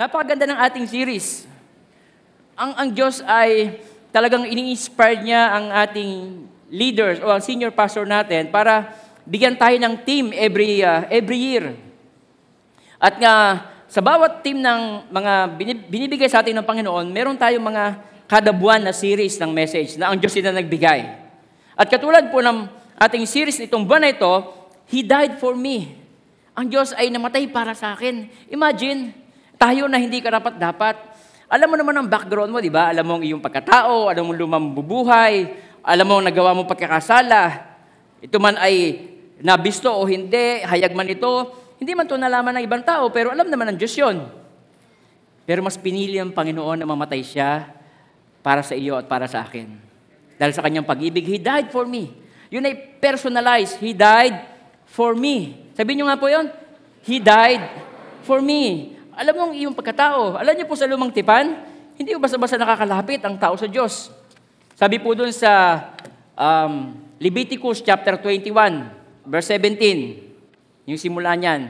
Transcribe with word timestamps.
Napakaganda 0.00 0.48
ng 0.48 0.56
ating 0.64 0.88
series. 0.88 1.44
Ang, 2.56 2.72
ang 2.72 2.88
Diyos 2.88 3.20
ay 3.20 3.84
talagang 4.08 4.48
ini-inspire 4.48 5.20
niya 5.20 5.52
ang 5.52 5.68
ating 5.68 6.40
leaders 6.72 7.20
o 7.20 7.28
ang 7.28 7.44
senior 7.44 7.68
pastor 7.68 8.08
natin 8.08 8.48
para 8.48 8.96
bigyan 9.28 9.60
tayo 9.60 9.76
ng 9.76 10.00
team 10.00 10.32
every, 10.32 10.80
uh, 10.80 11.04
every 11.12 11.36
year. 11.36 11.76
At 12.96 13.20
nga, 13.20 13.34
sa 13.92 14.00
bawat 14.00 14.40
team 14.40 14.64
ng 14.64 15.12
mga 15.12 15.32
binibigay 15.92 16.32
sa 16.32 16.40
atin 16.40 16.56
ng 16.56 16.64
Panginoon, 16.64 17.04
meron 17.12 17.36
tayong 17.36 17.68
mga 17.68 18.00
kada 18.24 18.56
buwan 18.56 18.80
na 18.80 18.96
series 18.96 19.36
ng 19.36 19.52
message 19.52 20.00
na 20.00 20.08
ang 20.08 20.16
Diyos 20.16 20.32
na 20.40 20.56
nagbigay. 20.56 21.12
At 21.76 21.92
katulad 21.92 22.32
po 22.32 22.40
ng 22.40 22.72
ating 22.96 23.28
series 23.28 23.60
nitong 23.60 23.84
buwan 23.84 24.08
na 24.08 24.16
ito, 24.16 24.32
He 24.88 25.04
died 25.04 25.36
for 25.36 25.52
me. 25.52 25.92
Ang 26.56 26.72
Diyos 26.72 26.96
ay 26.96 27.12
namatay 27.12 27.52
para 27.52 27.76
sa 27.76 27.92
akin. 27.92 28.32
Imagine, 28.48 29.19
tayo 29.60 29.84
na 29.92 30.00
hindi 30.00 30.24
karapat 30.24 30.56
dapat. 30.56 30.96
Alam 31.52 31.68
mo 31.68 31.76
naman 31.76 31.92
ang 32.00 32.08
background 32.08 32.48
mo, 32.48 32.64
di 32.64 32.72
ba? 32.72 32.88
Alam 32.88 33.04
mo 33.04 33.12
ang 33.20 33.24
iyong 33.26 33.44
pagkatao, 33.44 34.08
alam 34.08 34.24
mo 34.24 34.32
lumang 34.32 34.72
bubuhay, 34.72 35.52
alam 35.84 36.06
mo 36.08 36.16
nagawa 36.24 36.56
mo 36.56 36.64
pagkakasala. 36.64 37.68
Ito 38.24 38.40
man 38.40 38.56
ay 38.56 39.04
nabisto 39.44 39.92
o 39.92 40.08
hindi, 40.08 40.64
hayag 40.64 40.96
man 40.96 41.12
ito, 41.12 41.52
hindi 41.76 41.92
man 41.92 42.08
ito 42.08 42.16
nalaman 42.16 42.56
ng 42.56 42.64
ibang 42.64 42.80
tao, 42.80 43.12
pero 43.12 43.36
alam 43.36 43.52
naman 43.52 43.74
ng 43.74 43.76
Diyos 43.76 43.92
yun. 44.00 44.24
Pero 45.44 45.60
mas 45.60 45.76
pinili 45.76 46.16
ang 46.16 46.32
Panginoon 46.32 46.80
na 46.80 46.88
mamatay 46.88 47.20
siya 47.20 47.68
para 48.40 48.64
sa 48.64 48.72
iyo 48.72 48.96
at 48.96 49.04
para 49.04 49.28
sa 49.28 49.44
akin. 49.44 49.76
Dahil 50.40 50.52
sa 50.56 50.64
kanyang 50.64 50.88
pag-ibig, 50.88 51.28
He 51.28 51.36
died 51.36 51.68
for 51.68 51.84
me. 51.84 52.16
Yun 52.48 52.64
ay 52.64 52.96
personalized. 52.96 53.76
He 53.76 53.92
died 53.92 54.40
for 54.88 55.12
me. 55.12 55.68
Sabihin 55.76 56.00
niyo 56.00 56.06
nga 56.08 56.16
po 56.16 56.32
yun, 56.32 56.48
He 57.04 57.20
died 57.20 57.60
for 58.24 58.40
me. 58.40 58.94
Alam 59.20 59.36
mo 59.36 59.42
ang 59.44 59.52
iyong 59.52 59.76
pagkatao. 59.76 60.40
Alam 60.40 60.56
niyo 60.56 60.64
po 60.64 60.72
sa 60.72 60.88
lumang 60.88 61.12
tipan, 61.12 61.52
hindi 62.00 62.16
ko 62.16 62.16
basta-basta 62.16 62.56
nakakalapit 62.56 63.20
ang 63.20 63.36
tao 63.36 63.52
sa 63.52 63.68
Diyos. 63.68 64.08
Sabi 64.72 64.96
po 64.96 65.12
dun 65.12 65.28
sa 65.28 65.76
um, 66.32 66.96
Leviticus 67.20 67.84
chapter 67.84 68.16
21, 68.16 68.48
verse 69.28 69.52
17, 69.60 70.88
yung 70.88 70.96
simula 70.96 71.36
niyan. 71.36 71.68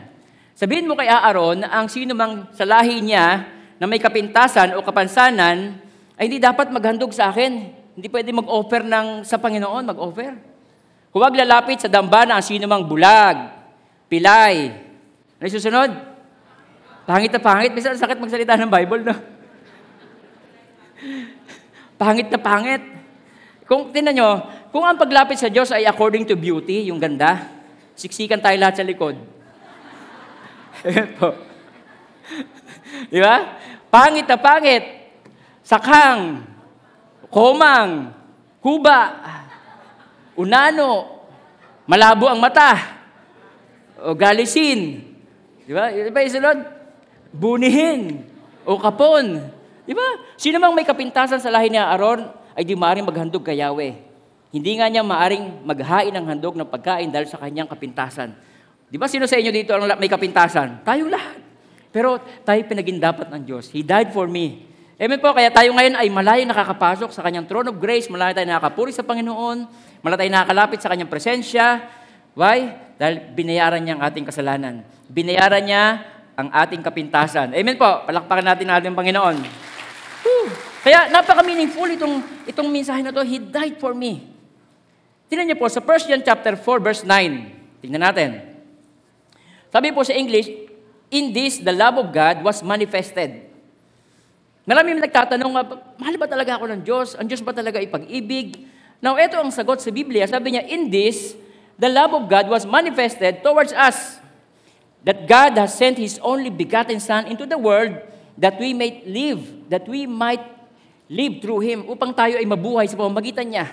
Sabihin 0.54 0.86
mo 0.86 0.94
kay 0.94 1.10
Aaron 1.10 1.66
na 1.66 1.74
ang 1.74 1.90
sino 1.90 2.14
mang 2.14 2.46
sa 2.54 2.62
lahi 2.62 3.02
niya 3.02 3.50
na 3.82 3.84
may 3.90 3.98
kapintasan 3.98 4.78
o 4.78 4.86
kapansanan 4.86 5.74
ay 6.22 6.30
hindi 6.30 6.38
dapat 6.38 6.70
maghandog 6.70 7.10
sa 7.10 7.34
akin. 7.34 7.66
Hindi 7.98 8.06
pwede 8.14 8.30
mag-offer 8.30 8.86
ng, 8.86 9.26
sa 9.26 9.42
Panginoon, 9.42 9.90
mag-offer. 9.90 10.38
Huwag 11.10 11.34
lalapit 11.34 11.82
sa 11.82 11.90
dambana 11.90 12.38
ang 12.38 12.46
sino 12.46 12.70
mang 12.70 12.86
bulag, 12.86 13.58
pilay. 14.06 14.70
Ano 15.42 15.50
susunod? 15.50 16.09
Pangit 17.10 17.34
na 17.34 17.42
pangit. 17.42 17.74
Minsan 17.74 17.98
sakit 17.98 18.22
magsalita 18.22 18.54
ng 18.54 18.70
Bible, 18.70 19.02
no? 19.02 19.18
pangit 21.98 22.30
na 22.30 22.38
pangit. 22.38 22.78
Kung 23.66 23.90
tinan 23.90 24.14
nyo, 24.14 24.30
kung 24.70 24.86
ang 24.86 24.94
paglapit 24.94 25.42
sa 25.42 25.50
Diyos 25.50 25.74
ay 25.74 25.90
according 25.90 26.22
to 26.22 26.38
beauty, 26.38 26.86
yung 26.86 27.02
ganda, 27.02 27.50
siksikan 27.98 28.38
tayo 28.38 28.54
lahat 28.62 28.78
sa 28.78 28.86
likod. 28.86 29.18
po. 31.18 31.34
Di 33.10 33.18
ba? 33.18 33.58
Pangit 33.90 34.30
na 34.30 34.38
pangit. 34.38 34.86
Sakang, 35.66 36.46
komang, 37.26 38.14
kuba, 38.62 39.18
unano, 40.38 41.26
malabo 41.90 42.30
ang 42.30 42.38
mata, 42.38 43.02
o 43.98 44.14
galisin. 44.14 45.10
Di 45.66 45.74
ba? 45.74 45.90
Di 45.90 46.14
ba 46.14 46.22
isunod? 46.22 46.79
Bunihin, 47.30 48.26
o 48.66 48.78
kapon. 48.78 49.38
Di 49.86 49.94
ba? 49.94 50.06
Sino 50.34 50.58
mang 50.58 50.74
may 50.74 50.86
kapintasan 50.86 51.38
sa 51.38 51.50
lahi 51.50 51.70
ni 51.70 51.78
Aaron 51.78 52.26
ay 52.54 52.62
di 52.66 52.74
maaaring 52.74 53.06
maghandog 53.06 53.42
kay 53.42 53.62
Yahweh. 53.62 53.94
Hindi 54.50 54.72
nga 54.78 54.90
niya 54.90 55.06
maaring 55.06 55.62
maghain 55.62 56.10
ng 56.10 56.26
handog 56.26 56.58
ng 56.58 56.66
pagkain 56.66 57.06
dahil 57.10 57.30
sa 57.30 57.38
kanyang 57.38 57.70
kapintasan. 57.70 58.34
Di 58.90 58.98
ba 58.98 59.06
sino 59.06 59.30
sa 59.30 59.38
inyo 59.38 59.54
dito 59.54 59.70
ang 59.70 59.86
may 59.94 60.10
kapintasan? 60.10 60.82
Tayong 60.82 61.10
lahat. 61.10 61.38
Pero 61.94 62.18
tayo 62.42 62.58
pinagindapat 62.66 63.30
ng 63.30 63.42
Diyos. 63.46 63.70
He 63.70 63.86
died 63.86 64.10
for 64.10 64.26
me. 64.26 64.66
Amen 65.00 65.16
po, 65.16 65.32
kaya 65.32 65.48
tayo 65.48 65.72
ngayon 65.72 65.96
ay 65.96 66.12
malayo 66.12 66.44
nakakapasok 66.44 67.08
sa 67.14 67.24
kanyang 67.24 67.48
throne 67.48 67.72
of 67.72 67.80
grace, 67.80 68.10
malayo 68.12 68.36
tayo 68.36 68.44
nakakapuri 68.44 68.92
sa 68.92 69.00
Panginoon, 69.00 69.64
malayo 70.04 70.18
tayo 70.20 70.32
nakakalapit 70.34 70.78
sa 70.84 70.92
kanyang 70.92 71.08
presensya. 71.08 71.88
Why? 72.36 72.76
Dahil 73.00 73.32
binayaran 73.32 73.80
niya 73.80 73.96
ang 73.96 74.02
ating 74.04 74.28
kasalanan. 74.28 74.84
Binayaran 75.08 75.64
niya 75.64 76.04
ang 76.40 76.48
ating 76.48 76.80
kapintasan. 76.80 77.52
Amen 77.52 77.76
po, 77.76 77.86
palakpakan 78.08 78.46
natin 78.54 78.64
ang 78.70 78.76
ating 78.80 78.96
Panginoon. 78.96 79.36
Whew. 80.24 80.48
Kaya 80.80 81.12
napaka-meaningful 81.12 81.92
itong, 81.92 82.24
itong 82.48 82.68
mensahe 82.72 83.04
na 83.04 83.12
to, 83.12 83.20
He 83.20 83.36
died 83.36 83.76
for 83.76 83.92
me. 83.92 84.24
Tingnan 85.28 85.52
niyo 85.52 85.58
po, 85.60 85.68
sa 85.68 85.84
1 85.84 86.08
John 86.08 86.22
chapter 86.24 86.56
4, 86.56 86.64
verse 86.80 87.02
9. 87.04 87.84
Tingnan 87.84 88.02
natin. 88.02 88.30
Sabi 89.68 89.92
po 89.92 90.00
sa 90.02 90.16
English, 90.16 90.48
In 91.10 91.34
this, 91.34 91.58
the 91.58 91.74
love 91.74 91.98
of 91.98 92.14
God 92.14 92.40
was 92.46 92.62
manifested 92.62 93.50
Marami 94.70 94.94
nagtatanong, 95.02 95.50
mahal 95.98 96.14
ba 96.14 96.30
talaga 96.30 96.54
ako 96.54 96.70
ng 96.70 96.80
Diyos? 96.86 97.18
Ang 97.18 97.26
Diyos 97.26 97.42
ba 97.42 97.50
talaga 97.50 97.82
ipag-ibig? 97.82 98.70
Now, 99.02 99.18
ito 99.18 99.34
ang 99.34 99.50
sagot 99.50 99.82
sa 99.82 99.90
Biblia. 99.90 100.28
Sabi 100.30 100.54
niya, 100.54 100.62
in 100.70 100.86
this, 100.92 101.34
the 101.74 101.90
love 101.90 102.14
of 102.14 102.30
God 102.30 102.46
was 102.46 102.62
manifested 102.62 103.42
towards 103.42 103.74
us, 103.74 104.22
that 105.06 105.24
God 105.24 105.56
has 105.56 105.76
sent 105.76 105.96
His 105.96 106.20
only 106.20 106.48
begotten 106.48 107.00
Son 107.00 107.28
into 107.28 107.44
the 107.44 107.56
world 107.56 107.96
that 108.36 108.56
we 108.56 108.72
might 108.72 109.04
live, 109.04 109.40
that 109.68 109.84
we 109.88 110.04
might 110.08 110.42
live 111.10 111.40
through 111.40 111.60
Him, 111.64 111.88
upang 111.88 112.12
tayo 112.12 112.36
ay 112.40 112.46
mabuhay 112.46 112.88
sa 112.88 112.96
pamamagitan 112.96 113.48
niya. 113.48 113.66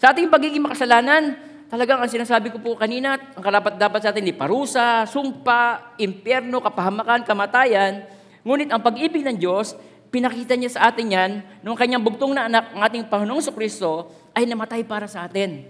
Sa 0.00 0.12
ating 0.12 0.28
pagiging 0.28 0.62
makasalanan, 0.62 1.36
talagang 1.68 2.00
ang 2.00 2.10
sinasabi 2.10 2.52
ko 2.52 2.60
po 2.60 2.76
kanina, 2.76 3.16
ang 3.16 3.42
karapat 3.42 3.80
dapat 3.80 4.00
sa 4.04 4.12
atin 4.12 4.24
ni 4.24 4.34
parusa, 4.36 5.08
sumpa, 5.08 5.96
impyerno, 5.96 6.60
kapahamakan, 6.60 7.24
kamatayan, 7.24 8.04
ngunit 8.44 8.68
ang 8.68 8.80
pag-ibig 8.84 9.24
ng 9.24 9.36
Diyos 9.40 9.74
Pinakita 10.14 10.54
niya 10.54 10.70
sa 10.70 10.94
atin 10.94 11.10
yan 11.10 11.30
nung 11.58 11.74
kanyang 11.74 11.98
bugtong 11.98 12.38
na 12.38 12.46
anak, 12.46 12.70
ang 12.70 12.86
ating 12.86 13.10
Panginoong 13.10 13.50
Kristo, 13.50 14.14
ay 14.30 14.46
namatay 14.46 14.86
para 14.86 15.10
sa 15.10 15.26
atin. 15.26 15.66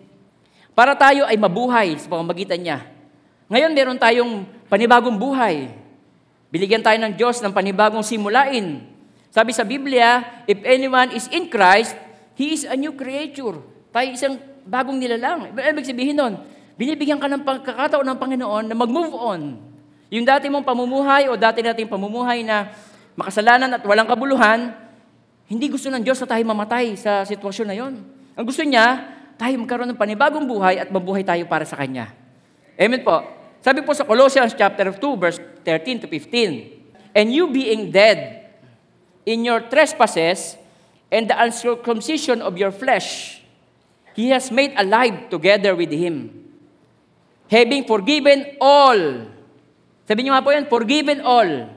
Para 0.76 0.92
tayo 0.92 1.24
ay 1.24 1.40
mabuhay 1.40 1.96
sa 1.96 2.12
pamamagitan 2.12 2.60
niya. 2.60 2.84
Ngayon, 3.48 3.72
meron 3.72 3.96
tayong 3.96 4.44
panibagong 4.68 5.16
buhay. 5.16 5.70
Binigyan 6.54 6.84
tayo 6.84 6.98
ng 7.02 7.18
Diyos 7.18 7.42
ng 7.42 7.50
panibagong 7.50 8.06
simulain. 8.06 8.86
Sabi 9.34 9.50
sa 9.50 9.66
Biblia, 9.66 10.22
if 10.46 10.62
anyone 10.62 11.10
is 11.10 11.26
in 11.34 11.50
Christ, 11.50 11.98
he 12.38 12.54
is 12.54 12.62
a 12.62 12.78
new 12.78 12.94
creature. 12.94 13.58
Tayo 13.90 14.06
isang 14.14 14.38
bagong 14.62 14.94
nilalang. 14.94 15.50
Ibig 15.50 15.82
sabihin 15.82 16.14
nun, 16.14 16.38
binibigyan 16.78 17.18
ka 17.18 17.26
ng 17.26 17.42
pagkakataon 17.42 18.06
ng 18.06 18.18
Panginoon 18.18 18.64
na 18.70 18.76
mag-move 18.78 19.14
on. 19.18 19.58
Yung 20.14 20.22
dati 20.22 20.46
mong 20.46 20.62
pamumuhay 20.62 21.26
o 21.26 21.34
dati 21.34 21.58
nating 21.66 21.90
pamumuhay 21.90 22.46
na 22.46 22.70
makasalanan 23.18 23.74
at 23.74 23.82
walang 23.82 24.06
kabuluhan, 24.06 24.70
hindi 25.50 25.66
gusto 25.66 25.90
ng 25.90 26.02
Diyos 26.06 26.22
na 26.22 26.30
tayo 26.30 26.42
mamatay 26.46 26.94
sa 26.94 27.26
sitwasyon 27.26 27.66
na 27.66 27.76
yon. 27.76 27.94
Ang 28.38 28.44
gusto 28.46 28.62
niya, 28.62 29.10
tayo 29.34 29.54
magkaroon 29.58 29.90
ng 29.90 29.98
panibagong 29.98 30.46
buhay 30.46 30.78
at 30.78 30.88
mabuhay 30.94 31.26
tayo 31.26 31.42
para 31.50 31.66
sa 31.66 31.74
Kanya. 31.74 32.14
Amen 32.78 33.02
po. 33.02 33.43
Sabi 33.64 33.80
po 33.80 33.96
sa 33.96 34.04
Colossians 34.04 34.52
chapter 34.52 34.92
2, 34.92 35.00
verse 35.16 35.40
13 35.64 36.04
to 36.04 36.06
15, 36.12 37.16
And 37.16 37.32
you 37.32 37.48
being 37.48 37.88
dead 37.88 38.52
in 39.24 39.40
your 39.40 39.64
trespasses 39.72 40.60
and 41.08 41.24
the 41.24 41.36
uncircumcision 41.40 42.44
of 42.44 42.60
your 42.60 42.68
flesh, 42.68 43.40
He 44.12 44.28
has 44.36 44.52
made 44.52 44.76
alive 44.76 45.32
together 45.32 45.72
with 45.72 45.88
Him, 45.88 46.28
having 47.48 47.88
forgiven 47.88 48.60
all. 48.60 49.32
Sabi 50.04 50.28
niyo 50.28 50.36
nga 50.36 50.44
po 50.44 50.52
yan, 50.52 50.68
forgiven 50.68 51.24
all 51.24 51.72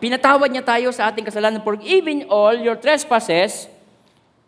Pinatawad 0.00 0.48
niya 0.48 0.64
tayo 0.64 0.88
sa 0.96 1.12
ating 1.12 1.28
kasalanan, 1.28 1.60
forgiving 1.60 2.24
all 2.32 2.56
your 2.56 2.74
trespasses, 2.80 3.68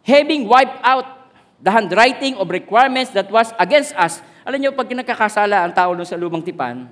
having 0.00 0.48
wiped 0.48 0.80
out 0.80 1.28
the 1.60 1.68
handwriting 1.68 2.40
of 2.40 2.48
requirements 2.48 3.12
that 3.12 3.28
was 3.28 3.52
against 3.60 3.92
us. 4.00 4.24
Alam 4.42 4.58
niyo, 4.58 4.70
pag 4.74 4.90
nagkakasala 4.90 5.62
ang 5.62 5.72
tao 5.74 5.94
sa 6.02 6.18
lumang 6.18 6.42
tipan, 6.42 6.90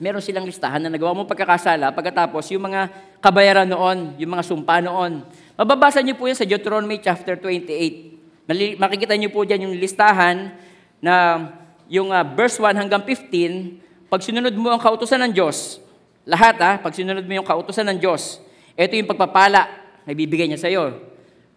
meron 0.00 0.24
silang 0.24 0.48
listahan 0.48 0.80
na 0.80 0.88
nagawa 0.88 1.12
mo 1.12 1.28
pagkakasala, 1.28 1.92
pagkatapos 1.92 2.48
yung 2.56 2.72
mga 2.72 2.88
kabayaran 3.20 3.68
noon, 3.68 4.16
yung 4.16 4.32
mga 4.32 4.44
sumpa 4.48 4.80
noon. 4.80 5.20
Mababasa 5.60 6.00
niyo 6.00 6.16
po 6.16 6.24
yan 6.24 6.40
sa 6.40 6.48
Deuteronomy 6.48 6.96
chapter 7.04 7.36
28. 7.36 8.48
Makikita 8.80 9.12
niyo 9.20 9.28
po 9.28 9.44
dyan 9.44 9.68
yung 9.68 9.76
listahan 9.76 10.56
na 11.04 11.46
yung 11.84 12.16
uh, 12.16 12.24
verse 12.24 12.56
1 12.56 12.80
hanggang 12.80 13.04
15, 13.04 14.08
pag 14.08 14.24
sinunod 14.24 14.56
mo 14.56 14.72
ang 14.72 14.80
kautosan 14.80 15.20
ng 15.28 15.32
Diyos, 15.36 15.84
lahat 16.24 16.56
ha, 16.64 16.72
pag 16.80 16.96
sinunod 16.96 17.22
mo 17.28 17.32
yung 17.36 17.44
kautosan 17.44 17.84
ng 17.92 17.98
Diyos, 18.00 18.40
ito 18.72 18.96
yung 18.96 19.10
pagpapala 19.10 19.68
na 20.08 20.10
ibibigay 20.16 20.48
niya 20.48 20.64
sa 20.64 20.72
iyo. 20.72 20.96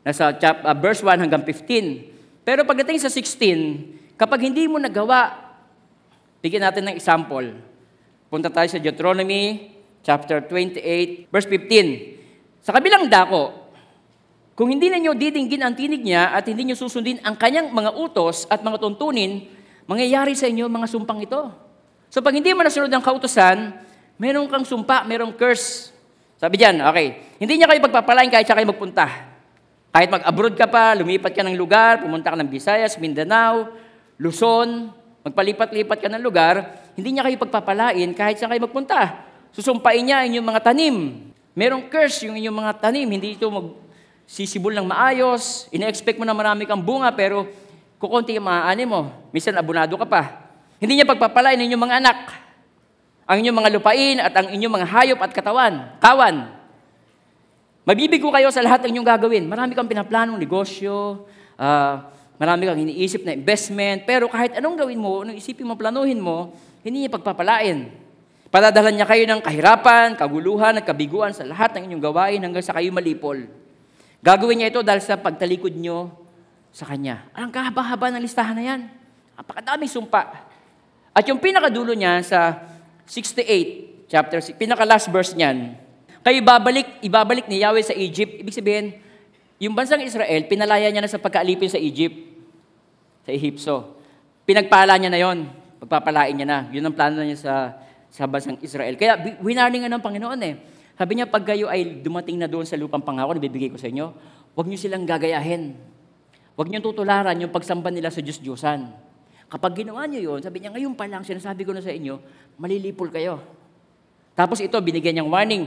Nasa 0.04 0.36
chap, 0.36 0.68
uh, 0.68 0.76
verse 0.76 1.00
1 1.00 1.16
hanggang 1.24 1.48
15. 1.48 2.44
Pero 2.44 2.68
pagdating 2.68 3.00
sa 3.00 3.08
16, 3.08 4.03
kapag 4.24 4.48
hindi 4.48 4.72
mo 4.72 4.80
nagawa, 4.80 5.36
bigyan 6.40 6.64
natin 6.72 6.88
ng 6.88 6.96
example. 6.96 7.60
Punta 8.32 8.48
tayo 8.48 8.72
sa 8.72 8.80
Deuteronomy 8.80 9.76
chapter 10.00 10.40
28, 10.48 11.28
verse 11.28 11.48
15. 11.52 12.64
Sa 12.64 12.72
kabilang 12.72 13.12
dako, 13.12 13.52
kung 14.56 14.72
hindi 14.72 14.88
ninyo 14.88 15.12
didinggin 15.12 15.60
ang 15.60 15.76
tinig 15.76 16.00
niya 16.00 16.32
at 16.32 16.48
hindi 16.48 16.72
niyo 16.72 16.80
susundin 16.80 17.20
ang 17.20 17.36
kanyang 17.36 17.76
mga 17.76 17.92
utos 18.00 18.48
at 18.48 18.64
mga 18.64 18.80
tuntunin, 18.80 19.44
mangyayari 19.92 20.32
sa 20.40 20.48
inyo 20.48 20.72
mga 20.72 20.88
sumpang 20.88 21.20
ito. 21.20 21.52
So 22.08 22.24
pag 22.24 22.32
hindi 22.32 22.56
mo 22.56 22.64
nasunod 22.64 22.88
ang 22.96 23.04
kautosan, 23.04 23.76
meron 24.16 24.48
kang 24.48 24.64
sumpa, 24.64 25.04
merong 25.04 25.36
curse. 25.36 25.92
Sabi 26.40 26.56
diyan, 26.56 26.80
okay, 26.80 27.36
hindi 27.44 27.60
niya 27.60 27.68
kayo 27.68 27.84
pagpapalain 27.92 28.32
kahit 28.32 28.48
siya 28.48 28.56
kayo 28.56 28.72
magpunta. 28.72 29.36
Kahit 29.92 30.08
mag-abroad 30.08 30.56
ka 30.56 30.72
pa, 30.72 30.96
lumipat 30.96 31.36
ka 31.36 31.44
ng 31.44 31.60
lugar, 31.60 32.00
pumunta 32.00 32.32
ka 32.32 32.38
ng 32.40 32.50
Visayas, 32.50 32.96
Mindanao, 32.98 33.84
Luzon, 34.22 34.94
magpalipat-lipat 35.24 35.98
ka 36.04 36.10
ng 36.12 36.24
lugar, 36.24 36.84
hindi 36.94 37.18
niya 37.18 37.26
kayo 37.26 37.38
pagpapalain 37.42 38.10
kahit 38.14 38.38
saan 38.38 38.54
kayo 38.54 38.68
magpunta. 38.68 39.26
Susumpain 39.54 40.04
niya 40.04 40.26
inyong 40.28 40.46
mga 40.46 40.62
tanim. 40.62 40.96
Merong 41.54 41.90
curse 41.90 42.26
yung 42.26 42.38
inyong 42.38 42.58
mga 42.66 42.72
tanim, 42.82 43.06
hindi 43.06 43.38
ito 43.38 43.46
mag 43.50 43.74
sisibol 44.24 44.74
ng 44.74 44.88
maayos, 44.88 45.68
ina-expect 45.70 46.18
mo 46.18 46.26
na 46.26 46.34
marami 46.34 46.66
kang 46.66 46.82
bunga, 46.82 47.12
pero 47.14 47.46
kukunti 48.02 48.34
yung 48.34 48.48
maaani 48.48 48.84
mo. 48.88 49.14
Minsan 49.30 49.54
abunado 49.58 49.94
ka 50.00 50.08
pa. 50.08 50.22
Hindi 50.82 51.00
niya 51.00 51.08
pagpapalain 51.08 51.60
inyong 51.60 51.84
mga 51.84 51.98
anak, 52.02 52.20
ang 53.24 53.38
inyong 53.40 53.58
mga 53.64 53.70
lupain 53.72 54.18
at 54.20 54.34
ang 54.36 54.48
inyong 54.52 54.74
mga 54.82 54.88
hayop 54.90 55.20
at 55.24 55.32
katawan, 55.32 55.74
kawan. 56.02 56.36
Mabibigo 57.84 58.32
kayo 58.32 58.48
sa 58.52 58.64
lahat 58.64 58.84
ng 58.84 58.96
inyong 58.96 59.08
gagawin. 59.08 59.44
Marami 59.48 59.76
kang 59.76 59.88
pinaplanong 59.88 60.40
negosyo, 60.40 61.28
ah, 61.60 62.13
marami 62.38 62.70
kang 62.70 62.80
iniisip 62.80 63.26
na 63.26 63.34
investment, 63.34 64.06
pero 64.08 64.30
kahit 64.30 64.58
anong 64.58 64.86
gawin 64.86 65.00
mo, 65.00 65.22
anong 65.22 65.38
isipin 65.38 65.68
mo, 65.68 65.78
planuhin 65.78 66.20
mo, 66.20 66.54
hindi 66.82 67.06
niya 67.06 67.14
pagpapalain. 67.14 67.90
Padadalan 68.54 68.94
niya 68.94 69.08
kayo 69.10 69.26
ng 69.26 69.42
kahirapan, 69.42 70.14
kaguluhan 70.14 70.78
at 70.78 70.86
kabiguan 70.86 71.34
sa 71.34 71.42
lahat 71.42 71.74
ng 71.74 71.90
inyong 71.90 72.04
gawain 72.04 72.40
hanggang 72.42 72.62
sa 72.62 72.78
kayo 72.78 72.94
malipol. 72.94 73.42
Gagawin 74.22 74.62
niya 74.62 74.70
ito 74.70 74.86
dahil 74.86 75.02
sa 75.02 75.18
pagtalikod 75.18 75.74
nyo 75.74 76.14
sa 76.70 76.86
Kanya. 76.86 77.26
Ang 77.34 77.50
kahaba-haba 77.50 78.14
ng 78.14 78.22
listahan 78.22 78.56
na 78.56 78.64
yan. 78.64 78.82
Napakadaming 79.34 79.90
sumpa. 79.90 80.46
At 81.14 81.24
yung 81.26 81.42
pinakadulo 81.42 81.98
niya 81.98 82.22
sa 82.22 82.62
68, 83.10 84.10
chapter 84.10 84.40
6, 84.40 84.58
pinaka-last 84.58 85.10
verse 85.10 85.34
niyan, 85.34 85.76
kayo 86.24 86.40
ibabalik, 86.40 87.04
ibabalik 87.04 87.46
ni 87.52 87.60
Yahweh 87.60 87.84
sa 87.84 87.92
Egypt. 87.92 88.40
Ibig 88.40 88.56
sabihin, 88.56 88.86
yung 89.64 89.76
bansang 89.80 90.04
Israel, 90.04 90.44
pinalaya 90.52 90.92
niya 90.92 91.00
na 91.00 91.08
sa 91.08 91.24
pagkaalipin 91.24 91.72
sa 91.72 91.80
Egypt, 91.80 92.16
sa 93.24 93.32
Ehipso. 93.32 93.96
Pinagpala 94.44 95.00
niya 95.00 95.08
na 95.08 95.20
yon, 95.20 95.48
pagpapalain 95.80 96.36
niya 96.36 96.48
na. 96.48 96.60
Yun 96.76 96.84
ang 96.84 96.96
plano 96.96 97.24
niya 97.24 97.40
sa, 97.40 97.54
sa 98.12 98.28
bansang 98.28 98.60
Israel. 98.60 99.00
Kaya 99.00 99.40
winarning 99.40 99.88
ng 99.88 100.04
Panginoon 100.04 100.42
eh. 100.44 100.56
Sabi 101.00 101.16
niya, 101.16 101.32
pag 101.32 101.48
kayo 101.48 101.72
ay 101.72 102.04
dumating 102.04 102.38
na 102.38 102.52
doon 102.52 102.68
sa 102.68 102.76
lupang 102.76 103.02
pangako 103.02 103.40
na 103.40 103.42
bibigay 103.42 103.72
ko 103.72 103.80
sa 103.80 103.88
inyo, 103.88 104.12
huwag 104.54 104.68
niyo 104.68 104.78
silang 104.78 105.08
gagayahin. 105.08 105.74
Huwag 106.54 106.68
niyo 106.70 106.84
tutularan 106.86 107.34
yung 107.40 107.50
pagsamba 107.50 107.90
nila 107.90 108.14
sa 108.14 108.22
Diyos-Diyosan. 108.22 108.94
Kapag 109.50 109.74
ginawa 109.74 110.06
niyo 110.06 110.34
yun, 110.34 110.40
sabi 110.44 110.62
niya, 110.62 110.70
ngayon 110.70 110.94
pa 110.94 111.10
lang, 111.10 111.26
sinasabi 111.26 111.66
ko 111.66 111.74
na 111.74 111.82
sa 111.82 111.90
inyo, 111.90 112.22
malilipol 112.60 113.10
kayo. 113.10 113.42
Tapos 114.34 114.62
ito, 114.62 114.78
binigyan 114.82 115.18
niyang 115.18 115.32
warning. 115.34 115.66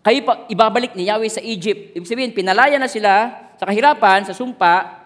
Kayo 0.00 0.20
pa, 0.24 0.48
ibabalik 0.48 0.96
ni 0.96 1.12
Yahweh 1.12 1.28
sa 1.28 1.44
Egypt. 1.44 1.92
Ibig 1.92 2.08
sabihin, 2.08 2.32
pinalaya 2.32 2.80
na 2.80 2.88
sila 2.88 3.36
sa 3.60 3.68
kahirapan, 3.68 4.24
sa 4.24 4.32
sumpa, 4.32 5.00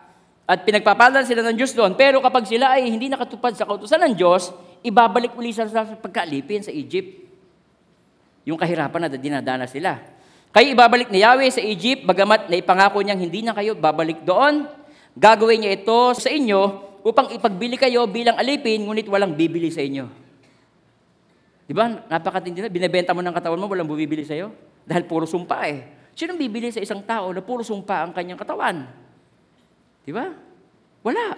at 0.45 0.61
pinagpapalan 0.63 1.27
sila 1.27 1.43
ng 1.51 1.57
Diyos 1.57 1.75
doon. 1.75 1.99
Pero 1.99 2.23
kapag 2.23 2.47
sila 2.47 2.77
ay 2.79 2.87
hindi 2.87 3.11
nakatupad 3.11 3.57
sa 3.59 3.67
kautusan 3.67 3.99
ng 4.07 4.15
Diyos, 4.15 4.55
ibabalik 4.85 5.35
uli 5.35 5.51
sa, 5.51 5.67
sa 5.67 5.83
pagkaalipin 5.99 6.63
sa 6.63 6.71
Egypt. 6.71 7.27
Yung 8.47 8.61
kahirapan 8.61 9.09
na 9.09 9.11
dinadanas 9.11 9.73
sila. 9.73 9.99
Kayo 10.55 10.71
ibabalik 10.71 11.11
ni 11.11 11.25
Yahweh 11.25 11.51
sa 11.51 11.65
Egypt, 11.65 12.07
bagamat 12.07 12.47
na 12.47 12.55
ipangako 12.61 13.03
niyang 13.03 13.19
hindi 13.19 13.43
na 13.43 13.57
kayo 13.57 13.75
babalik 13.75 14.23
doon. 14.23 14.71
Gagawin 15.19 15.67
niya 15.67 15.75
ito 15.75 16.15
sa 16.15 16.31
inyo 16.31 16.61
upang 17.03 17.35
ipagbili 17.35 17.75
kayo 17.75 18.07
bilang 18.07 18.39
alipin, 18.39 18.87
ngunit 18.87 19.11
walang 19.11 19.35
bibili 19.35 19.75
sa 19.75 19.83
inyo. 19.83 20.07
Di 21.65 21.73
ba? 21.73 21.89
Napakatindi 21.89 22.61
na. 22.61 22.69
Binebenta 22.69 23.17
mo 23.17 23.25
ng 23.25 23.33
katawan 23.33 23.57
mo, 23.57 23.67
walang 23.67 23.89
bumibili 23.89 24.23
sa 24.23 24.37
iyo. 24.37 24.53
Dahil 24.85 25.05
puro 25.09 25.25
sumpa 25.25 25.65
eh. 25.69 26.13
Sinong 26.15 26.39
bibili 26.39 26.71
sa 26.71 26.79
isang 26.79 27.03
tao 27.03 27.33
na 27.35 27.43
puro 27.43 27.67
sumpa 27.67 28.07
ang 28.07 28.13
kanyang 28.15 28.39
katawan? 28.39 28.87
Di 30.05 30.13
ba? 30.13 30.31
Wala. 31.03 31.35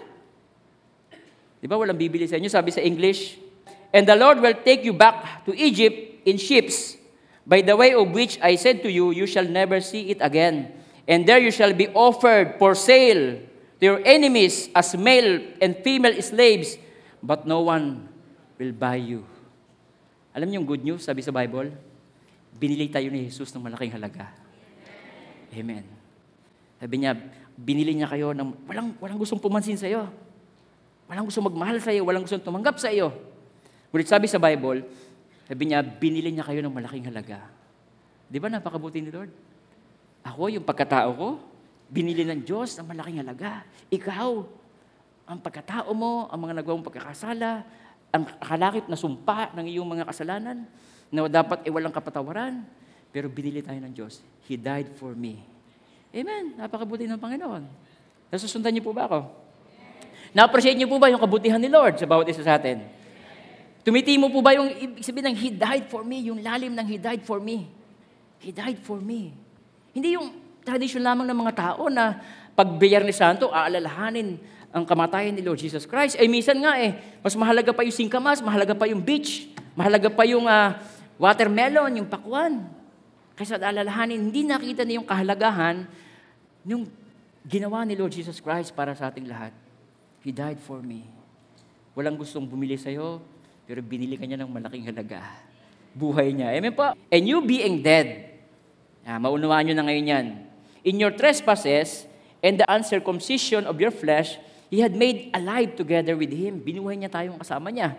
Di 1.63 1.67
ba? 1.67 1.75
Walang 1.79 1.97
bibili 1.97 2.27
sa 2.29 2.37
inyo. 2.37 2.51
Sabi 2.51 2.75
sa 2.75 2.83
English, 2.83 3.39
And 3.95 4.05
the 4.05 4.19
Lord 4.19 4.45
will 4.45 4.59
take 4.61 4.85
you 4.85 4.93
back 4.93 5.47
to 5.49 5.57
Egypt 5.57 6.29
in 6.29 6.37
ships, 6.37 6.99
by 7.47 7.63
the 7.63 7.73
way 7.73 7.95
of 7.95 8.11
which 8.11 8.37
I 8.43 8.59
said 8.61 8.83
to 8.83 8.91
you, 8.91 9.15
you 9.15 9.25
shall 9.25 9.47
never 9.47 9.81
see 9.81 10.11
it 10.11 10.19
again. 10.21 10.75
And 11.07 11.25
there 11.25 11.39
you 11.39 11.55
shall 11.55 11.73
be 11.73 11.89
offered 11.95 12.59
for 12.59 12.75
sale 12.75 13.39
to 13.79 13.83
your 13.87 14.03
enemies 14.05 14.69
as 14.75 14.93
male 14.99 15.41
and 15.63 15.79
female 15.81 16.21
slaves, 16.21 16.77
but 17.23 17.47
no 17.47 17.63
one 17.63 18.11
will 18.59 18.75
buy 18.75 18.99
you. 18.99 19.23
Alam 20.35 20.51
niyo 20.51 20.61
yung 20.61 20.69
good 20.69 20.85
news, 20.85 21.07
sabi 21.07 21.23
sa 21.25 21.33
Bible? 21.33 21.73
Binili 22.57 22.89
tayo 22.89 23.13
ni 23.13 23.29
Jesus 23.29 23.53
ng 23.53 23.61
malaking 23.61 23.93
halaga. 23.93 24.33
Amen. 25.53 25.85
Sabi 26.81 26.95
niya, 27.01 27.13
binili 27.57 27.93
niya 27.97 28.09
kayo 28.09 28.37
ng 28.37 28.69
walang, 28.69 28.93
walang 29.01 29.19
gustong 29.21 29.41
pumansin 29.41 29.77
sa 29.81 29.89
iyo. 29.89 30.09
Walang 31.09 31.29
gustong 31.29 31.47
magmahal 31.49 31.79
sa 31.81 31.93
iyo, 31.93 32.05
walang 32.05 32.25
gustong 32.25 32.45
tumanggap 32.45 32.77
sa 32.77 32.93
iyo. 32.93 33.13
Ngunit 33.93 34.09
sabi 34.09 34.27
sa 34.29 34.41
Bible, 34.41 34.85
sabi 35.49 35.63
niya, 35.69 35.81
binili 35.81 36.35
niya 36.35 36.45
kayo 36.45 36.61
ng 36.61 36.75
malaking 36.75 37.07
halaga. 37.09 37.49
Di 38.27 38.43
ba 38.43 38.51
napakabuti 38.51 38.99
ni 39.01 39.15
Lord? 39.15 39.31
Ako, 40.27 40.51
yung 40.51 40.67
pagkatao 40.67 41.11
ko, 41.15 41.29
binili 41.87 42.27
ng 42.27 42.43
Diyos 42.43 42.75
ng 42.77 42.87
malaking 42.91 43.23
halaga. 43.23 43.63
Ikaw, 43.89 44.31
ang 45.31 45.39
pagkatao 45.39 45.95
mo, 45.95 46.27
ang 46.27 46.41
mga 46.43 46.61
nagawang 46.61 46.83
pagkakasala, 46.83 47.63
ang 48.11 48.25
kalakip 48.43 48.91
na 48.91 48.99
sumpa 48.99 49.55
ng 49.55 49.67
iyong 49.71 49.87
mga 49.87 50.05
kasalanan, 50.11 50.67
na 51.11 51.31
dapat 51.31 51.67
ay 51.67 51.71
walang 51.71 51.95
kapatawaran, 51.95 52.63
pero 53.15 53.31
binili 53.31 53.63
tayo 53.63 53.79
ng 53.79 53.93
Diyos. 53.95 54.21
He 54.47 54.59
died 54.59 54.93
for 54.99 55.15
me. 55.15 55.41
Amen. 56.13 56.59
Napakabuti 56.59 57.09
ng 57.09 57.21
Panginoon. 57.21 57.63
Nasusundan 58.33 58.75
niyo 58.75 58.85
po 58.85 58.93
ba 58.93 59.07
ako? 59.07 59.27
Na-appreciate 60.37 60.77
niyo 60.77 60.91
po 60.91 61.01
ba 61.01 61.09
yung 61.09 61.23
kabutihan 61.23 61.61
ni 61.61 61.71
Lord 61.71 61.97
sa 61.97 62.05
bawat 62.05 62.29
isa 62.29 62.45
sa 62.45 62.59
atin? 62.59 62.83
Tumitimo 63.87 64.27
po 64.29 64.43
ba 64.43 64.53
yung 64.53 64.67
ibig 64.67 65.07
sabihin 65.07 65.31
ng 65.31 65.39
He 65.39 65.49
died 65.55 65.87
for 65.87 66.03
me, 66.03 66.27
yung 66.27 66.43
lalim 66.43 66.75
ng 66.75 66.87
He 66.91 66.99
died 66.99 67.23
for 67.23 67.39
me? 67.39 67.71
He 68.43 68.51
died 68.51 68.83
for 68.83 68.99
me. 68.99 69.31
Hindi 69.95 70.19
yung 70.19 70.35
tradisyon 70.67 71.07
lamang 71.07 71.25
ng 71.31 71.39
mga 71.39 71.55
tao 71.55 71.87
na 71.87 72.19
pag 72.59 72.67
Biyernes 72.77 73.15
Santo, 73.15 73.55
aalalahanin 73.55 74.37
ang 74.75 74.85
kamatayan 74.85 75.33
ni 75.33 75.41
Lord 75.41 75.63
Jesus 75.63 75.87
Christ. 75.87 76.19
Eh, 76.19 76.27
minsan 76.27 76.59
nga 76.61 76.77
eh, 76.77 76.99
mas 77.23 77.33
mahalaga 77.39 77.71
pa 77.71 77.87
yung 77.87 77.95
singkamas, 77.95 78.43
mahalaga 78.43 78.75
pa 78.75 78.91
yung 78.91 79.01
beach, 79.01 79.49
mahalaga 79.73 80.11
pa 80.11 80.27
yung 80.27 80.45
uh, 80.45 80.75
watermelon, 81.17 82.05
yung 82.05 82.09
pakwan. 82.09 82.67
Kaysa 83.37 83.61
alalahanin, 83.61 84.33
hindi 84.33 84.49
nakita 84.49 84.85
niya 84.85 85.01
yung 85.01 85.09
kahalagahan 85.09 85.85
yung 86.67 86.91
ginawa 87.47 87.87
ni 87.87 87.95
Lord 87.95 88.11
Jesus 88.11 88.43
Christ 88.43 88.75
para 88.75 88.91
sa 88.99 89.07
ating 89.09 89.31
lahat. 89.31 89.55
He 90.27 90.35
died 90.35 90.59
for 90.59 90.83
me. 90.83 91.07
Walang 91.95 92.19
gustong 92.19 92.43
bumili 92.43 92.75
sa'yo, 92.75 93.23
pero 93.63 93.79
binili 93.79 94.19
ka 94.19 94.27
niya 94.27 94.43
ng 94.43 94.51
malaking 94.51 94.91
halaga. 94.91 95.23
Buhay 95.95 96.35
niya. 96.35 96.51
Amen 96.53 96.75
po? 96.75 96.93
And 97.09 97.23
you 97.25 97.39
being 97.47 97.81
dead. 97.81 98.35
Ah, 99.07 99.23
maunawaan 99.23 99.71
nyo 99.71 99.75
na 99.79 99.87
ngayon 99.87 100.07
yan. 100.11 100.27
In 100.83 100.99
your 100.99 101.15
trespasses 101.15 102.11
and 102.43 102.59
the 102.59 102.67
uncircumcision 102.67 103.65
of 103.71 103.79
your 103.79 103.95
flesh, 103.95 104.37
He 104.67 104.83
had 104.83 104.99
made 104.99 105.31
alive 105.31 105.79
together 105.79 106.19
with 106.19 106.35
Him. 106.35 106.59
Binuhay 106.59 106.99
niya 106.99 107.11
tayong 107.15 107.39
kasama 107.39 107.71
niya. 107.71 107.95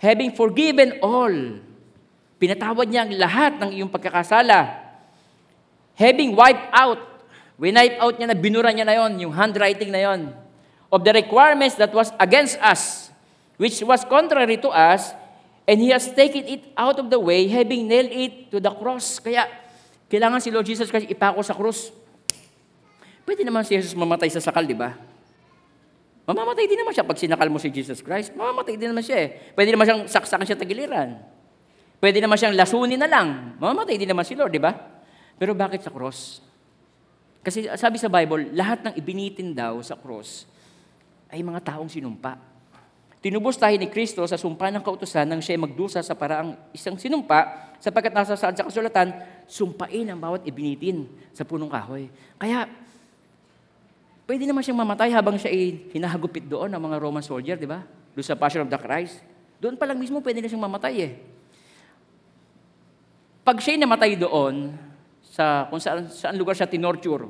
Having 0.00 0.32
forgiven 0.32 0.96
all. 1.04 1.60
Pinatawad 2.40 2.88
niya 2.88 3.04
ang 3.04 3.12
lahat 3.12 3.52
ng 3.60 3.70
iyong 3.76 3.92
pagkakasala. 3.92 4.80
Having 6.00 6.32
wiped 6.32 6.68
out. 6.72 7.00
Winipe 7.60 8.00
out 8.00 8.16
niya 8.16 8.32
na, 8.32 8.36
binura 8.36 8.72
niya 8.72 8.88
na 8.88 8.96
yon, 8.96 9.20
yung 9.20 9.36
handwriting 9.36 9.92
na 9.92 10.00
yon. 10.00 10.32
Of 10.88 11.04
the 11.04 11.12
requirements 11.12 11.76
that 11.76 11.92
was 11.92 12.08
against 12.16 12.56
us, 12.64 13.12
which 13.60 13.76
was 13.84 14.00
contrary 14.08 14.56
to 14.64 14.72
us, 14.72 15.12
and 15.68 15.76
He 15.76 15.92
has 15.92 16.08
taken 16.08 16.48
it 16.48 16.72
out 16.72 16.96
of 16.96 17.12
the 17.12 17.20
way, 17.20 17.44
having 17.52 17.84
nailed 17.84 18.08
it 18.08 18.48
to 18.48 18.56
the 18.56 18.72
cross. 18.72 19.20
Kaya, 19.20 19.44
kailangan 20.08 20.40
si 20.40 20.48
Lord 20.48 20.64
Jesus 20.64 20.88
Christ 20.88 21.12
ipako 21.12 21.44
sa 21.44 21.52
krus. 21.52 21.92
Pwede 23.28 23.44
naman 23.44 23.68
si 23.68 23.76
Jesus 23.76 23.92
mamatay 23.92 24.32
sa 24.32 24.40
sakal, 24.40 24.64
di 24.64 24.72
ba? 24.72 24.96
Mamamatay 26.24 26.64
din 26.64 26.80
naman 26.80 26.96
siya 26.96 27.04
pag 27.04 27.20
sinakal 27.20 27.52
mo 27.52 27.60
si 27.60 27.68
Jesus 27.68 28.00
Christ. 28.00 28.32
Mamamatay 28.32 28.80
din 28.80 28.88
naman 28.88 29.04
siya 29.04 29.28
eh. 29.28 29.52
Pwede 29.52 29.76
naman 29.76 29.84
siyang 29.84 30.02
saksakan 30.08 30.48
siya 30.48 30.56
tagiliran. 30.56 31.20
Pwede 32.00 32.16
naman 32.18 32.40
siyang 32.40 32.56
lasunin 32.56 32.96
na 32.96 33.04
lang. 33.04 33.60
Mamamatay 33.60 34.00
din 34.00 34.08
naman 34.08 34.24
si 34.24 34.32
Lord, 34.32 34.56
di 34.56 34.58
ba? 34.58 34.72
Pero 35.36 35.52
bakit 35.52 35.84
sa 35.84 35.92
cross? 35.92 36.40
Kasi 37.44 37.68
sabi 37.76 38.00
sa 38.00 38.08
Bible, 38.08 38.56
lahat 38.56 38.84
ng 38.88 38.94
ibinitin 38.96 39.52
daw 39.52 39.76
sa 39.84 40.00
cross 40.00 40.48
ay 41.28 41.44
mga 41.44 41.60
taong 41.72 41.92
sinumpa. 41.92 42.36
Tinubos 43.20 43.60
tayo 43.60 43.76
ni 43.76 43.92
Kristo 43.92 44.24
sa 44.24 44.40
sumpa 44.40 44.72
ng 44.72 44.80
kautusan 44.80 45.28
nang 45.28 45.44
siya 45.44 45.60
magdusa 45.60 46.00
sa 46.00 46.16
paraang 46.16 46.56
isang 46.72 46.96
sinumpa 46.96 47.68
sapagkat 47.76 48.16
nasa 48.16 48.32
saan 48.32 48.56
sa 48.56 48.64
kasulatan, 48.64 49.12
sumpain 49.44 50.08
ang 50.08 50.16
bawat 50.16 50.40
ibinitin 50.48 51.04
sa 51.36 51.44
punong 51.44 51.68
kahoy. 51.68 52.08
Kaya, 52.40 52.64
pwede 54.24 54.48
naman 54.48 54.64
siyang 54.64 54.80
mamatay 54.80 55.12
habang 55.12 55.36
siya 55.36 55.52
ay 55.52 55.92
hinahagupit 55.92 56.48
doon 56.48 56.72
ng 56.72 56.80
mga 56.80 56.96
Roman 56.96 57.24
soldier, 57.24 57.60
di 57.60 57.68
ba? 57.68 57.84
Doon 58.16 58.24
sa 58.24 58.40
Passion 58.40 58.64
of 58.64 58.72
the 58.72 58.80
Christ. 58.80 59.20
Doon 59.60 59.76
pa 59.76 59.84
lang 59.84 60.00
mismo 60.00 60.24
pwede 60.24 60.40
na 60.40 60.48
siyang 60.48 60.64
mamatay 60.64 60.94
eh. 61.04 61.12
Pag 63.50 63.66
siya'y 63.66 63.82
namatay 63.82 64.14
doon, 64.14 64.78
sa 65.26 65.66
kung 65.66 65.82
saan, 65.82 66.06
saan 66.06 66.38
lugar 66.38 66.54
siya 66.54 66.70
tinorture, 66.70 67.26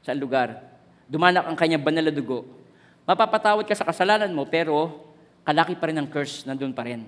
saan 0.00 0.16
lugar, 0.16 0.56
dumanak 1.04 1.44
ang 1.44 1.52
kanyang 1.52 1.84
banal 1.84 2.08
na 2.08 2.16
dugo, 2.16 2.48
mapapatawad 3.04 3.68
ka 3.68 3.76
sa 3.76 3.84
kasalanan 3.84 4.32
mo, 4.32 4.48
pero 4.48 5.04
kalaki 5.44 5.76
pa 5.76 5.92
rin 5.92 6.00
ang 6.00 6.08
curse 6.08 6.48
nandun 6.48 6.72
pa 6.72 6.88
rin. 6.88 7.04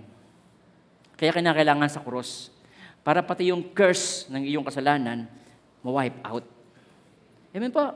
Kaya 1.16 1.32
kinakailangan 1.32 1.96
sa 1.96 2.04
cross. 2.04 2.52
Para 3.00 3.24
pati 3.24 3.48
yung 3.48 3.72
curse 3.72 4.28
ng 4.28 4.44
iyong 4.44 4.68
kasalanan, 4.68 5.24
ma-wipe 5.80 6.20
out. 6.20 6.44
Amen 7.56 7.72
po. 7.72 7.88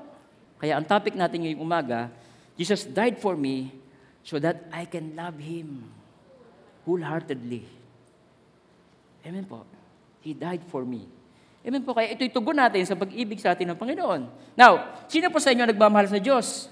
Kaya 0.56 0.80
ang 0.80 0.88
topic 0.88 1.20
natin 1.20 1.44
ngayong 1.44 1.60
umaga, 1.60 2.08
Jesus 2.56 2.88
died 2.88 3.20
for 3.20 3.36
me 3.36 3.76
so 4.24 4.40
that 4.40 4.64
I 4.72 4.88
can 4.88 5.12
love 5.12 5.36
Him 5.36 5.84
wholeheartedly. 6.88 7.60
Amen 9.20 9.44
po. 9.44 9.75
He 10.26 10.34
died 10.34 10.66
for 10.66 10.82
me. 10.82 11.06
Amen 11.62 11.86
po. 11.86 11.94
Kaya 11.94 12.10
ito'y 12.10 12.34
tugon 12.34 12.58
natin 12.58 12.82
sa 12.82 12.98
pag-ibig 12.98 13.38
sa 13.38 13.54
atin 13.54 13.70
ng 13.70 13.78
Panginoon. 13.78 14.26
Now, 14.58 14.98
sino 15.06 15.30
po 15.30 15.38
sa 15.38 15.54
inyo 15.54 15.62
nagmamahal 15.62 16.10
sa 16.10 16.18
Diyos? 16.18 16.66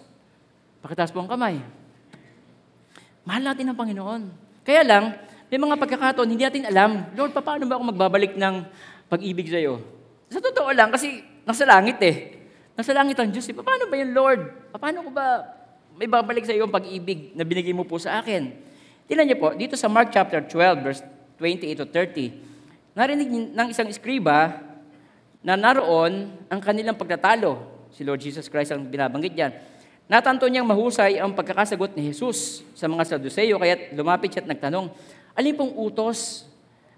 Pakitaas 0.82 1.14
po 1.14 1.22
ang 1.22 1.30
kamay. 1.30 1.62
Mahal 3.22 3.42
natin 3.46 3.70
ang 3.70 3.78
Panginoon. 3.78 4.22
Kaya 4.66 4.82
lang, 4.82 5.14
may 5.46 5.58
mga 5.62 5.78
pagkakataon, 5.78 6.26
hindi 6.26 6.42
natin 6.42 6.66
alam, 6.66 7.06
Lord, 7.14 7.30
paano 7.30 7.62
ba 7.70 7.78
ako 7.78 7.94
magbabalik 7.94 8.34
ng 8.34 8.66
pag-ibig 9.06 9.46
sa 9.46 9.62
iyo? 9.62 9.78
Sa 10.34 10.42
totoo 10.42 10.74
lang, 10.74 10.90
kasi 10.90 11.22
nasa 11.46 11.62
langit 11.62 12.02
eh. 12.02 12.42
Nasa 12.74 12.90
langit 12.90 13.14
ang 13.22 13.30
Diyos 13.30 13.46
eh. 13.46 13.54
Paano 13.54 13.86
ba 13.86 13.94
yun, 13.94 14.10
Lord? 14.10 14.50
Paano 14.74 15.06
ko 15.06 15.10
ba 15.14 15.46
may 15.94 16.10
babalik 16.10 16.42
sa 16.42 16.50
iyo 16.50 16.66
ang 16.66 16.74
pag-ibig 16.74 17.38
na 17.38 17.46
binigay 17.46 17.70
mo 17.70 17.86
po 17.86 18.02
sa 18.02 18.18
akin? 18.18 18.50
Tingnan 19.06 19.30
niyo 19.30 19.38
po, 19.38 19.54
dito 19.54 19.78
sa 19.78 19.86
Mark 19.86 20.10
chapter 20.10 20.42
12, 20.42 20.82
verse 20.82 21.06
28 21.38 21.82
to 21.82 21.86
30, 21.86 22.53
narinig 22.94 23.28
ng 23.52 23.68
isang 23.68 23.90
eskriba 23.90 24.62
na 25.44 25.58
naroon 25.58 26.32
ang 26.48 26.60
kanilang 26.62 26.96
pagtatalo. 26.96 27.60
Si 27.92 28.02
Lord 28.06 28.22
Jesus 28.22 28.48
Christ 28.48 28.72
ang 28.72 28.86
binabanggit 28.86 29.34
diyan. 29.34 29.52
Natanto 30.08 30.48
niyang 30.48 30.68
mahusay 30.68 31.20
ang 31.20 31.34
pagkakasagot 31.34 31.96
ni 31.96 32.10
Jesus 32.10 32.64
sa 32.76 32.88
mga 32.88 33.16
Saduceo, 33.16 33.56
kaya 33.56 33.92
lumapit 33.96 34.32
siya 34.32 34.44
at 34.44 34.48
nagtanong, 34.50 34.92
alin 35.32 35.54
pong 35.56 35.72
utos 35.74 36.48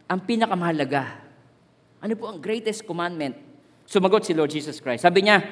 ang 0.07 0.23
pinakamahalaga? 0.23 1.23
Ano 2.03 2.13
po 2.19 2.31
ang 2.31 2.39
greatest 2.39 2.83
commandment? 2.87 3.39
Sumagot 3.87 4.27
si 4.27 4.35
Lord 4.35 4.51
Jesus 4.51 4.83
Christ. 4.83 5.07
Sabi 5.07 5.23
niya, 5.23 5.43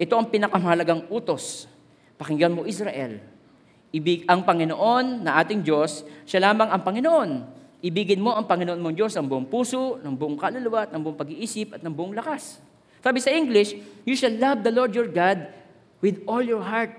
ito 0.00 0.16
ang 0.16 0.28
pinakamahalagang 0.32 1.08
utos. 1.12 1.68
Pakinggan 2.16 2.56
mo 2.56 2.64
Israel. 2.64 3.20
Ibig 3.92 4.24
ang 4.24 4.40
Panginoon 4.48 5.20
na 5.20 5.36
ating 5.36 5.60
Diyos, 5.60 6.08
siya 6.24 6.48
lamang 6.48 6.72
ang 6.72 6.80
Panginoon. 6.80 7.30
Ibigin 7.82 8.22
mo 8.22 8.30
ang 8.38 8.46
Panginoon 8.46 8.78
mong 8.78 8.94
Diyos 8.94 9.10
ng 9.18 9.26
buong 9.26 9.50
puso, 9.50 9.98
ng 9.98 10.14
buong 10.14 10.38
kaluluwa, 10.38 10.86
ng 10.86 11.02
buong 11.02 11.18
pag-iisip, 11.18 11.74
at 11.74 11.80
ng 11.82 11.90
buong 11.90 12.14
lakas. 12.14 12.62
Sabi 13.02 13.18
sa 13.18 13.34
English, 13.34 13.74
you 14.06 14.14
shall 14.14 14.30
love 14.30 14.62
the 14.62 14.70
Lord 14.70 14.94
your 14.94 15.10
God 15.10 15.50
with 15.98 16.22
all 16.30 16.38
your 16.38 16.62
heart, 16.62 16.94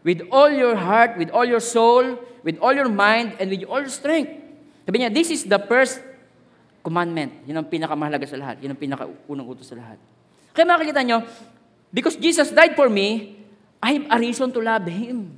with 0.00 0.24
all 0.32 0.48
your 0.48 0.72
heart, 0.72 1.20
with 1.20 1.28
all 1.28 1.44
your 1.44 1.60
soul, 1.60 2.16
with 2.40 2.56
all 2.64 2.72
your 2.72 2.88
mind, 2.88 3.36
and 3.36 3.52
with 3.52 3.68
all 3.68 3.84
your 3.84 3.92
strength. 3.92 4.32
Sabi 4.88 5.04
niya, 5.04 5.12
this 5.12 5.28
is 5.28 5.44
the 5.44 5.60
first 5.68 6.00
commandment. 6.80 7.44
Yun 7.44 7.60
ang 7.60 7.68
pinakamahalaga 7.68 8.24
sa 8.24 8.40
lahat. 8.40 8.56
Yun 8.64 8.72
ang 8.72 8.80
pinakaunang 8.80 9.44
utos 9.44 9.68
sa 9.68 9.76
lahat. 9.76 10.00
Kaya 10.56 10.64
makikita 10.64 11.04
nyo, 11.04 11.20
because 11.92 12.16
Jesus 12.16 12.48
died 12.48 12.72
for 12.72 12.88
me, 12.88 13.36
I 13.84 14.00
have 14.00 14.06
a 14.08 14.16
reason 14.16 14.48
to 14.56 14.64
love 14.64 14.88
Him 14.88 15.36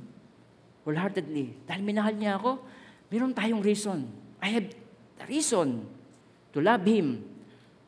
wholeheartedly. 0.87 1.67
Dahil 1.67 1.83
minahal 1.83 2.15
niya 2.15 2.39
ako, 2.39 2.63
meron 3.11 3.35
tayong 3.35 3.59
reason. 3.59 4.18
I 4.39 4.49
have 4.55 4.67
the 5.19 5.25
reason 5.27 5.83
to 6.55 6.63
love 6.63 6.83
Him 6.87 7.23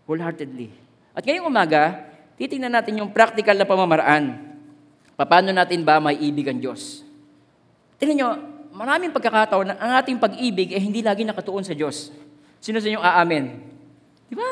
wholeheartedly. 0.05 0.72
At 1.15 1.24
ngayong 1.24 1.48
umaga, 1.48 2.08
titingnan 2.36 2.72
natin 2.72 3.00
yung 3.00 3.12
practical 3.12 3.55
na 3.55 3.67
pamamaraan 3.67 4.51
Paano 5.27 5.53
natin 5.53 5.86
ba 5.86 6.01
may 6.01 6.17
ibig 6.17 6.50
ang 6.50 6.58
Diyos? 6.58 7.05
Tingnan 8.01 8.15
nyo, 8.17 8.29
maraming 8.74 9.13
pagkakataon 9.13 9.65
na 9.70 9.75
ang 9.77 9.91
ating 10.01 10.17
pag-ibig 10.17 10.74
ay 10.74 10.81
hindi 10.81 11.05
lagi 11.05 11.22
nakatuon 11.22 11.62
sa 11.62 11.77
Diyos. 11.77 12.10
Sino 12.58 12.81
sa 12.81 12.89
inyo 12.89 12.98
aamen? 12.98 13.62
Di 14.25 14.34
ba? 14.34 14.50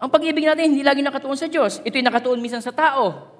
Ang 0.00 0.10
pag-ibig 0.10 0.42
natin 0.42 0.74
hindi 0.74 0.82
lagi 0.82 1.04
nakatuon 1.06 1.38
sa 1.38 1.46
Diyos. 1.46 1.78
Ito'y 1.86 2.02
nakatuon 2.02 2.42
minsan 2.42 2.64
sa 2.64 2.74
tao. 2.74 3.30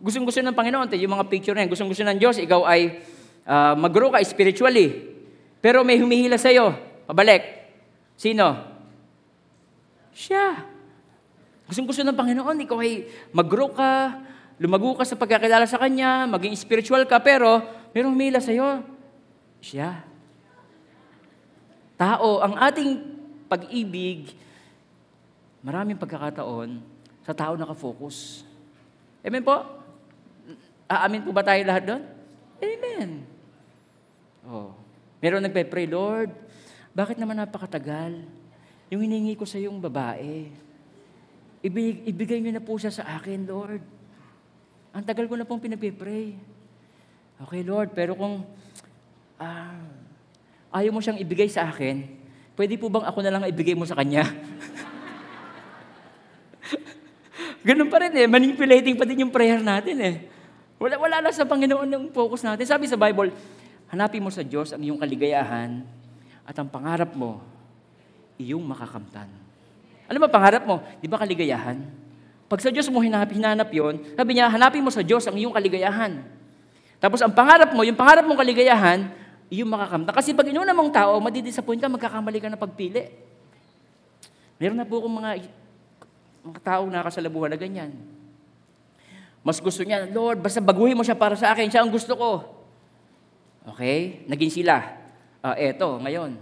Gustong-gusto 0.00 0.40
ng 0.40 0.56
Panginoon, 0.56 0.88
yung 0.94 1.12
mga 1.18 1.26
picture 1.28 1.52
na 1.58 1.66
yan, 1.66 1.70
gustong-gusto 1.74 2.06
ng 2.06 2.16
Diyos, 2.16 2.38
ikaw 2.38 2.64
ay 2.64 3.02
uh, 3.44 3.74
mag-grow 3.76 4.14
ka 4.14 4.22
spiritually. 4.24 5.10
Pero 5.58 5.82
may 5.82 5.98
humihila 6.00 6.38
sa'yo, 6.38 6.70
pabalik. 7.08 7.42
Sino? 8.20 8.52
Siya. 10.12 10.60
Gustong-gusto 11.64 12.04
ng 12.04 12.16
Panginoon, 12.16 12.64
ikaw 12.68 12.78
ay 12.84 13.08
mag-grow 13.32 13.72
ka, 13.72 14.20
lumago 14.60 14.96
ka 14.98 15.04
sa 15.08 15.16
pagkakilala 15.16 15.64
sa 15.64 15.80
Kanya, 15.80 16.28
maging 16.28 16.52
spiritual 16.52 17.08
ka, 17.08 17.16
pero 17.20 17.64
mayroong 17.96 18.16
mila 18.16 18.40
sa'yo. 18.40 18.84
Siya. 19.64 20.04
Tao, 21.98 22.44
ang 22.44 22.54
ating 22.60 22.90
pag-ibig, 23.48 24.36
maraming 25.64 25.98
pagkakataon 25.98 26.78
sa 27.24 27.32
tao 27.36 27.56
nakafocus. 27.56 28.44
Amen 29.24 29.44
po? 29.44 29.60
Aamin 30.88 31.20
po 31.20 31.36
ba 31.36 31.44
tayo 31.44 31.60
lahat 31.68 31.84
doon? 31.84 32.02
Amen. 32.64 33.08
Oh. 34.48 34.72
Meron 35.20 35.44
nagpe-pray, 35.44 35.84
Lord, 35.84 36.32
bakit 36.98 37.14
naman 37.14 37.38
napakatagal? 37.38 38.26
Yung 38.90 39.06
hiningi 39.06 39.38
ko 39.38 39.46
sa 39.46 39.54
yung 39.62 39.78
babae, 39.78 40.50
ibig, 41.62 42.02
ibigay 42.10 42.42
niyo 42.42 42.58
na 42.58 42.64
po 42.64 42.74
siya 42.74 42.90
sa 42.90 43.06
akin, 43.14 43.46
Lord. 43.46 43.78
Ang 44.90 45.06
tagal 45.06 45.30
ko 45.30 45.38
na 45.38 45.46
pong 45.46 45.62
pinagpipray. 45.62 46.34
Okay, 47.38 47.62
Lord, 47.62 47.94
pero 47.94 48.18
kung 48.18 48.42
uh, 49.38 49.78
ayaw 50.74 50.90
mo 50.90 50.98
siyang 50.98 51.22
ibigay 51.22 51.46
sa 51.46 51.70
akin, 51.70 52.02
pwede 52.58 52.74
po 52.74 52.90
bang 52.90 53.06
ako 53.06 53.22
na 53.22 53.30
lang 53.30 53.46
ibigay 53.46 53.78
mo 53.78 53.86
sa 53.86 53.94
kanya? 53.94 54.26
Ganun 57.68 57.94
pa 57.94 58.02
rin 58.02 58.10
eh, 58.10 58.26
manipulating 58.26 58.98
pa 58.98 59.06
din 59.06 59.22
yung 59.22 59.30
prayer 59.30 59.62
natin 59.62 60.02
eh. 60.02 60.26
Wala, 60.82 60.98
wala 60.98 61.22
lang 61.22 61.34
sa 61.34 61.46
Panginoon 61.46 61.94
yung 61.94 62.06
focus 62.10 62.42
natin. 62.42 62.66
Sabi 62.66 62.90
sa 62.90 62.98
Bible, 62.98 63.30
hanapin 63.86 64.18
mo 64.18 64.34
sa 64.34 64.42
Diyos 64.42 64.74
ang 64.74 64.82
iyong 64.82 64.98
kaligayahan 64.98 65.97
at 66.48 66.56
ang 66.56 66.64
pangarap 66.64 67.12
mo, 67.12 67.44
iyong 68.40 68.64
makakamtan. 68.64 69.28
Ano 70.08 70.16
ba 70.16 70.32
pangarap 70.32 70.64
mo? 70.64 70.80
Di 70.96 71.04
ba 71.04 71.20
kaligayahan? 71.20 71.76
Pag 72.48 72.64
sa 72.64 72.72
Diyos 72.72 72.88
mo 72.88 73.04
hinanap, 73.04 73.28
hinanap 73.28 73.68
yun, 73.68 74.00
sabi 74.16 74.32
niya, 74.32 74.48
hanapin 74.48 74.80
mo 74.80 74.88
sa 74.88 75.04
Diyos 75.04 75.28
ang 75.28 75.36
iyong 75.36 75.52
kaligayahan. 75.52 76.24
Tapos 76.96 77.20
ang 77.20 77.36
pangarap 77.36 77.76
mo, 77.76 77.84
yung 77.84 78.00
pangarap 78.00 78.24
mong 78.24 78.40
kaligayahan, 78.40 79.12
yung 79.52 79.68
makakamta. 79.68 80.16
Kasi 80.16 80.32
pag 80.32 80.48
inuna 80.48 80.72
mong 80.72 80.88
tao, 80.88 81.20
madidisappoint 81.20 81.84
ka, 81.84 81.92
magkakamali 81.92 82.40
ka 82.40 82.48
na 82.48 82.56
pagpili. 82.56 83.12
Meron 84.56 84.80
na 84.80 84.88
po 84.88 85.04
akong 85.04 85.16
mga, 85.20 85.30
mga 86.48 86.60
tao 86.64 86.82
nakasalabuhan 86.88 87.52
na 87.52 87.60
ganyan. 87.60 87.92
Mas 89.44 89.60
gusto 89.60 89.84
niya, 89.84 90.08
Lord, 90.08 90.40
basta 90.40 90.64
baguhin 90.64 90.96
mo 90.96 91.04
siya 91.04 91.14
para 91.14 91.36
sa 91.36 91.52
akin, 91.52 91.68
siya 91.68 91.84
ang 91.84 91.92
gusto 91.92 92.16
ko. 92.16 92.30
Okay? 93.76 94.24
Naging 94.24 94.64
sila. 94.64 94.97
Uh, 95.38 95.54
eto, 95.54 96.02
ngayon. 96.02 96.34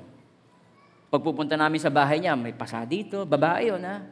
Pagpupunta 1.13 1.55
namin 1.55 1.79
sa 1.79 1.93
bahay 1.93 2.19
niya, 2.19 2.33
may 2.35 2.57
pasa 2.57 2.83
dito, 2.89 3.29
babae 3.29 3.71
yun 3.71 3.83
ha. 3.85 4.03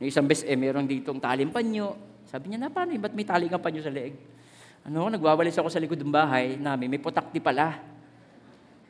Yung 0.00 0.08
isang 0.08 0.24
bes, 0.24 0.42
eh, 0.48 0.56
meron 0.56 0.88
ditong 0.88 1.20
taling 1.20 1.52
panyo. 1.52 1.92
Sabi 2.24 2.50
niya, 2.50 2.58
na 2.58 2.72
paano, 2.72 2.96
ba't 2.96 3.12
may 3.12 3.26
taling 3.28 3.52
ang 3.52 3.60
panyo 3.60 3.84
sa 3.84 3.92
leeg? 3.92 4.16
Ano, 4.88 5.12
nagwawalis 5.12 5.60
ako 5.60 5.68
sa 5.68 5.76
likod 5.76 6.00
ng 6.00 6.08
bahay 6.08 6.56
namin, 6.56 6.88
may 6.88 7.00
putakti 7.00 7.36
pala. 7.36 7.76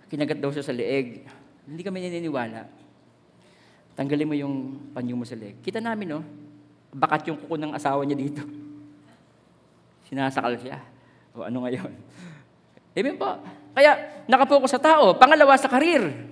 Kinagat 0.07 0.39
daw 0.39 0.55
siya 0.55 0.63
sa 0.63 0.75
leeg. 0.75 1.27
Hindi 1.67 1.83
kami 1.83 1.99
naniniwala. 2.07 2.67
Tanggalin 3.99 4.27
mo 4.31 4.35
yung 4.39 4.55
panyo 4.95 5.19
mo 5.19 5.27
sa 5.27 5.35
leeg. 5.35 5.59
Kita 5.61 5.83
namin, 5.83 6.15
no? 6.15 6.23
Bakat 6.95 7.27
yung 7.27 7.39
kuko 7.43 7.59
ng 7.59 7.75
asawa 7.75 8.07
niya 8.07 8.19
dito. 8.19 8.43
Sinasakal 10.07 10.55
siya. 10.63 10.79
O 11.35 11.43
ano 11.43 11.67
ngayon? 11.67 11.91
Amen 12.99 13.19
po. 13.19 13.60
Kaya, 13.75 14.25
nakapokus 14.27 14.75
sa 14.75 14.83
tao. 14.83 15.15
Pangalawa, 15.15 15.55
sa 15.57 15.71
karir. 15.71 16.31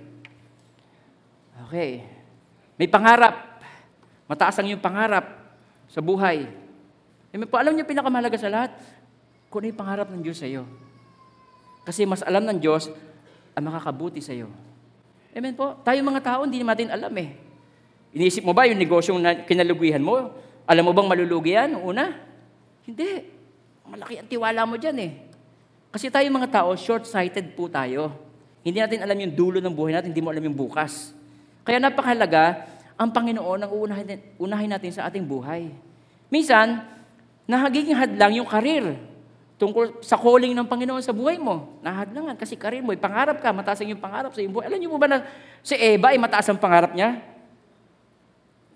Okay. 1.69 2.01
May 2.79 2.89
pangarap. 2.89 3.61
Mataas 4.25 4.57
ang 4.57 4.67
iyong 4.69 4.81
pangarap 4.81 5.25
sa 5.89 5.99
buhay. 6.01 6.45
Amen 7.29 7.45
po, 7.45 7.61
alam 7.61 7.73
niyo 7.77 7.85
pinakamahalaga 7.85 8.37
sa 8.37 8.49
lahat? 8.49 8.73
Kung 9.49 9.65
ano 9.65 9.69
yung 9.73 9.81
pangarap 9.81 10.07
ng 10.09 10.21
Diyos 10.21 10.37
sa 10.37 10.49
iyo. 10.49 10.65
Kasi 11.85 12.05
mas 12.05 12.21
alam 12.25 12.45
ng 12.45 12.57
Diyos 12.61 12.89
ang 13.53 13.63
makakabuti 13.69 14.21
sa 14.21 14.33
iyo. 14.33 14.49
Amen 15.33 15.53
po. 15.53 15.77
Tayo 15.85 16.01
mga 16.01 16.21
tao, 16.25 16.45
hindi 16.45 16.61
natin 16.61 16.89
alam 16.89 17.13
eh. 17.17 17.37
Iniisip 18.17 18.41
mo 18.41 18.53
ba 18.53 18.65
yung 18.65 18.81
negosyong 18.81 19.21
na 19.21 19.37
mo? 20.01 20.33
Alam 20.65 20.89
mo 20.89 20.91
bang 20.93 21.09
malulugi 21.09 21.53
yan? 21.53 21.77
Una? 21.77 22.13
Hindi. 22.85 23.25
Malaki 23.85 24.21
ang 24.21 24.29
tiwala 24.29 24.65
mo 24.65 24.77
dyan 24.77 24.97
eh. 25.01 25.11
Kasi 25.89 26.13
tayo 26.13 26.25
mga 26.29 26.61
tao, 26.61 26.69
short-sighted 26.77 27.57
po 27.57 27.65
tayo. 27.65 28.13
Hindi 28.61 28.77
natin 28.77 29.01
alam 29.01 29.17
yung 29.17 29.33
dulo 29.33 29.57
ng 29.57 29.73
buhay 29.73 29.97
natin, 29.97 30.13
hindi 30.13 30.21
mo 30.21 30.29
alam 30.29 30.43
yung 30.45 30.57
bukas. 30.57 31.15
Kaya 31.65 31.81
napakahalaga, 31.81 32.69
ang 32.99 33.09
Panginoon 33.09 33.59
ang 33.63 33.71
unahin, 33.71 34.19
unahin 34.37 34.69
natin 34.69 34.91
sa 34.93 35.07
ating 35.09 35.23
buhay. 35.25 35.71
Minsan, 36.29 36.83
nahagiging 37.49 37.97
hadlang 37.97 38.37
yung 38.37 38.49
karir 38.49 38.99
tungkol 39.57 40.03
sa 40.05 40.19
calling 40.19 40.53
ng 40.53 40.67
Panginoon 40.67 41.01
sa 41.01 41.15
buhay 41.15 41.41
mo. 41.41 41.79
Nahadlangan 41.81 42.37
kasi 42.37 42.53
karir 42.53 42.85
mo, 42.85 42.93
pangarap 42.93 43.41
ka, 43.41 43.49
mataas 43.49 43.81
ang 43.81 43.89
iyong 43.89 44.03
pangarap 44.03 44.31
sa 44.35 44.39
iyong 44.43 44.53
buhay. 44.53 44.65
Alam 44.69 44.77
niyo 44.77 44.89
po 44.93 44.99
ba 44.99 45.09
na 45.09 45.25
si 45.65 45.73
Eva 45.73 46.13
ay 46.13 46.19
mataas 46.19 46.45
ang 46.51 46.59
pangarap 46.59 46.93
niya? 46.93 47.23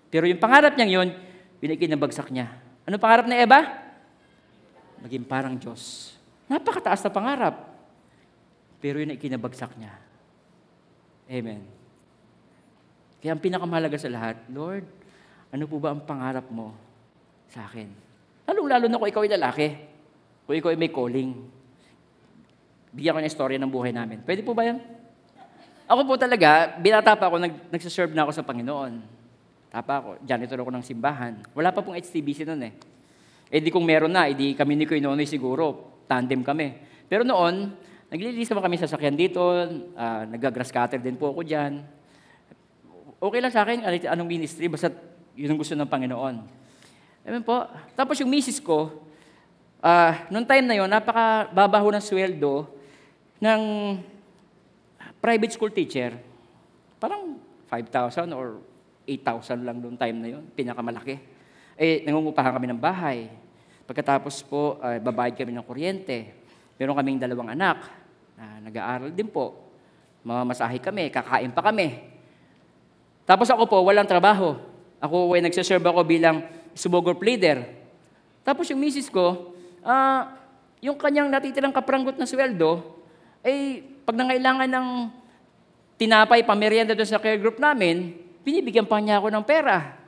Pero 0.09 0.25
yung 0.25 0.41
pangarap 0.41 0.73
niyang 0.73 0.93
yun, 1.01 1.09
pinakinabagsak 1.61 2.33
niya. 2.33 2.53
Ano 2.89 2.97
pangarap 2.97 3.25
ni 3.29 3.35
Eva? 3.37 3.59
Maging 5.03 5.25
parang 5.27 5.55
Diyos. 5.59 6.12
Napakataas 6.47 7.03
na 7.03 7.11
pangarap. 7.11 7.55
Pero 8.83 8.99
yun 8.99 9.15
ay 9.15 9.19
kinabagsak 9.19 9.75
niya. 9.79 9.95
Amen. 11.31 11.63
Kaya 13.23 13.31
ang 13.31 13.39
pinakamahalaga 13.39 13.95
sa 13.95 14.11
lahat, 14.11 14.35
Lord, 14.51 14.83
ano 15.55 15.63
po 15.63 15.79
ba 15.79 15.95
ang 15.95 16.03
pangarap 16.03 16.43
mo 16.51 16.75
sa 17.47 17.63
akin? 17.63 17.87
Lalong-lalo 18.43 18.91
na 18.91 18.99
kung 18.99 19.07
ikaw 19.07 19.23
ay 19.23 19.31
lalaki. 19.39 19.67
Kung 20.43 20.55
ikaw 20.59 20.75
ay 20.75 20.79
may 20.79 20.91
calling. 20.91 21.31
Bigyan 22.91 23.15
ko 23.15 23.19
ng 23.23 23.31
istorya 23.31 23.57
ng 23.63 23.71
buhay 23.71 23.95
namin. 23.95 24.19
Pwede 24.27 24.43
po 24.43 24.51
ba 24.51 24.67
yan? 24.67 24.83
Ako 25.87 26.03
po 26.03 26.19
talaga, 26.19 26.75
binata 26.79 27.15
pa 27.15 27.31
ako, 27.31 27.39
nag, 27.39 27.53
nagsaserve 27.71 28.11
na 28.11 28.27
ako 28.27 28.31
sa 28.35 28.43
Panginoon. 28.43 28.93
Tapa 29.71 29.93
ako, 30.03 30.09
janitor 30.27 30.59
ako 30.59 30.71
ng 30.75 30.85
simbahan. 30.85 31.33
Wala 31.55 31.71
pa 31.71 31.79
pong 31.79 31.95
HTBC 31.95 32.43
noon 32.43 32.67
eh. 32.67 32.73
Eh 33.47 33.61
di 33.61 33.69
kung 33.71 33.87
meron 33.87 34.11
na, 34.11 34.27
edi 34.27 34.57
kami 34.57 34.73
ni 34.75 34.83
Kuya 34.89 34.99
Nonoy 34.99 35.29
siguro, 35.29 35.92
tandem 36.05 36.41
kami. 36.41 36.77
Pero 37.07 37.27
noon, 37.27 37.73
naglilinis 38.09 38.49
naman 38.49 38.63
kami 38.69 38.77
sa 38.77 38.89
sakyan 38.89 39.17
dito, 39.17 39.41
uh, 39.41 40.21
nag-grass 40.29 40.73
cutter 40.73 41.01
din 41.01 41.17
po 41.17 41.33
ako 41.33 41.41
dyan. 41.41 41.81
Okay 43.23 43.39
lang 43.39 43.53
sa 43.53 43.63
akin, 43.63 43.81
anong 44.09 44.29
ministry, 44.29 44.67
basta 44.67 44.91
yun 45.33 45.55
ang 45.55 45.59
gusto 45.59 45.73
ng 45.73 45.89
Panginoon. 45.89 46.35
Amen 47.23 47.43
po. 47.43 47.63
Tapos 47.95 48.19
yung 48.19 48.29
misis 48.29 48.59
ko, 48.59 49.03
uh, 49.79 50.13
noong 50.27 50.47
time 50.47 50.65
na 50.67 50.75
yon 50.79 50.91
napaka-babaho 50.91 51.91
ng 51.95 52.03
sweldo 52.03 52.67
ng 53.39 53.61
private 55.23 55.55
school 55.55 55.71
teacher. 55.71 56.15
Parang 56.99 57.39
5,000 57.71 58.31
or 58.35 58.59
8,000 59.07 59.67
lang 59.67 59.79
noong 59.79 59.99
time 59.99 60.17
na 60.19 60.27
yon, 60.35 60.43
pinakamalaki. 60.51 61.19
Eh, 61.79 62.03
nangungupahan 62.07 62.55
kami 62.55 62.67
ng 62.71 62.79
bahay. 62.79 63.27
Pagkatapos 63.93 64.41
po, 64.49 64.81
uh, 64.81 64.97
babayad 64.97 65.37
kami 65.37 65.53
ng 65.53 65.61
kuryente. 65.61 66.33
Meron 66.81 66.97
kaming 66.97 67.21
dalawang 67.21 67.53
anak 67.53 67.85
na 68.33 68.65
nag-aaral 68.65 69.13
din 69.13 69.29
po. 69.29 69.69
Mamamasahe 70.25 70.81
kami, 70.81 71.13
kakain 71.13 71.53
pa 71.53 71.61
kami. 71.61 72.01
Tapos 73.21 73.53
ako 73.53 73.69
po, 73.69 73.77
walang 73.85 74.09
trabaho. 74.09 74.57
Ako 74.97 75.37
ay 75.37 75.45
nagsaserve 75.45 75.85
ako 75.85 76.01
bilang 76.09 76.41
subogor 76.73 77.13
pleader. 77.21 77.69
Tapos 78.41 78.65
yung 78.73 78.81
misis 78.81 79.13
ko, 79.13 79.53
uh, 79.85 80.21
yung 80.81 80.97
kanyang 80.97 81.29
natitirang 81.29 81.69
kapranggot 81.69 82.17
na 82.17 82.25
sweldo, 82.25 82.97
ay 83.45 83.85
pag 84.09 84.17
nangailangan 84.17 84.73
ng 84.73 84.87
tinapay, 86.01 86.41
pamerienda 86.41 86.97
doon 86.97 87.13
sa 87.13 87.21
care 87.21 87.37
group 87.37 87.61
namin, 87.61 88.17
binibigyan 88.41 88.89
pa 88.89 88.97
niya 88.97 89.21
ako 89.21 89.29
ng 89.29 89.45
pera. 89.45 90.01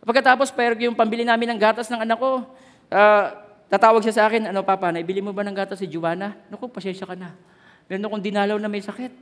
Pagkatapos, 0.00 0.48
pero 0.56 0.72
yung 0.80 0.96
pambili 0.96 1.28
namin 1.28 1.52
ng 1.52 1.60
gatas 1.60 1.92
ng 1.92 2.00
anak 2.00 2.16
ko, 2.16 2.40
uh, 2.88 3.26
tatawag 3.68 4.00
siya 4.00 4.16
sa 4.16 4.24
akin, 4.32 4.48
ano 4.48 4.64
papa, 4.64 4.88
naibili 4.88 5.20
mo 5.20 5.36
ba 5.36 5.44
ng 5.44 5.52
gatas 5.52 5.84
si 5.84 5.86
Juana? 5.86 6.32
Naku, 6.48 6.72
pasensya 6.72 7.04
ka 7.04 7.12
na. 7.12 7.36
Meron 7.84 8.08
akong 8.08 8.24
dinalaw 8.24 8.56
na 8.56 8.72
may 8.72 8.80
sakit. 8.80 9.12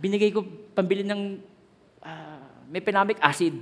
Binigay 0.00 0.32
ko 0.32 0.40
pambili 0.72 1.04
ng 1.04 1.36
uh, 2.00 2.44
may 2.72 2.80
penamic 2.80 3.20
acid. 3.20 3.52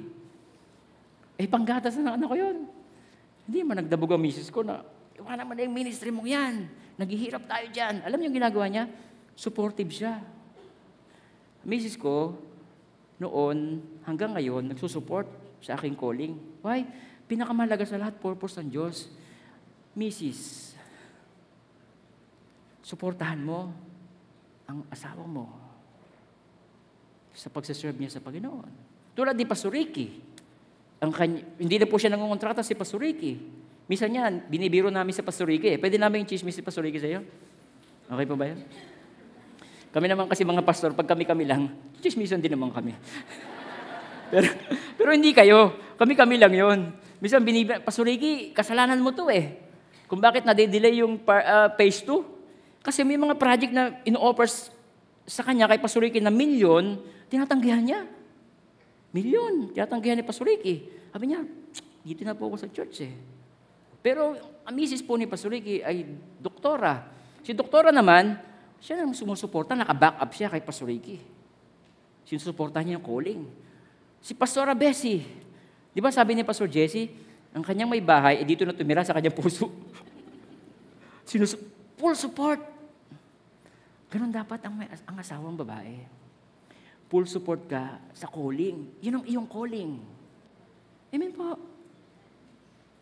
Eh, 1.35 1.51
panggatas 1.51 1.99
na 1.99 2.15
ng 2.15 2.23
anak 2.23 2.29
ko 2.31 2.37
yun. 2.39 2.57
Hindi 3.51 3.59
man 3.67 3.83
nagdabog 3.83 4.15
ang 4.15 4.23
misis 4.23 4.47
ko 4.47 4.63
na, 4.63 4.87
iwan 5.19 5.35
naman 5.35 5.59
na 5.59 5.67
yung 5.67 5.75
ministry 5.75 6.15
mo 6.15 6.23
yan. 6.23 6.71
Naghihirap 6.95 7.51
tayo 7.51 7.67
dyan. 7.75 8.07
Alam 8.07 8.23
niyo 8.23 8.27
yung 8.31 8.39
ginagawa 8.39 8.67
niya? 8.71 8.85
Supportive 9.35 9.91
siya. 9.91 10.23
Misis 11.67 11.99
ko, 11.99 12.39
noon 13.19 13.83
hanggang 14.07 14.31
ngayon, 14.39 14.71
nagsusupport 14.71 15.44
sa 15.65 15.81
aking 15.81 15.97
calling. 15.97 16.37
Why? 16.61 16.85
Pinakamalaga 17.25 17.89
sa 17.89 17.97
lahat, 17.97 18.21
purpose 18.21 18.61
ng 18.61 18.69
Diyos. 18.69 19.09
Mrs., 19.97 20.75
suportahan 22.85 23.41
mo 23.41 23.73
ang 24.69 24.85
asawa 24.93 25.25
mo 25.25 25.49
sa 27.33 27.49
pagsaserve 27.49 27.97
niya 27.97 28.13
sa 28.13 28.21
Panginoon. 28.21 28.93
Tulad 29.17 29.33
ni 29.33 29.49
Pastor 29.49 29.73
Ricky. 29.73 30.21
Ang 31.01 31.11
kanya, 31.11 31.41
hindi 31.57 31.77
na 31.81 31.89
po 31.89 31.97
siya 31.97 32.13
nangungontrata 32.13 32.61
si 32.61 32.77
Pastor 32.77 33.01
Ricky. 33.01 33.41
Misa 33.89 34.05
yan, 34.05 34.45
binibiro 34.53 34.93
namin 34.93 35.17
sa 35.17 35.25
Pastor 35.25 35.49
Ricky. 35.49 35.77
Eh. 35.77 35.79
Pwede 35.81 35.97
namin 35.97 36.25
yung 36.25 36.29
chismis 36.29 36.57
si 36.57 36.63
Pastor 36.65 36.85
Ricky 36.85 37.01
sa 37.01 37.09
iyo? 37.09 37.25
Okay 38.05 38.27
pa 38.29 38.35
ba 38.37 38.45
yan? 38.53 38.61
Kami 39.95 40.07
naman 40.11 40.27
kasi 40.27 40.43
mga 40.43 40.67
pastor, 40.67 40.91
pag 40.91 41.07
kami-kami 41.07 41.47
lang, 41.47 41.71
chismisan 42.03 42.43
din 42.43 42.53
naman 42.53 42.75
kami. 42.75 42.93
pero, 44.35 44.51
pero 44.99 45.09
hindi 45.15 45.31
kayo. 45.31 45.79
Kami-kami 45.95 46.35
lang 46.43 46.51
yon. 46.51 46.79
Minsan, 47.23 47.47
binib- 47.47 47.87
Pastor 47.87 48.11
Ricky, 48.11 48.51
kasalanan 48.51 48.99
mo 48.99 49.15
to 49.15 49.31
eh. 49.31 49.63
Kung 50.11 50.19
bakit 50.19 50.43
nade-delay 50.43 50.99
yung 50.99 51.23
par, 51.23 51.41
uh, 51.47 51.69
phase 51.79 52.03
2. 52.03 52.83
Kasi 52.83 53.07
may 53.07 53.17
mga 53.17 53.39
project 53.39 53.71
na 53.71 54.03
ino-offers 54.03 54.75
sa 55.25 55.41
kanya 55.47 55.71
kay 55.71 55.81
Pastor 55.81 56.05
Ricky 56.05 56.21
na 56.21 56.35
milyon, 56.35 57.01
tinatanggihan 57.33 57.81
niya. 57.81 58.03
Milyon, 59.15 59.73
tinatanggihan 59.73 60.19
ni 60.21 60.27
Pastor 60.27 60.51
Ricky. 60.51 60.85
Sabi 61.15 61.33
niya, 61.33 61.47
dito 62.05 62.21
na 62.27 62.37
po 62.37 62.51
ako 62.51 62.61
sa 62.61 62.69
church 62.69 63.07
eh. 63.07 63.15
Pero 64.05 64.37
ang 64.69 64.75
misis 64.77 65.01
po 65.01 65.17
ni 65.17 65.25
Pastor 65.25 65.55
Ricky 65.55 65.81
ay 65.81 66.05
doktora. 66.37 67.09
Si 67.41 67.57
doktora 67.57 67.89
naman, 67.89 68.37
siya 68.85 69.01
nang 69.01 69.17
sumusuporta, 69.17 69.73
naka-back 69.73 70.21
up 70.21 70.31
siya 70.37 70.53
kay 70.53 70.61
Pastor 70.61 70.93
Ricky. 70.93 71.17
Sinusuporta 72.29 72.85
niya 72.85 73.01
yung 73.01 73.07
calling. 73.07 73.41
Si 74.25 74.33
Pastora 74.33 74.73
Bessie, 74.73 75.21
di 75.93 76.01
ba 76.01 76.09
sabi 76.09 76.33
ni 76.33 76.41
Pastor 76.41 76.65
Jesse, 76.65 77.13
ang 77.53 77.61
kanyang 77.61 77.93
may 77.93 78.01
bahay, 78.01 78.41
eh 78.41 78.49
dito 78.49 78.65
na 78.65 78.73
tumira 78.73 79.05
sa 79.05 79.13
kanyang 79.13 79.37
puso. 79.37 79.69
Sinus 81.29 81.53
full 82.01 82.17
support. 82.17 82.57
Ganon 84.09 84.33
dapat 84.33 84.65
ang, 84.65 84.81
may, 84.81 84.89
ang 84.89 85.17
asawang 85.21 85.61
babae. 85.61 86.09
Full 87.13 87.29
support 87.29 87.69
ka 87.69 88.01
sa 88.17 88.25
calling. 88.25 88.97
Yun 89.05 89.21
ang 89.21 89.25
iyong 89.29 89.45
calling. 89.45 90.01
Amen 91.13 91.33
po. 91.37 91.61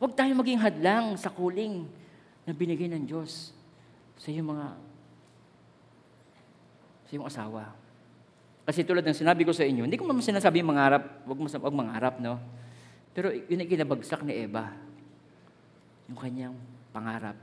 Huwag 0.02 0.18
tayo 0.18 0.34
maging 0.34 0.58
hadlang 0.58 1.14
sa 1.14 1.30
calling 1.30 1.86
na 2.42 2.50
binigay 2.50 2.90
ng 2.90 3.06
Diyos 3.06 3.54
sa 4.18 4.26
iyong 4.26 4.50
mga 4.50 4.66
sa 7.06 7.10
iyong 7.14 7.28
asawa. 7.30 7.81
Kasi 8.62 8.86
tulad 8.86 9.02
ng 9.02 9.16
sinabi 9.16 9.42
ko 9.42 9.50
sa 9.50 9.66
inyo, 9.66 9.82
hindi 9.86 9.98
ko 9.98 10.06
naman 10.06 10.22
sinasabi 10.22 10.62
mangarap, 10.62 11.26
wag 11.26 11.38
mo 11.38 11.46
wag 11.50 11.74
mangarap, 11.74 12.14
no? 12.22 12.38
Pero 13.10 13.34
yun 13.34 13.60
ay 13.60 13.68
kinabagsak 13.68 14.22
ni 14.22 14.46
Eva. 14.46 14.70
Yung 16.06 16.18
kanyang 16.18 16.54
pangarap. 16.94 17.34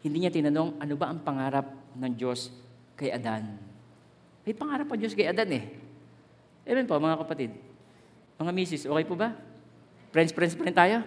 Hindi 0.00 0.24
niya 0.24 0.32
tinanong, 0.32 0.80
ano 0.80 0.94
ba 0.96 1.06
ang 1.12 1.20
pangarap 1.20 1.68
ng 1.92 2.12
Diyos 2.16 2.48
kay 2.96 3.12
Adan? 3.12 3.60
May 4.48 4.56
pangarap 4.56 4.88
pa 4.88 4.96
Diyos 4.96 5.12
kay 5.12 5.28
Adan 5.28 5.52
eh. 5.52 5.64
Amen 6.64 6.88
po, 6.88 6.96
mga 6.96 7.20
kapatid. 7.20 7.52
Mga 8.40 8.52
misis, 8.56 8.88
okay 8.88 9.04
po 9.04 9.14
ba? 9.18 9.36
Friends, 10.08 10.32
friends 10.32 10.56
rin 10.56 10.72
tayo? 10.72 11.04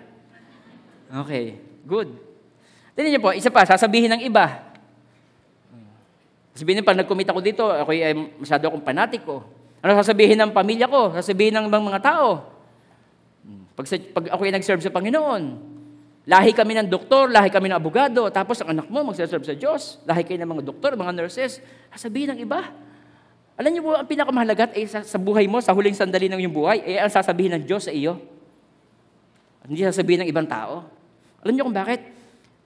Okay, 1.10 1.58
good. 1.84 2.14
Tignan 2.94 3.18
niyo 3.18 3.22
po, 3.24 3.34
isa 3.34 3.50
pa, 3.50 3.66
sasabihin 3.66 4.14
ng 4.14 4.22
iba, 4.22 4.71
Sabihin 6.52 6.84
pag 6.84 7.00
nag-commit 7.00 7.28
ako 7.32 7.40
dito, 7.40 7.64
ako 7.64 7.90
ay 7.96 8.12
masyado 8.16 8.68
akong 8.68 8.84
panatiko. 8.84 9.44
Ano 9.80 9.96
sasabihin 9.98 10.38
ng 10.38 10.52
pamilya 10.52 10.86
ko? 10.86 11.16
Sasabihin 11.16 11.56
ng 11.58 11.66
mga 11.72 12.00
tao? 12.04 12.52
Pag, 13.74 13.88
pag 14.12 14.26
ako 14.36 14.42
ay 14.44 14.54
nag-serve 14.54 14.84
sa 14.84 14.92
Panginoon, 14.92 15.44
lahi 16.28 16.52
kami 16.52 16.76
ng 16.78 16.88
doktor, 16.92 17.32
lahi 17.32 17.50
kami 17.50 17.72
ng 17.72 17.80
abogado, 17.80 18.28
tapos 18.30 18.62
ang 18.62 18.78
anak 18.78 18.88
mo 18.92 19.02
magsaserve 19.02 19.42
sa 19.48 19.56
Diyos, 19.56 19.98
lahi 20.06 20.28
kayo 20.28 20.38
ng 20.44 20.52
mga 20.60 20.64
doktor, 20.68 20.94
mga 20.94 21.16
nurses, 21.16 21.64
sasabihin 21.96 22.36
ng 22.36 22.40
iba. 22.46 22.68
Alam 23.56 23.72
niyo 23.72 23.82
po, 23.88 23.92
ang 23.96 24.06
pinakamahalaga 24.06 24.76
ay 24.76 24.86
sa, 24.86 25.02
sa 25.02 25.18
buhay 25.18 25.48
mo, 25.48 25.64
sa 25.64 25.72
huling 25.72 25.96
sandali 25.96 26.28
ng 26.30 26.40
iyong 26.46 26.56
buhay, 26.56 26.78
ay 26.84 26.96
ang 27.02 27.10
sasabihin 27.10 27.58
ng 27.58 27.64
Diyos 27.64 27.88
sa 27.88 27.94
iyo. 27.96 28.20
Hindi 29.66 29.88
sasabihin 29.88 30.28
ng 30.28 30.30
ibang 30.30 30.46
tao. 30.46 30.84
Alam 31.42 31.54
niyo 31.56 31.64
kung 31.66 31.74
bakit? 31.74 32.06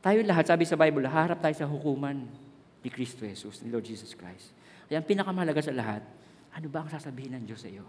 Tayo 0.04 0.20
lahat, 0.26 0.52
sabi 0.52 0.68
sa 0.68 0.76
Bible, 0.76 1.06
harap 1.08 1.40
tayo 1.40 1.56
sa 1.56 1.70
hukuman 1.70 2.45
ni 2.86 2.94
Kristo 2.94 3.26
Jesus, 3.26 3.66
ni 3.66 3.74
Lord 3.74 3.82
Jesus 3.82 4.14
Christ. 4.14 4.54
Kaya 4.86 5.02
ang 5.02 5.08
pinakamahalaga 5.10 5.66
sa 5.66 5.74
lahat, 5.74 6.06
ano 6.54 6.68
ba 6.70 6.86
ang 6.86 6.90
sasabihin 6.94 7.34
ng 7.42 7.44
Diyos 7.50 7.66
sa 7.66 7.70
iyo? 7.74 7.82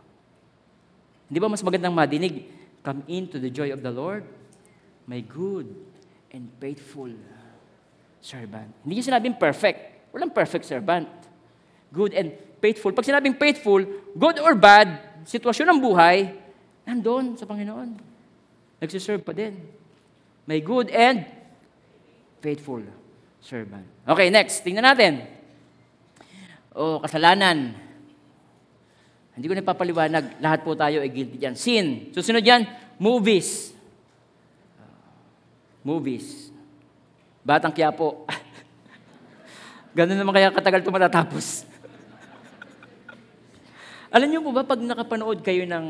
Hindi 1.29 1.37
ba 1.37 1.53
mas 1.53 1.61
magandang 1.61 1.93
madinig, 1.93 2.65
Come 2.87 3.03
into 3.11 3.43
the 3.43 3.51
joy 3.51 3.75
of 3.75 3.83
the 3.83 3.91
Lord, 3.91 4.23
my 5.11 5.19
good 5.19 5.67
and 6.31 6.47
faithful 6.63 7.11
servant. 8.23 8.71
Hindi 8.87 9.03
niya 9.03 9.11
sinabing 9.11 9.35
perfect. 9.35 10.15
Walang 10.15 10.31
perfect 10.31 10.71
servant. 10.71 11.11
Good 11.91 12.15
and 12.15 12.31
faithful. 12.63 12.95
Pag 12.95 13.11
sinabing 13.11 13.35
faithful, 13.43 13.83
good 14.15 14.39
or 14.39 14.55
bad, 14.55 15.03
sitwasyon 15.27 15.67
ng 15.75 15.81
buhay, 15.83 16.31
nandun 16.87 17.35
sa 17.35 17.43
Panginoon. 17.43 17.99
Nagsiserve 18.79 19.27
pa 19.27 19.35
din. 19.35 19.59
May 20.47 20.63
good 20.63 20.87
and 20.95 21.27
faithful 22.39 22.87
servant. 23.43 23.96
Okay, 24.07 24.31
next. 24.31 24.63
Tingnan 24.63 24.87
natin. 24.87 25.27
O, 26.71 27.03
kasalanan. 27.03 27.75
Hindi 29.35 29.47
ko 29.51 29.55
na 29.59 29.67
papaliwanag. 29.67 30.39
Lahat 30.39 30.63
po 30.63 30.79
tayo 30.79 31.03
ay 31.03 31.11
guilty 31.11 31.43
dyan. 31.43 31.59
Sin. 31.59 32.15
Susunod 32.15 32.47
yan, 32.47 32.71
movies. 33.03 33.75
Movies. 35.83 36.55
Batang 37.43 37.75
Quiapo. 37.75 38.25
Ganun 39.99 40.15
naman 40.15 40.39
kaya 40.39 40.55
katagal 40.55 40.87
ito 40.87 40.95
matatapos. 40.95 41.67
Alam 44.15 44.31
niyo 44.31 44.41
po 44.41 44.55
ba, 44.55 44.63
pag 44.63 44.79
nakapanood 44.79 45.43
kayo 45.43 45.67
ng... 45.67 45.87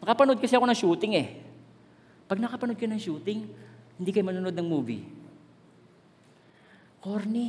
Nakapanood 0.00 0.38
kasi 0.38 0.54
ako 0.54 0.64
ng 0.64 0.78
shooting 0.78 1.12
eh. 1.18 1.42
Pag 2.30 2.38
nakapanood 2.38 2.78
kayo 2.78 2.94
ng 2.94 3.02
shooting, 3.02 3.50
hindi 3.98 4.10
kayo 4.14 4.24
manonood 4.24 4.54
ng 4.54 4.68
movie. 4.70 5.19
Corny. 7.00 7.48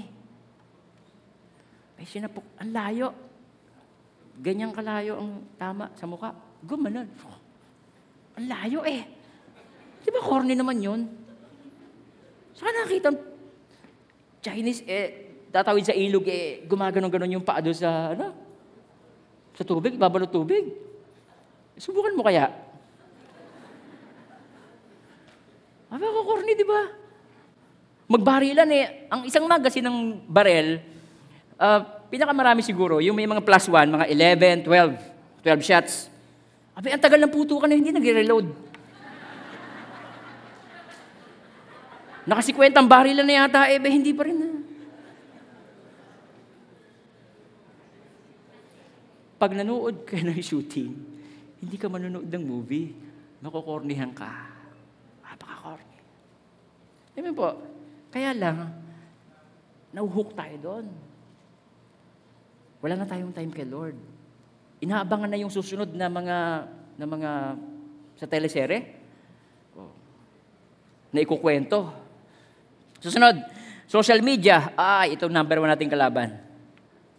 Ay, 1.99 2.05
sinapok. 2.07 2.43
Ang 2.63 2.71
layo. 2.71 3.07
Ganyang 4.39 4.71
kalayo 4.71 5.19
ang 5.19 5.43
tama 5.59 5.91
sa 5.93 6.07
mukha. 6.07 6.31
Gumanon. 6.63 7.05
Ang 8.39 8.47
layo 8.47 8.81
eh. 8.87 9.03
Di 10.01 10.09
ba 10.09 10.23
corny 10.23 10.55
naman 10.55 10.81
yun? 10.81 11.01
Saan 12.57 12.73
nakita 12.73 13.13
Chinese 14.41 14.81
eh, 14.89 15.07
tatawid 15.53 15.85
sa 15.85 15.93
ilog 15.93 16.25
eh, 16.25 16.65
gumaganon-ganon 16.65 17.37
yung 17.37 17.45
paa 17.45 17.61
doon 17.61 17.77
sa, 17.77 18.17
ano? 18.17 18.33
Sa 19.53 19.61
tubig, 19.61 19.93
babalot 19.99 20.33
tubig. 20.33 20.73
Subukan 21.77 22.17
mo 22.17 22.25
kaya. 22.25 22.49
Abi 25.91 26.01
ako 26.07 26.19
corny, 26.25 26.57
di 26.57 26.65
ba? 26.65 27.00
Magbarilan 28.12 28.67
eh. 28.76 29.08
Ang 29.08 29.21
isang 29.24 29.47
magazine 29.47 29.88
ng 29.88 30.19
barel, 30.28 30.84
uh, 31.56 31.80
pinakamarami 32.12 32.60
siguro, 32.60 33.00
yung 33.00 33.15
may 33.15 33.24
mga 33.24 33.39
plus 33.39 33.71
one, 33.71 33.88
mga 33.88 34.06
11, 34.67 34.67
12, 34.67 35.47
12 35.47 35.63
shots. 35.63 36.12
Abi, 36.76 36.91
ang 36.91 37.00
tagal 37.00 37.24
ng 37.24 37.32
putukan 37.32 37.71
na 37.71 37.80
hindi 37.80 37.95
nagre-reload. 37.95 38.52
Nakasikwenta 42.28 42.84
ang 42.84 42.91
barilan 42.91 43.24
na 43.24 43.47
yata, 43.47 43.71
eh, 43.71 43.80
hindi 43.80 44.12
pa 44.12 44.28
rin 44.28 44.38
na. 44.38 44.50
Pag 49.39 49.58
nanood 49.58 50.06
ka 50.06 50.19
ng 50.19 50.38
shooting, 50.38 50.91
hindi 51.63 51.76
ka 51.80 51.88
manonood 51.88 52.28
ng 52.28 52.43
movie, 52.43 52.93
makukornihan 53.39 54.12
ka. 54.13 54.30
Napaka-corny. 55.24 55.97
Amen 57.17 57.34
po. 57.34 57.81
Kaya 58.12 58.36
lang, 58.36 58.76
nauhook 59.95 60.36
tayo 60.36 60.56
doon. 60.60 60.86
Wala 62.84 63.00
na 63.00 63.08
tayong 63.08 63.32
time 63.32 63.56
kay 63.56 63.63
Lord. 63.63 63.95
Inaabangan 64.84 65.32
na 65.32 65.39
yung 65.39 65.54
susunod 65.54 65.95
na 65.95 66.12
mga 66.12 66.38
na 67.00 67.06
mga 67.08 67.32
sa 68.19 68.28
telesere. 68.28 69.00
Oh. 69.78 69.93
Na 71.15 71.24
ikukwento. 71.24 71.88
Susunod, 73.00 73.39
social 73.88 74.19
media. 74.19 74.76
Ah, 74.76 75.08
ito 75.08 75.32
number 75.32 75.63
one 75.63 75.71
nating 75.71 75.89
kalaban. 75.89 76.36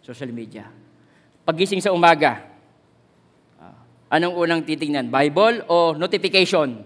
Social 0.03 0.29
media. 0.29 0.69
Pagising 1.43 1.81
sa 1.81 1.91
umaga, 1.91 2.43
ah, 3.57 3.81
anong 4.13 4.35
unang 4.35 4.61
titingnan? 4.61 5.09
Bible 5.09 5.65
o 5.67 5.97
notification? 5.97 6.85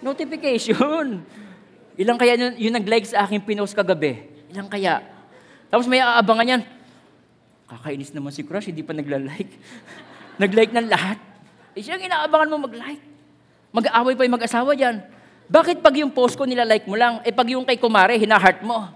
Notification. 0.00 1.22
Ilang 1.96 2.20
kaya 2.20 2.36
yun, 2.36 2.54
yung 2.60 2.76
nag-like 2.76 3.08
sa 3.08 3.24
aking 3.24 3.40
pinost 3.40 3.72
kagabi? 3.72 4.28
Ilang 4.52 4.68
kaya? 4.68 5.00
Tapos 5.72 5.88
may 5.88 6.04
aabangan 6.04 6.46
yan. 6.56 6.62
Kakainis 7.66 8.12
naman 8.12 8.30
si 8.30 8.44
Crush, 8.44 8.68
hindi 8.68 8.84
pa 8.84 8.92
nagla-like. 8.92 9.52
nag-like 10.42 10.72
ng 10.76 10.88
lahat. 10.92 11.18
Eh, 11.72 11.80
siyang 11.80 12.04
inaabangan 12.04 12.52
mo 12.52 12.68
mag-like. 12.68 13.02
Mag-aaway 13.72 14.14
pa 14.14 14.24
yung 14.28 14.36
mag-asawa 14.36 14.76
dyan. 14.76 15.02
Bakit 15.48 15.80
pag 15.80 15.96
yung 15.96 16.12
post 16.12 16.36
ko 16.36 16.44
nila-like 16.44 16.84
mo 16.84 16.94
lang, 16.94 17.24
eh 17.24 17.32
pag 17.32 17.48
yung 17.48 17.64
kay 17.64 17.80
Kumare, 17.80 18.20
hina-heart 18.20 18.60
mo? 18.60 18.92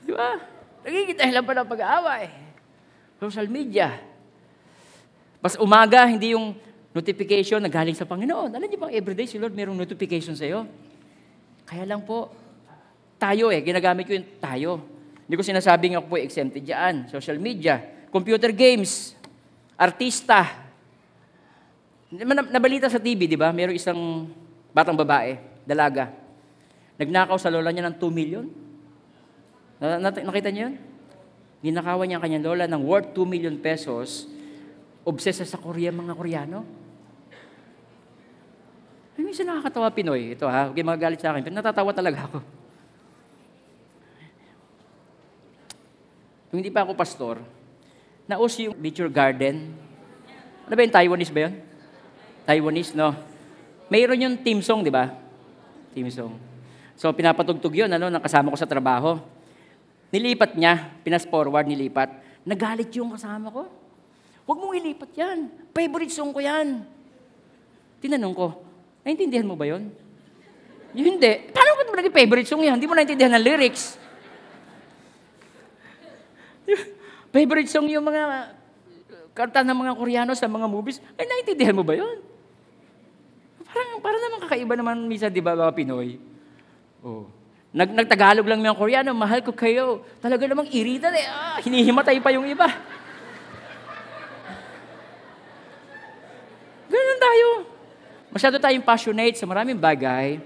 Di 0.08 0.12
ba? 0.16 0.40
Nagigita 0.84 1.28
lang 1.28 1.44
pa 1.44 1.52
ng 1.52 1.68
pag-aaway. 1.68 2.32
Social 3.20 3.46
media. 3.52 4.00
Pas 5.40 5.56
umaga, 5.60 6.08
hindi 6.08 6.32
yung 6.32 6.56
notification 6.90 7.62
na 7.62 7.70
galing 7.70 7.94
sa 7.94 8.06
Panginoon. 8.06 8.50
Alam 8.50 8.66
niyo 8.66 8.78
bang 8.82 8.94
everyday 8.98 9.26
si 9.30 9.38
Lord 9.38 9.54
mayroong 9.54 9.78
notification 9.78 10.34
sa 10.34 10.42
iyo? 10.42 10.66
Kaya 11.62 11.86
lang 11.86 12.02
po, 12.02 12.34
tayo 13.14 13.54
eh, 13.54 13.62
ginagamit 13.62 14.08
ko 14.08 14.12
yung 14.16 14.28
tayo. 14.42 14.70
Hindi 15.28 15.34
ko 15.38 15.44
sinasabing 15.46 15.94
ako 15.94 16.06
po 16.10 16.16
exempted 16.18 16.66
dyan. 16.66 17.06
Social 17.06 17.38
media, 17.38 17.78
computer 18.10 18.50
games, 18.50 19.14
artista. 19.78 20.66
Nabalita 22.50 22.90
sa 22.90 22.98
TV, 22.98 23.30
di 23.30 23.38
ba? 23.38 23.54
Mayroong 23.54 23.78
isang 23.78 24.26
batang 24.74 24.98
babae, 24.98 25.38
dalaga. 25.62 26.10
Nagnakaw 26.98 27.38
sa 27.38 27.54
lola 27.54 27.70
niya 27.70 27.86
ng 27.86 27.96
2 28.02 28.10
million. 28.10 28.50
Nakita 30.26 30.50
niyo 30.50 30.66
yun? 30.66 30.74
Ninakawan 31.60 32.10
niya 32.10 32.16
ang 32.18 32.24
kanyang 32.26 32.44
lola 32.50 32.64
ng 32.66 32.82
worth 32.82 33.14
2 33.14 33.30
million 33.30 33.54
pesos. 33.62 34.26
Obsesa 35.06 35.46
sa 35.46 35.60
Korea, 35.60 35.94
mga 35.94 36.18
Koreano. 36.18 36.79
Ay, 39.18 39.22
minsan 39.26 39.46
nakakatawa 39.46 39.90
Pinoy. 39.90 40.34
Ito 40.34 40.46
ha, 40.46 40.70
huwag 40.70 40.78
magagalit 40.78 41.20
sa 41.22 41.34
akin. 41.34 41.42
Pero 41.42 41.54
natatawa 41.56 41.90
talaga 41.90 42.30
ako. 42.30 42.38
Nung 46.50 46.58
hindi 46.66 46.74
pa 46.74 46.82
ako 46.82 46.98
pastor, 46.98 47.38
nauso 48.26 48.58
yung 48.58 48.74
nature 48.78 49.10
garden. 49.10 49.70
Ano 50.66 50.74
ba 50.74 50.82
yung 50.82 50.94
Taiwanese 50.94 51.30
ba 51.30 51.40
yun? 51.46 51.54
Taiwanese, 52.42 52.94
no? 52.98 53.14
Mayroon 53.86 54.26
yung 54.26 54.36
team 54.42 54.58
song, 54.58 54.82
di 54.82 54.90
ba? 54.90 55.14
Team 55.94 56.10
song. 56.10 56.34
So, 56.98 57.10
pinapatugtog 57.14 57.74
yun, 57.74 57.90
ano, 57.90 58.10
ng 58.10 58.22
kasama 58.22 58.50
ko 58.50 58.58
sa 58.58 58.66
trabaho. 58.66 59.18
Nilipat 60.10 60.58
niya, 60.58 60.90
pinas-forward, 61.06 61.70
nilipat. 61.70 62.10
Nagalit 62.42 62.90
yung 62.98 63.14
kasama 63.14 63.50
ko. 63.50 63.70
Huwag 64.46 64.58
mong 64.58 64.74
ilipat 64.74 65.10
yan. 65.14 65.38
Favorite 65.70 66.10
song 66.10 66.34
ko 66.34 66.42
yan. 66.42 66.82
Tinanong 68.02 68.34
ko, 68.34 68.46
naintindihan 69.04 69.48
mo 69.48 69.56
ba? 69.56 69.68
Yung 69.68 69.92
hindi. 70.94 71.32
Paano 71.54 71.78
ko 71.78 71.80
naging 71.94 72.16
favorite 72.16 72.48
song 72.48 72.64
yan? 72.66 72.74
Hindi 72.80 72.88
mo 72.88 72.96
naintindihan 72.98 73.32
ng 73.38 73.44
lyrics. 73.44 73.94
favorite 77.34 77.70
song 77.70 77.86
yung 77.92 78.02
mga 78.02 78.56
kanta 79.30 79.62
ng 79.62 79.78
mga 79.78 79.92
Koreano 79.94 80.32
sa 80.34 80.50
mga 80.50 80.66
movies. 80.66 80.98
Ay, 81.14 81.28
naintindihan 81.28 81.76
mo 81.76 81.86
ba 81.86 81.94
yon? 81.94 82.18
Parang, 83.70 84.02
parang 84.02 84.22
naman 84.26 84.38
kakaiba 84.42 84.74
naman 84.74 84.96
misa, 85.06 85.30
di 85.30 85.38
ba, 85.38 85.54
mga 85.54 85.72
Pinoy? 85.78 86.18
Oh. 87.06 87.30
Nag, 87.70 87.94
nagtagalog 87.94 88.42
lang 88.50 88.66
yung 88.66 88.74
Koreano, 88.74 89.14
mahal 89.14 89.46
ko 89.46 89.54
kayo. 89.54 90.02
Talaga 90.18 90.42
namang 90.50 90.66
iritan 90.74 91.14
eh. 91.14 91.22
Ah, 91.30 91.62
hinihimatay 91.62 92.18
pa 92.18 92.34
yung 92.34 92.50
iba. 92.50 92.66
Ganun 96.90 97.20
tayo. 97.22 97.69
Masyado 98.30 98.62
tayong 98.62 98.86
passionate 98.86 99.34
sa 99.34 99.46
maraming 99.46 99.74
bagay. 99.74 100.38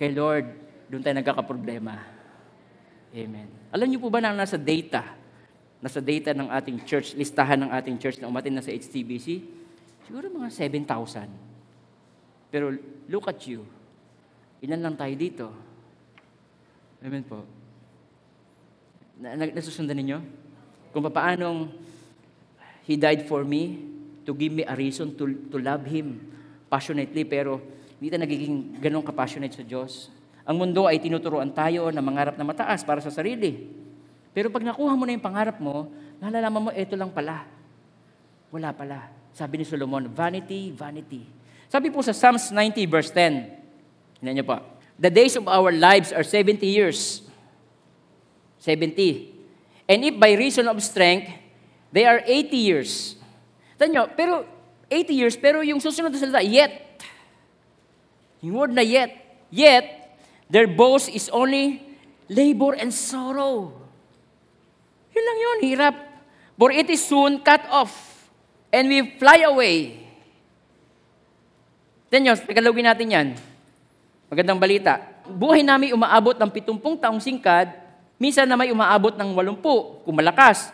Kay 0.00 0.10
Lord, 0.16 0.48
doon 0.88 1.04
tayo 1.04 1.14
nagkakaproblema. 1.20 2.00
Amen. 3.12 3.48
Alam 3.68 3.86
niyo 3.92 4.00
po 4.00 4.08
ba 4.08 4.24
na 4.24 4.32
nasa 4.32 4.56
data, 4.56 5.04
nasa 5.84 6.00
data 6.00 6.32
ng 6.32 6.48
ating 6.48 6.80
church, 6.88 7.12
listahan 7.12 7.60
ng 7.60 7.70
ating 7.76 8.00
church 8.00 8.16
na 8.24 8.28
umatin 8.32 8.56
na 8.56 8.64
sa 8.64 8.72
HTBC, 8.72 9.44
siguro 10.08 10.32
mga 10.32 10.48
7,000. 10.48 11.28
Pero 12.48 12.72
look 13.04 13.28
at 13.28 13.44
you. 13.44 13.68
Ilan 14.64 14.80
lang 14.80 14.96
tayo 14.96 15.12
dito? 15.12 15.46
Amen 17.04 17.24
po. 17.28 17.44
Na, 19.20 19.36
nasusundan 19.36 20.00
ninyo? 20.00 20.18
Kung 20.88 21.04
paanong 21.04 21.68
He 22.82 22.98
died 22.98 23.30
for 23.30 23.46
me 23.46 23.91
to 24.24 24.32
give 24.32 24.52
me 24.54 24.62
a 24.66 24.74
reason 24.74 25.14
to, 25.18 25.30
to 25.50 25.56
love 25.58 25.86
Him 25.86 26.22
passionately, 26.72 27.28
pero 27.28 27.60
hindi 28.00 28.08
tayo 28.08 28.22
nagiging 28.24 28.82
ganun 28.82 29.04
kapassionate 29.04 29.54
sa 29.54 29.64
Diyos. 29.64 30.08
Ang 30.42 30.58
mundo 30.58 30.90
ay 30.90 30.98
tinuturoan 30.98 31.54
tayo 31.54 31.92
na 31.94 32.02
mangarap 32.02 32.34
na 32.34 32.42
mataas 32.42 32.82
para 32.82 32.98
sa 32.98 33.14
sarili. 33.14 33.70
Pero 34.34 34.50
pag 34.50 34.64
nakuha 34.64 34.96
mo 34.98 35.06
na 35.06 35.14
yung 35.14 35.22
pangarap 35.22 35.60
mo, 35.62 35.92
nalalaman 36.18 36.66
mo, 36.66 36.70
eto 36.74 36.98
lang 36.98 37.14
pala. 37.14 37.46
Wala 38.50 38.74
pala. 38.74 39.12
Sabi 39.36 39.62
ni 39.62 39.64
Solomon, 39.68 40.10
vanity, 40.10 40.74
vanity. 40.74 41.22
Sabi 41.70 41.88
po 41.94 42.02
sa 42.02 42.12
Psalms 42.12 42.50
90 42.50 42.84
verse 42.90 43.12
10, 43.14 44.20
Hinan 44.20 44.34
niyo 44.38 44.46
po, 44.46 44.58
The 44.98 45.10
days 45.10 45.34
of 45.34 45.50
our 45.50 45.72
lives 45.74 46.14
are 46.14 46.22
70 46.22 46.62
years. 46.62 47.26
70. 48.62 49.34
And 49.90 49.98
if 50.06 50.14
by 50.14 50.38
reason 50.38 50.70
of 50.70 50.78
strength, 50.78 51.32
they 51.90 52.06
are 52.06 52.22
80 52.22 52.54
years. 52.54 53.18
Tanyo, 53.82 54.14
pero 54.14 54.46
80 54.86 55.10
years, 55.10 55.34
pero 55.34 55.58
yung 55.66 55.82
susunod 55.82 56.14
na 56.14 56.22
salita, 56.22 56.38
yet. 56.38 57.02
Yung 58.38 58.54
word 58.54 58.70
na 58.70 58.86
yet. 58.86 59.10
Yet, 59.50 60.14
their 60.46 60.70
boast 60.70 61.10
is 61.10 61.26
only 61.34 61.82
labor 62.30 62.78
and 62.78 62.94
sorrow. 62.94 63.74
Yun 65.10 65.24
lang 65.26 65.38
yun, 65.42 65.58
hirap. 65.66 65.96
For 66.54 66.70
it 66.70 66.86
is 66.94 67.02
soon 67.02 67.42
cut 67.42 67.66
off, 67.74 67.90
and 68.70 68.86
we 68.86 69.18
fly 69.18 69.42
away. 69.42 69.98
Tanyo, 72.06 72.38
tagalogin 72.38 72.86
natin 72.86 73.10
yan. 73.10 73.28
Magandang 74.30 74.62
balita. 74.62 75.02
Buhay 75.26 75.66
namin 75.66 75.90
umaabot 75.90 76.38
ng 76.38 76.50
70 76.54 77.02
taong 77.02 77.18
singkad, 77.18 77.74
minsan 78.14 78.46
na 78.46 78.54
may 78.54 78.70
umaabot 78.70 79.18
ng 79.18 79.34
80 79.34 80.06
kung 80.06 80.14
malakas. 80.14 80.70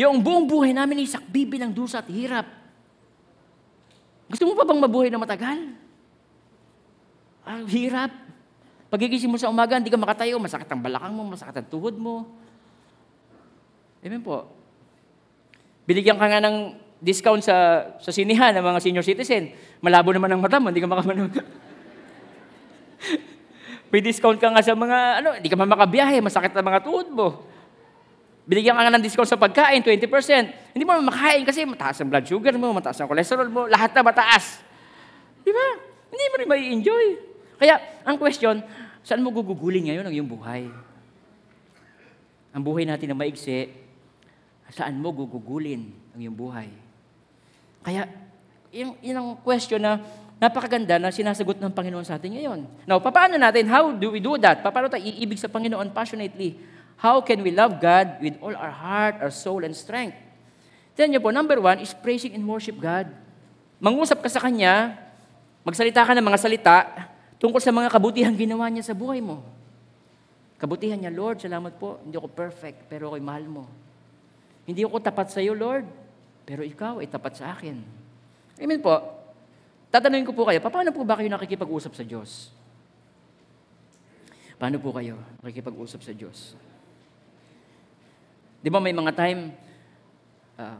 Yung 0.00 0.24
buong 0.24 0.48
buhay 0.48 0.72
namin 0.72 1.04
ay 1.04 1.08
sakbibi 1.08 1.60
ng 1.60 1.72
dusa 1.72 2.00
at 2.00 2.08
hirap. 2.08 2.48
Gusto 4.32 4.48
mo 4.48 4.56
pa 4.56 4.64
bang 4.64 4.80
mabuhay 4.80 5.08
na 5.12 5.20
matagal? 5.20 5.76
Ah, 7.44 7.60
hirap. 7.68 8.12
Pagigising 8.88 9.28
mo 9.28 9.36
sa 9.36 9.52
umaga, 9.52 9.76
hindi 9.76 9.92
ka 9.92 10.00
makatayo, 10.00 10.40
masakit 10.40 10.68
ang 10.68 10.80
balakang 10.80 11.12
mo, 11.12 11.28
masakit 11.28 11.60
ang 11.60 11.68
tuhod 11.68 11.96
mo. 11.96 12.24
Amen 14.00 14.24
po. 14.24 14.48
Binigyan 15.84 16.16
ka 16.16 16.28
nga 16.28 16.40
ng 16.40 16.56
discount 17.02 17.42
sa, 17.44 17.88
sa 17.98 18.10
sinihan 18.14 18.54
ng 18.54 18.64
mga 18.64 18.80
senior 18.80 19.04
citizen. 19.04 19.52
Malabo 19.82 20.14
naman 20.14 20.32
ang 20.32 20.40
mata 20.40 20.62
mo, 20.62 20.70
hindi 20.70 20.80
ka 20.80 20.88
makamanood. 20.88 21.34
May 23.92 24.00
discount 24.00 24.40
ka 24.40 24.48
nga 24.48 24.64
sa 24.64 24.72
mga, 24.72 25.20
ano, 25.20 25.36
hindi 25.36 25.48
ka 25.50 25.58
makabiyahe, 25.58 26.24
masakit 26.24 26.56
ang 26.56 26.64
mga 26.64 26.80
tuhod 26.80 27.12
mo. 27.12 27.51
Binigyan 28.42 28.74
ka 28.74 28.82
nga 28.82 28.94
ng 28.98 29.04
discount 29.04 29.30
sa 29.30 29.38
pagkain, 29.38 29.86
20%. 29.86 30.74
Hindi 30.74 30.82
mo 30.82 30.98
makain 31.06 31.46
kasi 31.46 31.62
mataas 31.62 32.02
ang 32.02 32.10
blood 32.10 32.26
sugar 32.26 32.54
mo, 32.58 32.74
mataas 32.74 32.98
ang 32.98 33.06
cholesterol 33.06 33.46
mo, 33.46 33.70
lahat 33.70 33.94
na 33.94 34.02
mataas. 34.02 34.58
Di 35.46 35.54
ba? 35.54 35.66
Hindi 36.10 36.24
mo 36.26 36.34
rin 36.42 36.48
may 36.50 36.62
enjoy. 36.74 37.06
Kaya, 37.62 37.78
ang 38.02 38.18
question, 38.18 38.58
saan 39.06 39.22
mo 39.22 39.30
gugugulin 39.30 39.86
ngayon 39.86 40.04
ang 40.10 40.14
iyong 40.14 40.26
buhay? 40.26 40.66
Ang 42.50 42.62
buhay 42.66 42.82
natin 42.82 43.14
na 43.14 43.16
maigsi, 43.16 43.70
saan 44.74 44.98
mo 44.98 45.14
gugugulin 45.14 45.94
ang 46.10 46.20
iyong 46.20 46.34
buhay? 46.34 46.66
Kaya, 47.86 48.10
yun, 48.74 48.98
yun 48.98 49.16
ang 49.22 49.38
question 49.38 49.78
na 49.78 50.02
napakaganda 50.42 50.98
na 50.98 51.14
sinasagot 51.14 51.62
ng 51.62 51.70
Panginoon 51.70 52.02
sa 52.02 52.18
atin 52.18 52.34
ngayon. 52.34 52.66
Now, 52.90 52.98
paano 52.98 53.38
natin? 53.38 53.70
How 53.70 53.94
do 53.94 54.10
we 54.10 54.18
do 54.18 54.34
that? 54.42 54.58
Paano 54.66 54.90
tayo 54.90 55.06
iibig 55.06 55.38
sa 55.38 55.46
Panginoon 55.46 55.94
passionately? 55.94 56.58
How 57.02 57.18
can 57.18 57.42
we 57.42 57.50
love 57.50 57.82
God 57.82 58.22
with 58.22 58.38
all 58.38 58.54
our 58.54 58.70
heart, 58.70 59.18
our 59.18 59.34
soul, 59.34 59.66
and 59.66 59.74
strength? 59.74 60.14
Tignan 60.94 61.18
niyo 61.18 61.20
po, 61.26 61.34
number 61.34 61.58
one 61.58 61.82
is 61.82 61.90
praising 61.90 62.30
and 62.30 62.46
worship 62.46 62.78
God. 62.78 63.10
Mangusap 63.82 64.22
ka 64.22 64.30
sa 64.30 64.38
Kanya, 64.38 64.94
magsalita 65.66 66.06
ka 66.06 66.14
ng 66.14 66.22
mga 66.22 66.38
salita 66.38 66.76
tungkol 67.42 67.58
sa 67.58 67.74
mga 67.74 67.90
kabutihan 67.90 68.30
ginawa 68.30 68.70
niya 68.70 68.86
sa 68.86 68.94
buhay 68.94 69.18
mo. 69.18 69.42
Kabutihan 70.62 70.94
niya, 70.94 71.10
Lord, 71.10 71.42
salamat 71.42 71.74
po, 71.74 71.98
hindi 72.06 72.14
ako 72.14 72.30
perfect, 72.30 72.86
pero 72.86 73.10
ako'y 73.10 73.24
mahal 73.24 73.50
mo. 73.50 73.66
Hindi 74.62 74.86
ako 74.86 75.02
tapat 75.02 75.34
sa 75.34 75.42
iyo, 75.42 75.58
Lord, 75.58 75.90
pero 76.46 76.62
ikaw 76.62 77.02
ay 77.02 77.10
tapat 77.10 77.34
sa 77.34 77.50
akin. 77.50 77.82
Amen 78.62 78.78
po. 78.78 78.94
Tatanungin 79.90 80.22
ko 80.22 80.38
po 80.38 80.46
kayo, 80.46 80.62
paano 80.62 80.94
po 80.94 81.02
ba 81.02 81.18
kayo 81.18 81.26
nakikipag-usap 81.34 81.98
sa 81.98 82.06
Diyos? 82.06 82.54
Paano 84.54 84.78
po 84.78 84.94
kayo 84.94 85.18
nakikipag-usap 85.42 85.98
sa 86.06 86.14
Diyos? 86.14 86.54
Di 88.62 88.70
ba 88.70 88.78
may 88.78 88.94
mga 88.94 89.10
time, 89.10 89.50
uh, 90.54 90.78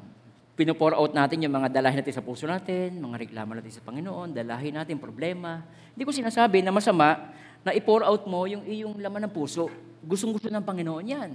pinupore 0.54 0.94
out 0.94 1.10
natin 1.10 1.42
yung 1.42 1.50
mga 1.50 1.74
dalahin 1.74 1.98
natin 1.98 2.14
sa 2.14 2.22
puso 2.22 2.46
natin, 2.46 3.02
mga 3.02 3.26
reklamo 3.26 3.58
natin 3.58 3.74
sa 3.74 3.82
Panginoon, 3.82 4.30
dalahin 4.30 4.78
natin 4.78 5.02
problema. 5.02 5.66
Hindi 5.90 6.06
ko 6.06 6.14
sinasabi 6.14 6.62
na 6.62 6.70
masama 6.70 7.34
na 7.66 7.74
i-pour 7.74 8.06
out 8.06 8.22
mo 8.30 8.46
yung 8.46 8.62
iyong 8.62 9.02
laman 9.02 9.26
ng 9.26 9.32
puso. 9.34 9.66
Gustong-gusto 10.06 10.46
ng 10.46 10.62
Panginoon 10.62 11.04
yan. 11.04 11.30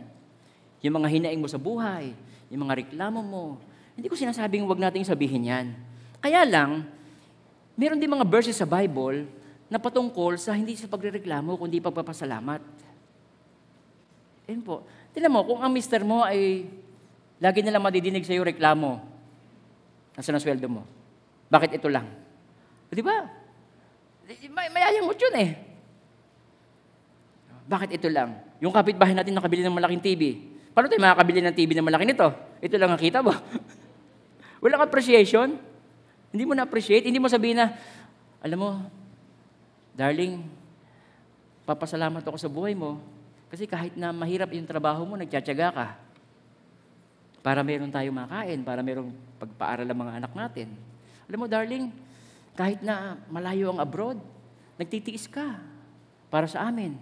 Yung 0.79 0.95
mga 0.95 1.07
hinaing 1.11 1.41
mo 1.43 1.51
sa 1.51 1.59
buhay, 1.59 2.15
yung 2.47 2.63
mga 2.63 2.87
reklamo 2.87 3.19
mo. 3.19 3.45
Hindi 3.99 4.07
ko 4.07 4.15
sinasabing 4.15 4.63
huwag 4.63 4.79
nating 4.79 5.03
sabihin 5.03 5.51
yan. 5.51 5.65
Kaya 6.23 6.47
lang, 6.47 6.87
meron 7.75 7.99
din 7.99 8.07
mga 8.07 8.23
verses 8.23 8.55
sa 8.55 8.63
Bible 8.63 9.27
na 9.67 9.75
patungkol 9.81 10.39
sa 10.39 10.55
hindi 10.55 10.79
sa 10.79 10.87
pagrereklamo, 10.87 11.59
kundi 11.59 11.83
pagpapasalamat. 11.83 12.61
Yan 14.47 14.63
po. 14.63 14.87
Tinan 15.17 15.33
mo, 15.33 15.41
kung 15.41 15.65
ang 15.65 15.73
mister 15.73 16.05
mo 16.05 16.21
ay 16.21 16.69
lagi 17.41 17.65
nilang 17.65 17.81
madidinig 17.81 18.21
sa 18.21 18.37
iyo 18.37 18.45
reklamo, 18.45 19.01
nasa 20.13 20.29
na 20.29 20.37
sweldo 20.37 20.69
mo. 20.69 20.85
Bakit 21.49 21.73
ito 21.73 21.89
lang? 21.89 22.05
Di 22.93 23.01
ba? 23.01 23.25
May, 24.29 24.69
mayayang 24.69 25.09
mo 25.09 25.17
yun 25.17 25.35
eh. 25.41 25.57
Bakit 27.65 27.97
ito 27.97 28.13
lang? 28.13 28.37
Yung 28.61 28.69
kapitbahay 28.69 29.17
natin 29.17 29.33
nakabili 29.33 29.65
ng 29.65 29.73
malaking 29.73 30.05
TV. 30.05 30.53
Paano 30.69 30.85
tayo 30.85 31.01
makakabili 31.01 31.41
ng 31.41 31.55
TV 31.57 31.73
na 31.73 31.81
malaki 31.81 32.05
nito? 32.05 32.29
Ito 32.61 32.77
lang 32.77 32.93
ang 32.93 33.01
kita 33.01 33.25
mo. 33.25 33.33
Walang 34.61 34.85
appreciation. 34.85 35.57
Hindi 36.29 36.43
mo 36.45 36.53
na-appreciate. 36.53 37.09
Hindi 37.09 37.17
mo 37.17 37.25
sabihin 37.25 37.57
na, 37.57 37.73
alam 38.37 38.59
mo, 38.61 38.69
darling, 39.97 40.45
papasalamat 41.65 42.21
ako 42.21 42.37
sa 42.37 42.53
buhay 42.53 42.77
mo 42.77 43.16
kasi 43.47 43.63
kahit 43.63 43.95
na 43.95 44.11
mahirap 44.11 44.51
yung 44.51 44.67
trabaho 44.67 45.07
mo, 45.07 45.15
nagtsatsaga 45.15 45.67
ka. 45.71 45.87
Para 47.39 47.63
meron 47.63 47.87
tayo 47.87 48.11
makain, 48.11 48.59
para 48.67 48.83
merong 48.83 49.15
pagpaaral 49.39 49.87
ang 49.87 49.99
mga 50.03 50.13
anak 50.19 50.31
natin. 50.35 50.75
Alam 51.31 51.39
mo, 51.39 51.47
darling, 51.47 51.95
kahit 52.59 52.83
na 52.83 53.15
malayo 53.31 53.71
ang 53.71 53.79
abroad, 53.79 54.19
nagtitiis 54.75 55.31
ka 55.31 55.63
para 56.27 56.47
sa 56.49 56.67
amin. 56.67 56.99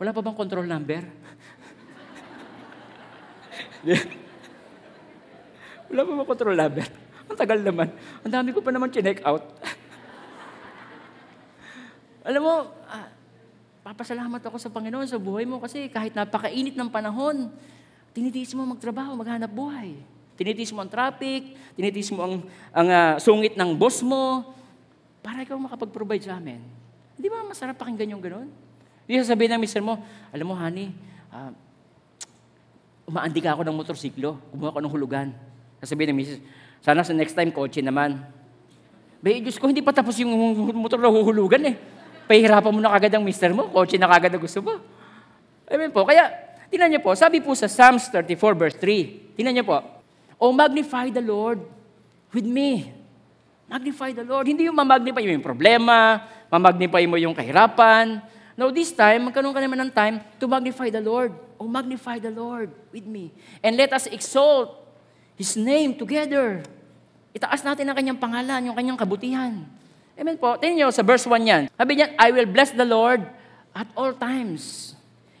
Wala 0.00 0.16
pa 0.16 0.24
bang 0.24 0.36
control 0.36 0.64
number? 0.64 1.04
Wala 5.92 6.00
pa 6.02 6.12
bang 6.16 6.28
control 6.28 6.56
number? 6.56 6.88
Ang 7.24 7.38
tagal 7.38 7.60
naman. 7.60 7.88
Ang 8.24 8.32
dami 8.32 8.52
ko 8.52 8.60
pa 8.64 8.72
naman 8.72 8.90
chinek 8.90 9.20
out. 9.28 9.44
Alam 12.28 12.42
mo, 12.42 12.54
ah, 12.88 13.08
Papasalamat 13.84 14.40
ako 14.40 14.56
sa 14.56 14.72
Panginoon 14.72 15.04
sa 15.04 15.20
buhay 15.20 15.44
mo 15.44 15.60
kasi 15.60 15.92
kahit 15.92 16.16
napakainit 16.16 16.72
ng 16.72 16.88
panahon, 16.88 17.52
tinitiis 18.16 18.56
mo 18.56 18.64
magtrabaho, 18.64 19.12
maghanap 19.12 19.52
buhay. 19.52 19.92
Tinitiis 20.40 20.72
mo 20.72 20.80
ang 20.80 20.88
traffic, 20.88 21.52
tinitiis 21.76 22.08
mo 22.08 22.24
ang, 22.24 22.34
ang 22.72 22.88
uh, 22.88 23.12
sungit 23.20 23.60
ng 23.60 23.76
boss 23.76 24.00
mo, 24.00 24.56
para 25.20 25.44
ikaw 25.44 25.60
makapag-provide 25.60 26.24
sa 26.24 26.40
amin. 26.40 26.64
Hindi 27.20 27.28
ba 27.28 27.44
masarap 27.44 27.76
pakinggan 27.76 28.16
yung 28.16 28.24
ganun? 28.24 28.48
Hindi 29.04 29.20
sasabihin 29.20 29.52
ng 29.52 29.60
mister 29.60 29.84
mo, 29.84 30.00
alam 30.32 30.46
mo, 30.48 30.56
honey, 30.56 30.88
uh, 31.28 31.52
umaandi 33.04 33.40
ka 33.44 33.52
ako 33.52 33.68
ng 33.68 33.76
motorsiklo, 33.76 34.40
kumuha 34.48 34.72
ko 34.72 34.80
ng 34.80 34.92
hulugan. 34.96 35.28
Sasabihin 35.84 36.16
ng 36.16 36.18
misis, 36.24 36.40
sana 36.80 37.04
sa 37.04 37.12
next 37.12 37.36
time, 37.36 37.52
kotse 37.52 37.84
naman. 37.84 38.16
Bay, 39.20 39.44
Diyos 39.44 39.60
ko, 39.60 39.68
hindi 39.68 39.84
pa 39.84 39.92
tapos 39.92 40.16
yung 40.24 40.32
motor 40.72 40.96
na 40.96 41.12
huhulugan 41.12 41.60
eh. 41.68 41.76
Pahirapan 42.24 42.72
mo 42.72 42.80
na 42.80 42.92
kagad 42.96 43.12
ang 43.16 43.24
mister 43.24 43.52
mo, 43.52 43.68
kotse 43.68 44.00
na 44.00 44.08
kagad 44.08 44.32
na 44.32 44.40
gusto 44.40 44.60
mo. 44.64 44.80
Amen 45.68 45.92
po. 45.92 46.08
Kaya, 46.08 46.32
tinan 46.72 46.88
niyo 46.88 47.00
po, 47.04 47.12
sabi 47.12 47.40
po 47.44 47.52
sa 47.52 47.68
Psalms 47.68 48.08
34 48.08 48.56
verse 48.56 48.76
3, 48.80 49.36
tinan 49.36 49.52
niyo 49.52 49.64
po, 49.64 49.78
Oh, 50.40 50.52
magnify 50.52 51.08
the 51.08 51.22
Lord 51.22 51.62
with 52.34 52.44
me. 52.44 52.90
Magnify 53.64 54.12
the 54.12 54.26
Lord. 54.26 54.44
Hindi 54.44 54.68
yung 54.68 54.76
mamagnify 54.76 55.24
mo 55.24 55.32
yung 55.32 55.46
problema, 55.46 56.20
mamagnify 56.52 57.04
mo 57.08 57.16
yung 57.16 57.32
kahirapan. 57.32 58.20
No, 58.54 58.70
this 58.70 58.92
time, 58.94 59.30
magkaroon 59.30 59.56
ka 59.56 59.62
naman 59.62 59.80
ng 59.88 59.92
time 59.94 60.20
to 60.38 60.46
magnify 60.46 60.92
the 60.92 61.00
Lord. 61.00 61.32
Oh, 61.56 61.66
magnify 61.66 62.20
the 62.20 62.30
Lord 62.30 62.70
with 62.92 63.06
me. 63.08 63.32
And 63.64 63.74
let 63.74 63.90
us 63.96 64.06
exalt 64.10 64.84
His 65.34 65.58
name 65.58 65.96
together. 65.96 66.62
Itaas 67.34 67.66
natin 67.66 67.90
ang 67.90 67.96
kanyang 67.98 68.20
pangalan, 68.20 68.70
yung 68.70 68.76
kanyang 68.78 68.98
kabutihan. 69.00 69.66
Amen 70.14 70.38
po. 70.38 70.54
Tingnan 70.54 70.86
nyo 70.86 70.88
sa 70.94 71.02
verse 71.02 71.26
1 71.26 71.42
yan. 71.42 71.62
Sabi 71.74 71.98
niyan, 71.98 72.14
I 72.14 72.28
will 72.30 72.46
bless 72.46 72.70
the 72.70 72.86
Lord 72.86 73.26
at 73.74 73.88
all 73.98 74.14
times. 74.14 74.94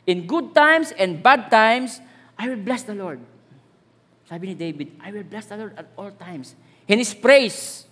In 0.04 0.26
good 0.26 0.50
times 0.50 0.90
and 0.98 1.22
bad 1.22 1.46
times, 1.46 2.02
I 2.34 2.50
will 2.50 2.60
bless 2.60 2.82
the 2.82 2.98
Lord. 2.98 3.22
Sabi 4.26 4.52
ni 4.52 4.54
David, 4.58 4.98
I 4.98 5.14
will 5.14 5.24
bless 5.24 5.46
the 5.46 5.56
Lord 5.56 5.78
at 5.78 5.86
all 5.94 6.10
times. 6.10 6.58
And 6.90 6.98
His 6.98 7.14
praise 7.14 7.86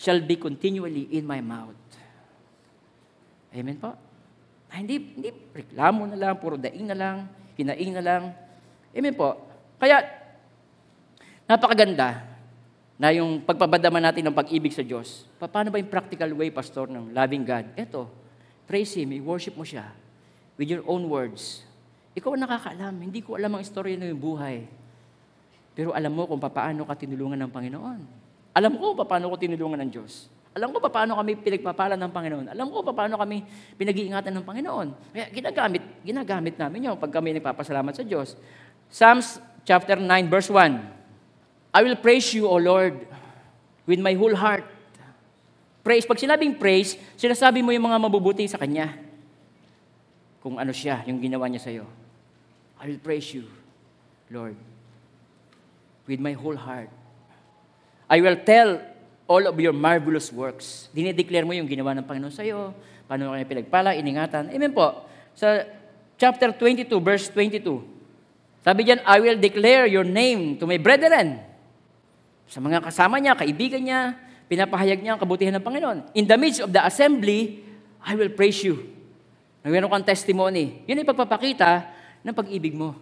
shall 0.00 0.18
be 0.24 0.40
continually 0.40 1.12
in 1.12 1.28
my 1.28 1.44
mouth. 1.44 1.76
Amen 3.54 3.78
po? 3.78 3.94
Ah, 4.72 4.82
hindi, 4.82 4.98
hindi 4.98 5.30
reklamo 5.54 6.08
na 6.10 6.18
lang, 6.18 6.34
puro 6.42 6.58
daing 6.58 6.90
na 6.90 6.96
lang, 6.98 7.16
hinaing 7.54 7.94
na 7.94 8.02
lang. 8.02 8.22
Amen 8.90 9.14
po. 9.14 9.38
Kaya, 9.78 10.02
napakaganda 11.46 12.33
na 12.94 13.10
yung 13.10 13.42
pagpabadama 13.42 13.98
natin 13.98 14.22
ng 14.30 14.34
pag-ibig 14.34 14.70
sa 14.70 14.82
Diyos. 14.86 15.26
Pa- 15.38 15.50
Paano 15.50 15.74
ba 15.74 15.82
yung 15.82 15.90
practical 15.90 16.30
way, 16.38 16.54
Pastor, 16.54 16.86
ng 16.86 17.10
loving 17.10 17.42
God? 17.42 17.66
Eto, 17.74 18.06
praise 18.70 18.94
Him, 18.94 19.10
i-worship 19.18 19.58
mo 19.58 19.66
siya 19.66 19.90
with 20.54 20.70
your 20.70 20.86
own 20.86 21.10
words. 21.10 21.66
Ikaw 22.14 22.38
ang 22.38 22.42
nakakaalam, 22.46 22.94
hindi 23.02 23.18
ko 23.18 23.34
alam 23.34 23.58
ang 23.58 23.62
istorya 23.66 23.98
ng 23.98 24.14
buhay. 24.14 24.62
Pero 25.74 25.90
alam 25.90 26.14
mo 26.14 26.30
kung 26.30 26.38
paano 26.38 26.86
ka 26.86 26.94
tinulungan 26.94 27.34
ng 27.42 27.50
Panginoon. 27.50 28.00
Alam 28.54 28.78
ko 28.78 28.94
paano 29.02 29.26
ko 29.26 29.34
tinulungan 29.34 29.82
ng 29.82 29.90
Diyos. 29.90 30.30
Alam 30.54 30.70
ko 30.70 30.78
paano 30.86 31.18
kami 31.18 31.34
pinagpapala 31.34 31.98
ng 31.98 32.10
Panginoon. 32.14 32.46
Alam 32.54 32.70
ko 32.70 32.86
paano 32.94 33.18
kami 33.18 33.42
pinag-iingatan 33.74 34.30
ng 34.30 34.44
Panginoon. 34.46 34.88
Kaya 35.10 35.26
ginagamit, 35.34 35.82
ginagamit 36.06 36.54
namin 36.54 36.86
yun 36.86 36.94
pag 36.94 37.10
kami 37.10 37.34
nagpapasalamat 37.34 37.90
sa 37.90 38.06
Diyos. 38.06 38.38
Psalms 38.86 39.42
chapter 39.66 39.98
9 39.98 40.06
verse 40.30 40.46
1. 40.46 41.03
I 41.74 41.82
will 41.82 41.98
praise 41.98 42.30
you, 42.30 42.46
O 42.46 42.54
Lord, 42.54 42.94
with 43.82 43.98
my 43.98 44.14
whole 44.14 44.38
heart. 44.38 44.62
Praise. 45.82 46.06
Pag 46.06 46.22
sinabing 46.22 46.54
praise, 46.54 46.94
sinasabi 47.18 47.66
mo 47.66 47.74
yung 47.74 47.90
mga 47.90 47.98
mabubuti 47.98 48.46
sa 48.46 48.62
Kanya. 48.62 48.94
Kung 50.38 50.54
ano 50.62 50.70
siya, 50.70 51.02
yung 51.10 51.18
ginawa 51.18 51.50
niya 51.50 51.66
sa'yo. 51.66 51.84
I 52.78 52.94
will 52.94 53.02
praise 53.02 53.26
you, 53.34 53.50
Lord, 54.30 54.54
with 56.06 56.22
my 56.22 56.32
whole 56.38 56.56
heart. 56.56 56.88
I 58.06 58.22
will 58.22 58.38
tell 58.38 58.78
all 59.26 59.42
of 59.42 59.56
your 59.58 59.74
marvelous 59.74 60.30
works. 60.30 60.92
Dinideclare 60.94 61.42
mo 61.42 61.56
yung 61.56 61.66
ginawa 61.66 61.96
ng 61.96 62.06
Panginoon 62.06 62.30
sa'yo, 62.30 62.70
paano 63.10 63.34
kanya 63.34 63.48
pinagpala, 63.48 63.98
iningatan. 63.98 64.52
Amen 64.52 64.70
po. 64.70 65.08
Sa 65.34 65.64
chapter 66.20 66.54
22, 66.54 66.86
verse 67.02 67.26
22, 67.32 67.82
sabi 68.62 68.80
diyan, 68.84 69.00
I 69.04 69.18
will 69.20 69.38
declare 69.40 69.84
your 69.88 70.06
name 70.06 70.60
to 70.60 70.68
my 70.68 70.78
brethren. 70.78 71.53
Sa 72.54 72.62
mga 72.62 72.86
kasama 72.86 73.18
niya, 73.18 73.34
kaibigan 73.34 73.82
niya, 73.82 74.14
pinapahayag 74.46 75.02
niya 75.02 75.18
ang 75.18 75.20
kabutihan 75.26 75.58
ng 75.58 75.64
Panginoon. 75.66 76.14
In 76.14 76.22
the 76.22 76.38
midst 76.38 76.62
of 76.62 76.70
the 76.70 76.78
assembly, 76.78 77.66
I 77.98 78.14
will 78.14 78.30
praise 78.30 78.62
you. 78.62 78.94
Meron 79.66 79.90
kang 79.90 80.06
testimony. 80.06 80.86
Yun 80.86 81.02
ay 81.02 81.06
pagpapakita 81.08 81.90
ng 82.22 82.30
pag-ibig 82.30 82.78
mo. 82.78 82.94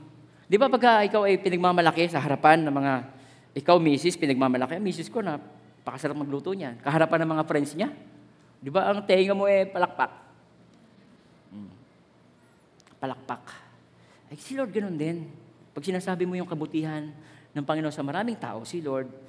Di 0.48 0.56
ba 0.56 0.72
pagka 0.72 1.04
ikaw 1.04 1.28
ay 1.28 1.36
pinagmamalaki 1.36 2.08
sa 2.08 2.24
harapan 2.24 2.64
ng 2.64 2.72
mga, 2.72 2.92
ikaw, 3.52 3.76
misis, 3.76 4.16
pinagmamalaki, 4.16 4.80
misis 4.80 5.12
ko 5.12 5.20
na, 5.20 5.36
pakasarap 5.84 6.16
magluto 6.16 6.48
niyan. 6.56 6.80
Kaharapan 6.80 7.28
ng 7.28 7.30
mga 7.36 7.44
friends 7.44 7.76
niya. 7.76 7.92
Di 8.56 8.72
ba 8.72 8.88
ang 8.88 9.04
tenga 9.04 9.36
mo 9.36 9.44
eh 9.44 9.68
palakpak? 9.68 10.12
Hmm. 11.52 11.72
Palakpak. 12.96 13.44
Ay, 14.32 14.40
si 14.40 14.56
Lord 14.56 14.72
ganun 14.72 14.96
din. 14.96 15.28
Pag 15.76 15.84
sinasabi 15.84 16.24
mo 16.24 16.40
yung 16.40 16.48
kabutihan 16.48 17.12
ng 17.52 17.64
Panginoon 17.68 17.92
sa 17.92 18.00
maraming 18.00 18.40
tao, 18.40 18.64
si 18.64 18.80
Lord, 18.80 19.21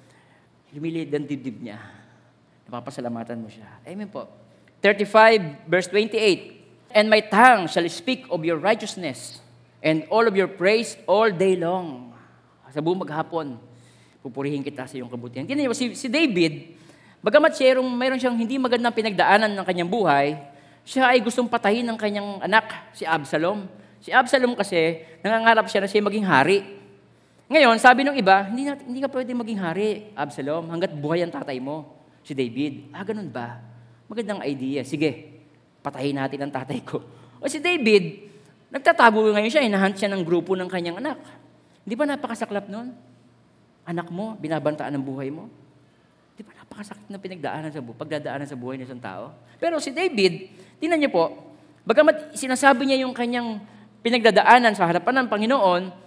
lumiliit 0.73 1.13
ang 1.13 1.29
dibdib 1.29 1.62
niya. 1.62 1.79
Napapasalamatan 2.65 3.38
mo 3.38 3.47
siya. 3.47 3.81
Amen 3.86 4.09
po. 4.09 4.25
35 4.81 5.69
verse 5.69 5.88
28. 5.88 6.93
And 6.93 7.09
my 7.09 7.21
tongue 7.25 7.69
shall 7.69 7.86
speak 7.89 8.25
of 8.29 8.45
your 8.45 8.57
righteousness 8.62 9.41
and 9.81 10.05
all 10.13 10.25
of 10.25 10.38
your 10.38 10.49
praise 10.49 10.97
all 11.09 11.29
day 11.29 11.57
long. 11.57 12.13
Sa 12.73 12.81
buong 12.81 13.05
maghapon, 13.05 13.62
pupurihin 14.25 14.65
kita 14.65 14.89
sa 14.89 14.97
iyong 14.97 15.12
kabutihan. 15.12 15.45
Tingnan 15.45 15.69
niyo, 15.69 15.77
si, 15.77 15.93
si 15.93 16.09
David, 16.09 16.73
bagamat 17.21 17.53
siya 17.53 17.77
mayroon 17.77 18.17
siyang 18.17 18.33
hindi 18.33 18.57
magandang 18.57 18.95
pinagdaanan 18.97 19.53
ng 19.53 19.65
kanyang 19.67 19.89
buhay, 19.93 20.33
siya 20.81 21.13
ay 21.13 21.21
gustong 21.21 21.45
patayin 21.45 21.86
ng 21.86 21.97
kanyang 21.99 22.41
anak, 22.41 22.91
si 22.97 23.05
Absalom. 23.05 23.69
Si 24.01 24.09
Absalom 24.09 24.57
kasi, 24.57 25.05
nangangarap 25.21 25.69
siya 25.69 25.86
na 25.86 25.88
siya 25.88 26.01
maging 26.01 26.25
hari. 26.25 26.83
Ngayon, 27.51 27.75
sabi 27.75 28.08
ng 28.08 28.15
iba, 28.15 28.47
hindi, 28.47 28.63
na, 28.63 28.79
hindi 28.79 29.03
ka 29.03 29.12
pwede 29.12 29.36
maging 29.36 29.60
hari, 29.60 29.88
Absalom, 30.15 30.71
hanggat 30.71 30.95
buhay 30.95 31.27
ang 31.27 31.34
tatay 31.34 31.60
mo, 31.60 31.91
si 32.23 32.32
David. 32.32 32.88
Ah, 32.95 33.03
ganun 33.03 33.27
ba? 33.27 33.60
Magandang 34.08 34.39
idea. 34.47 34.82
Sige, 34.88 35.43
patayin 35.84 36.15
natin 36.15 36.39
ang 36.47 36.51
tatay 36.56 36.79
ko. 36.82 37.03
O 37.43 37.47
si 37.51 37.60
David, 37.60 38.32
nagtatago 38.71 39.36
ngayon 39.36 39.51
siya, 39.51 39.67
hinahunt 39.67 39.99
siya 39.99 40.08
ng 40.15 40.23
grupo 40.23 40.56
ng 40.56 40.71
kanyang 40.71 41.03
anak. 41.03 41.19
Hindi 41.84 41.95
ba 41.99 42.08
napakasaklap 42.08 42.71
nun? 42.71 42.95
Anak 43.84 44.08
mo, 44.08 44.39
binabantaan 44.39 44.95
ang 44.95 45.03
buhay 45.03 45.27
mo. 45.27 45.51
Di 46.39 46.41
ba 46.41 46.56
napakasakit 46.56 47.12
na 47.12 47.19
pinagdaanan 47.19 47.69
sa 47.75 47.84
buhay, 47.84 47.97
pagdadaanan 47.99 48.47
sa 48.47 48.56
buhay 48.56 48.79
ng 48.79 48.88
isang 48.88 49.03
tao? 49.03 49.36
Pero 49.60 49.84
si 49.84 49.91
David, 49.91 50.47
tingnan 50.79 51.03
niyo 51.03 51.12
po, 51.12 51.36
bagamat 51.84 52.39
sinasabi 52.39 52.88
niya 52.88 53.03
yung 53.03 53.12
kanyang 53.12 53.60
pinagdadaanan 53.99 54.71
sa 54.73 54.88
harapan 54.88 55.21
ng 55.21 55.27
Panginoon, 55.27 56.02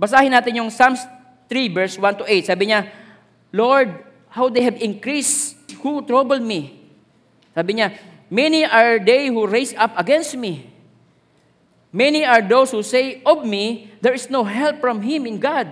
basahin 0.00 0.32
natin 0.32 0.64
yung 0.64 0.72
Psalms 0.72 1.04
3 1.52 1.68
verse 1.76 2.00
1 2.00 2.24
to 2.24 2.24
8. 2.24 2.48
Sabi 2.48 2.72
niya, 2.72 2.88
Lord, 3.52 3.92
how 4.32 4.48
they 4.48 4.64
have 4.64 4.80
increased 4.80 5.60
who 5.84 6.00
trouble 6.08 6.40
me. 6.40 6.80
Sabi 7.52 7.76
niya, 7.76 7.92
many 8.32 8.64
are 8.64 8.96
they 8.96 9.28
who 9.28 9.44
raise 9.44 9.76
up 9.76 9.92
against 10.00 10.32
me. 10.40 10.72
Many 11.92 12.24
are 12.24 12.40
those 12.40 12.70
who 12.70 12.82
say 12.86 13.20
of 13.26 13.44
me, 13.44 13.90
there 14.00 14.14
is 14.14 14.30
no 14.30 14.46
help 14.46 14.80
from 14.80 15.02
him 15.02 15.26
in 15.26 15.42
God. 15.42 15.66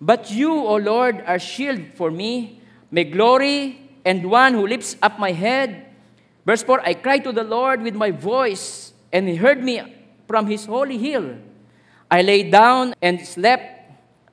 But 0.00 0.30
you, 0.30 0.54
O 0.54 0.78
Lord, 0.78 1.24
are 1.26 1.42
shield 1.42 1.82
for 1.98 2.10
me, 2.10 2.62
my 2.90 3.02
glory, 3.02 3.82
and 4.06 4.30
one 4.30 4.54
who 4.54 4.64
lifts 4.66 4.94
up 5.02 5.18
my 5.18 5.32
head. 5.32 5.90
Verse 6.46 6.62
4, 6.62 6.86
I 6.86 6.94
cried 6.94 7.24
to 7.24 7.32
the 7.32 7.42
Lord 7.42 7.82
with 7.82 7.94
my 7.94 8.12
voice, 8.12 8.94
and 9.12 9.26
he 9.26 9.34
heard 9.34 9.62
me 9.62 9.82
from 10.28 10.46
his 10.46 10.66
holy 10.66 10.98
hill. 10.98 11.34
I 12.10 12.22
lay 12.22 12.48
down 12.48 12.94
and 13.02 13.20
slept. 13.20 13.76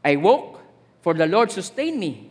I 0.04 0.16
woke, 0.16 0.62
for 1.02 1.14
the 1.14 1.26
Lord 1.26 1.52
sustained 1.52 2.00
me. 2.00 2.30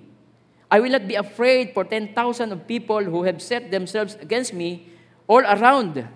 I 0.71 0.81
will 0.81 0.91
not 0.91 1.07
be 1.07 1.15
afraid 1.15 1.75
for 1.75 1.85
10,000 1.85 2.17
of 2.53 2.67
people 2.67 3.03
who 3.03 3.25
have 3.25 3.43
set 3.43 3.71
themselves 3.71 4.17
against 4.21 4.55
me 4.55 4.89
all 5.27 5.43
around. 5.43 6.09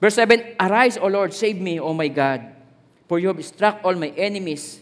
Verse 0.00 0.14
7, 0.14 0.56
Arise, 0.60 0.96
O 0.96 1.06
Lord, 1.06 1.34
save 1.34 1.60
me, 1.60 1.78
O 1.80 1.92
my 1.92 2.08
God, 2.08 2.42
for 3.08 3.18
you 3.18 3.28
have 3.28 3.44
struck 3.44 3.80
all 3.84 3.94
my 3.94 4.08
enemies 4.16 4.80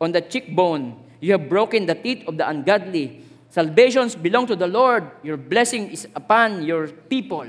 on 0.00 0.12
the 0.12 0.20
cheekbone. 0.20 0.98
You 1.20 1.32
have 1.32 1.48
broken 1.48 1.86
the 1.86 1.94
teeth 1.94 2.26
of 2.26 2.36
the 2.36 2.48
ungodly. 2.48 3.22
Salvations 3.50 4.14
belong 4.14 4.46
to 4.46 4.56
the 4.56 4.66
Lord. 4.66 5.10
Your 5.22 5.36
blessing 5.36 5.90
is 5.90 6.06
upon 6.14 6.62
your 6.62 6.88
people. 6.88 7.46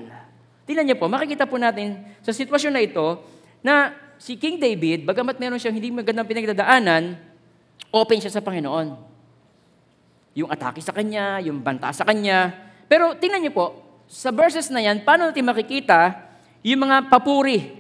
Tingnan 0.70 0.86
niyo 0.86 0.98
po, 1.02 1.10
makikita 1.10 1.50
po 1.50 1.58
natin 1.58 2.06
sa 2.22 2.30
sitwasyon 2.30 2.74
na 2.78 2.82
ito 2.86 3.08
na 3.66 3.94
si 4.20 4.36
King 4.36 4.60
David, 4.60 5.08
bagamat 5.08 5.40
meron 5.40 5.58
siyang 5.58 5.74
hindi 5.80 5.90
magandang 5.90 6.28
pinagdadaanan, 6.28 7.16
open 7.90 8.20
siya 8.20 8.36
sa 8.36 8.44
Panginoon. 8.44 8.94
Yung 10.38 10.52
atake 10.52 10.84
sa 10.84 10.94
kanya, 10.94 11.40
yung 11.42 11.64
banta 11.64 11.90
sa 11.96 12.04
kanya. 12.04 12.54
Pero 12.86 13.16
tingnan 13.16 13.42
niyo 13.42 13.56
po, 13.56 13.66
sa 14.06 14.30
verses 14.30 14.68
na 14.70 14.84
yan, 14.84 15.02
paano 15.02 15.32
natin 15.32 15.48
makikita 15.48 16.20
yung 16.62 16.86
mga 16.86 17.08
papuri, 17.08 17.80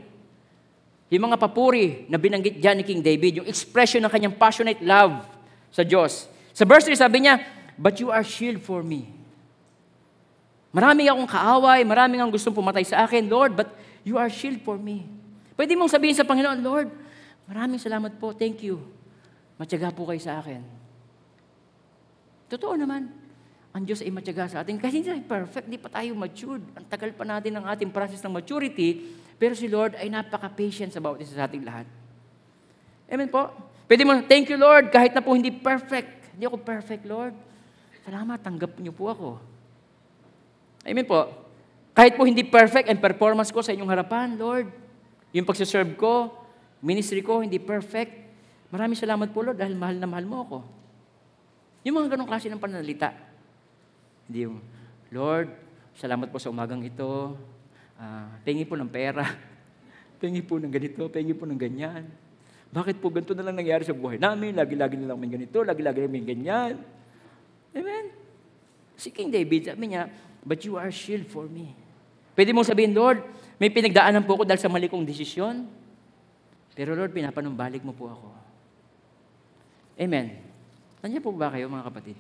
yung 1.11 1.29
mga 1.29 1.37
papuri 1.37 2.07
na 2.07 2.15
binanggit 2.15 2.57
dyan 2.57 2.79
ni 2.79 2.83
King 2.87 3.03
David, 3.03 3.43
yung 3.43 3.47
expression 3.49 3.99
ng 3.99 4.09
kanyang 4.09 4.35
passionate 4.39 4.79
love 4.79 5.19
sa 5.69 5.83
Diyos. 5.83 6.31
Sa 6.55 6.63
verse 6.63 6.87
3, 6.87 6.95
sabi 6.95 7.27
niya, 7.27 7.43
But 7.79 7.99
you 7.99 8.11
are 8.11 8.23
shield 8.23 8.63
for 8.63 8.83
me. 8.83 9.11
Marami 10.69 11.09
akong 11.09 11.25
kaaway, 11.25 11.81
marami 11.81 12.21
ang 12.21 12.29
gustong 12.29 12.53
pumatay 12.53 12.85
sa 12.85 13.03
akin, 13.07 13.25
Lord, 13.25 13.57
but 13.57 13.73
you 14.05 14.21
are 14.21 14.29
shield 14.29 14.61
for 14.61 14.77
me. 14.77 15.18
Pwede 15.59 15.75
mong 15.75 15.91
sabihin 15.91 16.15
sa 16.15 16.23
Panginoon, 16.23 16.63
Lord, 16.63 16.87
maraming 17.43 17.83
salamat 17.83 18.15
po, 18.15 18.31
thank 18.31 18.63
you. 18.63 18.79
Matyaga 19.59 19.91
po 19.91 20.07
kayo 20.07 20.23
sa 20.23 20.39
akin. 20.39 20.63
Totoo 22.47 22.79
naman. 22.79 23.11
Ang 23.75 23.83
Diyos 23.83 23.99
ay 23.99 24.07
matyaga 24.07 24.47
sa 24.47 24.63
atin. 24.63 24.79
Kasi 24.79 25.03
hindi 25.03 25.11
tayo 25.11 25.27
perfect, 25.27 25.67
hindi 25.67 25.75
pa 25.75 25.91
tayo 25.91 26.15
matured. 26.15 26.63
Ang 26.79 26.85
tagal 26.87 27.11
pa 27.11 27.27
natin 27.27 27.59
ng 27.59 27.65
ating 27.75 27.91
process 27.91 28.23
ng 28.23 28.31
maturity, 28.31 29.11
pero 29.35 29.51
si 29.51 29.67
Lord 29.67 29.99
ay 29.99 30.07
napaka-patient 30.07 30.95
sa 30.95 31.03
bawat 31.03 31.27
isa 31.27 31.35
sa 31.35 31.43
ating 31.43 31.67
lahat. 31.67 31.83
Amen 33.11 33.27
po? 33.27 33.51
Pwede 33.83 34.07
mo, 34.07 34.15
thank 34.31 34.47
you 34.47 34.55
Lord, 34.55 34.87
kahit 34.95 35.11
na 35.11 35.19
po 35.19 35.35
hindi 35.35 35.51
perfect. 35.51 36.39
Hindi 36.39 36.47
ako 36.47 36.63
perfect, 36.63 37.03
Lord. 37.03 37.35
Salamat, 38.07 38.39
tanggap 38.39 38.79
niyo 38.79 38.95
po 38.95 39.11
ako. 39.11 39.29
Amen 40.87 41.03
po. 41.03 41.27
Kahit 41.91 42.15
po 42.15 42.23
hindi 42.23 42.47
perfect 42.47 42.87
ang 42.87 43.03
performance 43.03 43.51
ko 43.51 43.59
sa 43.59 43.75
inyong 43.75 43.91
harapan, 43.91 44.39
Lord. 44.39 44.88
Yung 45.33 45.45
pagsaserve 45.45 45.93
ko, 45.93 46.33
ministry 46.81 47.21
ko, 47.21 47.45
hindi 47.45 47.61
perfect. 47.61 48.13
Maraming 48.73 48.97
salamat 48.97 49.29
po, 49.29 49.45
Lord, 49.45 49.57
dahil 49.57 49.77
mahal 49.77 49.97
na 49.97 50.09
mahal 50.09 50.25
mo 50.25 50.37
ako. 50.45 50.57
Yung 51.85 51.95
mga 52.01 52.17
ganong 52.17 52.29
klase 52.29 52.49
ng 52.49 52.61
pananalita. 52.61 53.13
Hindi 54.25 54.49
yung, 54.49 54.57
Lord, 55.13 55.53
salamat 55.97 56.29
po 56.29 56.37
sa 56.41 56.53
umagang 56.53 56.81
ito. 56.81 57.37
Uh, 57.99 58.29
pengi 58.45 58.65
po 58.65 58.77
ng 58.77 58.89
pera. 58.89 59.25
pengi 60.21 60.41
po 60.41 60.57
ng 60.57 60.69
ganito, 60.69 61.05
pengi 61.09 61.33
po 61.33 61.45
ng 61.45 61.57
ganyan. 61.57 62.09
Bakit 62.69 63.01
po 63.01 63.09
ganito 63.09 63.33
na 63.33 63.41
lang 63.41 63.57
nangyari 63.57 63.81
sa 63.81 63.97
buhay 63.97 64.21
namin? 64.21 64.53
Lagi-lagi 64.53 64.97
na 65.01 65.13
lang 65.13 65.17
may 65.17 65.31
ganito, 65.31 65.65
lagi-lagi 65.65 66.05
na 66.05 66.09
may 66.09 66.21
ganyan. 66.21 66.73
Amen? 67.73 68.13
Si 68.93 69.09
King 69.09 69.33
David, 69.33 69.73
sabi 69.73 69.93
niya, 69.93 70.09
But 70.45 70.63
you 70.63 70.79
are 70.79 70.91
shield 70.93 71.27
for 71.27 71.49
me. 71.49 71.75
Pwede 72.35 72.55
mong 72.55 72.69
sabihin, 72.69 72.95
Lord, 72.95 73.19
may 73.59 73.67
pinagdaanan 73.67 74.23
po 74.23 74.39
ako 74.39 74.43
dahil 74.47 74.61
sa 74.63 74.71
mali 74.71 74.87
kong 74.87 75.03
desisyon. 75.03 75.67
Pero 76.73 76.95
Lord, 76.95 77.11
pinapanumbalik 77.11 77.83
mo 77.83 77.91
po 77.91 78.07
ako. 78.07 78.27
Amen. 79.99 80.31
Nandiyan 81.03 81.23
po 81.23 81.35
ba 81.35 81.51
kayo 81.51 81.67
mga 81.67 81.87
kapatid? 81.91 82.15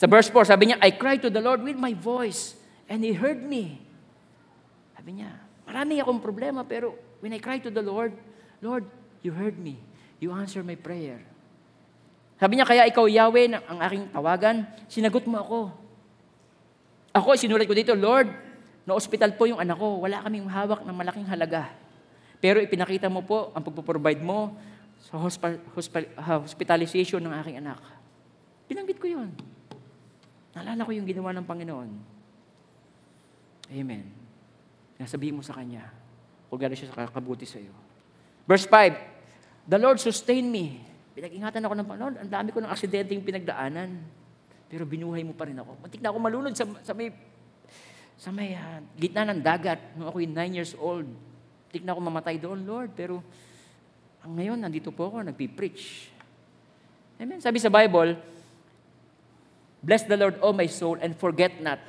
Sa 0.00 0.08
verse 0.08 0.32
4, 0.32 0.48
sabi 0.56 0.72
niya, 0.72 0.80
I 0.80 0.96
cried 0.96 1.20
to 1.22 1.30
the 1.30 1.44
Lord 1.44 1.60
with 1.60 1.76
my 1.76 1.92
voice, 1.92 2.56
and 2.88 3.04
He 3.04 3.12
heard 3.12 3.38
me. 3.44 3.84
Sabi 4.96 5.20
niya, 5.20 5.30
marami 5.68 6.00
akong 6.00 6.24
problema, 6.24 6.64
pero 6.64 6.96
when 7.20 7.36
I 7.36 7.38
cried 7.38 7.62
to 7.68 7.70
the 7.70 7.84
Lord, 7.84 8.16
Lord, 8.64 8.88
you 9.20 9.36
heard 9.36 9.60
me. 9.60 9.76
You 10.18 10.32
answered 10.32 10.64
my 10.64 10.74
prayer. 10.74 11.20
Sabi 12.40 12.58
niya, 12.58 12.66
kaya 12.66 12.88
ikaw, 12.88 13.06
Yahweh, 13.06 13.54
ang 13.54 13.78
aking 13.84 14.10
tawagan, 14.10 14.66
sinagot 14.88 15.28
mo 15.28 15.38
ako. 15.38 15.60
Ako, 17.12 17.36
sinulat 17.36 17.68
ko 17.68 17.76
dito, 17.76 17.92
Lord, 17.92 18.32
na-hospital 18.82 19.34
po 19.38 19.46
yung 19.46 19.62
anak 19.62 19.78
ko, 19.78 20.02
wala 20.02 20.22
kaming 20.26 20.48
hawak 20.50 20.82
ng 20.82 20.96
malaking 20.96 21.28
halaga. 21.28 21.70
Pero 22.42 22.58
ipinakita 22.58 23.06
mo 23.06 23.22
po 23.22 23.54
ang 23.54 23.62
pagpo-provide 23.62 24.18
mo 24.18 24.58
sa 24.98 25.18
hospa, 25.18 25.54
hospa, 25.74 26.02
hospitalization 26.42 27.22
ng 27.22 27.34
aking 27.42 27.62
anak. 27.62 27.78
Binanggit 28.66 28.98
ko 28.98 29.06
yun. 29.06 29.30
Naalala 30.52 30.82
ko 30.82 30.90
yung 30.90 31.06
ginawa 31.06 31.30
ng 31.34 31.46
Panginoon. 31.46 31.90
Amen. 33.72 34.04
Nasabihin 34.98 35.38
mo 35.38 35.42
sa 35.42 35.56
Kanya, 35.56 35.88
kung 36.50 36.60
gano'n 36.60 36.76
siya 36.76 36.92
kakabuti 36.92 37.46
sa 37.48 37.62
iyo. 37.62 37.72
Verse 38.44 38.66
5, 38.66 39.70
The 39.70 39.78
Lord 39.78 40.02
sustain 40.02 40.50
me. 40.50 40.82
Pinag-ingatan 41.14 41.62
ako 41.62 41.74
ng 41.78 41.86
Panginoon. 41.86 42.14
Ang 42.26 42.30
dami 42.30 42.48
ko 42.50 42.58
ng 42.58 42.70
aksidente 42.70 43.14
yung 43.14 43.24
pinagdaanan. 43.24 43.90
Pero 44.66 44.82
binuhay 44.88 45.22
mo 45.22 45.36
pa 45.36 45.46
rin 45.46 45.56
ako. 45.56 45.78
Muntik 45.78 46.00
na 46.02 46.10
ako 46.10 46.18
malunod 46.18 46.52
sa, 46.56 46.64
sa 46.82 46.92
may, 46.96 47.12
sa 48.22 48.30
may 48.30 48.54
uh, 48.54 48.78
gitna 48.94 49.26
ng 49.34 49.42
dagat 49.42 49.82
nung 49.98 50.06
ako 50.06 50.22
yung 50.22 50.30
9 50.30 50.54
years 50.54 50.78
old. 50.78 51.10
Muntik 51.10 51.82
na 51.82 51.90
ako 51.90 52.00
mamatay 52.06 52.38
doon, 52.38 52.62
Lord. 52.62 52.94
Pero 52.94 53.18
ang 54.22 54.38
ngayon, 54.38 54.62
nandito 54.62 54.94
po 54.94 55.10
ako, 55.10 55.26
nagpipreach. 55.26 56.06
Amen. 57.18 57.42
Sabi 57.42 57.58
sa 57.58 57.66
Bible, 57.66 58.14
Bless 59.82 60.06
the 60.06 60.14
Lord, 60.14 60.38
O 60.38 60.54
my 60.54 60.70
soul, 60.70 61.02
and 61.02 61.18
forget 61.18 61.58
not 61.58 61.82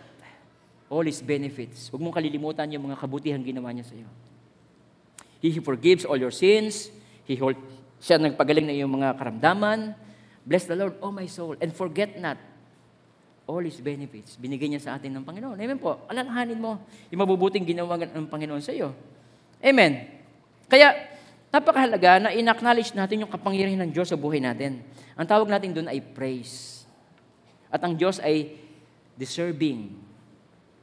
all 0.90 1.06
His 1.06 1.22
benefits. 1.22 1.94
Huwag 1.94 2.02
mong 2.02 2.18
kalilimutan 2.18 2.66
yung 2.74 2.90
mga 2.90 2.98
kabutihan 2.98 3.38
ginawa 3.38 3.70
niya 3.70 3.86
sa 3.86 3.94
iyo. 3.94 4.10
He 5.38 5.54
forgives 5.62 6.02
all 6.02 6.18
your 6.18 6.34
sins. 6.34 6.90
He 7.30 7.38
hold, 7.38 7.62
siya 8.02 8.18
nagpagaling 8.18 8.66
na 8.66 8.74
iyong 8.74 8.90
mga 8.90 9.22
karamdaman. 9.22 9.94
Bless 10.42 10.66
the 10.66 10.74
Lord, 10.74 10.98
O 10.98 11.14
my 11.14 11.30
soul, 11.30 11.54
and 11.62 11.70
forget 11.70 12.18
not 12.18 12.42
all 13.48 13.64
His 13.64 13.80
benefits. 13.84 14.40
Binigay 14.40 14.72
niya 14.72 14.82
sa 14.82 14.92
atin 14.96 15.12
ng 15.16 15.24
Panginoon. 15.24 15.58
Amen 15.60 15.80
po. 15.80 16.04
Alalahanin 16.08 16.60
mo 16.60 16.80
yung 17.12 17.22
mabubuting 17.24 17.68
ginawa 17.68 18.00
ng 18.00 18.28
Panginoon 18.28 18.64
sa 18.64 18.72
iyo. 18.72 18.96
Amen. 19.64 20.08
Kaya, 20.68 20.96
napakahalaga 21.54 22.18
na 22.18 22.30
in-acknowledge 22.34 22.96
natin 22.98 23.24
yung 23.24 23.32
kapangyarihan 23.32 23.86
ng 23.86 23.92
Diyos 23.94 24.10
sa 24.10 24.18
buhay 24.18 24.42
natin. 24.42 24.82
Ang 25.14 25.28
tawag 25.28 25.46
natin 25.46 25.76
doon 25.76 25.88
ay 25.92 26.02
praise. 26.02 26.84
At 27.70 27.84
ang 27.86 27.94
Diyos 27.94 28.18
ay 28.24 28.58
deserving 29.14 29.94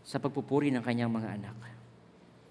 sa 0.07 0.23
pagpupuri 0.23 0.71
ng 0.71 0.83
kanyang 0.83 1.11
mga 1.11 1.39
anak. 1.39 1.57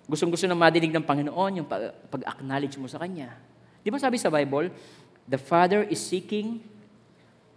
Gustong-gusto 0.10 0.49
na 0.49 0.57
madinig 0.57 0.89
ng 0.89 1.05
Panginoon 1.05 1.62
yung 1.62 1.68
pag-acknowledge 2.10 2.82
mo 2.82 2.89
sa 2.89 2.97
Kanya. 2.97 3.38
Di 3.86 3.93
ba 3.93 4.01
sabi 4.01 4.18
sa 4.18 4.34
Bible, 4.34 4.74
the 5.30 5.38
Father 5.38 5.86
is 5.86 6.01
seeking 6.01 6.66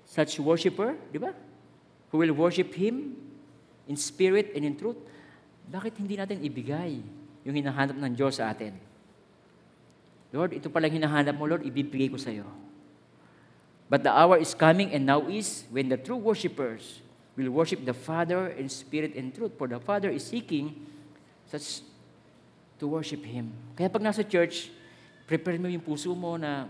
such 0.04 0.36
worshiper, 0.36 0.92
di 1.08 1.16
ba? 1.16 1.32
Who 2.12 2.20
will 2.20 2.36
worship 2.36 2.76
Him 2.76 3.16
in 3.88 3.96
spirit 3.98 4.54
and 4.54 4.62
in 4.62 4.74
truth. 4.78 4.98
Bakit 5.66 5.98
hindi 5.98 6.14
natin 6.18 6.42
ibigay 6.42 7.02
yung 7.42 7.56
hinahanap 7.58 7.98
ng 7.98 8.12
Diyos 8.14 8.38
sa 8.38 8.50
atin. 8.50 8.74
Lord, 10.32 10.54
ito 10.56 10.72
palang 10.72 10.94
hinahanap 10.94 11.34
mo, 11.36 11.44
Lord, 11.44 11.66
ibibigay 11.66 12.08
ko 12.08 12.16
sa 12.16 12.32
iyo. 12.32 12.46
But 13.92 14.06
the 14.06 14.12
hour 14.14 14.40
is 14.40 14.56
coming 14.56 14.96
and 14.96 15.04
now 15.04 15.28
is 15.28 15.68
when 15.68 15.92
the 15.92 16.00
true 16.00 16.16
worshipers 16.16 17.04
will 17.36 17.52
worship 17.52 17.84
the 17.84 17.92
Father 17.92 18.48
in 18.56 18.72
spirit 18.72 19.12
and 19.12 19.28
truth. 19.36 19.52
For 19.60 19.68
the 19.68 19.76
Father 19.76 20.08
is 20.08 20.24
seeking 20.24 20.72
such 21.44 21.84
to 22.80 22.88
worship 22.88 23.20
Him. 23.28 23.52
Kaya 23.76 23.92
pag 23.92 24.00
nasa 24.00 24.24
church, 24.24 24.72
prepare 25.28 25.60
mo 25.60 25.68
yung 25.68 25.84
puso 25.84 26.16
mo 26.16 26.40
na 26.40 26.64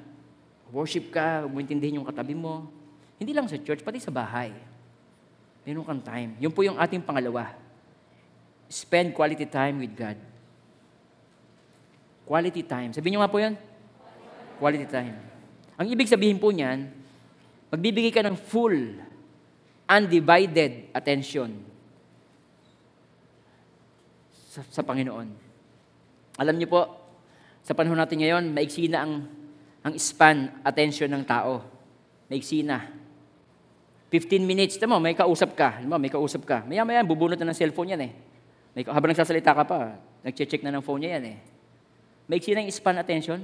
worship 0.75 1.15
ka, 1.15 1.47
maintindihin 1.47 2.03
yung 2.03 2.09
katabi 2.09 2.35
mo. 2.35 2.67
Hindi 3.23 3.31
lang 3.31 3.47
sa 3.47 3.55
church, 3.55 3.87
pati 3.87 4.03
sa 4.03 4.11
bahay. 4.11 4.51
Meron 5.63 5.87
kang 5.87 6.03
time. 6.03 6.35
Yun 6.43 6.51
po 6.51 6.67
yung 6.67 6.79
ating 6.79 7.03
pangalawa. 7.03 7.55
Spend 8.67 9.15
quality 9.15 9.47
time 9.47 9.79
with 9.79 9.95
God. 9.95 10.19
Quality 12.27 12.63
time. 12.67 12.91
Sabihin 12.91 13.19
nyo 13.19 13.21
nga 13.23 13.31
po 13.31 13.39
yan. 13.39 13.55
Quality 14.59 14.87
time. 14.91 15.15
Ang 15.79 15.87
ibig 15.91 16.11
sabihin 16.11 16.39
po 16.39 16.51
niyan, 16.51 16.91
magbibigay 17.71 18.11
ka 18.15 18.23
ng 18.23 18.37
full, 18.39 18.99
undivided 19.87 20.93
attention 20.95 21.73
sa, 24.53 24.61
sa 24.69 24.83
Panginoon. 24.85 25.29
Alam 26.37 26.57
niyo 26.57 26.69
po, 26.69 26.81
sa 27.63 27.73
panahon 27.73 27.97
natin 27.97 28.21
ngayon, 28.21 28.45
maiksi 28.51 28.91
na 28.91 29.07
ang, 29.07 29.25
ang 29.87 29.95
span 29.97 30.61
attention 30.67 31.09
ng 31.09 31.25
tao. 31.25 31.63
Maiksi 32.27 32.67
na. 32.67 33.02
15 34.13 34.45
minutes, 34.45 34.77
tamo, 34.77 35.01
may 35.01 35.17
kausap 35.17 35.57
ka. 35.57 35.81
Diba, 35.81 35.97
may 35.97 36.13
kausap 36.13 36.45
ka. 36.45 36.69
Maya-maya, 36.69 37.01
bubunot 37.01 37.41
na 37.41 37.49
ng 37.49 37.57
cellphone 37.57 37.97
yan 37.97 38.03
eh. 38.05 38.13
May, 38.77 38.85
habang 38.85 39.09
nagsasalita 39.09 39.57
ka 39.57 39.65
pa, 39.65 39.97
nagche-check 40.21 40.61
na 40.61 40.77
ng 40.77 40.85
phone 40.85 41.09
niya 41.09 41.17
yan 41.17 41.33
eh. 41.33 41.41
Maiksi 42.29 42.53
na 42.53 42.61
yung 42.61 42.77
span 42.77 43.01
attention 43.01 43.41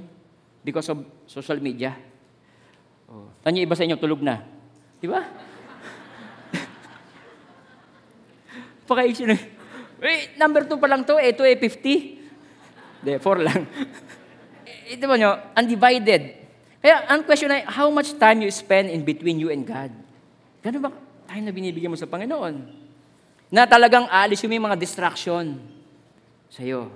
because 0.61 0.85
of 0.93 1.01
social 1.25 1.57
media. 1.57 1.97
Oh. 3.09 3.33
Tanyo 3.41 3.65
iba 3.65 3.73
sa 3.73 3.81
inyo, 3.81 3.97
tulog 3.97 4.21
na. 4.21 4.45
Di 5.01 5.09
ba? 5.09 5.25
Pakaiksi 8.89 9.25
na. 9.25 9.41
Wait, 9.97 10.37
number 10.37 10.69
2 10.69 10.77
pa 10.77 10.85
lang 10.85 11.01
to, 11.01 11.17
eh, 11.17 11.29
ito 11.33 11.41
eh, 11.49 11.57
50. 11.57 13.01
Hindi, 13.01 13.17
4 13.17 13.25
lang. 13.41 13.65
Ito 14.85 15.03
ba 15.09 15.17
nyo, 15.17 15.33
undivided. 15.57 16.45
Kaya, 16.77 17.09
ang 17.09 17.25
question 17.25 17.49
ay, 17.49 17.65
how 17.65 17.89
much 17.89 18.13
time 18.21 18.45
you 18.45 18.53
spend 18.53 18.93
in 18.93 19.01
between 19.01 19.41
you 19.41 19.49
and 19.49 19.65
God? 19.65 20.08
Gano'n 20.69 20.85
ba 20.85 20.93
time 21.25 21.49
na 21.49 21.53
binibigyan 21.53 21.89
mo 21.89 21.97
sa 21.97 22.05
Panginoon? 22.05 22.53
Na 23.49 23.65
talagang 23.65 24.05
aalis 24.05 24.45
yung 24.45 24.53
mga 24.53 24.77
distraction 24.77 25.57
sa 26.45 26.61
iyo. 26.61 26.93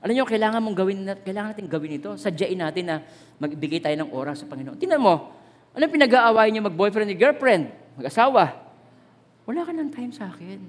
Alam 0.00 0.16
niyo, 0.16 0.24
kailangan 0.24 0.64
mong 0.64 0.76
gawin, 0.76 1.04
kailangan 1.20 1.52
natin 1.52 1.68
gawin 1.68 2.00
ito. 2.00 2.16
Sadyain 2.16 2.56
natin 2.56 2.88
na 2.88 2.96
magbigay 3.36 3.84
tayo 3.84 3.92
ng 4.00 4.08
oras 4.16 4.40
sa 4.40 4.48
Panginoon. 4.48 4.80
Tingnan 4.80 4.96
mo, 4.96 5.28
anong 5.76 5.92
pinag-aawayan 5.92 6.56
niyo 6.56 6.62
mag-boyfriend 6.64 7.12
and 7.12 7.20
girlfriend, 7.20 7.68
mag-asawa? 8.00 8.64
Wala 9.44 9.60
ka 9.60 9.76
ng 9.76 9.92
time 9.92 10.12
sa 10.16 10.32
akin. 10.32 10.60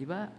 Di 0.00 0.08
ba? 0.08 0.32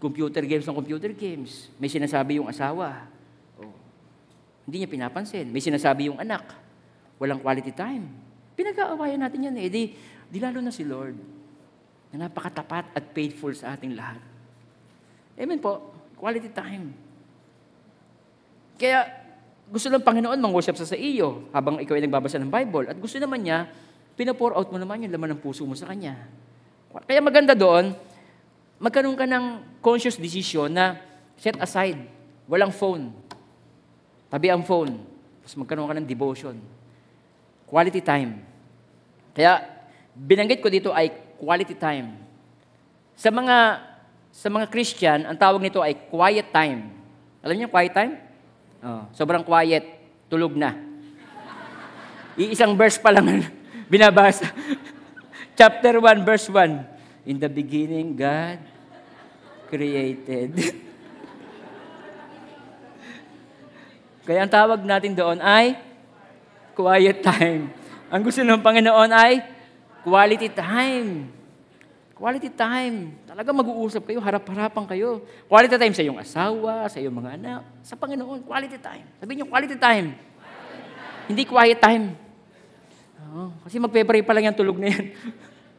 Computer 0.00 0.40
games 0.40 0.64
ng 0.64 0.76
computer 0.76 1.12
games. 1.12 1.68
May 1.76 1.92
sinasabi 1.92 2.40
yung 2.40 2.48
asawa. 2.48 3.12
Oh. 3.60 3.76
Hindi 4.64 4.84
niya 4.84 4.88
pinapansin. 4.88 5.52
May 5.52 5.60
sinasabi 5.60 6.08
yung 6.08 6.16
anak. 6.16 6.48
Walang 7.20 7.44
quality 7.44 7.72
time. 7.76 8.23
Pinag-aawayan 8.54 9.20
natin 9.22 9.50
yan 9.50 9.56
eh. 9.58 9.68
Di, 9.70 9.82
di 10.30 10.38
lalo 10.38 10.62
na 10.62 10.70
si 10.70 10.86
Lord 10.86 11.18
na 12.14 12.30
napakatapat 12.30 12.94
at 12.94 13.04
faithful 13.10 13.50
sa 13.54 13.74
ating 13.74 13.98
lahat. 13.98 14.22
Amen 15.34 15.58
po. 15.58 15.90
Quality 16.14 16.50
time. 16.54 16.94
Kaya, 18.78 19.06
gusto 19.66 19.90
ng 19.90 20.02
Panginoon 20.02 20.38
mang-worship 20.38 20.78
sa 20.78 20.86
sa 20.86 20.94
iyo 20.94 21.50
habang 21.50 21.82
ikaw 21.82 21.98
ay 21.98 22.06
nagbabasa 22.06 22.38
ng 22.38 22.50
Bible. 22.50 22.86
At 22.86 22.98
gusto 22.98 23.18
naman 23.18 23.42
niya, 23.42 23.66
pinapour 24.14 24.54
out 24.54 24.70
mo 24.70 24.78
naman 24.78 25.02
yung 25.02 25.14
laman 25.14 25.34
ng 25.34 25.40
puso 25.42 25.66
mo 25.66 25.74
sa 25.74 25.90
Kanya. 25.90 26.14
Kaya 26.94 27.18
maganda 27.18 27.58
doon, 27.58 27.90
magkaroon 28.78 29.18
ka 29.18 29.26
ng 29.26 29.44
conscious 29.82 30.14
decision 30.14 30.70
na 30.70 31.02
set 31.34 31.58
aside, 31.58 31.98
walang 32.46 32.70
phone. 32.70 33.10
Tabi 34.30 34.50
ang 34.54 34.62
phone. 34.62 35.02
Tapos 35.42 35.54
magkaroon 35.58 35.90
ka 35.90 35.96
ng 35.98 36.06
devotion. 36.06 36.56
Quality 37.74 38.06
time. 38.06 38.38
Kaya, 39.34 39.66
binanggit 40.14 40.62
ko 40.62 40.70
dito 40.70 40.94
ay 40.94 41.10
quality 41.42 41.74
time. 41.74 42.22
Sa 43.18 43.34
mga 43.34 43.82
sa 44.30 44.46
mga 44.46 44.66
Christian, 44.70 45.26
ang 45.26 45.34
tawag 45.34 45.58
nito 45.58 45.82
ay 45.82 45.94
quiet 46.06 46.54
time. 46.54 46.90
Alam 47.42 47.54
niyo 47.58 47.66
quiet 47.70 47.90
time? 47.90 48.18
Oh, 48.78 49.10
sobrang 49.10 49.42
quiet, 49.42 49.82
tulog 50.30 50.54
na. 50.54 50.74
Iisang 52.38 52.78
verse 52.78 52.98
pa 52.98 53.10
lang 53.10 53.26
binabasa. 53.90 54.50
Chapter 55.58 55.98
1, 56.02 56.26
verse 56.26 56.46
1. 56.50 57.26
In 57.30 57.42
the 57.42 57.50
beginning, 57.50 58.14
God 58.14 58.58
created. 59.70 60.50
Kaya 64.26 64.46
ang 64.46 64.50
tawag 64.50 64.82
natin 64.82 65.14
doon 65.14 65.38
ay 65.42 65.78
quiet 66.74 67.22
time. 67.22 67.70
Ang 68.10 68.20
gusto 68.26 68.42
ng 68.42 68.60
Panginoon 68.60 69.10
ay 69.14 69.40
quality 70.04 70.50
time. 70.52 71.30
Quality 72.14 72.50
time. 72.54 73.14
Talaga 73.26 73.50
mag-uusap 73.50 74.06
kayo, 74.06 74.22
harap-harapan 74.22 74.84
kayo. 74.86 75.22
Quality 75.50 75.74
time 75.74 75.94
sa 75.94 76.02
iyong 76.04 76.18
asawa, 76.20 76.86
sa 76.86 76.98
iyong 77.02 77.14
mga 77.14 77.30
anak, 77.40 77.62
sa 77.82 77.98
Panginoon. 77.98 78.46
Quality 78.46 78.78
time. 78.78 79.06
Sabihin 79.18 79.42
niyo, 79.42 79.48
quality 79.50 79.74
time. 79.78 80.14
Hindi 81.26 81.42
quiet 81.48 81.80
time. 81.80 82.14
Oo, 83.34 83.50
kasi 83.66 83.82
magpe-pray 83.82 84.22
pa 84.22 84.30
lang 84.36 84.52
yung 84.52 84.58
tulog 84.58 84.78
na 84.78 84.94
yan. 84.94 85.10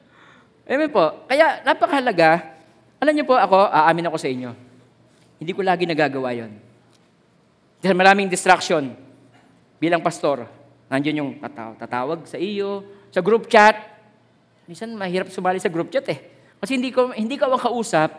Amen 0.76 0.90
po. 0.90 1.24
Kaya 1.30 1.62
napakahalaga. 1.62 2.58
Alam 3.00 3.14
niyo 3.16 3.26
po 3.30 3.38
ako, 3.38 3.70
aamin 3.70 4.10
ako 4.10 4.18
sa 4.18 4.28
inyo. 4.28 4.52
Hindi 5.38 5.52
ko 5.54 5.62
lagi 5.62 5.86
nagagawa 5.86 6.34
yon. 6.34 6.52
Dahil 7.80 7.96
maraming 7.96 8.28
distraction 8.28 8.98
bilang 9.78 10.02
pastor. 10.02 10.50
Nandiyon 10.90 11.16
yung 11.22 11.32
tataw- 11.42 11.78
tatawag 11.78 12.26
sa 12.30 12.38
iyo, 12.38 12.86
sa 13.10 13.22
group 13.24 13.50
chat. 13.50 13.74
Minsan 14.70 14.94
mahirap 14.94 15.30
sumali 15.34 15.58
sa 15.58 15.70
group 15.70 15.90
chat 15.90 16.06
eh. 16.10 16.20
Kasi 16.62 16.78
hindi 16.78 16.90
ko 16.90 17.14
hindi 17.14 17.36
ka 17.38 17.50
ang 17.50 17.62
kausap. 17.62 18.12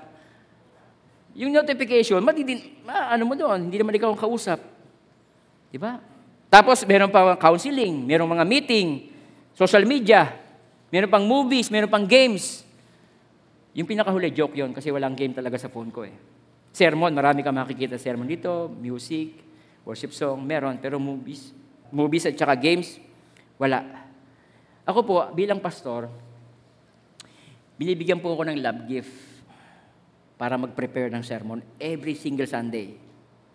Yung 1.36 1.52
notification, 1.52 2.24
matidin, 2.24 2.80
ma, 2.80 3.12
ano 3.12 3.28
mo 3.28 3.36
doon, 3.36 3.68
hindi 3.68 3.76
naman 3.76 3.92
ikaw 3.92 4.08
ang 4.14 4.20
kausap. 4.20 4.56
Di 5.68 5.76
ba? 5.76 6.00
Tapos 6.48 6.80
meron 6.88 7.12
pa 7.12 7.36
counseling, 7.36 8.06
meron 8.06 8.30
mga 8.30 8.46
meeting, 8.48 9.12
social 9.52 9.84
media, 9.84 10.32
meron 10.88 11.10
pang 11.12 11.26
movies, 11.26 11.68
meron 11.68 11.92
pang 11.92 12.08
games. 12.08 12.64
Yung 13.76 13.84
pinakahuli, 13.84 14.32
joke 14.32 14.56
yon 14.56 14.72
kasi 14.72 14.88
walang 14.88 15.12
game 15.12 15.36
talaga 15.36 15.60
sa 15.60 15.68
phone 15.68 15.92
ko 15.92 16.08
eh. 16.08 16.16
Sermon, 16.72 17.12
marami 17.12 17.44
ka 17.44 17.52
makikita 17.52 18.00
sermon 18.00 18.24
dito, 18.24 18.72
music, 18.80 19.36
worship 19.84 20.16
song, 20.16 20.40
meron, 20.40 20.80
pero 20.80 20.96
movies, 20.96 21.52
movies 21.90 22.26
at 22.26 22.38
saka 22.38 22.56
games, 22.58 22.98
wala. 23.56 23.82
Ako 24.86 25.02
po, 25.02 25.16
bilang 25.34 25.58
pastor, 25.58 26.06
binibigyan 27.76 28.22
po 28.22 28.32
ako 28.32 28.46
ng 28.46 28.58
love 28.62 28.82
gift 28.86 29.12
para 30.36 30.60
mag-prepare 30.60 31.08
ng 31.12 31.24
sermon 31.24 31.64
every 31.80 32.14
single 32.14 32.48
Sunday. 32.48 32.96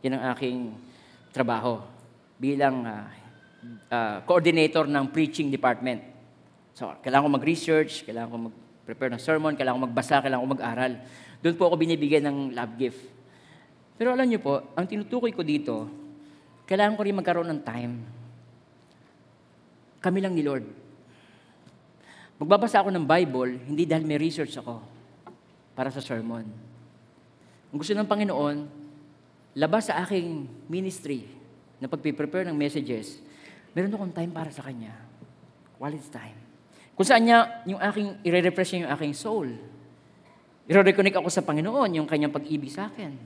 Yan 0.02 0.18
ang 0.18 0.34
aking 0.34 0.58
trabaho 1.30 1.82
bilang 2.42 2.84
ah, 2.84 3.08
ah, 3.94 4.18
coordinator 4.26 4.90
ng 4.90 5.06
preaching 5.14 5.54
department. 5.54 6.02
So, 6.74 6.90
kailangan 7.06 7.30
ko 7.30 7.32
mag-research, 7.38 8.04
kailangan 8.04 8.30
ko 8.34 8.38
mag-prepare 8.50 9.12
ng 9.14 9.22
sermon, 9.22 9.54
kailangan 9.54 9.78
ko 9.78 9.84
magbasa, 9.88 10.24
kailangan 10.26 10.44
ko 10.44 10.52
mag-aral. 10.58 10.94
Doon 11.42 11.56
po 11.58 11.64
ako 11.70 11.76
binibigyan 11.78 12.26
ng 12.26 12.38
love 12.58 12.76
gift. 12.82 13.02
Pero 14.02 14.18
alam 14.18 14.26
niyo 14.26 14.42
po, 14.42 14.74
ang 14.74 14.90
tinutukoy 14.90 15.30
ko 15.30 15.46
dito, 15.46 15.86
kailangan 16.66 16.98
ko 16.98 17.02
rin 17.06 17.18
magkaroon 17.18 17.50
ng 17.54 17.62
time. 17.62 18.21
Kami 20.02 20.20
lang 20.20 20.34
ni 20.34 20.42
Lord. 20.42 20.66
Magbabasa 22.42 22.82
ako 22.82 22.90
ng 22.90 23.06
Bible, 23.06 23.62
hindi 23.70 23.86
dahil 23.86 24.02
may 24.02 24.18
research 24.18 24.58
ako 24.58 24.82
para 25.78 25.94
sa 25.94 26.02
sermon. 26.02 26.42
Ang 27.70 27.78
gusto 27.78 27.94
ng 27.94 28.10
Panginoon, 28.10 28.58
labas 29.54 29.94
sa 29.94 30.02
aking 30.02 30.50
ministry 30.66 31.30
na 31.78 31.86
pagpiprepare 31.86 32.50
ng 32.50 32.58
messages, 32.58 33.22
meron 33.78 33.94
akong 33.94 34.14
time 34.18 34.34
para 34.34 34.50
sa 34.50 34.66
Kanya. 34.66 34.98
Quality 35.78 36.10
time. 36.10 36.38
Kung 36.98 37.06
saan 37.06 37.26
niya, 37.26 37.66
yung 37.70 37.82
aking, 37.82 38.22
i-refresh 38.26 38.78
yung 38.82 38.90
aking 38.94 39.14
soul. 39.18 39.50
I-reconnect 40.70 41.18
ako 41.18 41.30
sa 41.34 41.42
Panginoon, 41.42 41.98
yung 41.98 42.06
kanyang 42.06 42.30
pag-ibig 42.30 42.70
sa 42.70 42.94
akin. 42.94 43.18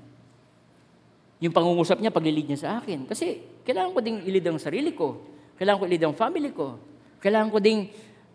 Yung 1.43 1.51
pangungusap 1.51 1.99
niya, 1.99 2.15
paglilid 2.15 2.47
niya 2.47 2.59
sa 2.63 2.69
akin. 2.79 3.03
Kasi 3.03 3.43
kailangan 3.67 3.91
ko 3.91 3.99
ding 3.99 4.23
ilid 4.23 4.47
ang 4.47 4.55
sarili 4.55 4.95
ko. 4.95 5.34
Kailangan 5.55 5.79
ko 5.79 5.85
ang 5.87 6.17
family 6.17 6.51
ko. 6.51 6.79
Kailangan 7.23 7.49
ko 7.49 7.57
ding 7.63 7.89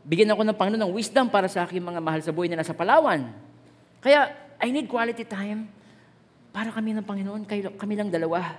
bigyan 0.05 0.33
ako 0.33 0.43
ng 0.45 0.57
Panginoon 0.57 0.83
ng 0.89 0.95
wisdom 0.97 1.29
para 1.29 1.47
sa 1.47 1.68
aking 1.68 1.85
mga 1.85 2.01
mahal 2.01 2.21
sa 2.25 2.33
buhay 2.33 2.49
na 2.49 2.61
nasa 2.61 2.73
Palawan. 2.73 3.31
Kaya, 4.01 4.33
I 4.61 4.68
need 4.73 4.89
quality 4.89 5.25
time 5.25 5.68
para 6.51 6.75
kami 6.75 6.93
ng 6.97 7.07
Panginoon, 7.07 7.43
kayo, 7.47 7.73
kami 7.79 7.95
lang 7.95 8.11
dalawa. 8.11 8.59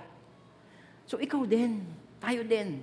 So 1.04 1.20
ikaw 1.20 1.44
din, 1.44 1.84
tayo 2.18 2.40
din. 2.42 2.80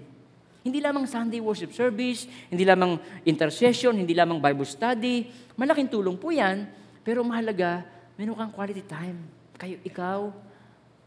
Hindi 0.60 0.80
lamang 0.84 1.08
Sunday 1.08 1.40
worship 1.40 1.72
service, 1.72 2.28
hindi 2.52 2.68
lamang 2.68 3.00
intercession, 3.26 3.96
hindi 3.96 4.14
lamang 4.14 4.38
Bible 4.38 4.68
study. 4.68 5.32
Malaking 5.56 5.90
tulong 5.90 6.20
po 6.20 6.30
yan, 6.30 6.68
pero 7.02 7.24
mahalaga, 7.24 7.82
meron 8.20 8.38
kang 8.38 8.54
quality 8.54 8.84
time. 8.86 9.18
Kayo, 9.56 9.80
ikaw, 9.82 10.30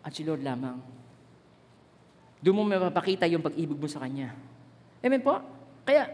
at 0.02 0.10
si 0.12 0.26
Lord 0.26 0.42
lamang. 0.42 0.80
Doon 2.42 2.58
mo 2.58 2.62
mapapakita 2.66 3.30
yung 3.30 3.44
pag-ibig 3.44 3.78
mo 3.78 3.86
sa 3.86 4.02
Kanya. 4.02 4.34
Amen 5.02 5.18
po? 5.18 5.42
Kaya, 5.82 6.06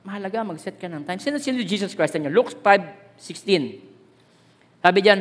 mahalaga, 0.00 0.40
mag-set 0.40 0.80
ka 0.80 0.88
ng 0.88 1.04
time. 1.04 1.20
Sino, 1.20 1.36
sino 1.36 1.60
Jesus 1.60 1.92
Christ 1.92 2.16
niya? 2.16 2.32
Luke 2.32 2.56
5.16. 2.56 4.80
Sabi 4.80 4.98
diyan, 5.04 5.20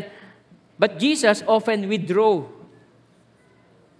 But 0.79 0.97
Jesus 0.97 1.43
often 1.43 1.85
withdrew 1.91 2.47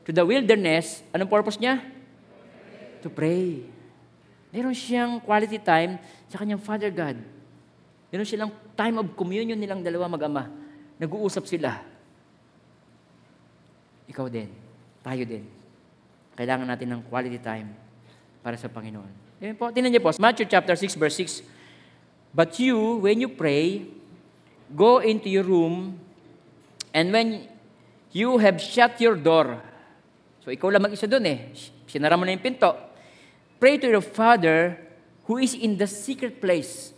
to 0.07 0.11
the 0.15 0.23
wilderness. 0.23 1.03
Anong 1.11 1.29
purpose 1.29 1.59
niya? 1.59 1.83
To 3.03 3.11
pray. 3.11 3.67
Meron 4.55 4.73
siyang 4.73 5.19
quality 5.19 5.59
time 5.59 5.99
sa 6.31 6.39
kanyang 6.39 6.63
Father 6.63 6.89
God. 6.89 7.19
Meron 8.07 8.27
silang 8.27 8.51
time 8.73 9.03
of 9.03 9.11
communion 9.19 9.59
nilang 9.59 9.83
dalawa 9.83 10.07
mag-ama. 10.07 10.47
Nag-uusap 10.95 11.43
sila. 11.43 11.83
Ikaw 14.07 14.25
din. 14.31 14.47
Tayo 15.03 15.23
din. 15.27 15.43
Kailangan 16.39 16.71
natin 16.71 16.87
ng 16.95 17.01
quality 17.11 17.39
time 17.43 17.82
para 18.43 18.59
sa 18.59 18.67
Panginoon. 18.67 19.39
Amen 19.39 19.55
po. 19.55 19.71
Tingnan 19.71 19.95
niyo 19.95 20.03
po, 20.03 20.11
Matthew 20.19 20.51
chapter 20.51 20.75
6, 20.75 20.99
verse 20.99 21.15
6. 21.15 21.47
But 22.35 22.59
you, 22.59 22.99
when 22.99 23.23
you 23.23 23.31
pray, 23.31 23.87
go 24.75 24.99
into 24.99 25.31
your 25.31 25.47
room, 25.47 25.95
and 26.91 27.09
when 27.15 27.47
you 28.11 28.35
have 28.43 28.59
shut 28.59 28.99
your 28.99 29.15
door, 29.15 29.63
so 30.43 30.51
ikaw 30.51 30.67
lang 30.67 30.83
mag-isa 30.83 31.07
doon 31.07 31.23
eh, 31.23 31.39
sinara 31.87 32.19
mo 32.19 32.27
na 32.27 32.35
yung 32.35 32.43
pinto, 32.43 32.75
pray 33.63 33.79
to 33.79 33.87
your 33.87 34.03
Father 34.03 34.75
who 35.23 35.39
is 35.39 35.55
in 35.55 35.79
the 35.79 35.87
secret 35.87 36.43
place. 36.43 36.91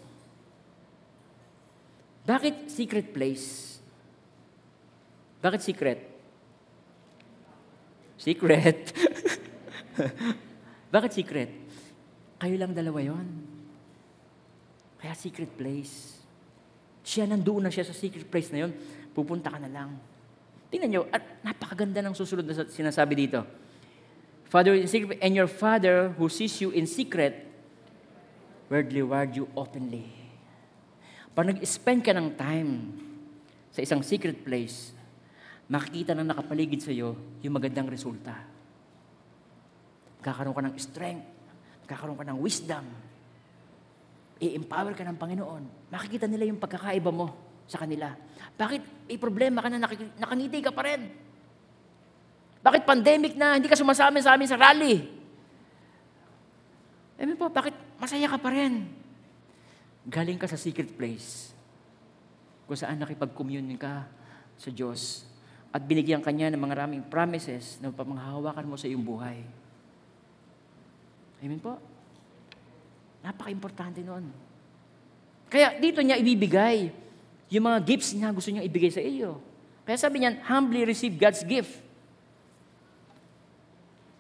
Bakit 2.26 2.74
secret 2.74 3.14
place? 3.14 3.78
Bakit 5.46 5.62
secret? 5.62 6.00
Secret. 8.18 8.82
Bakit 10.90 11.12
secret? 11.12 11.50
Kayo 12.42 12.56
lang 12.60 12.76
dalawa 12.76 13.00
yon. 13.02 13.28
Kaya 15.02 15.14
secret 15.18 15.54
place. 15.54 16.20
Siya 17.06 17.30
nandoon 17.30 17.70
na 17.70 17.72
siya 17.74 17.86
sa 17.86 17.94
secret 17.94 18.26
place 18.26 18.50
na 18.50 18.66
yon. 18.66 18.72
Pupunta 19.14 19.54
ka 19.54 19.62
na 19.62 19.70
lang. 19.70 19.96
Tingnan 20.74 20.90
nyo, 20.90 21.02
at 21.14 21.24
napakaganda 21.46 22.02
ng 22.02 22.18
susunod 22.18 22.44
na 22.44 22.66
sinasabi 22.68 23.14
dito. 23.16 23.46
Father 24.50 24.74
in 24.78 24.90
secret, 24.90 25.22
and 25.22 25.34
your 25.34 25.50
Father 25.50 26.14
who 26.18 26.30
sees 26.30 26.58
you 26.60 26.74
in 26.74 26.90
secret, 26.90 27.46
will 28.70 28.86
reward 28.86 29.34
you 29.38 29.46
openly. 29.54 30.10
Pag 31.36 31.52
nag-spend 31.54 32.02
ka 32.02 32.16
ng 32.16 32.34
time 32.34 32.72
sa 33.70 33.84
isang 33.84 34.00
secret 34.02 34.42
place, 34.42 34.96
makikita 35.68 36.16
ng 36.16 36.32
nakapaligid 36.32 36.82
sa 36.82 36.92
iyo 36.94 37.14
yung 37.44 37.60
magandang 37.60 37.92
resulta. 37.92 38.55
Kakaroon 40.26 40.58
ka 40.58 40.64
ng 40.66 40.76
strength, 40.82 41.26
kakaroon 41.86 42.18
ka 42.18 42.26
ng 42.26 42.42
wisdom, 42.42 42.82
i-empower 44.42 44.98
ka 44.98 45.06
ng 45.06 45.22
Panginoon. 45.22 45.94
Makikita 45.94 46.26
nila 46.26 46.50
yung 46.50 46.58
pagkakaiba 46.58 47.14
mo 47.14 47.30
sa 47.70 47.78
kanila. 47.78 48.10
Bakit 48.58 49.06
may 49.06 49.18
problema 49.22 49.62
ka 49.62 49.70
na 49.70 49.86
nakik- 49.86 50.18
nakangiti 50.18 50.60
ka 50.66 50.74
pa 50.74 50.82
rin? 50.90 51.02
Bakit 52.66 52.82
pandemic 52.82 53.38
na 53.38 53.62
hindi 53.62 53.70
ka 53.70 53.78
sumasama 53.78 54.18
sa 54.26 54.34
amin 54.34 54.50
sa 54.50 54.58
rally? 54.58 55.06
Amen 57.22 57.38
po, 57.38 57.48
bakit 57.48 57.78
masaya 58.02 58.26
ka 58.26 58.42
pa 58.42 58.50
rin? 58.50 58.90
Galing 60.10 60.42
ka 60.42 60.50
sa 60.50 60.58
secret 60.58 60.90
place 60.98 61.54
kung 62.66 62.74
saan 62.76 62.98
nakipag-communion 62.98 63.78
ka 63.78 64.10
sa 64.58 64.70
Diyos 64.74 65.30
at 65.70 65.86
binigyan 65.86 66.26
ka 66.26 66.34
niya 66.34 66.50
ng 66.50 66.60
mga 66.60 66.76
raming 66.86 67.04
promises 67.06 67.78
na 67.80 67.94
pamanghahawakan 67.94 68.66
mo 68.66 68.76
sa 68.76 68.90
iyong 68.90 69.06
buhay. 69.06 69.65
Amen 71.46 71.62
po? 71.62 71.78
Napaka-importante 73.22 74.02
noon. 74.02 74.34
Kaya 75.46 75.78
dito 75.78 76.02
niya 76.02 76.18
ibibigay 76.18 76.90
yung 77.54 77.70
mga 77.70 77.80
gifts 77.86 78.18
niya 78.18 78.34
gusto 78.34 78.50
niya 78.50 78.66
ibigay 78.66 78.90
sa 78.90 78.98
iyo. 78.98 79.38
Kaya 79.86 80.02
sabi 80.02 80.26
niya, 80.26 80.42
humbly 80.50 80.82
receive 80.82 81.14
God's 81.14 81.46
gift. 81.46 81.78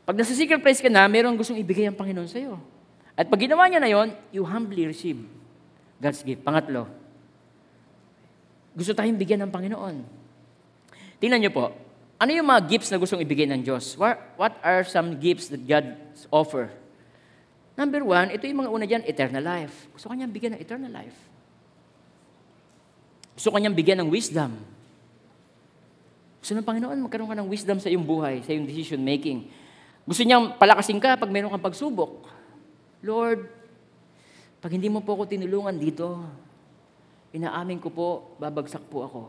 Pag 0.05 0.21
nasa 0.21 0.37
secret 0.37 0.61
place 0.61 0.77
ka 0.77 0.85
na, 0.85 1.09
mayroong 1.09 1.33
gustong 1.33 1.57
ibigay 1.57 1.89
ang 1.89 1.97
Panginoon 1.97 2.29
sa 2.29 2.37
iyo. 2.37 2.61
At 3.17 3.25
pag 3.25 3.41
ginawa 3.41 3.65
niya 3.65 3.81
na 3.81 3.89
yon, 3.89 4.13
you 4.29 4.45
humbly 4.45 4.85
receive 4.85 5.17
God's 5.97 6.21
gift. 6.21 6.45
Pangatlo, 6.45 6.85
gusto 8.77 8.93
tayong 8.93 9.17
bigyan 9.17 9.41
ng 9.41 9.51
Panginoon. 9.51 10.05
Tingnan 11.17 11.41
niyo 11.41 11.49
po, 11.49 11.73
ano 12.21 12.29
yung 12.29 12.45
mga 12.45 12.69
gifts 12.69 12.93
na 12.93 13.01
gustong 13.01 13.25
ibigay 13.25 13.49
ng 13.49 13.65
Diyos? 13.65 13.97
What, 13.97 14.21
what 14.37 14.53
are 14.61 14.85
some 14.85 15.17
gifts 15.17 15.49
that 15.49 15.65
God 15.65 15.97
offer? 16.29 16.69
Number 17.75 18.01
one, 18.07 18.31
ito 18.31 18.47
yung 18.47 18.63
mga 18.63 18.71
una 18.71 18.85
dyan, 18.87 19.03
eternal 19.03 19.43
life. 19.43 19.91
Gusto 19.91 20.07
kanyang 20.07 20.31
bigyan 20.31 20.55
ng 20.55 20.61
eternal 20.63 20.91
life. 20.91 21.35
Gusto 23.35 23.51
ka 23.51 23.59
niyang 23.59 23.75
bigyan 23.75 23.99
ng 23.99 24.09
wisdom. 24.09 24.55
Gusto 26.39 26.55
ng 26.55 26.63
Panginoon, 26.63 27.03
magkaroon 27.03 27.27
ka 27.27 27.37
ng 27.37 27.51
wisdom 27.51 27.77
sa 27.83 27.91
iyong 27.91 28.07
buhay, 28.07 28.39
sa 28.47 28.55
iyong 28.55 28.63
decision 28.63 29.03
making. 29.03 29.51
Gusto 30.07 30.23
niyang 30.23 30.55
palakasin 30.55 31.03
ka 31.03 31.19
pag 31.19 31.27
meron 31.27 31.51
kang 31.51 31.67
pagsubok. 31.67 32.31
Lord, 33.03 33.51
pag 34.63 34.71
hindi 34.71 34.87
mo 34.87 35.03
po 35.03 35.19
ako 35.19 35.27
tinulungan 35.27 35.75
dito, 35.75 36.23
inaamin 37.35 37.83
ko 37.83 37.91
po, 37.91 38.07
babagsak 38.39 38.87
po 38.87 39.03
ako. 39.03 39.21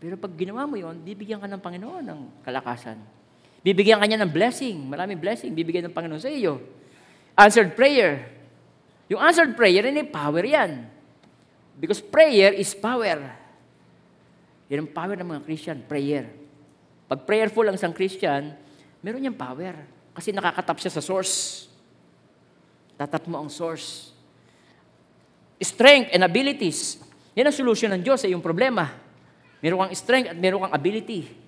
Pero 0.00 0.16
pag 0.16 0.32
ginawa 0.32 0.64
mo 0.64 0.80
yon, 0.80 0.96
bibigyan 1.04 1.38
ka 1.38 1.48
ng 1.50 1.60
Panginoon 1.60 2.04
ng 2.04 2.20
kalakasan. 2.48 2.96
Bibigyan 3.66 3.98
ka 3.98 4.06
niya 4.06 4.22
ng 4.22 4.30
blessing, 4.30 4.78
maraming 4.86 5.18
blessing, 5.18 5.50
bibigyan 5.50 5.90
ng 5.90 5.94
Panginoon 5.94 6.22
sa 6.22 6.30
iyo. 6.30 6.62
Answered 7.34 7.74
prayer. 7.74 8.30
Yung 9.10 9.18
answered 9.18 9.58
prayer, 9.58 9.90
ini 9.90 10.06
power 10.06 10.46
yan. 10.46 10.86
Because 11.74 11.98
prayer 11.98 12.54
is 12.54 12.70
power. 12.78 13.26
Yan 14.70 14.86
ang 14.86 14.90
power 14.94 15.18
ng 15.18 15.26
mga 15.26 15.42
Christian, 15.42 15.82
prayer. 15.82 16.30
Pag 17.10 17.26
prayerful 17.26 17.66
ang 17.66 17.74
isang 17.74 17.90
Christian, 17.90 18.54
meron 19.02 19.18
niyang 19.18 19.34
power. 19.34 19.74
Kasi 20.14 20.30
nakakatap 20.30 20.78
siya 20.78 20.94
sa 20.94 21.02
source. 21.02 21.66
Tatap 22.94 23.26
mo 23.26 23.42
ang 23.42 23.50
source. 23.50 24.14
Strength 25.58 26.14
and 26.14 26.22
abilities. 26.22 27.02
Yan 27.34 27.50
ang 27.50 27.56
solution 27.58 27.90
ng 27.98 28.02
Diyos 28.06 28.22
sa 28.22 28.30
iyong 28.30 28.46
problema. 28.46 28.94
Meron 29.58 29.90
kang 29.90 29.94
strength 29.98 30.30
at 30.30 30.38
meron 30.38 30.62
kang 30.62 30.74
ability. 30.78 31.45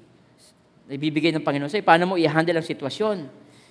Ibibigay 0.88 1.36
ng 1.36 1.44
Panginoon 1.44 1.68
sa'yo. 1.68 1.84
Paano 1.84 2.08
mo 2.08 2.14
i-handle 2.16 2.58
ang 2.58 2.66
sitwasyon? 2.66 3.28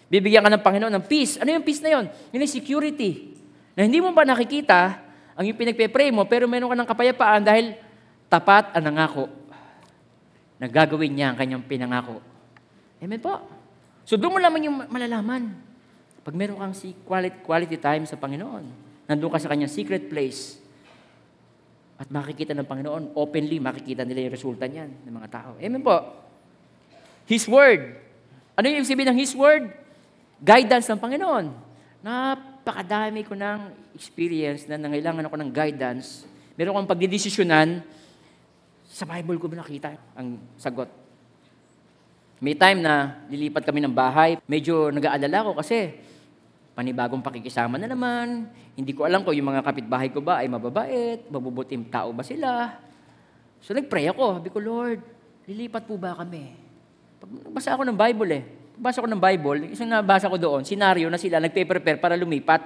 Bibigyan 0.07 0.45
ka 0.45 0.53
ng 0.53 0.63
Panginoon 0.63 0.93
ng 1.01 1.05
peace. 1.09 1.41
Ano 1.41 1.49
yung 1.49 1.65
peace 1.65 1.81
na 1.81 1.97
yon? 1.97 2.05
Yun 2.31 2.45
yung 2.45 2.53
security. 2.53 3.33
Na 3.73 3.83
hindi 3.83 3.97
mo 3.97 4.13
ba 4.13 4.21
nakikita 4.23 5.01
ang 5.37 5.45
yung 5.45 5.57
pinagpe-pray 5.57 6.13
mo, 6.13 6.25
pero 6.29 6.45
meron 6.45 6.69
ka 6.69 6.77
ng 6.77 6.89
kapayapaan 6.89 7.41
dahil 7.41 7.77
tapat 8.29 8.73
ang 8.77 8.83
nangako 8.89 9.29
na 10.57 10.65
gagawin 10.65 11.13
niya 11.13 11.33
ang 11.33 11.37
kanyang 11.37 11.63
pinangako. 11.65 12.21
Amen 12.97 13.21
po. 13.21 13.37
So 14.05 14.17
doon 14.17 14.37
mo 14.37 14.39
lamang 14.41 14.65
yung 14.69 14.77
malalaman. 14.89 15.53
Pag 16.25 16.33
meron 16.33 16.57
kang 16.57 16.73
si 16.73 16.93
quality, 17.05 17.45
quality 17.45 17.77
time 17.77 18.03
sa 18.09 18.17
Panginoon, 18.17 18.65
nandun 19.05 19.31
ka 19.31 19.39
sa 19.39 19.49
kanyang 19.53 19.71
secret 19.71 20.09
place, 20.09 20.59
at 21.97 22.13
makikita 22.13 22.53
ng 22.53 22.67
Panginoon, 22.69 23.17
openly 23.17 23.57
makikita 23.57 24.05
nila 24.05 24.29
yung 24.29 24.33
resulta 24.37 24.69
niyan 24.69 25.07
ng 25.07 25.13
mga 25.17 25.29
tao. 25.33 25.51
Amen 25.57 25.81
po. 25.81 26.26
His 27.27 27.43
Word. 27.43 27.99
Ano 28.55 28.71
yung 28.71 28.87
sabihin 28.87 29.11
ng 29.11 29.19
His 29.19 29.35
Word? 29.35 29.67
Guidance 30.39 30.87
ng 30.87 30.97
Panginoon. 30.97 31.51
Napakadami 31.99 33.27
ko 33.27 33.35
ng 33.35 33.91
experience 33.91 34.63
na 34.65 34.79
nangailangan 34.79 35.27
ako 35.27 35.35
ng 35.35 35.51
guidance. 35.51 36.23
Meron 36.55 36.73
akong 36.73 36.89
pagdidesisyonan, 36.95 37.83
sa 38.87 39.03
Bible 39.03 39.37
ko 39.37 39.51
nakita 39.51 39.99
ang 40.15 40.39
sagot? 40.55 40.87
May 42.39 42.55
time 42.55 42.79
na 42.79 43.19
lilipat 43.27 43.67
kami 43.67 43.83
ng 43.83 43.91
bahay, 43.91 44.39
medyo 44.47 44.87
nag-aalala 44.87 45.51
ko 45.51 45.51
kasi 45.59 45.99
panibagong 46.77 47.25
pakikisama 47.25 47.81
na 47.81 47.89
naman, 47.89 48.47
hindi 48.77 48.93
ko 48.93 49.03
alam 49.03 49.25
kung 49.25 49.33
yung 49.33 49.49
mga 49.49 49.65
kapitbahay 49.65 50.13
ko 50.13 50.21
ba 50.21 50.39
ay 50.39 50.47
mababait, 50.47 51.25
mabubuting 51.27 51.89
tao 51.89 52.13
ba 52.13 52.21
sila. 52.21 52.77
So 53.59 53.73
nag-pray 53.73 54.13
ako, 54.13 54.39
sabi 54.39 54.49
ko, 54.53 54.61
Lord, 54.61 55.01
lilipat 55.49 55.89
po 55.89 55.97
ba 55.97 56.13
kami? 56.13 56.66
Basa 57.51 57.73
ako 57.73 57.87
ng 57.87 57.97
Bible 57.97 58.31
eh. 58.35 58.43
Basa 58.77 59.01
ko 59.01 59.09
ng 59.09 59.17
Bible, 59.17 59.73
isang 59.73 59.89
nabasa 59.89 60.29
ko 60.29 60.37
doon, 60.37 60.61
senaryo 60.61 61.09
na 61.09 61.17
sila 61.17 61.41
nagpe-prepare 61.41 61.97
para 61.97 62.13
lumipat. 62.13 62.61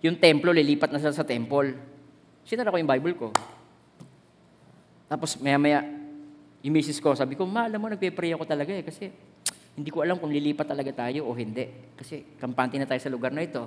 Yung 0.00 0.16
templo, 0.16 0.48
lilipat 0.48 0.88
na 0.88 1.00
sila 1.00 1.12
sa 1.12 1.28
temple. 1.28 1.76
Sinara 2.48 2.72
ko 2.72 2.80
yung 2.80 2.88
Bible 2.88 3.14
ko. 3.20 3.28
Tapos 5.12 5.36
maya-maya, 5.44 5.84
yung 6.64 6.72
misis 6.72 6.96
ko, 7.04 7.12
sabi 7.12 7.36
ko, 7.36 7.44
ma, 7.44 7.68
alam 7.68 7.76
mo, 7.76 7.92
nagpe-pray 7.92 8.32
ako 8.32 8.48
talaga 8.48 8.72
eh, 8.72 8.80
kasi 8.80 9.12
hindi 9.76 9.92
ko 9.92 10.00
alam 10.00 10.16
kung 10.16 10.32
lilipat 10.32 10.72
talaga 10.72 11.04
tayo 11.04 11.28
o 11.28 11.36
hindi. 11.36 11.92
Kasi 11.92 12.40
kampante 12.40 12.80
na 12.80 12.88
tayo 12.88 12.98
sa 12.98 13.12
lugar 13.12 13.36
na 13.36 13.44
ito. 13.44 13.60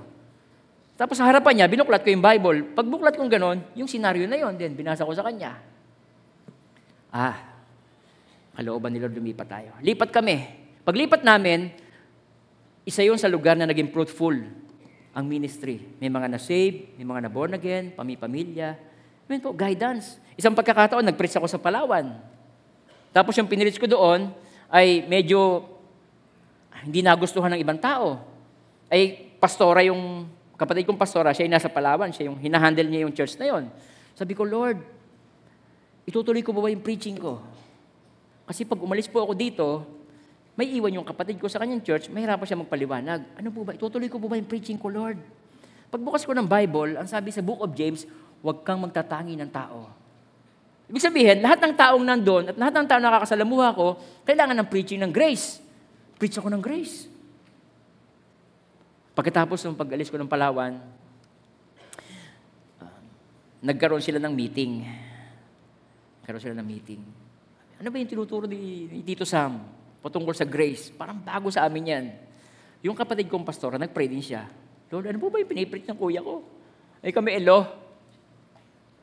Tapos 1.00 1.16
sa 1.16 1.30
harapan 1.30 1.64
niya, 1.64 1.68
binuklat 1.72 2.02
ko 2.04 2.12
yung 2.12 2.26
Bible. 2.26 2.76
Pag 2.76 2.90
buklat 2.90 3.14
kong 3.16 3.32
ganon, 3.32 3.62
yung 3.78 3.88
senaryo 3.88 4.26
na 4.28 4.36
yon 4.36 4.58
din, 4.58 4.74
binasa 4.76 5.08
ko 5.08 5.14
sa 5.16 5.24
kanya. 5.24 5.56
Ah, 7.14 7.49
kalooban 8.60 8.92
ni 8.92 9.00
Lord 9.00 9.16
lumipat 9.16 9.48
tayo. 9.48 9.72
Lipat 9.80 10.12
kami. 10.12 10.44
Paglipat 10.84 11.24
namin, 11.24 11.72
isa 12.84 13.00
yun 13.08 13.16
sa 13.16 13.32
lugar 13.32 13.56
na 13.56 13.64
naging 13.64 13.88
fruitful 13.96 14.36
ang 15.16 15.26
ministry. 15.26 15.80
May 16.04 16.12
mga 16.12 16.28
na-save, 16.28 16.92
may 17.00 17.08
mga 17.08 17.32
na-born 17.32 17.56
again, 17.56 17.96
pami-pamilya. 17.96 18.76
I 18.76 19.28
mean 19.32 19.40
po, 19.40 19.56
guidance. 19.56 20.20
Isang 20.36 20.60
pagkakataon, 20.60 21.08
nag-preach 21.08 21.40
ako 21.40 21.48
sa 21.48 21.56
Palawan. 21.56 22.20
Tapos 23.16 23.32
yung 23.40 23.48
pinreach 23.48 23.80
ko 23.80 23.88
doon 23.88 24.36
ay 24.68 25.08
medyo 25.08 25.64
hindi 26.84 27.00
nagustuhan 27.00 27.56
ng 27.56 27.64
ibang 27.64 27.80
tao. 27.80 28.20
Ay 28.92 29.32
pastora 29.40 29.88
yung, 29.88 30.28
kapatid 30.60 30.84
kong 30.84 31.00
pastora, 31.00 31.32
siya 31.32 31.48
ay 31.48 31.52
nasa 31.56 31.72
Palawan, 31.72 32.12
siya 32.12 32.28
yung 32.28 32.36
hinahandle 32.44 32.92
niya 32.92 33.08
yung 33.08 33.16
church 33.16 33.40
na 33.40 33.56
yon. 33.56 33.72
Sabi 34.20 34.36
ko, 34.36 34.44
Lord, 34.44 34.84
itutuloy 36.04 36.44
ko 36.44 36.52
ba, 36.52 36.68
ba 36.68 36.74
yung 36.74 36.84
preaching 36.84 37.16
ko? 37.16 37.40
Kasi 38.50 38.66
pag 38.66 38.82
umalis 38.82 39.06
po 39.06 39.22
ako 39.22 39.38
dito, 39.38 39.86
may 40.58 40.74
iwan 40.74 40.98
yung 40.98 41.06
kapatid 41.06 41.38
ko 41.38 41.46
sa 41.46 41.62
kanyang 41.62 41.86
church, 41.86 42.10
mahirapan 42.10 42.50
siya 42.50 42.58
magpaliwanag. 42.58 43.22
Ano 43.38 43.54
po 43.54 43.62
ba? 43.62 43.78
Itutuloy 43.78 44.10
ko 44.10 44.18
po 44.18 44.26
ba 44.26 44.42
yung 44.42 44.50
preaching 44.50 44.82
ko, 44.82 44.90
Lord? 44.90 45.22
Pagbukas 45.94 46.26
ko 46.26 46.34
ng 46.34 46.50
Bible, 46.50 46.98
ang 46.98 47.06
sabi 47.06 47.30
sa 47.30 47.46
Book 47.46 47.62
of 47.62 47.78
James, 47.78 48.10
huwag 48.42 48.66
kang 48.66 48.82
magtatangi 48.82 49.38
ng 49.38 49.54
tao. 49.54 49.94
Ibig 50.90 51.06
sabihin, 51.06 51.46
lahat 51.46 51.62
ng 51.62 51.74
taong 51.78 52.02
nandun 52.02 52.50
at 52.50 52.58
lahat 52.58 52.74
ng 52.74 52.88
taong 52.90 53.06
nakakasalamuha 53.06 53.70
ko, 53.78 54.02
kailangan 54.26 54.58
ng 54.58 54.68
preaching 54.68 54.98
ng 55.06 55.14
grace. 55.14 55.62
Preach 56.18 56.42
ako 56.42 56.50
ng 56.50 56.64
grace. 56.66 57.06
Pagkatapos 59.14 59.62
ng 59.62 59.78
pag-alis 59.78 60.10
ko 60.10 60.18
ng 60.18 60.26
Palawan, 60.26 60.82
uh, 62.82 63.00
nagkaroon 63.62 64.02
sila 64.02 64.18
ng 64.18 64.34
meeting. 64.34 64.82
Nagkaroon 66.26 66.42
sila 66.42 66.58
ng 66.58 66.66
meeting. 66.66 67.29
Ano 67.80 67.88
ba 67.88 67.96
yung 67.96 68.12
tinuturo 68.12 68.44
ni, 68.44 68.92
Tito 69.08 69.24
Sam? 69.24 69.64
Patungkol 70.04 70.36
sa 70.36 70.44
grace. 70.44 70.92
Parang 70.92 71.16
bago 71.16 71.48
sa 71.48 71.64
amin 71.64 71.84
yan. 71.88 72.06
Yung 72.84 72.96
kapatid 72.96 73.32
kong 73.32 73.48
pastora, 73.48 73.80
nag-pray 73.80 74.12
din 74.12 74.20
siya. 74.20 74.52
Lord, 74.92 75.08
ano 75.08 75.20
po 75.20 75.32
ba 75.32 75.40
yung 75.40 75.48
pinipreach 75.48 75.88
ng 75.88 75.96
kuya 75.96 76.20
ko? 76.20 76.44
Ay 77.00 77.16
kami 77.16 77.40
elo. 77.40 77.64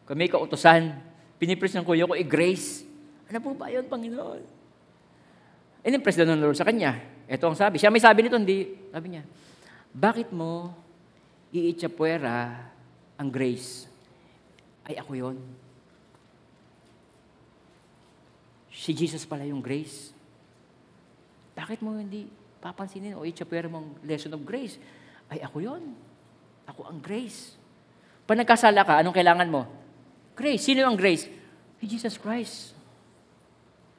Kami 0.04 0.28
kautosan. 0.28 0.92
Pinipreach 1.40 1.72
ng 1.80 1.88
kuya 1.88 2.04
ko, 2.04 2.12
eh 2.12 2.24
grace. 2.24 2.84
Ano 3.32 3.40
po 3.40 3.56
ba 3.56 3.72
yun, 3.72 3.88
Panginoon? 3.88 4.44
In-impress 5.86 6.20
daw 6.20 6.28
ng 6.28 6.40
Lord 6.40 6.56
sa 6.60 6.68
kanya. 6.68 7.00
Ito 7.24 7.48
ang 7.48 7.56
sabi. 7.56 7.80
Siya 7.80 7.88
may 7.88 8.02
sabi 8.02 8.24
nito, 8.24 8.36
hindi. 8.36 8.76
Sabi 8.92 9.06
niya, 9.16 9.22
bakit 9.96 10.28
mo 10.36 10.76
iitsapuera 11.48 12.68
ang 13.16 13.28
grace? 13.32 13.88
Ay, 14.84 15.00
ako 15.00 15.12
yon. 15.16 15.36
Si 18.76 18.92
Jesus 18.92 19.24
pala 19.24 19.48
yung 19.48 19.64
grace. 19.64 20.12
Bakit 21.56 21.80
mo 21.80 21.96
hindi 21.96 22.28
papansinin 22.60 23.16
o 23.16 23.24
itsapuera 23.24 23.72
mong 23.72 24.04
lesson 24.04 24.36
of 24.36 24.44
grace? 24.44 24.76
Ay, 25.32 25.40
ako 25.40 25.64
yon. 25.64 25.96
Ako 26.68 26.84
ang 26.84 27.00
grace. 27.00 27.56
Pag 28.28 28.44
nagkasala 28.44 28.84
ka, 28.84 29.00
anong 29.00 29.16
kailangan 29.16 29.48
mo? 29.48 29.64
Grace. 30.36 30.68
Sino 30.68 30.84
ang 30.84 31.00
grace? 31.00 31.24
Si 31.80 31.84
Jesus 31.88 32.20
Christ. 32.20 32.76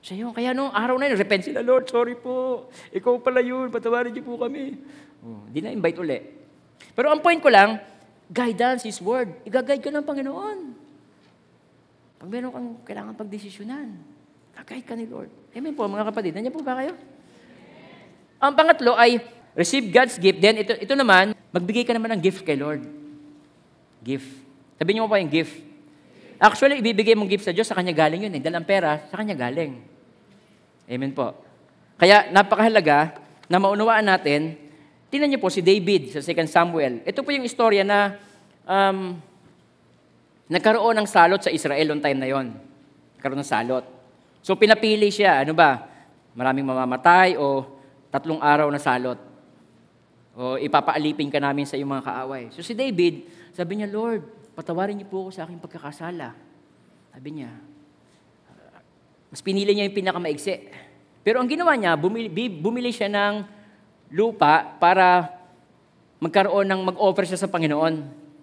Siya 0.05 0.21
yun. 0.21 0.31
Kaya 0.31 0.53
nung 0.53 0.69
araw 0.69 1.01
na 1.01 1.09
yun, 1.09 1.17
repent 1.17 1.41
sila, 1.41 1.65
Lord, 1.65 1.89
sorry 1.89 2.13
po. 2.13 2.69
Ikaw 2.93 3.17
pala 3.17 3.41
yun, 3.41 3.73
patawarin 3.73 4.13
niyo 4.13 4.21
po 4.21 4.37
kami. 4.37 4.77
Oh, 5.25 5.41
di 5.49 5.59
na 5.59 5.73
invite 5.73 5.97
uli. 5.97 6.21
Pero 6.93 7.09
ang 7.09 7.19
point 7.19 7.41
ko 7.41 7.49
lang, 7.49 7.81
guidance 8.29 8.85
is 8.85 9.01
word. 9.01 9.33
Igaguide 9.41 9.81
ka 9.81 9.89
ng 9.89 10.05
Panginoon. 10.05 10.59
Pag 12.21 12.29
meron 12.29 12.53
kang 12.53 12.69
kailangan 12.85 13.17
pagdesisyonan, 13.17 14.16
guide 14.65 14.85
ka 14.85 14.95
ni 14.97 15.05
Lord. 15.05 15.29
Amen 15.53 15.73
po, 15.73 15.85
mga 15.85 16.07
kapatid. 16.09 16.31
Nandiyan 16.33 16.55
po 16.55 16.61
ba 16.65 16.77
kayo? 16.79 16.93
Ang 18.37 18.53
pangatlo 18.53 18.93
ay 18.93 19.21
receive 19.57 19.89
God's 19.89 20.21
gift. 20.21 20.37
Then 20.37 20.61
ito, 20.61 20.77
ito 20.77 20.93
naman, 20.93 21.33
magbigay 21.49 21.85
ka 21.85 21.93
naman 21.97 22.13
ng 22.17 22.21
gift 22.21 22.45
kay 22.45 22.53
Lord. 22.53 22.85
Gift. 24.05 24.29
Sabi 24.77 24.93
niyo 24.93 25.05
mo 25.05 25.09
pa 25.09 25.17
yung 25.17 25.33
gift. 25.33 25.57
Actually, 26.37 26.77
ibibigay 26.77 27.17
mong 27.17 27.33
gift 27.33 27.49
sa 27.49 27.53
Diyos, 27.53 27.65
sa 27.65 27.73
Kanya 27.73 27.97
galing 27.97 28.29
yun 28.29 28.33
eh. 28.37 28.41
Dahil 28.41 28.61
ang 28.61 28.67
pera, 28.69 29.01
sa 29.09 29.17
Kanya 29.17 29.33
galing. 29.33 29.81
Amen 30.85 31.11
po. 31.17 31.33
Kaya 31.97 32.29
napakahalaga 32.29 33.17
na 33.49 33.57
maunawaan 33.57 34.05
natin, 34.05 34.53
tingnan 35.09 35.33
niyo 35.33 35.41
po 35.41 35.49
si 35.49 35.65
David 35.65 36.13
sa 36.13 36.21
2 36.21 36.45
Samuel. 36.45 37.01
Ito 37.09 37.25
po 37.25 37.33
yung 37.33 37.41
istorya 37.41 37.81
na 37.81 38.21
um, 38.69 39.17
nagkaroon 40.45 40.93
ng 41.01 41.07
salot 41.09 41.41
sa 41.41 41.49
Israel 41.49 41.97
on 41.97 41.99
time 42.05 42.21
na 42.21 42.29
yon. 42.29 42.53
Nagkaroon 43.17 43.41
ng 43.41 43.49
salot. 43.49 43.96
So 44.47 44.55
pinapili 44.55 45.11
siya, 45.11 45.43
ano 45.43 45.51
ba? 45.51 45.91
Maraming 46.31 46.63
mamamatay 46.63 47.35
o 47.35 47.67
tatlong 48.07 48.39
araw 48.39 48.71
na 48.71 48.79
salot. 48.79 49.19
O 50.39 50.55
ipapaalipin 50.55 51.27
ka 51.27 51.35
namin 51.35 51.67
sa 51.67 51.75
iyong 51.75 51.91
mga 51.91 52.07
kaaway. 52.07 52.47
So 52.55 52.63
si 52.63 52.71
David, 52.71 53.27
sabi 53.51 53.75
niya, 53.75 53.91
Lord, 53.91 54.23
patawarin 54.55 54.95
niyo 54.95 55.11
po 55.11 55.27
ako 55.27 55.35
sa 55.35 55.43
aking 55.43 55.59
pagkakasala. 55.59 56.31
Sabi 57.11 57.29
niya, 57.35 57.51
mas 59.27 59.43
pinili 59.43 59.75
niya 59.75 59.83
yung 59.83 59.99
pinakamaigsi. 59.99 60.71
Pero 61.27 61.43
ang 61.43 61.51
ginawa 61.51 61.75
niya, 61.75 61.99
bumili, 61.99 62.31
bumili 62.47 62.95
siya 62.95 63.11
ng 63.11 63.43
lupa 64.15 64.63
para 64.79 65.27
magkaroon 66.23 66.71
ng 66.71 66.81
mag-offer 66.87 67.27
siya 67.27 67.43
sa 67.43 67.51
Panginoon. 67.51 67.93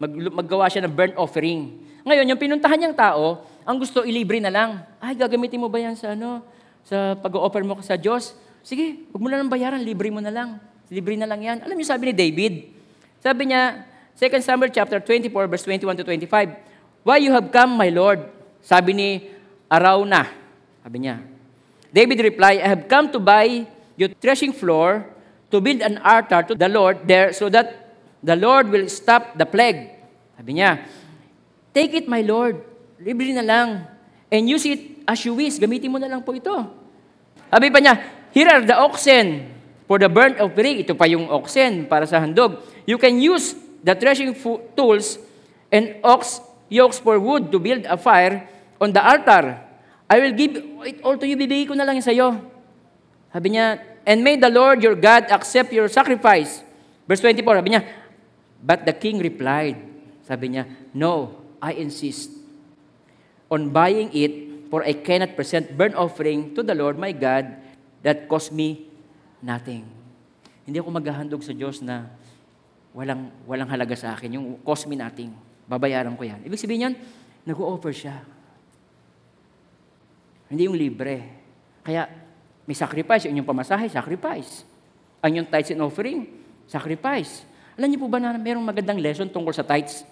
Mag, 0.05 0.13
maggawa 0.37 0.69
siya 0.69 0.85
ng 0.85 0.93
burnt 0.93 1.17
offering. 1.17 1.81
Ngayon, 2.05 2.29
yung 2.29 2.37
pinuntahan 2.45 2.77
niyang 2.77 2.93
tao, 2.93 3.54
ang 3.65 3.77
gusto 3.81 4.05
ilibre 4.05 4.39
na 4.41 4.53
lang. 4.53 4.85
Ay, 5.01 5.17
gagamitin 5.17 5.61
mo 5.61 5.73
ba 5.73 5.81
yan 5.81 5.97
sa 5.97 6.13
ano? 6.13 6.45
Sa 6.85 7.17
pag-offer 7.17 7.65
mo 7.65 7.81
sa 7.81 7.97
Diyos? 7.97 8.37
Sige, 8.61 9.09
huwag 9.13 9.23
mo 9.25 9.29
na 9.33 9.41
lang 9.41 9.49
bayaran, 9.49 9.81
libre 9.81 10.13
mo 10.13 10.21
na 10.21 10.33
lang. 10.33 10.61
Libre 10.93 11.17
na 11.17 11.25
lang 11.25 11.41
yan. 11.41 11.59
Alam 11.65 11.77
niyo 11.77 11.89
sabi 11.89 12.13
ni 12.13 12.15
David? 12.17 12.55
Sabi 13.25 13.49
niya, 13.49 13.89
2 14.21 14.45
Samuel 14.45 14.69
chapter 14.69 15.01
24, 15.01 15.33
verse 15.49 15.65
21 15.65 15.97
to 15.97 16.05
25, 16.05 17.05
Why 17.05 17.21
you 17.25 17.33
have 17.33 17.49
come, 17.49 17.77
my 17.77 17.89
Lord? 17.89 18.29
Sabi 18.61 18.93
ni 18.93 19.09
Arauna. 19.69 20.29
Sabi 20.85 21.09
niya, 21.09 21.21
David 21.89 22.21
replied, 22.21 22.61
I 22.61 22.69
have 22.69 22.85
come 22.85 23.09
to 23.13 23.21
buy 23.21 23.65
your 23.97 24.13
threshing 24.21 24.53
floor 24.53 25.09
to 25.49 25.61
build 25.61 25.81
an 25.81 25.99
altar 26.05 26.45
to 26.45 26.55
the 26.55 26.69
Lord 26.69 27.09
there 27.09 27.33
so 27.33 27.49
that 27.49 27.97
the 28.21 28.37
Lord 28.37 28.69
will 28.69 28.89
stop 28.93 29.37
the 29.41 29.49
plague. 29.49 29.89
Sabi 30.37 30.61
niya, 30.61 30.85
Take 31.75 31.95
it, 31.95 32.07
my 32.07 32.23
Lord. 32.23 32.74
Libre 33.05 33.37
na 33.37 33.45
lang. 33.45 33.85
And 34.33 34.49
use 34.49 34.65
it 34.65 35.05
as 35.05 35.21
you 35.29 35.37
wish. 35.37 35.61
Gamitin 35.61 35.93
mo 35.93 36.01
na 36.01 36.09
lang 36.09 36.25
po 36.25 36.33
ito. 36.33 36.57
Sabi 37.53 37.69
pa 37.69 37.79
niya, 37.85 38.01
Here 38.33 38.51
are 38.51 38.65
the 38.65 38.75
oxen 38.75 39.47
for 39.87 40.01
the 40.01 40.09
burnt 40.09 40.41
offering. 40.41 40.81
Ito 40.83 40.97
pa 40.97 41.07
yung 41.07 41.29
oxen 41.29 41.85
para 41.87 42.09
sa 42.09 42.19
handog. 42.19 42.65
You 42.89 42.97
can 42.97 43.21
use 43.21 43.55
the 43.85 43.95
threshing 43.95 44.35
tools 44.75 45.21
and 45.71 46.01
ox 46.03 46.41
yokes 46.73 46.99
for 46.99 47.21
wood 47.21 47.53
to 47.53 47.61
build 47.63 47.87
a 47.87 47.95
fire 48.01 48.49
on 48.81 48.91
the 48.91 48.99
altar. 48.99 49.61
I 50.09 50.19
will 50.19 50.35
give 50.35 50.59
it 50.89 50.99
all 51.05 51.15
to 51.15 51.29
you. 51.29 51.39
Bibigay 51.39 51.71
ko 51.71 51.79
na 51.79 51.87
lang 51.87 52.01
sa 52.03 52.11
iyo. 52.11 52.41
Sabi 53.31 53.55
niya, 53.55 53.79
and 54.03 54.25
may 54.25 54.35
the 54.35 54.51
Lord 54.51 54.83
your 54.83 54.99
God 54.99 55.31
accept 55.31 55.71
your 55.71 55.87
sacrifice. 55.87 56.65
Verse 57.07 57.23
24, 57.23 57.61
sabi 57.61 57.71
niya, 57.77 57.83
but 58.65 58.83
the 58.83 58.97
king 58.97 59.21
replied, 59.21 59.79
sabi 60.25 60.57
niya, 60.57 60.65
no, 60.97 61.39
I 61.63 61.79
insist 61.79 62.44
on 63.55 63.71
buying 63.71 64.11
it, 64.11 64.67
for 64.67 64.83
I 64.83 64.99
cannot 64.99 65.39
present 65.39 65.71
burnt 65.79 65.95
offering 65.95 66.59
to 66.59 66.67
the 66.67 66.75
Lord 66.75 66.99
my 66.99 67.15
God 67.15 67.55
that 68.03 68.27
cost 68.27 68.51
me 68.51 68.91
nothing. 69.39 69.87
Hindi 70.67 70.83
ako 70.83 70.91
maghahandog 70.91 71.47
sa 71.47 71.55
Diyos 71.55 71.79
na 71.79 72.11
walang, 72.91 73.31
walang 73.47 73.71
halaga 73.71 73.95
sa 73.95 74.19
akin. 74.19 74.35
Yung 74.35 74.47
cost 74.67 74.91
me 74.91 74.99
nothing. 74.99 75.31
Babayaran 75.71 76.19
ko 76.19 76.27
yan. 76.27 76.43
Ibig 76.43 76.59
sabihin 76.59 76.91
yan, 76.91 76.95
nag-offer 77.47 77.95
siya. 77.95 78.17
Hindi 80.51 80.67
yung 80.67 80.77
libre. 80.77 81.45
Kaya 81.87 82.11
may 82.67 82.77
sacrifice. 82.77 83.31
Yung 83.31 83.47
pamasahe, 83.47 83.87
sacrifice. 83.89 84.67
Ang 85.25 85.41
yung 85.41 85.49
tithes 85.49 85.73
and 85.73 85.81
offering, 85.81 86.29
sacrifice. 86.69 87.47
Alam 87.79 87.89
niyo 87.93 88.05
po 88.05 88.09
ba 88.13 88.21
na 88.21 88.37
mayroong 88.37 88.65
magandang 88.65 89.01
lesson 89.01 89.29
tungkol 89.29 89.53
sa 89.53 89.65
tithes? 89.65 90.05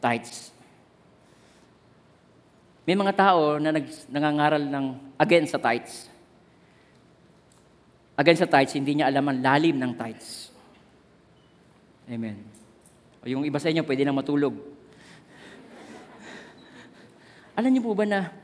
Tithes. 0.00 0.59
May 2.90 2.98
mga 2.98 3.14
tao 3.14 3.62
na 3.62 3.70
nag, 3.70 3.86
nangangaral 4.10 4.66
ng 4.66 5.14
against 5.14 5.54
sa 5.54 5.62
tithes. 5.62 6.10
Against 8.18 8.42
sa 8.42 8.50
tithes, 8.50 8.74
hindi 8.74 8.98
niya 8.98 9.06
alam 9.06 9.30
ang 9.30 9.38
lalim 9.38 9.78
ng 9.78 9.94
tithes. 9.94 10.50
Amen. 12.10 12.42
O 13.22 13.30
yung 13.30 13.46
iba 13.46 13.62
sa 13.62 13.70
inyo, 13.70 13.86
pwede 13.86 14.02
na 14.02 14.10
matulog. 14.10 14.58
Alam 17.62 17.70
niyo 17.70 17.86
po 17.86 17.94
ba 17.94 18.02
na 18.02 18.34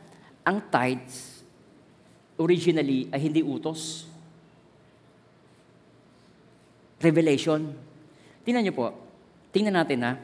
ang 0.47 0.63
tithes 0.63 1.43
originally 2.39 3.11
ay 3.11 3.27
hindi 3.27 3.43
utos? 3.43 4.07
Revelation. 7.03 7.67
Tingnan 8.47 8.63
niyo 8.63 8.79
po. 8.79 8.95
Tingnan 9.51 9.75
natin 9.75 10.07
ha. 10.07 10.15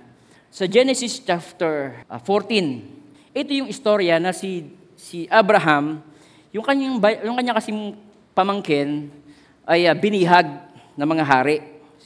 Sa 0.47 0.71
Genesis 0.71 1.19
chapter 1.19 2.07
uh, 2.07 2.23
14, 2.23 3.02
ito 3.33 3.51
yung 3.53 3.69
istorya 3.69 4.21
na 4.21 4.37
si 4.37 4.69
si 4.97 5.25
Abraham, 5.33 6.05
yung 6.53 6.65
kanyang 6.65 7.01
yung 7.25 7.37
kanya 7.37 7.57
kasing 7.57 7.97
pamangkin 8.37 9.09
ay 9.65 9.89
uh, 9.89 9.97
binihag 9.97 10.49
ng 10.97 11.09
mga 11.09 11.25
hari. 11.25 11.57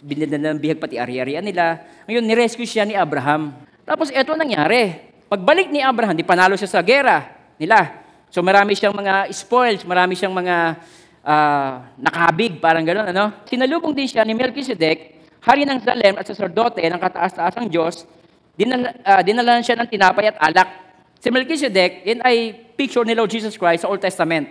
Binigyan 0.06 0.54
ng 0.54 0.58
bihag 0.60 0.78
pati 0.78 1.00
ari-arian 1.00 1.42
nila. 1.42 1.82
Ngayon, 2.04 2.24
nirescue 2.28 2.68
siya 2.68 2.84
ni 2.84 2.92
Abraham. 2.92 3.56
Tapos 3.82 4.12
ito 4.12 4.28
ang 4.30 4.38
nangyari. 4.44 4.92
Pagbalik 5.26 5.72
ni 5.72 5.82
Abraham, 5.82 6.14
di 6.14 6.22
panalo 6.22 6.54
siya 6.54 6.70
sa 6.70 6.84
gera 6.86 7.26
nila. 7.58 8.06
So 8.30 8.44
marami 8.44 8.78
siyang 8.78 8.94
mga 8.94 9.26
spoils, 9.34 9.82
marami 9.82 10.14
siyang 10.14 10.30
mga 10.30 10.78
ah, 11.26 11.90
nakabig, 11.98 12.62
parang 12.62 12.86
gano'n. 12.86 13.10
Ano? 13.10 13.42
Sinalubong 13.48 13.90
din 13.90 14.06
siya 14.06 14.22
ni 14.22 14.38
Melchizedek, 14.38 15.18
hari 15.42 15.66
ng 15.66 15.82
Salem 15.82 16.14
at 16.14 16.26
sacerdote 16.30 16.78
ng 16.78 17.00
kataas-taasang 17.02 17.66
Diyos, 17.66 18.06
dinala, 18.54 18.94
ah, 19.02 19.22
dinalan 19.26 19.66
siya 19.66 19.74
ng 19.82 19.88
tinapay 19.90 20.30
at 20.30 20.38
alak. 20.38 20.85
Si 21.26 21.34
Melchizedek, 21.34 22.06
yan 22.06 22.22
ay 22.22 22.54
picture 22.78 23.02
ni 23.02 23.10
Lord 23.10 23.26
Jesus 23.26 23.58
Christ 23.58 23.82
sa 23.82 23.90
Old 23.90 23.98
Testament. 23.98 24.46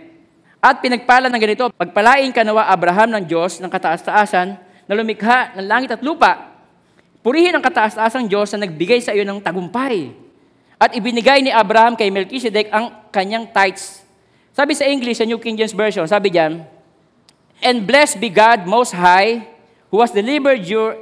At 0.60 0.84
pinagpala 0.84 1.32
ng 1.32 1.40
ganito, 1.40 1.72
pagpalain 1.72 2.36
ka 2.36 2.44
nawa 2.44 2.68
Abraham 2.68 3.16
ng 3.16 3.24
Diyos 3.24 3.64
ng 3.64 3.72
kataas-taasan 3.72 4.60
na 4.84 4.92
lumikha 4.92 5.56
ng 5.56 5.64
langit 5.72 5.96
at 5.96 6.04
lupa. 6.04 6.52
Purihin 7.24 7.56
ang 7.56 7.64
kataas-taasang 7.64 8.28
Diyos 8.28 8.52
na 8.52 8.68
nagbigay 8.68 9.00
sa 9.00 9.16
iyo 9.16 9.24
ng 9.24 9.40
tagumpay. 9.40 10.12
At 10.76 10.92
ibinigay 10.92 11.48
ni 11.48 11.48
Abraham 11.48 11.96
kay 11.96 12.12
Melchizedek 12.12 12.68
ang 12.68 13.08
kanyang 13.08 13.48
tithes. 13.56 14.04
Sabi 14.52 14.76
sa 14.76 14.84
English, 14.84 15.24
sa 15.24 15.24
New 15.24 15.40
King 15.40 15.56
James 15.56 15.72
Version, 15.72 16.04
sabi 16.12 16.28
diyan, 16.28 16.60
And 17.64 17.88
blessed 17.88 18.20
be 18.20 18.28
God 18.28 18.68
Most 18.68 18.92
High, 18.92 19.48
who 19.96 20.04
has 20.04 20.12
delivered 20.12 20.68
your 20.68 21.00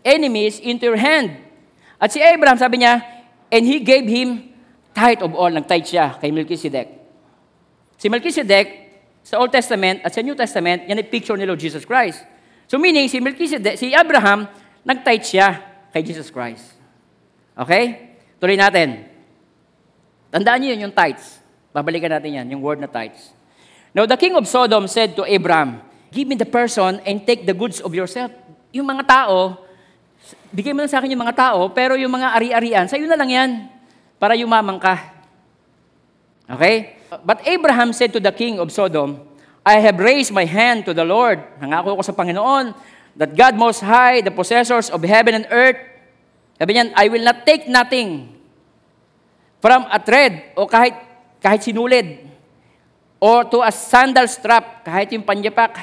enemies 0.00 0.56
into 0.56 0.88
your 0.88 0.96
hand. 0.96 1.36
At 2.00 2.16
si 2.16 2.24
Abraham, 2.24 2.56
sabi 2.56 2.80
niya, 2.80 3.04
and 3.52 3.60
he 3.60 3.76
gave 3.76 4.08
him 4.08 4.55
tithe 4.96 5.20
of 5.20 5.36
all. 5.36 5.52
Nag-tithe 5.52 5.84
siya 5.84 6.16
kay 6.16 6.32
Melchizedek. 6.32 6.88
Si 8.00 8.08
Melchizedek, 8.08 8.88
sa 9.26 9.42
Old 9.42 9.52
Testament 9.52 10.00
at 10.06 10.14
sa 10.16 10.24
New 10.24 10.38
Testament, 10.38 10.88
yan 10.88 10.96
ay 10.96 11.06
picture 11.10 11.36
ni 11.36 11.44
Lord 11.44 11.60
Jesus 11.60 11.84
Christ. 11.84 12.24
So 12.64 12.80
meaning, 12.80 13.12
si 13.12 13.20
Melchizedek, 13.20 13.76
si 13.76 13.92
Abraham, 13.92 14.48
nag-tithe 14.86 15.26
siya 15.26 15.48
kay 15.92 16.00
Jesus 16.00 16.32
Christ. 16.32 16.72
Okay? 17.58 18.16
Tuloy 18.40 18.56
natin. 18.56 19.04
Tandaan 20.32 20.62
niyo 20.62 20.78
yun, 20.78 20.88
yung 20.88 20.94
tithes. 20.94 21.42
Babalikan 21.74 22.08
natin 22.08 22.40
yan, 22.40 22.46
yung 22.56 22.62
word 22.64 22.80
na 22.80 22.88
tithes. 22.88 23.36
Now 23.92 24.08
the 24.08 24.16
king 24.16 24.32
of 24.38 24.48
Sodom 24.48 24.88
said 24.88 25.12
to 25.18 25.26
Abraham, 25.28 25.84
Give 26.14 26.24
me 26.24 26.38
the 26.38 26.48
person 26.48 27.02
and 27.02 27.26
take 27.26 27.44
the 27.44 27.52
goods 27.52 27.82
of 27.82 27.92
yourself. 27.92 28.30
Yung 28.72 28.86
mga 28.86 29.04
tao, 29.04 29.58
bigay 30.54 30.72
mo 30.72 30.80
na 30.80 30.88
sa 30.88 31.02
akin 31.02 31.12
yung 31.12 31.22
mga 31.26 31.36
tao, 31.36 31.68
pero 31.74 31.98
yung 31.98 32.08
mga 32.14 32.30
ari-arian, 32.30 32.86
sa'yo 32.86 33.04
na 33.10 33.18
lang 33.18 33.30
yan, 33.30 33.50
para 34.16 34.34
yumaman 34.34 34.80
ka. 34.80 34.98
Okay? 36.50 36.96
But 37.24 37.46
Abraham 37.46 37.92
said 37.92 38.12
to 38.14 38.20
the 38.20 38.32
king 38.32 38.58
of 38.58 38.70
Sodom, 38.70 39.22
I 39.66 39.82
have 39.82 39.98
raised 39.98 40.30
my 40.30 40.46
hand 40.46 40.86
to 40.86 40.94
the 40.94 41.04
Lord. 41.04 41.42
Nangako 41.58 41.98
ko 41.98 42.02
sa 42.02 42.14
Panginoon 42.14 42.74
that 43.18 43.34
God 43.34 43.58
Most 43.58 43.82
High, 43.82 44.22
the 44.22 44.30
possessors 44.30 44.90
of 44.90 45.02
heaven 45.02 45.42
and 45.42 45.46
earth, 45.50 45.78
sabi 46.54 46.78
niyan, 46.78 46.94
I 46.94 47.10
will 47.10 47.24
not 47.24 47.44
take 47.44 47.66
nothing 47.66 48.32
from 49.60 49.84
a 49.90 49.98
thread 49.98 50.54
o 50.54 50.70
kahit, 50.70 50.94
kahit 51.42 51.66
sinulid 51.66 52.22
or 53.20 53.44
to 53.48 53.64
a 53.64 53.72
sandal 53.72 54.28
strap, 54.28 54.84
kahit 54.84 55.10
yung 55.12 55.24
panyapak. 55.24 55.76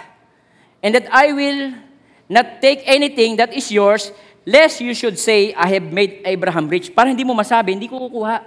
And 0.83 0.95
that 0.95 1.07
I 1.11 1.31
will 1.31 1.75
not 2.29 2.63
take 2.63 2.83
anything 2.85 3.35
that 3.37 3.51
is 3.51 3.71
yours, 3.71 4.11
lest 4.43 4.83
you 4.83 4.95
should 4.95 5.19
say, 5.19 5.51
I 5.55 5.67
have 5.75 5.87
made 5.91 6.23
Abraham 6.23 6.67
rich. 6.67 6.91
Para 6.91 7.11
hindi 7.11 7.23
mo 7.23 7.35
masabi, 7.35 7.75
hindi 7.75 7.87
ko 7.87 7.99
kukuha. 8.07 8.43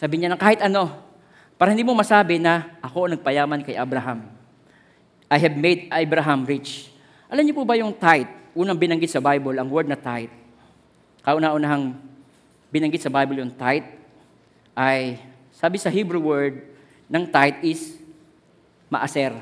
Sabi 0.00 0.20
niya 0.20 0.32
na 0.32 0.40
kahit 0.40 0.60
ano, 0.64 0.90
para 1.54 1.70
hindi 1.70 1.86
mo 1.86 1.94
masabi 1.94 2.42
na 2.42 2.76
ako 2.82 3.08
ang 3.08 3.12
nagpayaman 3.16 3.62
kay 3.62 3.78
Abraham. 3.78 4.26
I 5.30 5.38
have 5.38 5.56
made 5.56 5.88
Abraham 5.88 6.44
rich. 6.44 6.90
Alam 7.30 7.46
niyo 7.46 7.54
po 7.56 7.64
ba 7.64 7.78
yung 7.78 7.94
tithe? 7.94 8.28
Unang 8.54 8.78
binanggit 8.78 9.10
sa 9.10 9.22
Bible, 9.22 9.56
ang 9.58 9.66
word 9.66 9.88
na 9.88 9.98
tithe. 9.98 10.30
Kauna-unahang 11.24 11.96
binanggit 12.68 13.02
sa 13.02 13.10
Bible 13.10 13.40
yung 13.40 13.50
tithe 13.54 13.86
ay, 14.74 15.22
sabi 15.54 15.78
sa 15.78 15.88
Hebrew 15.88 16.20
word 16.20 16.66
ng 17.06 17.24
tithe 17.30 17.62
is 17.62 17.94
maaser. 18.90 19.32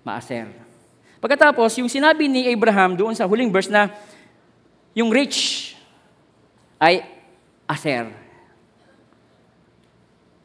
Maaser. 0.00 0.65
Pagkatapos, 1.26 1.74
yung 1.82 1.90
sinabi 1.90 2.30
ni 2.30 2.46
Abraham 2.54 2.94
doon 2.94 3.10
sa 3.10 3.26
huling 3.26 3.50
verse 3.50 3.66
na 3.66 3.90
yung 4.94 5.10
rich 5.10 5.74
ay 6.78 7.02
aser. 7.66 8.14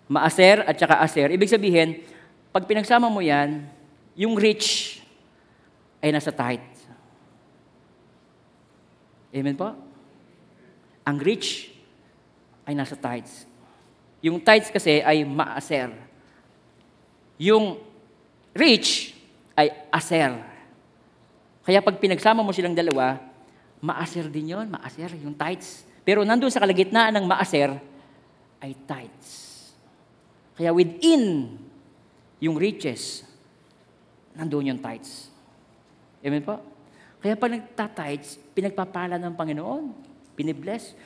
Maaser 0.09 0.65
at 0.65 0.73
saka 0.81 0.97
aser. 1.05 1.29
Ibig 1.37 1.53
sabihin, 1.53 2.01
pag 2.49 2.65
pinagsama 2.65 3.13
mo 3.13 3.21
yan, 3.21 3.61
yung 4.17 4.33
rich 4.33 4.97
ay 6.01 6.09
nasa 6.09 6.33
tithe. 6.33 6.65
Amen 9.37 9.53
po? 9.53 9.77
Ang 11.05 11.17
rich 11.21 11.77
ay 12.65 12.73
nasa 12.73 12.97
tithes. 12.97 13.45
Yung 14.25 14.41
tithes 14.41 14.73
kasi 14.73 15.05
ay 15.05 15.21
maaser. 15.29 15.93
Yung 17.37 17.77
rich 18.57 19.13
ay 19.53 19.69
aser. 19.93 20.50
Kaya 21.61 21.79
pag 21.81 22.01
pinagsama 22.01 22.41
mo 22.41 22.49
silang 22.49 22.73
dalawa, 22.73 23.21
maaser 23.81 24.29
din 24.29 24.53
yon, 24.53 24.69
maaser, 24.69 25.13
yung 25.21 25.37
tithes. 25.37 25.85
Pero 26.01 26.25
nandun 26.25 26.49
sa 26.49 26.61
kalagitnaan 26.61 27.13
ng 27.17 27.25
maaser 27.29 27.77
ay 28.61 28.73
tithes. 28.73 29.29
Kaya 30.57 30.73
within 30.73 31.57
yung 32.41 32.57
riches, 32.57 33.25
nandun 34.33 34.73
yung 34.73 34.81
tithes. 34.81 35.29
Amen 36.21 36.41
po? 36.41 36.61
Kaya 37.21 37.37
pag 37.37 37.53
nagtatides, 37.53 38.41
pinagpapala 38.57 39.21
ng 39.21 39.33
Panginoon. 39.37 39.93
Pinibless. 40.33 40.97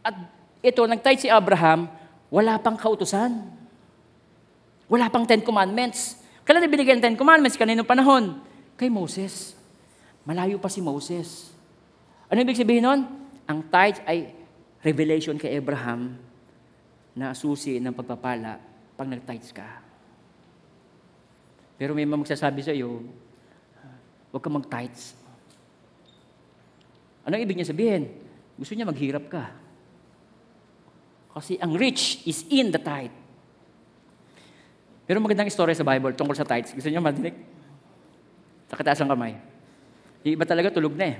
At 0.00 0.16
ito, 0.64 0.80
nagtithe 0.88 1.20
si 1.20 1.28
Abraham, 1.28 1.92
wala 2.32 2.56
pang 2.56 2.76
kautusan. 2.76 3.44
Wala 4.88 5.12
pang 5.12 5.28
Ten 5.28 5.44
Commandments. 5.44 6.16
Kailan 6.44 6.64
na 6.64 6.72
binigyan 6.72 7.00
Ten 7.00 7.16
Commandments? 7.16 7.60
Kaninong 7.60 7.88
panahon? 7.88 8.40
Kay 8.80 8.88
Moses. 8.88 9.61
Malayo 10.22 10.58
pa 10.62 10.70
si 10.70 10.78
Moses. 10.78 11.50
Ano 12.30 12.38
ibig 12.38 12.58
sabihin 12.58 12.86
nun? 12.86 13.00
Ang 13.50 13.58
tithe 13.66 14.00
ay 14.06 14.30
revelation 14.82 15.34
kay 15.34 15.58
Abraham 15.58 16.14
na 17.12 17.34
susi 17.34 17.82
ng 17.82 17.92
pagpapala 17.92 18.58
pag 18.94 19.10
nag-tithes 19.10 19.50
ka. 19.50 19.66
Pero 21.76 21.92
may 21.92 22.06
mga 22.06 22.22
magsasabi 22.22 22.62
sa 22.62 22.70
iyo, 22.70 23.02
huwag 24.30 24.42
kang 24.42 24.54
mag-tithes. 24.54 25.18
Ano 27.26 27.34
ibig 27.38 27.58
niya 27.58 27.70
sabihin? 27.70 28.10
Gusto 28.54 28.78
niya 28.78 28.86
maghirap 28.86 29.26
ka. 29.26 29.44
Kasi 31.34 31.58
ang 31.58 31.74
rich 31.74 32.22
is 32.28 32.46
in 32.46 32.70
the 32.70 32.78
tithe. 32.78 33.14
Pero 35.02 35.18
magandang 35.18 35.50
istorya 35.50 35.74
sa 35.74 35.86
Bible 35.86 36.14
tungkol 36.14 36.38
sa 36.38 36.46
tithes. 36.46 36.70
Gusto 36.72 36.86
niyo 36.86 37.02
madinig? 37.02 37.34
Sa 38.70 38.78
kataas 38.78 39.02
ang 39.02 39.10
kamay. 39.10 39.51
Yung 40.22 40.38
iba 40.38 40.46
talaga 40.46 40.70
tulog 40.70 40.94
na 40.94 41.10
eh. 41.10 41.16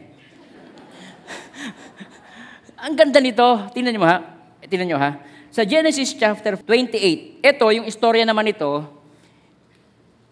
ang 2.87 2.95
ganda 2.95 3.19
nito, 3.19 3.43
tingnan 3.75 3.99
niyo 3.99 4.07
ha. 4.07 4.17
Tingnan 4.63 4.87
niyo 4.87 4.99
ha. 4.99 5.19
Sa 5.51 5.67
Genesis 5.67 6.15
chapter 6.15 6.55
28, 6.55 7.43
ito 7.43 7.67
yung 7.75 7.85
istorya 7.85 8.23
naman 8.23 8.47
ito, 8.47 8.87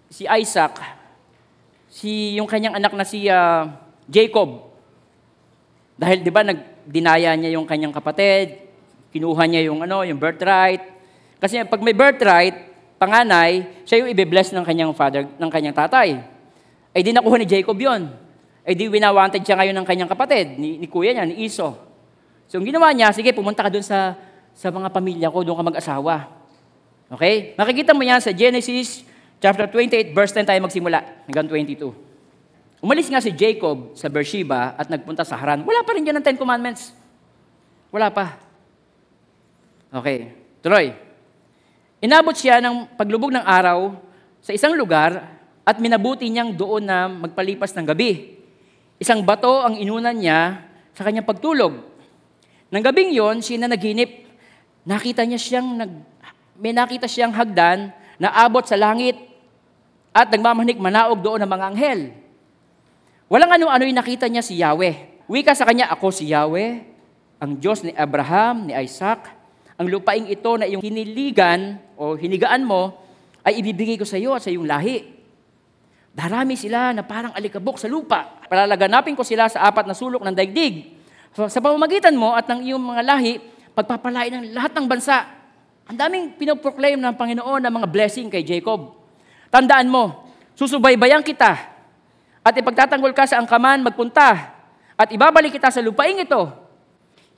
si 0.06 0.24
Isaac, 0.24 0.78
si 1.90 2.38
yung 2.38 2.46
kanyang 2.46 2.78
anak 2.78 2.94
na 2.94 3.04
si 3.04 3.26
uh, 3.26 3.66
Jacob. 4.06 4.70
Dahil 6.00 6.22
'di 6.22 6.32
ba 6.32 6.46
nagdinaya 6.46 7.36
niya 7.36 7.58
yung 7.58 7.66
kanyang 7.66 7.92
kapatid, 7.92 8.64
kinuha 9.10 9.44
niya 9.50 9.66
yung 9.66 9.82
ano, 9.82 10.06
yung 10.06 10.16
birthright. 10.16 10.80
Kasi 11.42 11.60
pag 11.66 11.82
may 11.82 11.92
birthright, 11.92 12.56
panganay, 12.96 13.82
siya 13.84 14.06
yung 14.06 14.10
ibe-bless 14.14 14.54
ng 14.54 14.64
kanyang 14.64 14.94
father, 14.94 15.26
ng 15.26 15.50
kanyang 15.50 15.76
tatay. 15.76 16.22
Ay 16.94 17.02
di 17.02 17.10
nakuha 17.10 17.36
ni 17.36 17.50
Jacob 17.50 17.76
'yon. 17.76 18.30
Ay 18.64 18.76
di 18.76 18.86
winawanted 18.88 19.40
siya 19.40 19.56
ngayon 19.56 19.76
ng 19.80 19.86
kanyang 19.86 20.11
kapatid, 20.11 20.61
ni, 20.61 20.76
ni 20.76 20.86
kuya 20.86 21.16
niya, 21.16 21.24
ni 21.24 21.48
Iso. 21.48 21.76
So 22.50 22.61
ang 22.61 22.66
ginawa 22.66 22.92
niya, 22.92 23.14
sige, 23.14 23.32
pumunta 23.32 23.64
ka 23.64 23.70
doon 23.72 23.84
sa 23.84 24.18
sa 24.54 24.68
mga 24.68 24.90
pamilya 24.90 25.32
ko, 25.32 25.40
doon 25.40 25.56
ka 25.56 25.64
mag-asawa. 25.72 26.28
Okay? 27.11 27.56
Makikita 27.56 27.96
mo 27.96 28.04
yan 28.04 28.20
sa 28.20 28.34
Genesis 28.34 29.06
chapter 29.40 29.66
28, 29.66 30.12
verse 30.12 30.36
10 30.36 30.44
tayo 30.44 30.61
magsimula, 30.61 31.00
hanggang 31.24 31.48
22. 31.48 31.90
Umalis 32.80 33.12
nga 33.12 33.20
si 33.20 33.32
Jacob 33.32 33.92
sa 33.92 34.08
Beersheba 34.08 34.72
at 34.76 34.88
nagpunta 34.88 35.24
sa 35.24 35.36
Haran. 35.36 35.64
Wala 35.64 35.84
pa 35.84 35.92
rin 35.92 36.04
dyan 36.04 36.16
ng 36.20 36.24
Ten 36.24 36.40
Commandments. 36.40 36.96
Wala 37.92 38.08
pa. 38.08 38.40
Okay, 39.92 40.32
tuloy. 40.64 40.96
Inabot 42.00 42.32
siya 42.32 42.62
ng 42.64 42.88
paglubog 42.96 43.28
ng 43.28 43.44
araw 43.44 43.92
sa 44.40 44.56
isang 44.56 44.72
lugar 44.72 45.20
at 45.61 45.76
minabuti 45.76 46.24
niyang 46.32 46.56
doon 46.56 46.80
na 46.80 47.04
magpalipas 47.04 47.76
ng 47.76 47.84
gabi. 47.84 48.39
Isang 49.01 49.24
bato 49.24 49.64
ang 49.64 49.80
inunan 49.80 50.12
niya 50.12 50.61
sa 50.92 51.09
kanyang 51.09 51.24
pagtulog. 51.24 51.72
Nang 52.68 52.84
gabing 52.84 53.16
yon, 53.16 53.40
siya 53.40 53.64
na 53.64 53.72
naginip 53.72 54.28
nakita 54.84 55.24
niya 55.24 55.40
siyang, 55.40 55.68
nag, 55.80 55.92
may 56.61 56.76
nakita 56.76 57.09
siyang 57.09 57.32
hagdan 57.32 57.96
na 58.20 58.28
abot 58.44 58.61
sa 58.61 58.76
langit 58.76 59.16
at 60.12 60.28
nagmamanik 60.28 60.76
manaog 60.76 61.16
doon 61.16 61.40
ng 61.40 61.48
mga 61.48 61.64
anghel. 61.72 62.01
Walang 63.32 63.57
ano-ano 63.57 63.88
yung 63.88 63.96
nakita 63.96 64.28
niya 64.28 64.44
si 64.44 64.61
Yahweh. 64.61 65.24
Wika 65.30 65.57
sa 65.57 65.64
kanya, 65.64 65.88
ako 65.88 66.12
si 66.12 66.28
Yahweh, 66.28 66.82
ang 67.40 67.57
Diyos 67.57 67.80
ni 67.80 67.96
Abraham, 67.96 68.68
ni 68.68 68.76
Isaac. 68.84 69.32
Ang 69.80 69.88
lupaing 69.88 70.28
ito 70.28 70.61
na 70.61 70.68
iyong 70.68 70.84
hiniligan 70.84 71.80
o 71.96 72.20
hinigaan 72.20 72.68
mo, 72.68 73.01
ay 73.40 73.64
ibibigay 73.64 73.96
ko 73.96 74.05
sa 74.05 74.20
iyo 74.20 74.36
at 74.36 74.44
sa 74.44 74.53
iyong 74.53 74.68
lahi. 74.68 75.19
Darami 76.20 76.52
sila 76.52 76.92
na 76.92 77.00
parang 77.00 77.32
alikabok 77.32 77.80
sa 77.80 77.88
lupa. 77.88 78.44
Palalaganapin 78.44 79.16
ko 79.16 79.24
sila 79.24 79.48
sa 79.48 79.64
apat 79.64 79.88
na 79.88 79.96
sulok 79.96 80.20
ng 80.20 80.36
daigdig. 80.36 80.92
Sa 81.32 81.64
pamamagitan 81.64 82.12
mo 82.12 82.36
at 82.36 82.44
ng 82.44 82.60
iyong 82.60 82.82
mga 82.92 83.02
lahi, 83.08 83.40
pagpapalain 83.72 84.28
ng 84.28 84.44
lahat 84.52 84.76
ng 84.76 84.84
bansa. 84.84 85.24
Ang 85.88 85.96
daming 85.96 86.36
pinoproclaim 86.36 87.00
ng 87.00 87.16
Panginoon 87.16 87.64
ng 87.64 87.72
mga 87.72 87.86
blessing 87.88 88.28
kay 88.28 88.44
Jacob. 88.44 89.00
Tandaan 89.48 89.88
mo, 89.88 90.28
susubaybayan 90.52 91.24
kita 91.24 91.56
at 92.44 92.52
ipagtatanggol 92.52 93.16
ka 93.16 93.24
sa 93.24 93.40
angkaman 93.40 93.80
magpunta 93.80 94.52
at 95.00 95.08
ibabalik 95.08 95.56
kita 95.56 95.72
sa 95.72 95.80
lupaing 95.80 96.20
ito. 96.20 96.52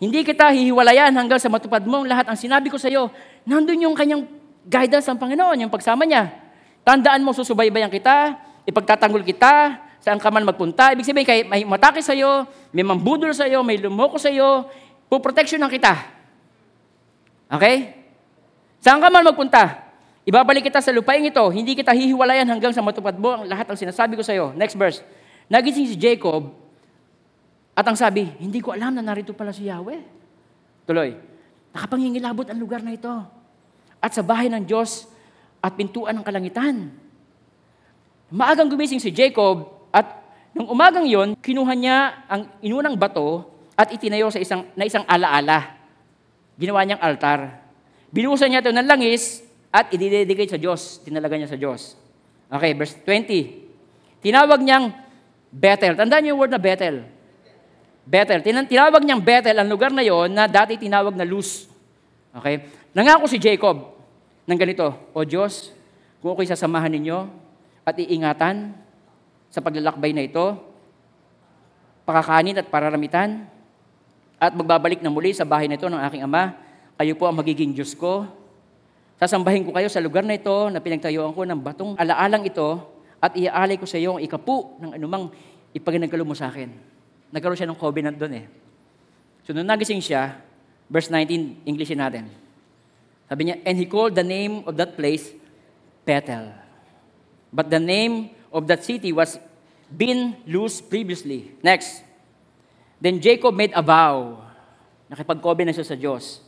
Hindi 0.03 0.27
kita 0.27 0.51
hihiwalayan 0.51 1.15
hanggang 1.15 1.39
sa 1.39 1.47
matupad 1.47 1.87
mo 1.87 2.03
lahat 2.03 2.27
ang 2.27 2.35
sinabi 2.35 2.67
ko 2.67 2.83
sa 2.83 2.91
iyo. 2.91 3.15
Nandun 3.47 3.87
yung 3.87 3.95
kanyang 3.95 4.27
guidance 4.67 5.07
ng 5.07 5.19
Panginoon, 5.23 5.63
yung 5.63 5.71
pagsama 5.71 6.03
niya. 6.03 6.35
Tandaan 6.83 7.23
mo, 7.23 7.31
susubaybayan 7.31 7.87
kita, 7.87 8.35
ipagtatanggol 8.67 9.23
kita, 9.27 9.79
saan 10.03 10.19
ka 10.19 10.29
man 10.31 10.47
magpunta. 10.47 10.93
Ibig 10.95 11.07
sabihin, 11.07 11.27
kay 11.27 11.41
may 11.47 11.63
matake 11.63 12.03
sa 12.03 12.15
iyo, 12.15 12.47
may 12.75 12.83
mambudol 12.83 13.31
sa 13.35 13.47
iyo, 13.47 13.63
may 13.63 13.79
lumoko 13.79 14.19
sa 14.19 14.31
iyo, 14.31 14.67
puproteksyonan 15.07 15.71
kita. 15.71 15.95
Okay? 17.53 17.95
Saan 18.83 18.99
ka 18.99 19.13
man 19.13 19.23
magpunta? 19.23 19.83
Ibabalik 20.23 20.71
kita 20.71 20.79
sa 20.79 20.95
lupain 20.95 21.23
ito. 21.23 21.43
Hindi 21.51 21.75
kita 21.75 21.91
hihiwalayan 21.91 22.47
hanggang 22.47 22.71
sa 22.71 22.83
matupad 22.83 23.19
mo 23.19 23.43
ang 23.43 23.45
lahat 23.47 23.67
ng 23.67 23.79
sinasabi 23.79 24.15
ko 24.15 24.23
sa 24.23 24.35
iyo. 24.35 24.55
Next 24.55 24.79
verse. 24.79 25.03
Nagising 25.51 25.91
si 25.91 25.97
Jacob 25.99 26.55
at 27.73 27.85
ang 27.89 27.97
sabi, 27.99 28.29
hindi 28.39 28.63
ko 28.63 28.71
alam 28.71 28.95
na 28.95 29.03
narito 29.03 29.35
pala 29.35 29.51
si 29.51 29.67
Yahweh. 29.67 30.01
Tuloy. 30.87 31.17
Nakapangingilabot 31.73 32.47
ang 32.53 32.61
lugar 32.61 32.85
na 32.85 32.93
ito. 32.95 33.11
At 33.99 34.13
sa 34.13 34.21
bahay 34.21 34.53
ng 34.53 34.63
Diyos 34.63 35.09
at 35.59 35.73
pintuan 35.75 36.15
ng 36.15 36.25
kalangitan. 36.27 36.93
Maagang 38.33 38.73
gumising 38.73 38.97
si 38.97 39.13
Jacob 39.13 39.85
at 39.93 40.25
nung 40.57 40.73
umagang 40.73 41.05
yon, 41.05 41.37
kinuha 41.37 41.77
niya 41.77 42.25
ang 42.25 42.49
inunang 42.65 42.97
bato 42.97 43.45
at 43.77 43.93
itinayo 43.93 44.33
sa 44.33 44.41
isang, 44.41 44.65
na 44.73 44.89
isang 44.89 45.05
alaala 45.05 45.77
ginawa 46.57 46.81
niyang 46.85 47.03
altar. 47.05 47.61
Binuhusan 48.13 48.53
niya 48.53 48.65
ito 48.65 48.73
ng 48.73 48.89
langis 48.89 49.45
at 49.73 49.93
ididedicate 49.93 50.57
sa 50.57 50.61
Diyos. 50.61 51.01
Tinalaga 51.05 51.37
niya 51.37 51.53
sa 51.53 51.61
Diyos. 51.61 51.97
Okay, 52.53 52.73
verse 52.77 52.97
20. 53.05 54.21
Tinawag 54.25 54.61
niyang 54.61 54.93
Bethel. 55.49 55.97
Tandaan 55.97 56.21
niyo 56.25 56.37
yung 56.37 56.41
word 56.45 56.53
na 56.53 56.61
Bethel. 56.61 57.05
Bethel. 58.05 58.41
Tinawag 58.45 59.03
niyang 59.05 59.25
Bethel 59.25 59.57
ang 59.57 59.69
lugar 59.69 59.93
na 59.93 60.05
yon 60.05 60.33
na 60.33 60.45
dati 60.49 60.77
tinawag 60.77 61.17
na 61.17 61.25
Luz. 61.25 61.69
Okay? 62.37 62.69
Nangako 62.93 63.29
si 63.29 63.41
Jacob 63.41 63.97
ng 64.45 64.59
ganito, 64.61 64.93
O 65.17 65.25
Diyos, 65.25 65.73
kung 66.21 66.37
ako'y 66.37 66.49
sasamahan 66.49 66.93
ninyo 66.93 67.42
at 67.83 67.95
iingatan 67.99 68.75
sa 69.53 69.61
paglalakbay 69.61 70.15
na 70.15 70.25
ito, 70.25 70.57
pakakanin 72.07 72.63
at 72.63 72.67
pararamitan, 72.71 73.47
at 74.43 74.51
magbabalik 74.59 74.99
na 74.99 75.13
muli 75.13 75.31
sa 75.31 75.47
bahay 75.47 75.71
na 75.71 75.79
ito 75.79 75.87
ng 75.87 76.03
aking 76.03 76.27
ama. 76.27 76.59
Kayo 76.99 77.15
po 77.15 77.31
ang 77.31 77.39
magiging 77.39 77.71
Diyos 77.71 77.95
ko. 77.95 78.27
Sasambahin 79.23 79.63
ko 79.63 79.71
kayo 79.71 79.87
sa 79.87 80.03
lugar 80.03 80.27
na 80.27 80.35
ito 80.35 80.51
na 80.67 80.83
pinagtayuan 80.83 81.31
ko 81.31 81.47
ng 81.47 81.63
batong 81.63 81.95
alaalang 81.95 82.43
ito 82.43 82.83
at 83.23 83.39
iaalay 83.39 83.79
ko 83.79 83.87
sa 83.87 84.03
iyo 84.03 84.19
ang 84.19 84.23
ikapu 84.23 84.83
ng 84.83 84.99
anumang 84.99 85.31
ipaginagalo 85.71 86.27
mo 86.27 86.35
sa 86.35 86.51
akin. 86.51 86.75
Nagkaroon 87.31 87.55
siya 87.55 87.71
ng 87.71 87.79
covenant 87.79 88.19
doon 88.19 88.43
eh. 88.43 88.45
So 89.47 89.55
nung 89.55 89.71
nagising 89.71 90.03
siya, 90.03 90.43
verse 90.91 91.07
19, 91.07 91.63
Englishin 91.63 92.03
natin. 92.03 92.27
Sabi 93.31 93.47
niya, 93.47 93.63
and 93.63 93.79
he 93.79 93.87
called 93.87 94.19
the 94.19 94.27
name 94.27 94.67
of 94.67 94.75
that 94.75 94.99
place 94.99 95.31
Bethel. 96.03 96.62
But 97.53 97.69
the 97.69 97.79
name 97.79 98.31
of 98.53 98.67
that 98.67 98.85
city 98.85 99.13
was 99.13 99.39
been 99.93 100.37
loose 100.47 100.81
previously. 100.81 101.53
Next. 101.63 102.03
Then 103.01 103.21
Jacob 103.21 103.55
made 103.55 103.73
a 103.75 103.83
vow. 103.83 104.41
Nakipag-covenant 105.13 105.77
siya 105.77 105.85
sa 105.85 105.99
Diyos. 105.99 106.41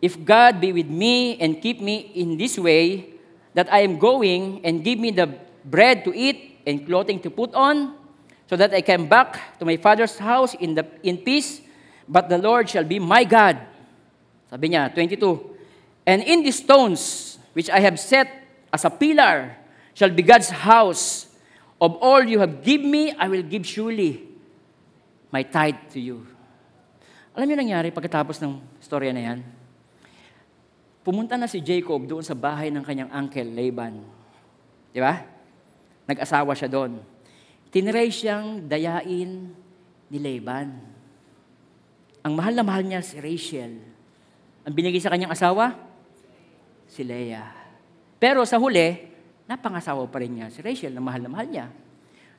If 0.00 0.16
God 0.20 0.60
be 0.60 0.72
with 0.72 0.88
me 0.88 1.36
and 1.36 1.60
keep 1.60 1.80
me 1.80 2.12
in 2.16 2.36
this 2.38 2.56
way, 2.56 3.14
that 3.52 3.70
I 3.72 3.80
am 3.86 3.98
going 3.98 4.64
and 4.64 4.82
give 4.82 4.98
me 4.98 5.10
the 5.10 5.30
bread 5.64 6.04
to 6.04 6.12
eat 6.12 6.60
and 6.66 6.86
clothing 6.86 7.20
to 7.20 7.30
put 7.30 7.54
on, 7.54 7.94
so 8.48 8.56
that 8.56 8.72
I 8.74 8.82
came 8.82 9.08
back 9.08 9.58
to 9.58 9.64
my 9.64 9.76
father's 9.76 10.18
house 10.18 10.54
in, 10.54 10.74
the, 10.74 10.86
in 11.02 11.18
peace, 11.18 11.60
but 12.08 12.28
the 12.28 12.38
Lord 12.38 12.68
shall 12.68 12.84
be 12.84 12.98
my 12.98 13.24
God. 13.24 13.58
Sabi 14.50 14.68
niya, 14.68 14.92
22, 14.92 15.56
And 16.06 16.22
in 16.22 16.42
these 16.42 16.60
stones, 16.60 17.38
which 17.54 17.70
I 17.70 17.80
have 17.80 17.98
set 17.98 18.28
as 18.72 18.84
a 18.84 18.90
pillar, 18.90 19.56
shall 19.94 20.10
be 20.10 20.26
God's 20.26 20.50
house. 20.50 21.30
Of 21.78 21.98
all 22.02 22.22
you 22.22 22.38
have 22.42 22.62
given 22.62 22.90
me, 22.90 23.14
I 23.14 23.26
will 23.30 23.42
give 23.42 23.66
surely 23.66 24.22
my 25.30 25.42
tithe 25.42 25.90
to 25.94 25.98
you. 25.98 26.18
Alam 27.34 27.50
niyo 27.50 27.58
nangyari 27.58 27.90
pagkatapos 27.90 28.38
ng 28.38 28.62
storya 28.78 29.10
na 29.10 29.22
yan? 29.22 29.38
Pumunta 31.02 31.34
na 31.34 31.50
si 31.50 31.58
Jacob 31.58 32.06
doon 32.06 32.22
sa 32.22 32.32
bahay 32.32 32.70
ng 32.70 32.80
kanyang 32.86 33.10
uncle, 33.10 33.50
Laban. 33.50 34.06
Di 34.94 35.02
ba? 35.02 35.26
Nag-asawa 36.06 36.54
siya 36.54 36.70
doon. 36.70 37.02
Tinry 37.74 38.08
siyang 38.08 38.64
dayain 38.70 39.50
ni 40.08 40.18
Laban. 40.22 40.78
Ang 42.24 42.32
mahal 42.38 42.54
na 42.56 42.64
mahal 42.64 42.86
niya 42.86 43.04
si 43.04 43.20
Rachel. 43.20 43.82
Ang 44.64 44.72
binigay 44.72 45.02
sa 45.02 45.12
kanyang 45.12 45.34
asawa? 45.34 45.76
Si 46.88 47.04
Leah. 47.04 47.52
Pero 48.16 48.46
sa 48.48 48.56
huli, 48.56 49.13
napangasawa 49.54 50.02
pa 50.10 50.18
rin 50.18 50.34
niya 50.34 50.50
si 50.50 50.58
Rachel 50.60 50.90
na 50.90 51.02
mahal 51.02 51.22
na 51.22 51.30
mahal 51.30 51.46
niya. 51.46 51.66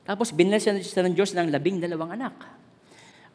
Tapos 0.06 0.30
binilasa 0.30 0.76
siya 0.78 1.02
ng 1.08 1.14
Diyos 1.16 1.34
ng 1.34 1.50
labing 1.50 1.82
dalawang 1.82 2.14
anak. 2.14 2.36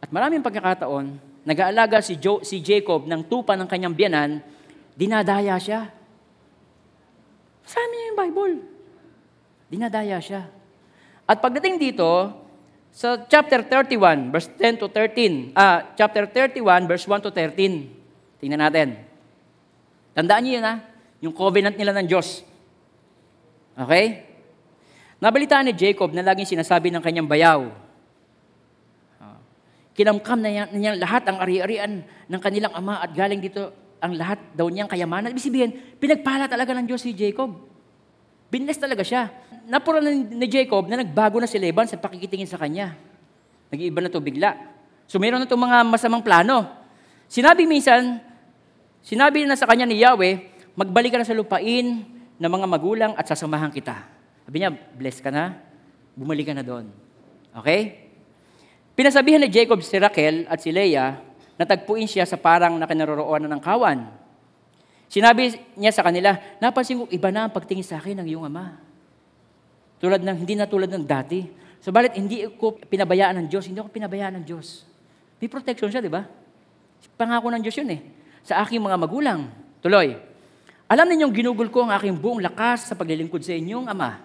At 0.02 0.10
maraming 0.10 0.42
pagkakataon, 0.42 1.20
nag-aalaga 1.44 2.00
si, 2.00 2.18
jo- 2.18 2.42
si 2.42 2.64
Jacob 2.64 3.06
ng 3.06 3.28
tupa 3.28 3.60
ng 3.60 3.68
kanyang 3.68 3.94
biyanan, 3.94 4.30
dinadaya 4.96 5.60
siya. 5.60 5.92
Sa 7.68 7.78
amin 7.78 8.10
yung 8.14 8.18
Bible. 8.18 8.56
Dinadaya 9.70 10.18
siya. 10.24 10.48
At 11.28 11.44
pagdating 11.44 11.78
dito, 11.78 12.08
sa 12.92 13.24
chapter 13.24 13.64
31, 13.64 14.36
verse 14.36 14.52
10 14.60 14.82
to 14.84 14.88
13, 14.92 15.56
ah, 15.56 15.96
chapter 15.96 16.28
31, 16.28 16.92
verse 16.92 17.08
1 17.08 17.24
to 17.24 17.32
13, 17.32 18.42
tingnan 18.44 18.60
natin. 18.60 19.00
Tandaan 20.12 20.42
niyo 20.44 20.60
yun 20.60 20.66
ha, 20.68 20.76
yung 21.24 21.32
covenant 21.32 21.78
nila 21.80 21.96
ng 21.96 22.08
Diyos. 22.10 22.44
Okay? 23.78 24.28
Nabalitaan 25.22 25.70
ni 25.70 25.74
Jacob 25.78 26.10
na 26.12 26.26
laging 26.26 26.58
sinasabi 26.58 26.90
ng 26.90 27.04
kanyang 27.04 27.30
bayaw, 27.30 27.70
Ah. 29.22 29.38
kinamkam 29.94 30.42
na 30.42 30.50
niya, 30.50 30.66
niya 30.74 30.92
lahat 30.98 31.30
ang 31.30 31.38
ari-arian 31.38 32.02
ng 32.02 32.42
kanilang 32.42 32.74
ama 32.74 33.06
at 33.06 33.14
galing 33.14 33.38
dito 33.38 33.70
ang 34.02 34.18
lahat 34.18 34.42
daw 34.58 34.66
niyang 34.66 34.90
kayamanan. 34.90 35.30
Ibig 35.30 35.46
sabihin, 35.46 35.72
pinagpala 36.02 36.50
talaga 36.50 36.74
ng 36.74 36.90
Diyos 36.90 37.06
si 37.06 37.14
Jacob. 37.14 37.54
Binless 38.50 38.82
talaga 38.82 39.06
siya. 39.06 39.30
Napura 39.70 40.02
na 40.02 40.10
ni 40.12 40.48
Jacob 40.50 40.90
na 40.90 41.00
nagbago 41.00 41.38
na 41.38 41.48
si 41.48 41.62
Laban 41.62 41.86
sa 41.86 42.02
pakikitingin 42.02 42.50
sa 42.50 42.58
kanya. 42.58 42.98
Nag-iiba 43.70 44.02
na 44.04 44.10
to 44.12 44.20
bigla. 44.20 44.58
So 45.06 45.22
mayroon 45.22 45.40
na 45.40 45.48
itong 45.48 45.64
mga 45.64 45.88
masamang 45.88 46.26
plano. 46.26 46.68
Sinabi 47.32 47.64
minsan, 47.64 48.20
sinabi 49.06 49.48
na 49.48 49.56
sa 49.56 49.70
kanya 49.70 49.88
ni 49.88 50.04
Yahweh, 50.04 50.44
magbalik 50.76 51.16
ka 51.16 51.22
na 51.22 51.30
sa 51.30 51.38
lupain 51.38 52.04
ng 52.42 52.50
mga 52.50 52.66
magulang 52.66 53.12
at 53.14 53.30
sasamahan 53.30 53.70
kita. 53.70 54.02
Sabi 54.50 54.66
niya, 54.66 54.74
bless 54.74 55.22
ka 55.22 55.30
na, 55.30 55.62
bumalik 56.18 56.50
ka 56.50 56.58
na 56.58 56.66
doon. 56.66 56.90
Okay? 57.54 58.10
Pinasabihan 58.98 59.38
ni 59.38 59.46
Jacob 59.54 59.78
si 59.86 59.94
Raquel 60.02 60.50
at 60.50 60.58
si 60.58 60.74
Leah 60.74 61.22
na 61.54 61.70
tagpuin 61.70 62.10
siya 62.10 62.26
sa 62.26 62.42
parang 62.42 62.82
na 62.82 62.90
kinaroroonan 62.90 63.46
ng 63.46 63.62
kawan. 63.62 64.10
Sinabi 65.06 65.54
niya 65.78 65.94
sa 65.94 66.02
kanila, 66.02 66.34
napansin 66.58 67.04
ko 67.04 67.06
iba 67.14 67.30
na 67.30 67.46
ang 67.46 67.54
pagtingin 67.54 67.86
sa 67.86 68.02
akin 68.02 68.26
ng 68.26 68.28
iyong 68.34 68.50
ama. 68.50 68.82
Tulad 70.02 70.26
ng, 70.26 70.38
hindi 70.42 70.58
na 70.58 70.66
tulad 70.66 70.90
ng 70.90 71.06
dati. 71.06 71.46
Sabalit, 71.78 72.18
hindi 72.18 72.42
ko 72.58 72.74
pinabayaan 72.74 73.38
ng 73.46 73.48
Diyos. 73.52 73.70
Hindi 73.70 73.78
ako 73.78 73.94
pinabayaan 73.94 74.42
ng 74.42 74.46
Diyos. 74.50 74.82
May 75.38 75.46
protection 75.46 75.94
siya, 75.94 76.02
di 76.02 76.10
ba? 76.10 76.26
Pangako 77.14 77.54
ng 77.54 77.62
Diyos 77.62 77.78
yun 77.78 77.92
eh. 77.94 78.02
Sa 78.42 78.66
aking 78.66 78.82
mga 78.82 78.98
magulang. 78.98 79.46
Tuloy. 79.84 80.31
Alam 80.92 81.08
ninyong 81.08 81.32
ginugol 81.32 81.72
ko 81.72 81.88
ang 81.88 81.96
aking 81.96 82.20
buong 82.20 82.44
lakas 82.44 82.92
sa 82.92 83.00
paglilingkod 83.00 83.40
sa 83.40 83.56
inyong 83.56 83.88
ama. 83.88 84.20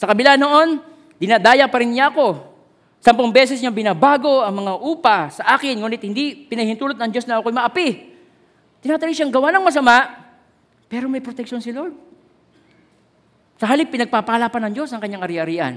Sa 0.00 0.08
kabila 0.08 0.40
noon, 0.40 0.80
dinadaya 1.20 1.68
pa 1.68 1.84
rin 1.84 1.92
niya 1.92 2.08
ako. 2.08 2.48
Sampung 2.96 3.28
beses 3.28 3.60
niya 3.60 3.68
binabago 3.68 4.40
ang 4.40 4.56
mga 4.56 4.72
upa 4.80 5.28
sa 5.28 5.52
akin, 5.52 5.76
ngunit 5.76 6.00
hindi 6.00 6.48
pinahintulot 6.48 6.96
ng 6.96 7.12
Diyos 7.12 7.28
na 7.28 7.44
ako'y 7.44 7.52
maapi. 7.52 7.88
Tinatry 8.80 9.12
siyang 9.12 9.28
gawa 9.28 9.52
ng 9.52 9.68
masama, 9.68 10.16
pero 10.88 11.12
may 11.12 11.20
protection 11.20 11.60
si 11.60 11.76
Lord. 11.76 11.92
Sa 13.60 13.68
halip, 13.68 13.92
pinagpapala 13.92 14.48
pa 14.48 14.58
ng 14.64 14.72
Diyos 14.72 14.88
ang 14.96 14.98
kanyang 14.98 15.28
ari-arian. 15.28 15.76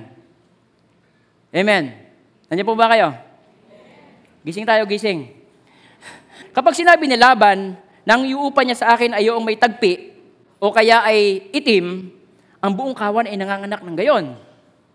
Amen. 1.52 1.92
Nandiyan 2.48 2.68
po 2.72 2.74
ba 2.80 2.88
kayo? 2.88 3.12
Gising 4.48 4.64
tayo, 4.64 4.88
gising. 4.88 5.28
Kapag 6.56 6.72
sinabi 6.72 7.04
ni 7.04 7.20
Laban, 7.20 7.76
nang 8.06 8.22
iuupa 8.24 8.62
niya 8.62 8.78
sa 8.78 8.88
akin 8.94 9.18
ay 9.18 9.28
yung 9.28 9.42
may 9.42 9.58
tagpi, 9.58 10.14
o 10.62 10.70
kaya 10.70 11.02
ay 11.02 11.50
itim, 11.52 12.14
ang 12.62 12.72
buong 12.74 12.94
kawan 12.94 13.26
ay 13.26 13.36
nanganganak 13.38 13.82
ng 13.82 13.96
gayon. 13.98 14.26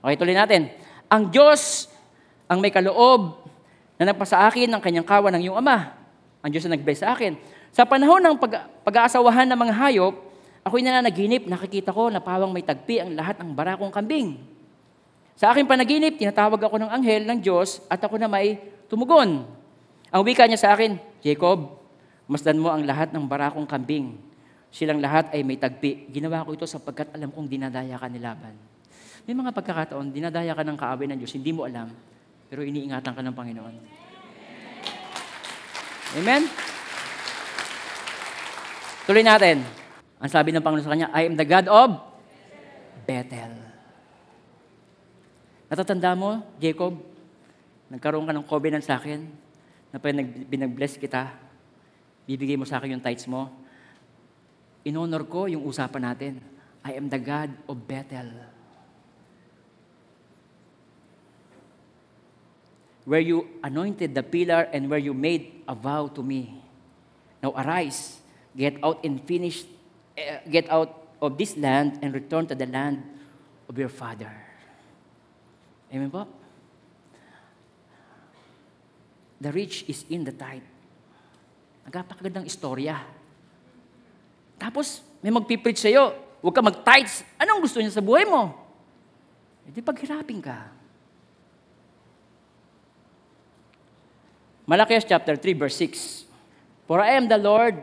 Okay, 0.00 0.16
tuloy 0.16 0.34
natin. 0.34 0.70
Ang 1.10 1.28
Diyos 1.28 1.90
ang 2.50 2.62
may 2.62 2.70
kaloob 2.70 3.46
na 3.98 4.10
nagpasa 4.10 4.42
akin 4.46 4.70
ng 4.70 4.80
kanyang 4.82 5.06
kawan 5.06 5.30
ng 5.38 5.42
iyong 5.46 5.58
ama. 5.58 5.94
Ang 6.42 6.50
Diyos 6.50 6.64
ang 6.66 6.74
nag-bless 6.74 7.02
sa 7.02 7.14
akin. 7.14 7.36
Sa 7.70 7.86
panahon 7.86 8.18
ng 8.18 8.34
pag- 8.38 8.66
pag-aasawahan 8.82 9.46
ng 9.46 9.58
mga 9.58 9.74
hayop, 9.76 10.14
ako'y 10.66 10.82
nananaginip, 10.82 11.46
nakikita 11.46 11.94
ko 11.94 12.10
na 12.10 12.18
pawang 12.18 12.50
may 12.50 12.66
tagpi 12.66 13.02
ang 13.02 13.14
lahat 13.14 13.38
ng 13.38 13.54
barakong 13.54 13.92
kambing. 13.94 14.38
Sa 15.38 15.54
aking 15.54 15.64
panaginip, 15.64 16.20
tinatawag 16.20 16.60
ako 16.60 16.76
ng 16.78 16.90
anghel 16.90 17.22
ng 17.24 17.38
Diyos 17.40 17.80
at 17.88 18.02
ako 18.02 18.20
na 18.20 18.28
may 18.28 18.60
tumugon. 18.90 19.48
Ang 20.10 20.22
wika 20.26 20.44
niya 20.44 20.60
sa 20.60 20.76
akin, 20.76 21.00
Jacob, 21.24 21.79
masdan 22.30 22.62
mo 22.62 22.70
ang 22.70 22.86
lahat 22.86 23.10
ng 23.10 23.26
barakong 23.26 23.66
kambing. 23.66 24.14
Silang 24.70 25.02
lahat 25.02 25.34
ay 25.34 25.42
may 25.42 25.58
tagpi. 25.58 26.06
Ginawa 26.14 26.46
ko 26.46 26.54
ito 26.54 26.62
sapagkat 26.62 27.10
alam 27.10 27.34
kong 27.34 27.50
dinadaya 27.50 27.98
ka 27.98 28.06
ni 28.06 28.22
Laban. 28.22 28.54
May 29.26 29.34
mga 29.34 29.50
pagkakataon, 29.50 30.14
dinadaya 30.14 30.54
ka 30.54 30.62
ng 30.62 30.78
kaaway 30.78 31.10
ng 31.10 31.18
Diyos, 31.18 31.34
hindi 31.34 31.50
mo 31.50 31.66
alam, 31.66 31.90
pero 32.46 32.62
iniingatan 32.62 33.12
ka 33.12 33.20
ng 33.20 33.34
Panginoon. 33.34 33.74
Amen? 36.22 36.42
Tuloy 39.10 39.26
natin. 39.26 39.66
Ang 40.22 40.30
sabi 40.30 40.54
ng 40.54 40.62
Panginoon 40.62 40.86
sa 40.86 40.92
kanya, 40.94 41.10
I 41.10 41.26
am 41.26 41.34
the 41.34 41.46
God 41.46 41.66
of 41.66 41.98
Bethel. 43.02 43.58
Natatanda 45.66 46.14
mo, 46.14 46.46
Jacob, 46.62 46.94
nagkaroon 47.90 48.26
ka 48.26 48.34
ng 48.34 48.46
covenant 48.46 48.86
sa 48.86 49.02
akin, 49.02 49.26
na 49.90 49.98
pag 49.98 50.14
nag- 50.14 50.46
binag-bless 50.46 50.94
kita, 50.94 51.49
bibigay 52.30 52.54
mo 52.54 52.62
sa 52.62 52.78
akin 52.78 52.94
yung 52.94 53.02
tithes 53.02 53.26
mo. 53.26 53.50
Inonor 54.86 55.26
ko 55.26 55.50
yung 55.50 55.66
usapan 55.66 56.14
natin. 56.14 56.38
I 56.86 56.94
am 56.94 57.10
the 57.10 57.18
God 57.18 57.50
of 57.66 57.74
Bethel. 57.90 58.30
Where 63.02 63.18
you 63.18 63.50
anointed 63.66 64.14
the 64.14 64.22
pillar 64.22 64.70
and 64.70 64.86
where 64.86 65.02
you 65.02 65.10
made 65.10 65.66
a 65.66 65.74
vow 65.74 66.06
to 66.14 66.22
me. 66.22 66.62
Now 67.42 67.50
arise, 67.58 68.22
get 68.54 68.78
out 68.78 69.02
and 69.02 69.18
finish, 69.26 69.66
eh, 70.14 70.38
get 70.46 70.70
out 70.70 71.18
of 71.18 71.34
this 71.34 71.58
land 71.58 71.98
and 71.98 72.14
return 72.14 72.46
to 72.46 72.54
the 72.54 72.70
land 72.70 73.02
of 73.66 73.74
your 73.74 73.90
father. 73.90 74.30
Amen 75.90 76.06
po? 76.06 76.30
The 79.42 79.50
rich 79.50 79.82
is 79.90 80.06
in 80.06 80.22
the 80.22 80.30
tithe. 80.30 80.69
Nagpakagandang 81.90 82.46
istorya. 82.46 83.02
Tapos, 84.54 85.02
may 85.18 85.34
magpipreach 85.34 85.82
sa'yo, 85.82 86.14
huwag 86.38 86.54
ka 86.54 86.62
mag-tithes. 86.62 87.26
Anong 87.34 87.66
gusto 87.66 87.82
niya 87.82 87.90
sa 87.90 88.04
buhay 88.04 88.22
mo? 88.30 88.54
E 89.66 89.74
di 89.74 89.82
paghirapin 89.82 90.38
ka. 90.38 90.70
Malachias 94.70 95.02
chapter 95.02 95.34
3, 95.34 95.58
verse 95.58 95.74
6. 95.82 96.30
For 96.86 97.02
I 97.02 97.18
am 97.18 97.26
the 97.26 97.34
Lord, 97.42 97.74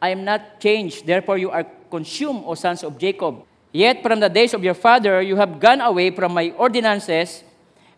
I 0.00 0.08
am 0.08 0.24
not 0.24 0.56
changed, 0.56 1.04
therefore 1.04 1.36
you 1.36 1.52
are 1.52 1.68
consumed, 1.92 2.48
O 2.48 2.56
sons 2.56 2.80
of 2.80 2.96
Jacob. 2.96 3.44
Yet 3.76 4.00
from 4.00 4.24
the 4.24 4.32
days 4.32 4.56
of 4.56 4.64
your 4.64 4.72
father 4.72 5.20
you 5.20 5.36
have 5.36 5.60
gone 5.60 5.84
away 5.84 6.08
from 6.16 6.32
my 6.32 6.56
ordinances 6.56 7.44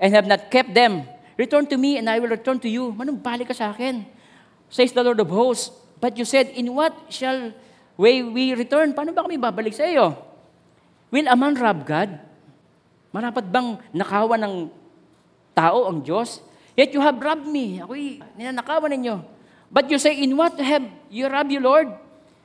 and 0.03 0.11
have 0.11 0.27
not 0.27 0.51
kept 0.51 0.75
them. 0.75 1.07
Return 1.39 1.71
to 1.71 1.79
me 1.79 2.03
and 2.03 2.11
I 2.11 2.19
will 2.19 2.35
return 2.35 2.59
to 2.67 2.69
you. 2.69 2.91
Manong 2.91 3.23
balik 3.23 3.47
ka 3.47 3.55
sa 3.55 3.71
akin? 3.71 4.03
Says 4.71 4.95
the 4.95 5.03
Lord 5.03 5.19
of 5.19 5.29
hosts. 5.29 5.75
But 6.01 6.17
you 6.17 6.25
said, 6.25 6.55
in 6.57 6.73
what 6.73 6.95
shall 7.13 7.53
way 8.01 8.25
we 8.25 8.57
return? 8.57 8.97
Paano 8.97 9.13
ba 9.13 9.27
kami 9.27 9.37
babalik 9.37 9.77
sa 9.77 9.85
iyo? 9.85 10.17
Will 11.13 11.29
a 11.29 11.37
man 11.37 11.59
rob 11.59 11.85
God? 11.85 12.17
Marapat 13.11 13.51
bang 13.51 13.77
nakawa 13.91 14.39
ng 14.41 14.71
tao 15.53 15.91
ang 15.91 16.01
Diyos? 16.01 16.41
Yet 16.79 16.95
you 16.95 17.03
have 17.03 17.19
robbed 17.19 17.45
me. 17.45 17.83
Ako'y 17.83 18.23
ninanakawan 18.39 18.95
ninyo. 18.95 19.21
But 19.69 19.91
you 19.91 19.99
say, 19.99 20.17
in 20.17 20.39
what 20.39 20.57
have 20.57 20.87
you 21.11 21.27
robbed 21.27 21.53
you, 21.53 21.61
Lord? 21.61 21.91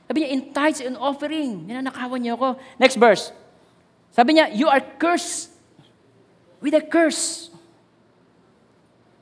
Sabi 0.06 0.22
niya, 0.22 0.30
in 0.30 0.40
tithes 0.52 0.82
and 0.82 0.98
offering. 0.98 1.64
Ninanakawan 1.64 2.20
niyo 2.20 2.34
ako. 2.38 2.48
Next 2.78 2.98
verse. 3.00 3.32
Sabi 4.12 4.38
niya, 4.38 4.52
you 4.52 4.68
are 4.68 4.82
cursed 5.00 5.50
with 6.60 6.74
a 6.74 6.82
curse. 6.82 7.50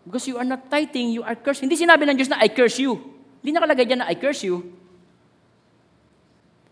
Because 0.05 0.29
you 0.29 0.37
are 0.37 0.45
not 0.45 0.69
tithing, 0.69 1.17
you 1.17 1.25
are 1.25 1.35
cursed. 1.35 1.65
Hindi 1.65 1.81
sinabi 1.81 2.05
ng 2.05 2.17
Diyos 2.21 2.29
na 2.29 2.45
I 2.45 2.53
curse 2.53 2.77
you. 2.77 3.01
Hindi 3.41 3.57
nakalagay 3.57 3.85
dyan 3.89 4.01
na 4.05 4.09
I 4.13 4.17
curse 4.21 4.45
you. 4.45 4.69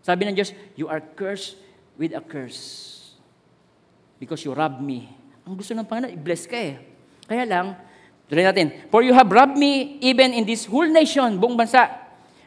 Sabi 0.05 0.29
ng 0.29 0.37
Diyos, 0.37 0.53
you 0.77 0.85
are 0.85 1.01
cursed 1.01 1.57
with 1.97 2.13
a 2.13 2.21
curse. 2.21 2.93
Because 4.21 4.45
you 4.45 4.53
robbed 4.53 4.85
me. 4.85 5.09
Ang 5.49 5.57
gusto 5.57 5.73
ng 5.73 5.83
Panginoon, 5.83 6.13
i-bless 6.13 6.45
ka 6.45 6.55
eh. 6.55 6.77
Kaya 7.25 7.43
lang, 7.47 7.73
tuloy 8.29 8.45
natin, 8.45 8.85
For 8.93 9.01
you 9.01 9.17
have 9.17 9.27
robbed 9.31 9.57
me 9.57 9.97
even 10.03 10.35
in 10.35 10.45
this 10.45 10.69
whole 10.69 10.87
nation, 10.87 11.41
buong 11.41 11.57
bansa. 11.57 11.89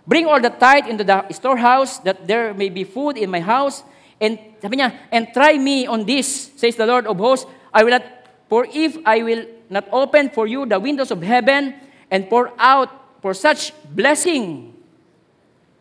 Bring 0.07 0.31
all 0.31 0.39
the 0.39 0.55
tithe 0.55 0.87
into 0.87 1.03
the 1.03 1.27
storehouse, 1.35 1.99
that 2.07 2.31
there 2.31 2.55
may 2.55 2.71
be 2.71 2.87
food 2.87 3.19
in 3.19 3.27
my 3.27 3.43
house. 3.43 3.83
And 4.23 4.39
sabi 4.63 4.79
niya, 4.79 4.95
and 5.11 5.35
try 5.35 5.59
me 5.59 5.91
on 5.91 6.07
this, 6.07 6.55
says 6.55 6.79
the 6.79 6.87
Lord 6.87 7.11
of 7.11 7.19
hosts. 7.19 7.51
I 7.75 7.83
will 7.83 7.99
not, 7.99 8.07
for 8.49 8.69
if 8.71 8.97
I 9.03 9.27
will 9.27 9.56
not 9.71 9.87
open 9.91 10.31
for 10.31 10.47
you 10.47 10.67
the 10.67 10.79
windows 10.79 11.11
of 11.11 11.23
heaven 11.23 11.75
and 12.11 12.29
pour 12.31 12.53
out 12.59 13.21
for 13.21 13.35
such 13.35 13.75
blessing 13.91 14.75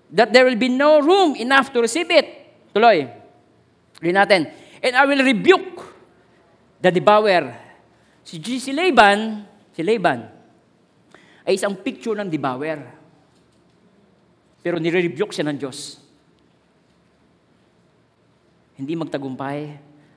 that 0.10 0.34
there 0.34 0.46
will 0.46 0.58
be 0.58 0.70
no 0.70 1.02
room 1.02 1.36
enough 1.36 1.74
to 1.74 1.82
receive 1.82 2.10
it. 2.10 2.26
Tuloy. 2.74 3.10
Tuloy 4.00 4.14
natin. 4.14 4.50
And 4.82 4.94
I 4.96 5.04
will 5.06 5.22
rebuke 5.22 5.82
the 6.82 6.90
devourer. 6.90 7.54
Si, 8.26 8.42
si 8.42 8.72
Laban, 8.74 9.46
si 9.74 9.82
Laban, 9.86 10.26
ay 11.46 11.58
isang 11.58 11.78
picture 11.78 12.18
ng 12.18 12.30
devourer. 12.30 12.82
Pero 14.66 14.82
nire-rebuke 14.82 15.30
siya 15.30 15.46
ng 15.46 15.58
Diyos. 15.62 16.02
Hindi 18.76 18.98
magtagumpay 18.98 19.60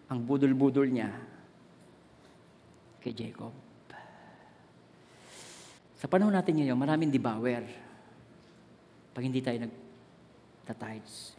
ang 0.08 0.18
budol-budol 0.24 0.88
niya 0.88 1.12
kay 3.03 3.14
Jacob. 3.14 3.55
Sa 5.99 6.07
panahon 6.07 6.30
natin 6.30 6.55
ngayon, 6.62 6.78
maraming 6.78 7.11
devourer. 7.11 7.66
Pag 9.11 9.26
hindi 9.26 9.42
tayo 9.42 9.59
nag-tithes. 9.66 11.34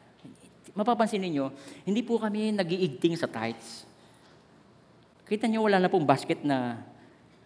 Mapapansin 0.76 1.24
ninyo, 1.24 1.47
hindi 1.88 2.03
po 2.03 2.20
kami 2.20 2.51
nagiigting 2.51 3.16
sa 3.16 3.32
tithes. 3.32 3.88
Kita 5.24 5.47
niyo 5.47 5.64
wala 5.64 5.80
na 5.80 5.88
pong 5.88 6.03
basket 6.03 6.43
na 6.43 6.84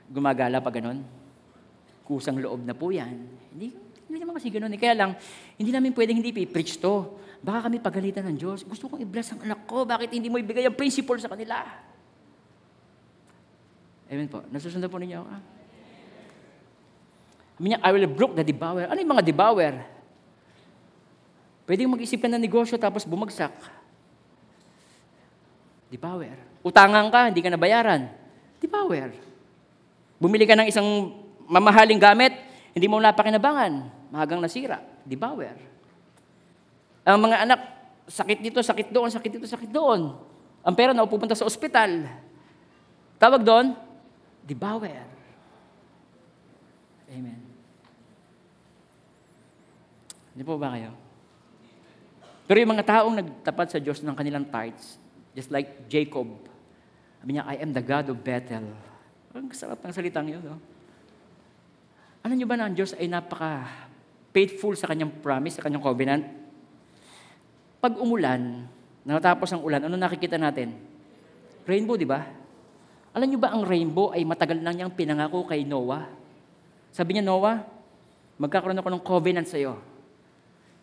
gumagala 0.09 0.57
pa 0.57 0.73
ganon. 0.73 1.05
Kusang 2.03 2.41
loob 2.41 2.65
na 2.65 2.73
po 2.73 2.89
yan. 2.89 3.29
Hindi, 3.53 3.75
hindi 4.09 4.17
naman 4.17 4.41
kasi 4.41 4.49
ganon. 4.49 4.73
Eh. 4.73 4.79
Kaya 4.81 4.97
lang, 4.97 5.11
hindi 5.59 5.69
namin 5.69 5.93
pwedeng 5.93 6.17
hindi 6.17 6.33
i-preach 6.33 6.81
to. 6.81 7.19
Baka 7.43 7.69
kami 7.69 7.83
pagalitan 7.83 8.25
ng 8.31 8.37
Diyos. 8.39 8.63
Gusto 8.65 8.89
kong 8.89 9.03
i-bless 9.03 9.35
ang 9.35 9.43
anak 9.43 9.67
ko. 9.69 9.83
Bakit 9.85 10.15
hindi 10.15 10.31
mo 10.31 10.39
ibigay 10.39 10.65
ang 10.65 10.79
principle 10.79 11.19
sa 11.19 11.29
kanila? 11.29 11.61
Amen 14.13 14.29
po. 14.29 14.45
Nasusundan 14.53 14.93
po 14.93 15.01
ninyo 15.01 15.17
ako. 15.17 15.29
Ah? 15.33 15.41
Sabi 17.57 17.65
niya, 17.73 17.81
I 17.81 17.89
will 17.89 18.05
broke 18.05 18.37
the 18.37 18.45
devourer. 18.45 18.85
Ano 18.85 19.01
yung 19.01 19.13
mga 19.17 19.25
devourer? 19.25 19.75
Pwede 21.65 21.89
mag-isip 21.89 22.21
ka 22.21 22.29
ng 22.29 22.37
negosyo 22.37 22.77
tapos 22.77 23.09
bumagsak. 23.09 23.49
Devourer. 25.89 26.37
Utangan 26.61 27.09
ka, 27.09 27.33
hindi 27.33 27.41
ka 27.41 27.49
nabayaran. 27.49 28.13
Devourer. 28.61 29.17
Bumili 30.21 30.45
ka 30.45 30.53
ng 30.61 30.69
isang 30.69 30.85
mamahaling 31.49 31.97
gamit, 31.97 32.37
hindi 32.77 32.85
mo 32.85 33.01
napakinabangan. 33.01 33.89
Mahagang 34.13 34.45
nasira. 34.45 34.77
Devourer. 35.01 35.57
Ang 37.01 37.19
mga 37.31 37.37
anak, 37.49 37.59
sakit 38.05 38.39
dito, 38.45 38.61
sakit 38.61 38.93
doon, 38.93 39.09
sakit 39.09 39.31
dito, 39.39 39.47
sakit 39.49 39.71
doon. 39.73 40.13
Ang 40.61 40.73
pera 40.77 40.93
na 40.93 41.07
pupunta 41.07 41.33
sa 41.33 41.49
ospital. 41.49 42.05
Tawag 43.17 43.41
doon, 43.41 43.75
devourer. 44.43 45.07
Amen. 47.09 47.39
Hindi 50.33 50.43
po 50.43 50.57
ba 50.57 50.73
kayo? 50.75 50.91
Pero 52.43 52.57
yung 52.59 52.73
mga 52.75 52.85
taong 52.89 53.15
nagtapat 53.15 53.67
sa 53.71 53.79
Diyos 53.79 54.03
ng 54.03 54.15
kanilang 54.17 54.49
tithes, 54.49 54.99
just 55.31 55.53
like 55.53 55.87
Jacob, 55.87 56.27
sabi 57.23 57.39
niya, 57.39 57.47
I 57.47 57.61
am 57.63 57.71
the 57.71 57.79
God 57.79 58.11
of 58.11 58.19
Bethel. 58.19 58.67
Ang 59.31 59.47
sarap 59.55 59.79
ng 59.79 59.95
salitang 59.95 60.27
yun. 60.27 60.43
No? 60.43 60.59
Ano 62.19 62.33
niyo 62.35 62.43
ba 62.49 62.59
na 62.59 62.67
ang 62.67 62.75
Diyos 62.75 62.91
ay 62.99 63.07
napaka 63.07 63.63
faithful 64.35 64.75
sa 64.75 64.91
kanyang 64.91 65.23
promise, 65.23 65.55
sa 65.55 65.63
kanyang 65.63 65.85
covenant? 65.85 66.25
Pag 67.79 67.95
umulan, 67.95 68.67
natapos 69.07 69.55
ang 69.55 69.63
ulan, 69.63 69.87
ano 69.87 69.95
nakikita 69.95 70.35
natin? 70.35 70.75
Rainbow, 71.63 71.95
di 71.95 72.07
ba? 72.07 72.42
Alam 73.13 73.29
niyo 73.29 73.39
ba 73.39 73.53
ang 73.53 73.61
rainbow 73.61 74.09
ay 74.09 74.25
matagal 74.25 74.57
na 74.57 74.73
niyang 74.73 74.89
pinangako 74.89 75.45
kay 75.45 75.61
Noah? 75.61 76.09
Sabi 76.89 77.13
niya, 77.13 77.25
Noah, 77.25 77.61
magkakaroon 78.41 78.77
ako 78.81 78.89
ng 78.89 79.03
covenant 79.05 79.45
sa 79.45 79.61
iyo. 79.61 79.77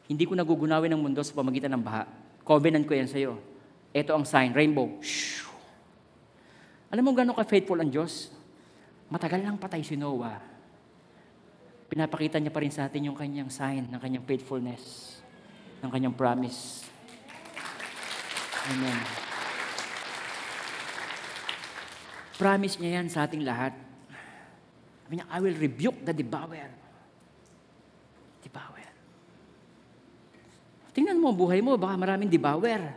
Hindi 0.07 0.27
ko 0.27 0.39
nagugunawin 0.39 0.95
ang 0.95 1.03
mundo 1.03 1.23
sa 1.27 1.35
pamagitan 1.35 1.75
ng 1.75 1.83
baha. 1.83 2.07
Covenant 2.47 2.87
ko 2.87 2.95
yan 2.95 3.11
sa 3.11 3.19
iyo. 3.19 3.39
Ito 3.91 4.15
ang 4.15 4.23
sign, 4.23 4.55
rainbow. 4.55 4.95
Shoo. 5.03 5.51
Alam 6.91 7.07
mo 7.07 7.15
gano'ng 7.15 7.39
ka-faithful 7.39 7.79
ang 7.79 7.91
Diyos? 7.91 8.31
Matagal 9.11 9.43
lang 9.43 9.59
patay 9.59 9.83
si 9.83 9.99
Noah. 9.99 10.39
Pinapakita 11.91 12.39
niya 12.39 12.55
pa 12.55 12.63
rin 12.63 12.71
sa 12.71 12.87
atin 12.87 13.11
yung 13.11 13.19
kanyang 13.19 13.51
sign 13.51 13.91
ng 13.91 13.99
kanyang 13.99 14.23
faithfulness, 14.23 15.19
ng 15.83 15.91
kanyang 15.91 16.15
promise. 16.15 16.87
Amen. 18.71 19.20
Promise 22.41 22.81
niya 22.81 23.05
yan 23.05 23.13
sa 23.13 23.29
ating 23.29 23.45
lahat. 23.45 23.77
Sabi 25.05 25.21
niya, 25.21 25.29
I 25.29 25.45
will 25.45 25.53
rebuke 25.61 26.01
the 26.09 26.17
devourer. 26.17 26.73
Devourer. 28.41 28.93
Tingnan 30.97 31.21
mo 31.21 31.37
buhay 31.37 31.61
mo, 31.61 31.77
baka 31.77 32.01
maraming 32.01 32.33
devourer. 32.33 32.97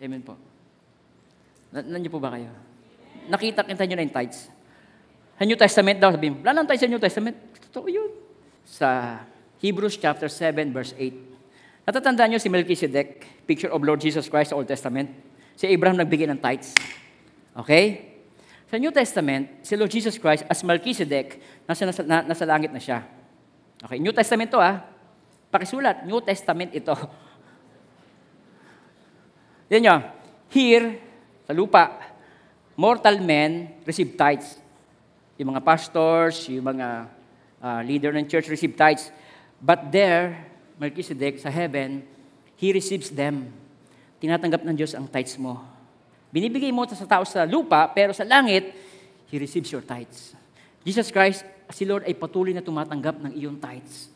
Amen 0.00 0.24
po. 0.24 0.32
Na, 1.76 1.84
nandiyo 1.84 2.08
po 2.08 2.24
ba 2.24 2.32
kayo? 2.32 2.48
Nakita 3.28 3.68
kita 3.68 3.84
nyo 3.84 3.96
na 4.00 4.04
yung 4.08 4.16
tithes. 4.16 4.48
Sa 5.36 5.44
New 5.44 5.60
Testament 5.60 6.00
daw, 6.00 6.08
sabihin, 6.16 6.40
wala 6.40 6.56
nang 6.56 6.64
tithes 6.64 6.88
sa 6.88 6.90
New 6.90 7.02
Testament. 7.04 7.36
Totoo 7.68 7.92
yun. 7.92 8.10
Sa 8.64 9.20
Hebrews 9.60 10.00
chapter 10.00 10.32
7, 10.32 10.72
verse 10.72 10.96
8. 10.96 11.27
Natatandaan 11.88 12.36
nyo 12.36 12.36
si 12.36 12.52
Melchizedek, 12.52 13.24
picture 13.48 13.72
of 13.72 13.80
Lord 13.80 13.96
Jesus 13.96 14.28
Christ 14.28 14.52
sa 14.52 14.60
Old 14.60 14.68
Testament. 14.68 15.08
Si 15.56 15.64
Abraham 15.64 15.96
nagbigay 15.96 16.28
ng 16.28 16.36
tithes. 16.36 16.76
Okay? 17.56 18.12
Sa 18.68 18.76
New 18.76 18.92
Testament, 18.92 19.64
si 19.64 19.72
Lord 19.72 19.88
Jesus 19.88 20.20
Christ 20.20 20.44
as 20.44 20.60
Melchizedek, 20.60 21.40
nasa, 21.64 21.88
nasa, 21.88 22.04
nasa 22.04 22.44
langit 22.44 22.76
na 22.76 22.76
siya. 22.76 23.08
Okay, 23.80 23.96
New 23.96 24.12
Testament 24.12 24.52
to 24.52 24.60
ah. 24.60 24.84
Pakisulat, 25.48 26.04
New 26.04 26.20
Testament 26.20 26.76
ito. 26.76 26.92
Yan 29.72 29.80
nyo, 29.80 29.96
here, 30.52 31.00
sa 31.48 31.56
lupa, 31.56 32.04
mortal 32.76 33.16
men 33.24 33.80
receive 33.88 34.12
tithes. 34.12 34.60
Yung 35.40 35.56
mga 35.56 35.64
pastors, 35.64 36.52
yung 36.52 36.68
mga 36.68 37.08
uh, 37.64 37.80
leader 37.80 38.12
ng 38.12 38.28
church 38.28 38.52
receive 38.52 38.76
tithes. 38.76 39.08
But 39.56 39.88
there, 39.88 40.57
Melchizedek, 40.78 41.42
sa 41.42 41.50
heaven, 41.50 42.06
he 42.54 42.70
receives 42.70 43.10
them. 43.10 43.50
Tinatanggap 44.22 44.62
ng 44.62 44.74
Diyos 44.74 44.94
ang 44.94 45.10
tithes 45.10 45.38
mo. 45.38 45.58
Binibigay 46.30 46.70
mo 46.70 46.86
sa 46.86 47.06
tao 47.06 47.26
sa 47.26 47.42
lupa, 47.46 47.90
pero 47.90 48.14
sa 48.14 48.22
langit, 48.22 48.74
he 49.30 49.36
receives 49.38 49.70
your 49.74 49.82
tithes. 49.82 50.38
Jesus 50.86 51.10
Christ, 51.10 51.42
si 51.74 51.84
Lord 51.84 52.06
ay 52.06 52.14
patuloy 52.14 52.54
na 52.54 52.64
tumatanggap 52.64 53.18
ng 53.20 53.32
iyong 53.34 53.58
tithes. 53.58 54.08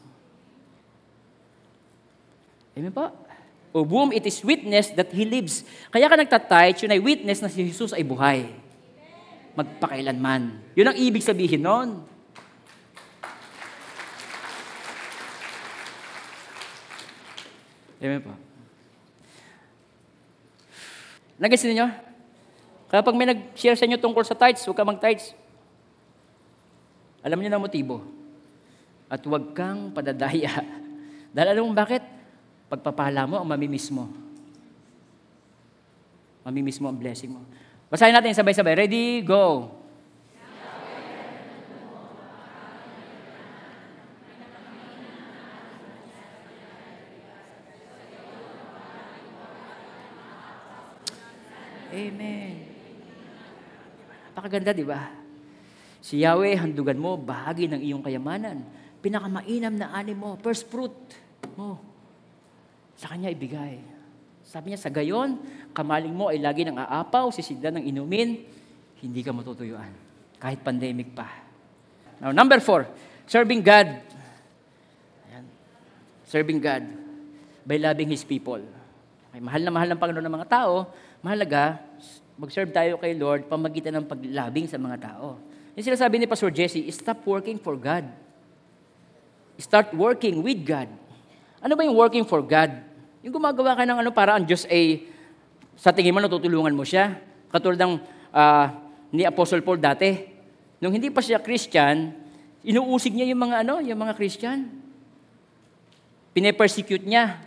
Amen 2.72 2.94
po? 2.94 3.12
O 3.72 3.84
whom 3.84 4.12
it 4.12 4.24
is 4.24 4.40
witness 4.44 4.92
that 4.92 5.08
He 5.12 5.24
lives. 5.24 5.64
Kaya 5.88 6.08
ka 6.08 6.16
nagtatithe, 6.16 6.84
yun 6.84 6.92
ay 6.92 7.00
witness 7.00 7.40
na 7.40 7.48
si 7.48 7.64
Jesus 7.64 7.92
ay 7.96 8.04
buhay. 8.04 8.48
Magpakailanman. 9.56 10.60
Yun 10.76 10.88
ang 10.92 10.96
ibig 10.96 11.24
sabihin 11.24 11.64
nun. 11.64 12.04
Amen 18.02 18.18
po. 18.18 18.34
Nagets 21.38 21.62
ninyo? 21.62 21.86
Kaya 22.90 23.00
pag 23.00 23.14
may 23.14 23.30
nag-share 23.30 23.78
sa 23.78 23.86
inyo 23.86 23.96
tungkol 24.02 24.26
sa 24.26 24.34
tithes, 24.34 24.66
huwag 24.66 24.76
ka 24.76 24.84
mag-tithes. 24.84 25.32
Alam 27.22 27.38
niyo 27.38 27.50
na 27.54 27.62
motibo. 27.62 28.02
At 29.06 29.22
huwag 29.22 29.54
kang 29.54 29.94
padadaya. 29.94 30.50
Dahil 31.34 31.48
alam 31.54 31.70
mo 31.70 31.72
bakit? 31.72 32.02
Pagpapala 32.66 33.24
mo, 33.24 33.38
ang 33.38 33.48
mamimiss 33.48 33.88
mo. 33.94 34.10
Mamimiss 36.42 36.82
mo 36.82 36.90
ang 36.90 36.98
blessing 36.98 37.30
mo. 37.30 37.40
Basahin 37.86 38.12
natin 38.12 38.34
sabay-sabay. 38.34 38.74
Ready? 38.74 39.22
Go! 39.22 39.81
Amen. 52.08 52.54
Pakaganda, 54.32 54.72
di 54.72 54.82
ba? 54.82 55.12
Si 56.02 56.18
Yahweh, 56.24 56.58
handugan 56.58 56.98
mo, 56.98 57.14
bahagi 57.14 57.70
ng 57.70 57.78
iyong 57.78 58.02
kayamanan. 58.02 58.64
Pinakamainam 58.98 59.74
na 59.76 59.94
ani 59.94 60.16
mo, 60.16 60.34
first 60.40 60.66
fruit 60.66 60.94
mo. 61.54 61.78
Sa 62.98 63.12
Kanya 63.12 63.30
ibigay. 63.30 63.78
Sabi 64.42 64.74
niya, 64.74 64.80
sa 64.82 64.90
gayon, 64.90 65.38
kamaling 65.70 66.12
mo 66.12 66.28
ay 66.32 66.42
lagi 66.42 66.66
ng 66.66 66.74
aapaw, 66.74 67.30
sisigdan 67.30 67.78
ng 67.78 67.84
inumin, 67.86 68.42
hindi 68.98 69.20
ka 69.22 69.30
matutuyuan. 69.30 69.90
Kahit 70.42 70.60
pandemic 70.60 71.14
pa. 71.14 71.30
Now, 72.18 72.34
number 72.34 72.58
four, 72.58 72.86
serving 73.26 73.62
God. 73.62 73.88
Ayan. 75.30 75.44
Serving 76.26 76.58
God 76.58 76.82
by 77.62 77.78
loving 77.78 78.10
His 78.10 78.26
people. 78.26 78.62
Okay, 79.30 79.40
mahal 79.40 79.62
na 79.62 79.70
mahal 79.70 79.88
ng 79.94 80.00
Panginoon 80.02 80.26
ng 80.26 80.36
mga 80.42 80.50
tao, 80.50 80.90
mahalaga, 81.22 81.80
mag-serve 82.42 82.74
tayo 82.74 82.98
kay 82.98 83.14
Lord 83.14 83.46
pamagitan 83.46 83.94
ng 84.02 84.06
paglabing 84.10 84.66
sa 84.66 84.74
mga 84.74 85.14
tao. 85.14 85.38
Yung 85.78 85.86
sinasabi 85.86 86.18
ni 86.18 86.26
Pastor 86.26 86.50
Jesse, 86.50 86.82
stop 86.90 87.22
working 87.22 87.54
for 87.54 87.78
God. 87.78 88.02
Start 89.62 89.94
working 89.94 90.42
with 90.42 90.66
God. 90.66 90.90
Ano 91.62 91.78
ba 91.78 91.86
yung 91.86 91.94
working 91.94 92.26
for 92.26 92.42
God? 92.42 92.74
Yung 93.22 93.30
gumagawa 93.30 93.78
ka 93.78 93.86
ng 93.86 94.02
ano 94.02 94.10
para 94.10 94.34
ang 94.34 94.42
Diyos 94.42 94.66
ay 94.66 95.06
sa 95.78 95.94
tingin 95.94 96.10
mo 96.10 96.18
natutulungan 96.18 96.74
mo 96.74 96.82
siya. 96.82 97.14
Katulad 97.46 97.78
ng 97.78 98.02
uh, 98.34 98.66
ni 99.14 99.22
Apostle 99.22 99.62
Paul 99.62 99.78
dati. 99.78 100.10
Nung 100.82 100.90
hindi 100.90 101.14
pa 101.14 101.22
siya 101.22 101.38
Christian, 101.38 102.10
inuusig 102.66 103.14
niya 103.14 103.30
yung 103.30 103.38
mga 103.38 103.62
ano, 103.62 103.78
yung 103.78 104.02
mga 104.02 104.18
Christian. 104.18 104.66
Pine-persecute 106.34 107.06
niya. 107.06 107.38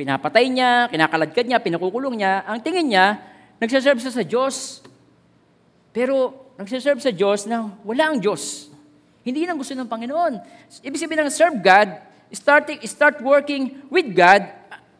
Pinapatay 0.00 0.48
niya, 0.48 0.88
kinakaladkad 0.88 1.44
niya, 1.44 1.60
pinakukulong 1.60 2.16
niya. 2.16 2.40
Ang 2.48 2.64
tingin 2.64 2.88
niya, 2.88 3.20
nagsaserve 3.60 4.00
siya 4.00 4.16
sa 4.16 4.24
Diyos. 4.24 4.80
Pero 5.92 6.48
nagsaserve 6.56 6.98
sa 6.98 7.12
Diyos 7.12 7.44
na 7.44 7.70
wala 7.84 8.10
ang 8.10 8.18
Diyos. 8.18 8.72
Hindi 9.20 9.44
yun 9.44 9.52
ang 9.52 9.60
gusto 9.60 9.76
ng 9.76 9.86
Panginoon. 9.86 10.40
Ibig 10.80 10.96
sabihin 10.96 11.28
ng 11.28 11.32
serve 11.32 11.60
God, 11.60 11.88
starting, 12.32 12.80
start 12.88 13.20
working 13.20 13.84
with 13.92 14.08
God. 14.16 14.48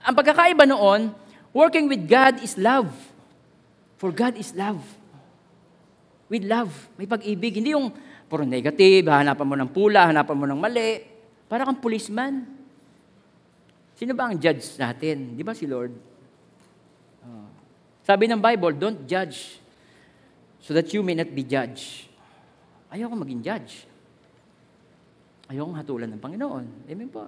Ang 0.04 0.14
pagkakaiba 0.14 0.68
noon, 0.68 1.16
working 1.56 1.88
with 1.88 2.04
God 2.04 2.38
is 2.44 2.60
love. 2.60 2.92
For 3.96 4.12
God 4.12 4.36
is 4.36 4.52
love. 4.52 4.80
With 6.28 6.44
love. 6.44 6.72
May 7.00 7.08
pag-ibig. 7.08 7.60
Hindi 7.60 7.72
yung 7.72 7.92
puro 8.28 8.44
negative, 8.44 9.08
hanapan 9.08 9.46
mo 9.48 9.54
ng 9.56 9.70
pula, 9.72 10.08
hanapan 10.08 10.36
mo 10.36 10.44
ng 10.48 10.60
mali. 10.60 11.04
Para 11.48 11.64
kang 11.64 11.80
policeman. 11.80 12.44
Sino 13.96 14.16
ba 14.16 14.28
ang 14.30 14.36
judge 14.40 14.80
natin? 14.80 15.36
Di 15.36 15.44
ba 15.44 15.52
si 15.52 15.68
Lord? 15.68 16.09
Sabi 18.04 18.26
ng 18.26 18.40
Bible, 18.40 18.74
don't 18.76 19.04
judge 19.04 19.60
so 20.60 20.76
that 20.76 20.88
you 20.92 21.00
may 21.00 21.16
not 21.16 21.28
be 21.32 21.44
judged. 21.44 22.08
Ayoko 22.90 23.14
maging 23.16 23.42
judge. 23.44 23.86
Ayoko 25.50 25.72
hatulan 25.74 26.08
ng 26.14 26.20
Panginoon. 26.20 26.64
Amen 26.90 27.10
po. 27.10 27.26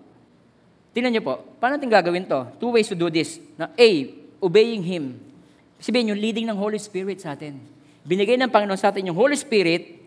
Tingnan 0.92 1.16
niyo 1.16 1.22
po, 1.24 1.40
paano 1.56 1.80
natin 1.80 1.88
gagawin 1.88 2.28
to? 2.28 2.40
Two 2.60 2.76
ways 2.76 2.84
to 2.84 2.96
do 2.98 3.08
this. 3.08 3.40
Na 3.56 3.72
A, 3.72 3.90
obeying 4.42 4.84
Him. 4.84 5.16
Sabihin 5.80 6.12
yung 6.12 6.20
leading 6.20 6.44
ng 6.46 6.58
Holy 6.58 6.76
Spirit 6.76 7.24
sa 7.24 7.32
atin. 7.32 7.56
Binigay 8.04 8.36
ng 8.36 8.52
Panginoon 8.52 8.76
sa 8.76 8.92
atin 8.92 9.08
yung 9.08 9.16
Holy 9.16 9.38
Spirit 9.38 10.02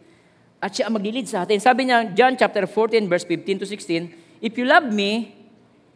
at 0.61 0.71
siya 0.71 0.87
ang 0.87 0.95
maglilid 0.95 1.25
sa 1.25 1.43
atin. 1.43 1.57
Sabi 1.57 1.89
niya, 1.89 2.05
John 2.13 2.37
chapter 2.37 2.67
14, 2.69 3.07
verse 3.09 3.25
15 3.27 3.63
to 3.63 3.67
16, 3.67 4.43
If 4.43 4.53
you 4.59 4.67
love 4.67 4.85
me, 4.87 5.33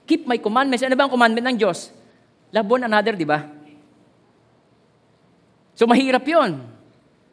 keep 0.09 0.25
my 0.25 0.41
commandments. 0.41 0.81
Ano 0.81 0.97
ba 0.97 1.05
ang 1.05 1.13
commandment 1.13 1.45
ng 1.53 1.57
Diyos? 1.59 1.93
Love 2.49 2.65
one 2.65 2.83
another, 2.87 3.13
di 3.13 3.27
ba? 3.27 3.59
So 5.80 5.88
mahirap 5.88 6.27
yon. 6.27 6.60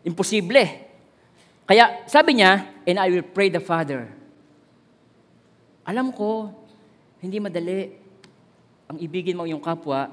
Imposible. 0.07 0.87
Kaya 1.67 2.07
sabi 2.07 2.39
niya, 2.39 2.63
and 2.87 3.03
I 3.03 3.11
will 3.11 3.27
pray 3.27 3.51
the 3.51 3.59
Father. 3.59 4.07
Alam 5.83 6.15
ko, 6.15 6.55
hindi 7.19 7.43
madali 7.43 7.91
ang 8.87 9.03
ibigin 9.03 9.35
mo 9.35 9.51
yung 9.51 9.59
kapwa 9.59 10.07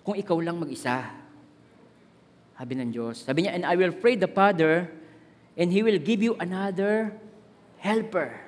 kung 0.00 0.16
ikaw 0.16 0.40
lang 0.40 0.56
mag-isa. 0.56 1.12
Sabi 2.56 2.72
ng 2.72 2.88
Diyos. 2.88 3.28
Sabi 3.28 3.44
niya, 3.44 3.52
and 3.52 3.68
I 3.68 3.76
will 3.76 3.92
pray 3.92 4.16
the 4.16 4.32
Father, 4.32 4.88
and 5.60 5.68
He 5.68 5.84
will 5.84 6.00
give 6.00 6.24
you 6.24 6.40
another 6.40 7.12
helper 7.84 8.46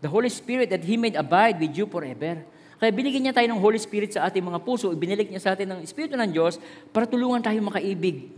The 0.00 0.08
Holy 0.08 0.28
Spirit 0.28 0.70
that 0.70 0.84
He 0.84 0.96
made 0.96 1.16
abide 1.16 1.58
with 1.60 1.72
you 1.76 1.86
forever. 1.86 2.44
Kaya 2.76 2.92
binigyan 2.92 3.28
niya 3.28 3.34
tayo 3.36 3.48
ng 3.48 3.60
Holy 3.60 3.80
Spirit 3.80 4.12
sa 4.12 4.28
ating 4.28 4.44
mga 4.44 4.60
puso, 4.60 4.92
ibinilik 4.92 5.32
niya 5.32 5.40
sa 5.40 5.50
atin 5.56 5.76
ng 5.76 5.80
Espiritu 5.80 6.12
ng 6.12 6.28
Diyos 6.28 6.60
para 6.92 7.08
tulungan 7.08 7.40
tayo 7.40 7.56
makaibig. 7.64 8.28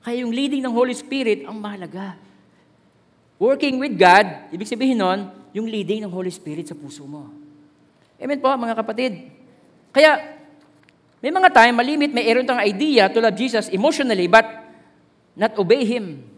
Kaya 0.00 0.24
yung 0.24 0.32
leading 0.32 0.64
ng 0.64 0.72
Holy 0.72 0.96
Spirit 0.96 1.44
ang 1.44 1.60
mahalaga. 1.60 2.16
Working 3.36 3.76
with 3.76 3.94
God, 3.98 4.48
ibig 4.54 4.70
sabihin 4.70 4.96
nun, 4.96 5.28
yung 5.52 5.68
leading 5.68 6.02
ng 6.08 6.12
Holy 6.12 6.32
Spirit 6.32 6.72
sa 6.72 6.76
puso 6.78 7.04
mo. 7.04 7.28
Amen 8.16 8.40
po, 8.40 8.48
mga 8.54 8.76
kapatid. 8.80 9.28
Kaya, 9.92 10.40
may 11.20 11.28
mga 11.28 11.52
time, 11.52 11.74
malimit, 11.76 12.10
may 12.16 12.24
eron 12.24 12.48
tang 12.48 12.62
idea 12.64 13.12
to 13.12 13.20
love 13.20 13.36
Jesus 13.36 13.68
emotionally, 13.68 14.24
but 14.24 14.46
not 15.36 15.52
obey 15.60 15.84
Him 15.84 16.32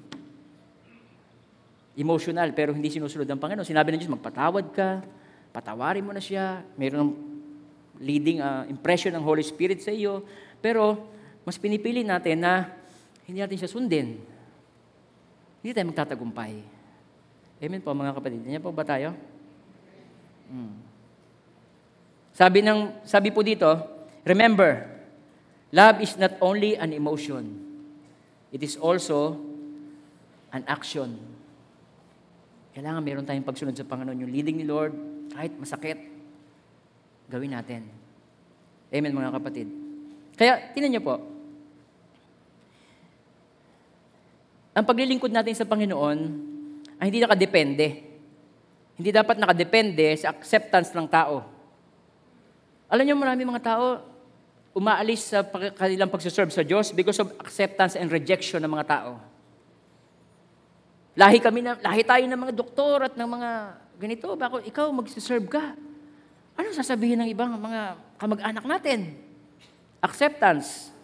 emotional 1.94 2.51
pero 2.51 2.74
hindi 2.74 2.90
sinusunod 2.90 3.26
ng 3.26 3.39
Panginoon. 3.39 3.66
Sinabi 3.66 3.94
ng 3.94 3.98
Diyos, 4.02 4.14
magpatawad 4.18 4.66
ka, 4.74 5.02
patawarin 5.55 6.02
mo 6.02 6.10
na 6.10 6.18
siya, 6.18 6.66
mayroon 6.74 7.06
ng 7.06 7.12
leading 8.01 8.43
uh, 8.43 8.66
impression 8.66 9.15
ng 9.15 9.23
Holy 9.23 9.43
Spirit 9.45 9.83
sa 9.83 9.95
iyo, 9.95 10.25
pero 10.59 11.07
mas 11.45 11.61
pinipili 11.61 12.03
natin 12.03 12.43
na 12.43 12.73
hindi 13.29 13.41
natin 13.41 13.59
siya 13.61 13.71
sundin. 13.71 14.19
Hindi 15.61 15.71
tayo 15.73 15.89
magtatagumpay. 15.93 16.53
Amen 17.65 17.81
po 17.81 17.97
mga 17.97 18.12
kapatid. 18.16 18.45
Ganyan 18.45 18.65
po 18.65 18.75
ba 18.75 18.85
tayo? 18.85 19.16
Hmm. 20.51 20.77
Sabi, 22.35 22.61
ng, 22.61 23.07
sabi 23.07 23.31
po 23.31 23.41
dito, 23.47 23.71
remember, 24.27 24.85
love 25.71 26.03
is 26.03 26.19
not 26.19 26.35
only 26.43 26.75
an 26.75 26.91
emotion, 26.91 27.62
it 28.51 28.61
is 28.61 28.75
also 28.75 29.39
an 30.51 30.66
action. 30.66 31.15
Kailangan 32.75 33.03
meron 33.07 33.25
tayong 33.25 33.47
pagsunod 33.47 33.75
sa 33.79 33.87
Panginoon. 33.87 34.27
Yung 34.27 34.33
leading 34.35 34.59
ni 34.59 34.66
Lord, 34.66 34.93
kahit 35.31 35.55
masakit, 35.55 36.14
gawin 37.29 37.57
natin. 37.57 37.89
Amen 38.95 39.15
mga 39.15 39.35
kapatid. 39.35 39.69
Kaya, 40.35 40.71
tinan 40.75 40.95
niyo 40.95 41.03
po, 41.03 41.17
ang 44.75 44.85
paglilingkod 44.87 45.31
natin 45.31 45.55
sa 45.55 45.67
Panginoon 45.67 46.19
ay 46.99 47.07
hindi 47.07 47.23
nakadepende. 47.23 47.89
Hindi 48.95 49.11
dapat 49.11 49.39
nakadepende 49.39 50.15
sa 50.19 50.31
acceptance 50.35 50.91
ng 50.95 51.07
tao. 51.07 51.47
Alam 52.91 53.05
niyo, 53.07 53.17
marami 53.19 53.43
mga 53.47 53.65
tao 53.75 54.03
umaalis 54.75 55.31
sa 55.31 55.47
kanilang 55.79 56.11
pagsaserve 56.11 56.51
sa 56.51 56.67
Diyos 56.67 56.91
because 56.91 57.23
of 57.23 57.31
acceptance 57.39 57.95
and 57.95 58.11
rejection 58.11 58.59
ng 58.59 58.71
mga 58.75 58.87
tao. 58.91 59.23
Lahi 61.15 61.39
kami 61.39 61.63
na, 61.63 61.79
lahi 61.79 62.03
tayo 62.03 62.27
ng 62.27 62.41
mga 62.43 62.55
doktor 62.59 63.07
at 63.07 63.15
ng 63.15 63.29
mga 63.31 63.51
ganito. 64.03 64.27
Bako 64.35 64.67
ikaw 64.67 64.91
magsiserve 64.91 65.47
ka? 65.47 65.79
Ano 66.55 66.70
sasabihin 66.70 67.18
ng 67.22 67.28
ibang 67.35 67.55
mga 67.59 67.98
kamag-anak 68.18 68.64
natin? 68.66 69.14
Acceptance 69.98 70.94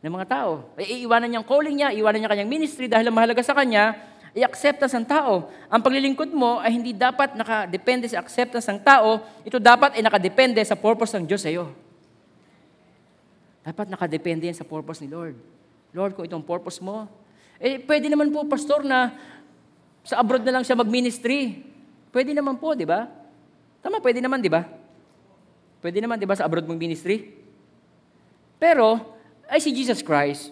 ng 0.00 0.12
mga 0.12 0.28
tao. 0.28 0.68
Ay, 0.76 1.00
iiwanan 1.00 1.28
niyang 1.28 1.48
calling 1.48 1.76
niya, 1.76 1.92
iiwanan 1.92 2.24
niya 2.24 2.32
kanyang 2.32 2.52
ministry 2.52 2.88
dahil 2.88 3.08
ang 3.08 3.16
mahalaga 3.16 3.40
sa 3.44 3.56
kanya 3.56 3.96
ay 4.34 4.42
acceptance 4.42 4.92
ng 4.96 5.06
tao. 5.06 5.48
Ang 5.68 5.80
paglilingkod 5.80 6.32
mo 6.32 6.58
ay 6.58 6.74
hindi 6.74 6.90
dapat 6.96 7.36
nakadepende 7.36 8.08
sa 8.08 8.20
acceptance 8.20 8.66
ng 8.66 8.80
tao, 8.80 9.22
ito 9.46 9.56
dapat 9.60 9.96
ay 9.96 10.02
nakadepende 10.02 10.60
sa 10.64 10.74
purpose 10.74 11.14
ng 11.16 11.24
Diyos 11.28 11.44
sa 11.44 11.52
iyo. 11.52 11.70
Dapat 13.64 13.88
nakadepende 13.88 14.44
yan 14.50 14.56
sa 14.56 14.66
purpose 14.66 15.00
ni 15.00 15.08
Lord. 15.08 15.40
Lord, 15.94 16.12
kung 16.18 16.26
itong 16.26 16.44
purpose 16.44 16.82
mo, 16.82 17.08
eh, 17.56 17.80
pwede 17.80 18.10
naman 18.10 18.28
po, 18.28 18.44
pastor, 18.44 18.84
na 18.84 19.14
sa 20.04 20.20
abroad 20.20 20.44
na 20.44 20.60
lang 20.60 20.64
siya 20.66 20.76
mag-ministry. 20.76 21.64
Pwede 22.12 22.36
naman 22.36 22.60
po, 22.60 22.76
di 22.76 22.84
ba? 22.84 23.08
Tama, 23.80 24.04
pwede 24.04 24.20
naman, 24.20 24.42
di 24.42 24.52
ba? 24.52 24.83
Pwede 25.84 26.00
naman, 26.00 26.16
di 26.16 26.24
ba, 26.24 26.32
sa 26.32 26.48
abroad 26.48 26.64
mag-ministry? 26.64 27.28
Pero, 28.56 29.04
ay 29.52 29.60
si 29.60 29.68
Jesus 29.68 30.00
Christ, 30.00 30.48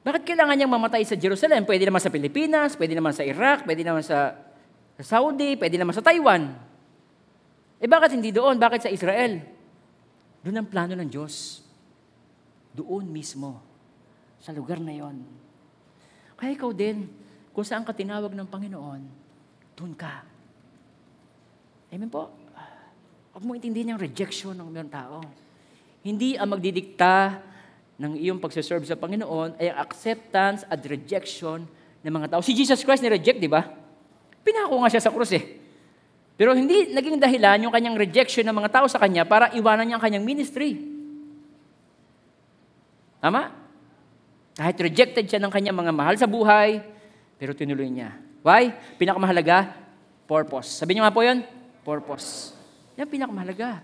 bakit 0.00 0.24
kailangan 0.24 0.56
niyang 0.56 0.72
mamatay 0.72 1.04
sa 1.04 1.20
Jerusalem? 1.20 1.68
Pwede 1.68 1.84
naman 1.84 2.00
sa 2.00 2.08
Pilipinas, 2.08 2.72
pwede 2.80 2.96
naman 2.96 3.12
sa 3.12 3.28
Iraq, 3.28 3.68
pwede 3.68 3.84
naman 3.84 4.00
sa 4.00 4.32
Saudi, 5.04 5.60
pwede 5.60 5.76
naman 5.76 5.92
sa 5.92 6.00
Taiwan. 6.00 6.48
Eh 7.76 7.84
bakit 7.84 8.16
hindi 8.16 8.32
doon? 8.32 8.56
Bakit 8.56 8.88
sa 8.88 8.92
Israel? 8.92 9.44
Doon 10.40 10.60
ang 10.60 10.68
plano 10.72 10.96
ng 10.96 11.08
Diyos. 11.12 11.60
Doon 12.72 13.04
mismo. 13.04 13.60
Sa 14.40 14.56
lugar 14.56 14.80
na 14.80 14.96
yon. 14.96 15.24
Kaya 16.40 16.56
ikaw 16.56 16.72
din, 16.72 17.04
kung 17.52 17.68
saan 17.68 17.84
ka 17.84 17.92
tinawag 17.92 18.32
ng 18.32 18.48
Panginoon, 18.48 19.00
doon 19.76 19.92
ka. 19.92 20.24
Amen 21.92 22.08
po? 22.08 22.43
Huwag 23.34 23.42
mo 23.42 23.58
intindihin 23.58 23.90
yung 23.90 23.98
rejection 23.98 24.54
ng 24.54 24.70
mga 24.70 24.94
tao. 24.94 25.18
Hindi 26.06 26.38
ang 26.38 26.54
magdidikta 26.54 27.42
ng 27.98 28.14
iyong 28.14 28.38
pagsaserve 28.38 28.86
sa 28.86 28.94
Panginoon 28.94 29.58
ay 29.58 29.74
acceptance 29.74 30.62
at 30.70 30.78
rejection 30.86 31.66
ng 32.06 32.12
mga 32.14 32.30
tao. 32.30 32.40
Si 32.46 32.54
Jesus 32.54 32.86
Christ 32.86 33.02
ni-reject, 33.02 33.42
di 33.42 33.50
ba? 33.50 33.66
Pinako 34.46 34.78
nga 34.86 34.90
siya 34.94 35.02
sa 35.02 35.10
krus 35.10 35.34
eh. 35.34 35.58
Pero 36.38 36.54
hindi 36.54 36.94
naging 36.94 37.18
dahilan 37.18 37.66
yung 37.66 37.74
kanyang 37.74 37.98
rejection 37.98 38.46
ng 38.46 38.54
mga 38.54 38.70
tao 38.70 38.86
sa 38.86 39.02
kanya 39.02 39.26
para 39.26 39.50
iwanan 39.50 39.82
niya 39.82 39.96
ang 39.98 40.04
kanyang 40.06 40.22
ministry. 40.22 40.78
Tama? 43.18 43.50
Kahit 44.54 44.78
rejected 44.78 45.26
siya 45.26 45.42
ng 45.42 45.50
kanyang 45.50 45.74
mga 45.74 45.90
mahal 45.90 46.14
sa 46.14 46.30
buhay, 46.30 46.86
pero 47.34 47.50
tinuloy 47.50 47.90
niya. 47.90 48.14
Why? 48.46 48.70
Pinakamahalaga, 48.94 49.74
purpose. 50.30 50.70
Sabi 50.70 50.94
niyo 50.94 51.02
nga 51.02 51.10
po 51.10 51.26
yun? 51.26 51.42
Purpose. 51.82 52.53
Yan 52.94 53.10
pinakamahalaga. 53.10 53.82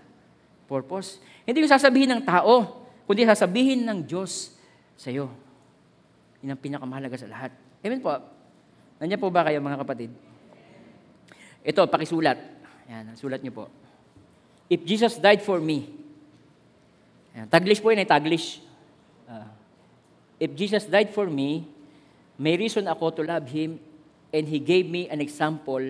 Purpose. 0.67 1.19
Hindi 1.43 1.67
yung 1.67 1.71
sasabihin 1.71 2.09
ng 2.15 2.23
tao, 2.23 2.87
kundi 3.03 3.27
sasabihin 3.27 3.83
ng 3.83 4.07
Diyos 4.07 4.55
sa 4.95 5.11
iyo. 5.11 5.27
Yan 6.41 6.55
ang 6.55 6.61
pinakamahalaga 6.61 7.19
sa 7.19 7.27
lahat. 7.27 7.51
Amen 7.83 7.99
po. 7.99 8.13
Nandiyan 9.01 9.19
po 9.19 9.33
ba 9.33 9.43
kayo 9.49 9.57
mga 9.59 9.81
kapatid? 9.81 10.11
Ito, 11.65 11.89
pakisulat. 11.89 12.37
Yan, 12.89 13.13
sulat 13.17 13.41
niyo 13.41 13.53
po. 13.53 13.65
If 14.71 14.85
Jesus 14.85 15.17
died 15.17 15.41
for 15.41 15.59
me, 15.59 15.89
yan, 17.33 17.47
taglish 17.47 17.81
po 17.81 17.89
yun, 17.91 18.03
eh, 18.03 18.07
taglish. 18.07 18.59
Uh, 19.27 19.47
if 20.37 20.51
Jesus 20.53 20.85
died 20.85 21.09
for 21.15 21.27
me, 21.31 21.67
may 22.37 22.57
reason 22.59 22.85
ako 22.87 23.09
to 23.15 23.21
love 23.25 23.47
Him 23.47 23.81
and 24.31 24.43
He 24.47 24.61
gave 24.61 24.85
me 24.85 25.07
an 25.07 25.19
example 25.19 25.81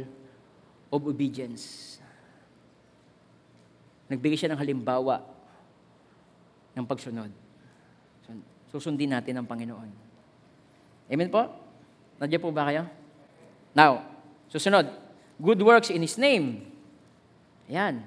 of 0.92 1.00
obedience. 1.04 1.91
Nagbigay 4.12 4.36
siya 4.36 4.52
ng 4.52 4.60
halimbawa 4.60 5.24
ng 6.76 6.84
pagsunod. 6.84 7.32
Susundin 8.72 9.12
natin 9.12 9.36
ang 9.36 9.48
Panginoon. 9.48 9.90
Amen 11.12 11.28
po? 11.28 11.44
Nandiyan 12.20 12.44
po 12.44 12.52
ba 12.56 12.68
kayo? 12.72 12.88
Now, 13.76 14.04
susunod. 14.48 14.88
Good 15.40 15.60
works 15.64 15.92
in 15.92 16.04
His 16.04 16.16
name. 16.16 16.72
Ayan. 17.68 18.04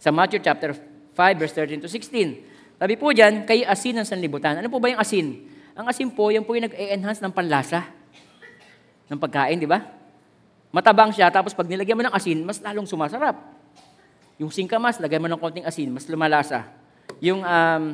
Sa 0.00 0.12
Matthew 0.12 0.40
chapter 0.40 0.72
5, 0.72 1.16
verse 1.40 1.52
13 1.52 1.84
to 1.84 1.88
16. 1.88 2.76
Sabi 2.76 2.94
po 3.00 3.12
dyan, 3.12 3.48
kay 3.48 3.64
asin 3.64 4.00
ng 4.00 4.06
sanlibutan. 4.08 4.60
Ano 4.60 4.68
po 4.68 4.76
ba 4.80 4.92
yung 4.92 5.00
asin? 5.00 5.48
Ang 5.76 5.88
asin 5.88 6.12
po, 6.12 6.28
yan 6.28 6.44
po 6.44 6.56
yung 6.56 6.68
nag-enhance 6.68 7.24
ng 7.24 7.32
panlasa 7.32 7.88
ng 9.08 9.16
pagkain, 9.20 9.60
di 9.60 9.68
ba? 9.68 9.80
Matabang 10.72 11.08
siya, 11.12 11.32
tapos 11.32 11.56
pag 11.56 11.68
nilagyan 11.68 11.96
mo 11.96 12.04
ng 12.04 12.12
asin, 12.16 12.44
mas 12.44 12.60
lalong 12.60 12.84
sumasarap. 12.84 13.55
Yung 14.36 14.52
singkamas, 14.52 15.00
lagyan 15.00 15.24
mo 15.24 15.28
ng 15.32 15.40
konting 15.40 15.64
asin, 15.64 15.88
mas 15.88 16.04
lumalasa. 16.08 16.68
Yung, 17.24 17.40
um, 17.40 17.84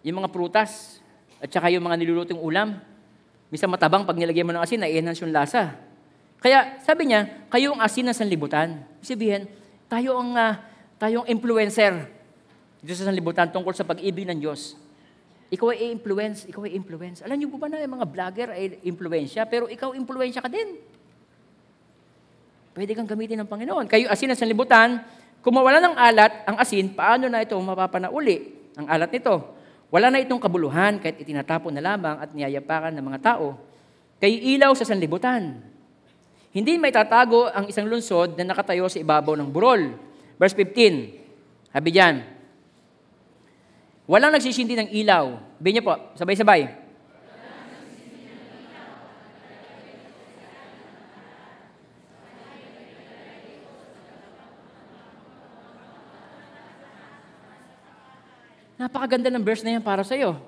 yung 0.00 0.16
mga 0.24 0.32
prutas, 0.32 1.00
at 1.38 1.52
saka 1.52 1.68
yung 1.68 1.84
mga 1.84 2.00
nilulutong 2.00 2.40
ulam, 2.40 2.80
misa 3.52 3.68
matabang 3.68 4.08
pag 4.08 4.16
nilagyan 4.16 4.48
mo 4.48 4.52
ng 4.56 4.64
asin, 4.64 4.80
na-enhance 4.80 5.20
yung 5.20 5.32
lasa. 5.32 5.76
Kaya 6.40 6.80
sabi 6.80 7.10
niya, 7.12 7.48
kayo 7.52 7.76
ang 7.76 7.84
asin 7.84 8.08
ng 8.08 8.16
sanlibutan. 8.16 8.80
Sabihin, 9.04 9.44
tayo 9.90 10.16
ang, 10.16 10.32
uh, 10.32 10.54
tayo 10.96 11.22
ang 11.24 11.28
influencer 11.28 12.08
dito 12.78 12.94
sa 12.94 13.10
sanlibutan 13.10 13.50
tungkol 13.50 13.74
sa 13.74 13.84
pag-ibig 13.84 14.24
ng 14.24 14.38
Diyos. 14.38 14.78
Ikaw 15.48 15.68
ay 15.72 15.92
influence, 15.92 16.44
ikaw 16.44 16.64
ay 16.68 16.76
influence. 16.76 17.24
Alam 17.24 17.40
niyo 17.40 17.48
po 17.48 17.56
ba 17.56 17.72
na 17.72 17.80
yung 17.80 17.96
mga 17.98 18.06
vlogger 18.06 18.48
ay 18.52 18.80
influensya, 18.84 19.48
pero 19.48 19.66
ikaw 19.66 19.96
influensya 19.96 20.44
ka 20.44 20.48
din. 20.52 20.76
Pwede 22.78 22.94
kang 22.94 23.10
gamitin 23.10 23.42
ng 23.42 23.50
Panginoon. 23.50 23.90
Kayo 23.90 24.06
asin 24.06 24.30
ng 24.30 24.38
sanlibutan, 24.38 25.02
kung 25.42 25.50
mawala 25.50 25.82
ng 25.82 25.98
alat 25.98 26.46
ang 26.46 26.62
asin, 26.62 26.94
paano 26.94 27.26
na 27.26 27.42
ito 27.42 27.58
mapapanauli 27.58 28.54
ang 28.78 28.86
alat 28.86 29.10
nito? 29.10 29.34
Wala 29.90 30.14
na 30.14 30.22
itong 30.22 30.38
kabuluhan 30.38 31.02
kahit 31.02 31.18
itinatapon 31.18 31.74
na 31.74 31.82
lamang 31.82 32.22
at 32.22 32.30
niyayapakan 32.30 32.94
ng 32.94 33.02
mga 33.02 33.18
tao. 33.18 33.58
Kayo 34.22 34.30
ilaw 34.30 34.70
sa 34.78 34.86
sanlibutan. 34.86 35.58
Hindi 36.54 36.78
may 36.78 36.94
tatago 36.94 37.50
ang 37.50 37.66
isang 37.66 37.90
lungsod 37.90 38.38
na 38.38 38.46
nakatayo 38.46 38.86
sa 38.86 39.02
ibabaw 39.02 39.34
ng 39.34 39.50
burol. 39.50 39.98
Verse 40.38 40.54
15, 40.54 41.74
sabi 41.74 41.90
diyan, 41.90 42.14
Walang 44.06 44.38
nagsisindi 44.38 44.78
ng 44.78 44.88
ilaw. 44.94 45.34
Sabi 45.58 45.68
niyo 45.74 45.82
po, 45.82 45.98
sabay-sabay. 46.14 46.87
Napakaganda 58.78 59.26
ng 59.28 59.42
verse 59.42 59.66
na 59.66 59.74
yan 59.74 59.82
para 59.82 60.06
sa 60.06 60.14
iyo. 60.14 60.38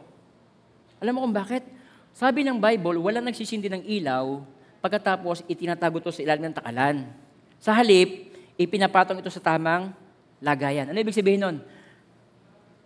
Alam 1.03 1.19
mo 1.19 1.27
kung 1.27 1.35
bakit? 1.35 1.67
Sabi 2.15 2.47
ng 2.47 2.63
Bible, 2.63 3.03
walang 3.03 3.27
nagsisindi 3.27 3.67
ng 3.67 3.83
ilaw 3.83 4.47
pagkatapos 4.79 5.43
itinatago 5.51 5.99
to 5.99 6.15
sa 6.15 6.23
ilalim 6.23 6.47
ng 6.47 6.55
takalan. 6.55 7.11
Sa 7.59 7.75
halip, 7.75 8.31
ipinapatong 8.55 9.19
ito 9.19 9.29
sa 9.35 9.43
tamang 9.43 9.91
lagayan. 10.39 10.89
Ano 10.89 10.97
ibig 11.03 11.13
sabihin 11.13 11.43
nun? 11.43 11.57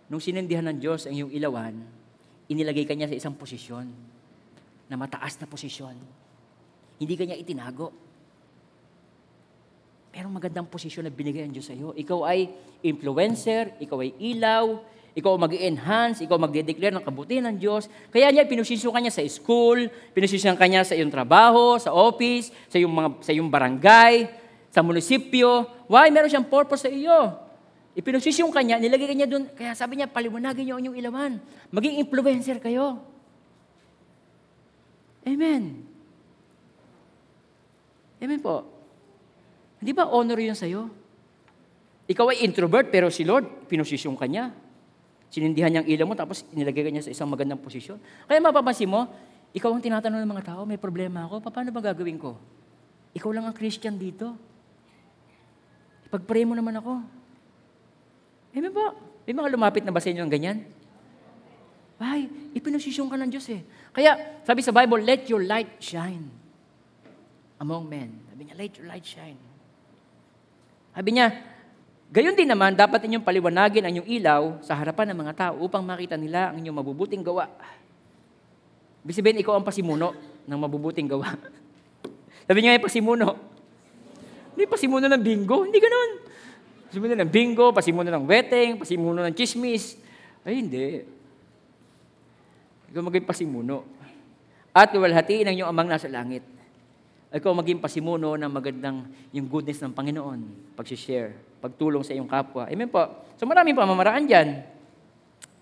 Nung 0.09 0.21
sinindihan 0.21 0.65
ng 0.65 0.77
Diyos 0.81 1.05
ang 1.05 1.13
iyong 1.13 1.31
ilawan, 1.33 1.77
inilagay 2.49 2.85
kanya 2.85 3.09
sa 3.09 3.17
isang 3.17 3.37
posisyon 3.37 3.85
na 4.89 4.95
mataas 4.97 5.37
na 5.41 5.49
posisyon. 5.49 5.97
Hindi 6.97 7.13
kanya 7.17 7.37
itinago. 7.37 7.93
Pero 10.15 10.31
magandang 10.31 10.69
posisyon 10.69 11.09
na 11.09 11.11
binigay 11.11 11.43
ang 11.43 11.53
Diyos 11.53 11.67
sa 11.67 11.75
iyo. 11.75 11.91
Ikaw 11.91 12.19
ay 12.23 12.39
influencer, 12.85 13.75
ikaw 13.81 13.99
ay 13.99 14.15
ilaw, 14.15 14.79
ikaw 15.15 15.31
mag-enhance, 15.39 16.27
ikaw 16.27 16.35
magde-declare 16.35 16.91
ng 16.91 17.05
kabutihan 17.07 17.47
ng 17.47 17.55
Diyos. 17.55 17.87
Kaya 18.11 18.27
niya, 18.35 18.43
pinusisyon 18.43 18.91
kanya 18.91 19.07
sa 19.07 19.23
school, 19.31 19.87
pinusisyon 20.11 20.59
kanya 20.59 20.83
sa 20.83 20.91
iyong 20.91 21.07
trabaho, 21.07 21.79
sa 21.79 21.95
office, 21.95 22.51
sa 22.67 22.75
iyong, 22.75 22.91
mga, 22.91 23.09
sa 23.23 23.31
iyong 23.31 23.47
barangay, 23.47 24.27
sa 24.75 24.83
munisipyo. 24.83 25.71
Why? 25.87 26.11
Meron 26.11 26.27
siyang 26.27 26.51
purpose 26.51 26.83
sa 26.83 26.91
iyo. 26.91 27.31
Ipinusisyon 27.95 28.51
kanya, 28.51 28.75
nilagay 28.75 29.07
kanya 29.07 29.23
doon. 29.23 29.47
Kaya 29.55 29.71
sabi 29.71 29.95
niya, 29.95 30.11
paliwanagin 30.11 30.67
niyo 30.67 30.75
ang 30.75 30.83
inyong 30.83 30.99
ilaman. 30.99 31.31
Maging 31.71 31.95
influencer 32.03 32.59
kayo. 32.59 32.99
Amen. 35.23 35.79
Amen 38.19 38.39
po. 38.43 38.67
Hindi 39.79 39.95
ba 39.95 40.11
honor 40.11 40.43
yun 40.43 40.59
sa'yo? 40.59 40.91
Ikaw 42.11 42.35
ay 42.35 42.43
introvert, 42.43 42.91
pero 42.91 43.07
si 43.07 43.23
Lord, 43.23 43.71
pinusisyon 43.71 44.19
kanya. 44.19 44.64
Sinindihan 45.35 45.67
niya 45.67 45.83
ang 45.83 45.89
ilaw 45.91 46.07
mo, 46.07 46.15
tapos 46.15 46.47
nilagay 46.55 46.87
kanya 46.87 47.03
sa 47.03 47.11
isang 47.11 47.27
magandang 47.27 47.59
posisyon. 47.59 47.99
Kaya 48.23 48.39
mapapansin 48.39 48.87
mo, 48.87 49.03
ikaw 49.51 49.67
ang 49.67 49.83
tinatanong 49.83 50.23
ng 50.23 50.31
mga 50.31 50.55
tao, 50.55 50.63
may 50.63 50.79
problema 50.79 51.27
ako, 51.27 51.43
paano 51.43 51.75
ba 51.75 51.83
gagawin 51.83 52.15
ko? 52.15 52.39
Ikaw 53.11 53.35
lang 53.35 53.43
ang 53.43 53.51
Christian 53.51 53.99
dito. 53.99 54.31
Ipag-pray 56.07 56.47
mo 56.47 56.55
naman 56.55 56.79
ako. 56.79 57.03
Amen 58.55 58.71
po. 58.71 58.95
May 59.27 59.35
mga 59.35 59.51
lumapit 59.51 59.83
na 59.83 59.91
ba 59.91 59.99
sa 59.99 60.07
inyo 60.07 60.23
ng 60.23 60.31
ganyan? 60.31 60.63
Why? 61.99 62.31
Ipinasisyon 62.55 63.11
ka 63.11 63.19
ng 63.19 63.27
Diyos 63.27 63.47
eh. 63.51 63.59
Kaya, 63.91 64.39
sabi 64.47 64.63
sa 64.63 64.71
Bible, 64.71 65.03
let 65.03 65.27
your 65.27 65.43
light 65.43 65.83
shine 65.83 66.31
among 67.59 67.91
men. 67.91 68.23
Sabi 68.31 68.47
niya, 68.47 68.55
let 68.55 68.71
your 68.79 68.87
light 68.87 69.03
shine. 69.03 69.39
Sabi 70.95 71.11
niya, 71.11 71.27
gayon 72.13 72.37
din 72.37 72.49
naman, 72.49 72.73
dapat 72.77 73.05
inyong 73.05 73.25
paliwanagin 73.25 73.85
ang 73.85 73.91
inyong 73.95 74.09
ilaw 74.09 74.41
sa 74.61 74.77
harapan 74.77 75.13
ng 75.13 75.17
mga 75.25 75.33
tao 75.33 75.55
upang 75.61 75.85
makita 75.85 76.17
nila 76.17 76.51
ang 76.51 76.61
inyong 76.61 76.77
mabubuting 76.81 77.21
gawa. 77.25 77.49
Ibig 79.05 79.15
sabihin, 79.21 79.41
ikaw 79.41 79.57
ang 79.57 79.65
pasimuno 79.65 80.13
ng 80.49 80.57
mabubuting 80.57 81.05
gawa. 81.05 81.33
Sabi 82.49 82.59
niya, 82.61 82.81
pasimuno. 82.81 83.37
Hindi 84.55 84.65
pasimuno 84.65 85.05
ng 85.11 85.21
bingo. 85.21 85.67
Hindi 85.67 85.77
ganun. 85.77 86.11
Pasimuno 86.89 87.13
ng 87.13 87.31
bingo, 87.31 87.65
pasimuno 87.75 88.09
ng 88.09 88.25
wedding, 88.25 88.71
pasimuno 88.79 89.19
ng 89.25 89.35
chismis. 89.35 89.99
Ay, 90.47 90.63
hindi. 90.63 91.03
Ikaw 92.89 93.01
maging 93.03 93.27
pasimuno. 93.27 93.83
At 94.71 94.95
luwalhatiin 94.95 95.51
ang 95.51 95.55
iyong 95.59 95.69
amang 95.69 95.91
nasa 95.91 96.07
langit. 96.07 96.54
Ikaw 97.35 97.51
maging 97.51 97.83
pasimuno 97.83 98.39
ng 98.39 98.47
magandang 98.47 99.11
yung 99.35 99.51
goodness 99.51 99.83
ng 99.83 99.91
Panginoon. 99.91 100.71
Pag-share, 100.71 101.35
pagtulong 101.59 101.99
sa 101.99 102.15
iyong 102.15 102.31
kapwa. 102.31 102.63
Amen 102.63 102.87
po. 102.87 103.03
So 103.35 103.43
maraming 103.43 103.75
pamamaraan 103.75 104.23
dyan. 104.23 104.63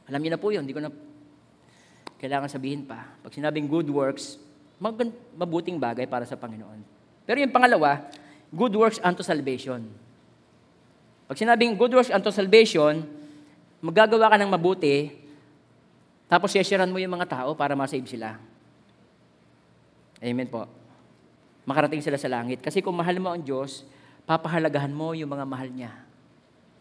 Alam 0.05 0.21
niyo 0.21 0.31
na 0.37 0.41
po 0.41 0.53
yun, 0.53 0.61
hindi 0.61 0.77
ko 0.77 0.85
na 0.85 0.93
kailangan 2.21 2.45
sabihin 2.45 2.85
pa. 2.85 3.17
Pag 3.25 3.33
sinabing 3.33 3.65
good 3.65 3.89
works, 3.89 4.37
mag- 4.77 5.17
mabuting 5.33 5.81
bagay 5.81 6.05
para 6.05 6.29
sa 6.29 6.37
Panginoon. 6.37 6.77
Pero 7.25 7.41
yung 7.41 7.49
pangalawa, 7.49 8.05
good 8.53 8.77
works 8.77 9.01
unto 9.01 9.25
salvation. 9.25 9.81
Pag 11.25 11.41
sinabing 11.41 11.73
good 11.73 11.97
works 11.97 12.13
unto 12.13 12.29
salvation, 12.29 13.01
magagawa 13.81 14.29
ka 14.29 14.37
ng 14.37 14.51
mabuti, 14.53 15.09
tapos 16.29 16.53
sesyaran 16.53 16.93
mo 16.93 17.01
yung 17.01 17.17
mga 17.17 17.33
tao 17.33 17.57
para 17.57 17.73
masave 17.73 18.05
sila. 18.05 18.37
Amen 20.21 20.45
po. 20.45 20.82
Makarating 21.63 22.03
sila 22.03 22.19
sa 22.19 22.27
langit. 22.27 22.59
Kasi 22.59 22.83
kung 22.83 22.95
mahal 22.95 23.19
mo 23.23 23.31
ang 23.31 23.39
Diyos, 23.39 23.87
papahalagahan 24.27 24.91
mo 24.91 25.15
yung 25.15 25.31
mga 25.31 25.45
mahal 25.47 25.69
niya. 25.71 25.91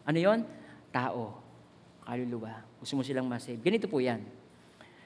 Ano 0.03 0.19
yon? 0.19 0.43
Tao. 0.91 1.39
Kaluluwa. 2.03 2.63
Gusto 2.83 2.99
mo 2.99 3.03
silang 3.03 3.27
masave. 3.27 3.59
Ganito 3.63 3.87
po 3.87 4.03
yan. 4.03 4.19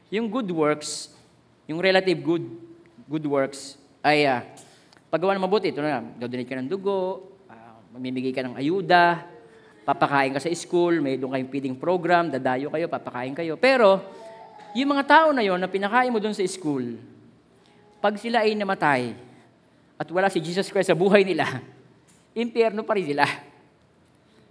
Yung 0.10 0.32
good 0.34 0.50
works, 0.50 1.14
yung 1.70 1.78
relative 1.78 2.18
good 2.24 2.46
good 3.08 3.26
works 3.28 3.76
ay 4.02 4.26
uh, 4.26 4.42
paggawa 5.08 5.36
ng 5.38 5.46
mabuti. 5.46 5.70
Ito 5.70 5.84
na, 5.84 6.02
donate 6.02 6.48
ka 6.48 6.58
ng 6.58 6.68
dugo, 6.68 7.30
uh, 7.48 7.78
mamimigay 7.94 8.34
ka 8.34 8.42
ng 8.44 8.56
ayuda, 8.58 9.24
papakain 9.88 10.36
ka 10.36 10.42
sa 10.44 10.52
school, 10.52 11.00
may 11.00 11.16
doon 11.16 11.32
kayong 11.36 11.52
feeding 11.52 11.76
program, 11.80 12.28
dadayo 12.28 12.68
kayo, 12.68 12.92
papakain 12.92 13.36
kayo. 13.36 13.56
Pero, 13.56 14.04
yung 14.76 14.92
mga 14.92 15.04
tao 15.08 15.28
na 15.32 15.44
yon 15.44 15.60
na 15.60 15.72
pinakain 15.72 16.12
mo 16.12 16.20
doon 16.20 16.36
sa 16.36 16.44
school, 16.44 17.00
pag 18.04 18.20
sila 18.20 18.44
ay 18.44 18.56
namatay, 18.56 19.27
at 19.98 20.08
wala 20.14 20.30
si 20.30 20.38
Jesus 20.38 20.70
Christ 20.70 20.94
sa 20.94 20.98
buhay 20.98 21.26
nila, 21.26 21.62
impyerno 22.38 22.86
pa 22.86 22.94
rin 22.94 23.10
sila. 23.10 23.26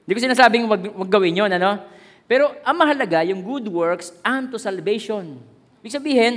Hindi 0.03 0.13
ko 0.13 0.21
sinasabing 0.23 0.67
wag, 0.67 0.83
wag 0.91 1.11
gawin 1.11 1.39
yun, 1.39 1.51
ano? 1.51 1.83
Pero 2.27 2.51
ang 2.67 2.75
mahalaga, 2.75 3.23
yung 3.23 3.43
good 3.43 3.71
works 3.71 4.11
unto 4.27 4.59
salvation. 4.59 5.39
Ibig 5.83 5.95
sabihin, 5.95 6.33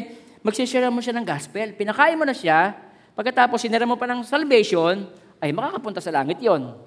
magsishare 0.46 0.86
mo 0.94 1.02
siya 1.02 1.18
ng 1.18 1.26
gospel. 1.26 1.74
Pinakain 1.74 2.14
mo 2.14 2.26
na 2.26 2.38
siya, 2.38 2.78
pagkatapos 3.18 3.58
sinara 3.58 3.90
mo 3.90 3.98
pa 3.98 4.06
ng 4.06 4.22
salvation, 4.22 5.10
ay 5.42 5.50
makakapunta 5.50 5.98
sa 5.98 6.14
langit 6.14 6.38
yon. 6.38 6.78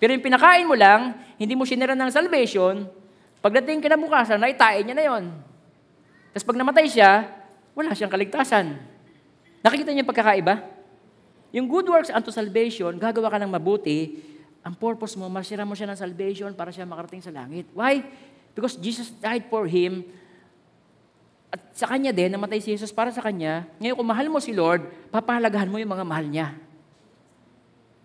Pero 0.00 0.12
yung 0.16 0.24
pinakain 0.24 0.64
mo 0.64 0.76
lang, 0.76 1.16
hindi 1.36 1.52
mo 1.52 1.68
sinara 1.68 1.92
ng 1.92 2.08
salvation, 2.08 2.88
pagdating 3.44 3.84
kinabukasan, 3.84 4.40
naitain 4.40 4.84
niya 4.84 4.96
na 4.96 5.04
yon. 5.04 5.24
Tapos 6.32 6.44
pag 6.44 6.56
namatay 6.56 6.88
siya, 6.88 7.28
wala 7.76 7.92
siyang 7.92 8.12
kaligtasan. 8.12 8.76
Nakikita 9.64 9.92
niyo 9.92 10.04
yung 10.04 10.10
pagkakaiba? 10.12 10.75
Yung 11.54 11.70
good 11.70 11.86
works 11.86 12.10
unto 12.10 12.34
salvation, 12.34 12.96
gagawa 12.98 13.30
ka 13.30 13.38
ng 13.38 13.50
mabuti, 13.50 14.18
ang 14.66 14.74
purpose 14.74 15.14
mo, 15.14 15.30
masira 15.30 15.62
mo 15.62 15.78
siya 15.78 15.86
ng 15.94 15.98
salvation 15.98 16.50
para 16.50 16.74
siya 16.74 16.82
makarating 16.82 17.22
sa 17.22 17.30
langit. 17.30 17.70
Why? 17.70 18.02
Because 18.50 18.74
Jesus 18.74 19.14
died 19.14 19.46
for 19.46 19.62
him. 19.68 20.02
At 21.54 21.62
sa 21.70 21.86
kanya 21.86 22.10
din, 22.10 22.34
namatay 22.34 22.58
si 22.58 22.74
Jesus 22.74 22.90
para 22.90 23.14
sa 23.14 23.22
kanya. 23.22 23.62
Ngayon, 23.78 23.94
kung 23.94 24.08
mahal 24.10 24.26
mo 24.26 24.42
si 24.42 24.50
Lord, 24.50 24.90
papahalagahan 25.14 25.70
mo 25.70 25.78
yung 25.78 25.94
mga 25.94 26.02
mahal 26.02 26.26
niya. 26.26 26.48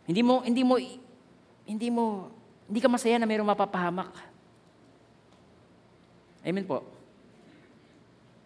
Hindi 0.06 0.22
mo, 0.22 0.46
hindi 0.46 0.62
mo, 0.62 0.76
hindi 1.66 1.90
mo, 1.90 2.30
hindi 2.70 2.80
ka 2.84 2.90
masaya 2.94 3.18
na 3.18 3.26
mayroong 3.26 3.50
mapapahamak. 3.58 4.14
Amen 6.46 6.66
po. 6.66 6.86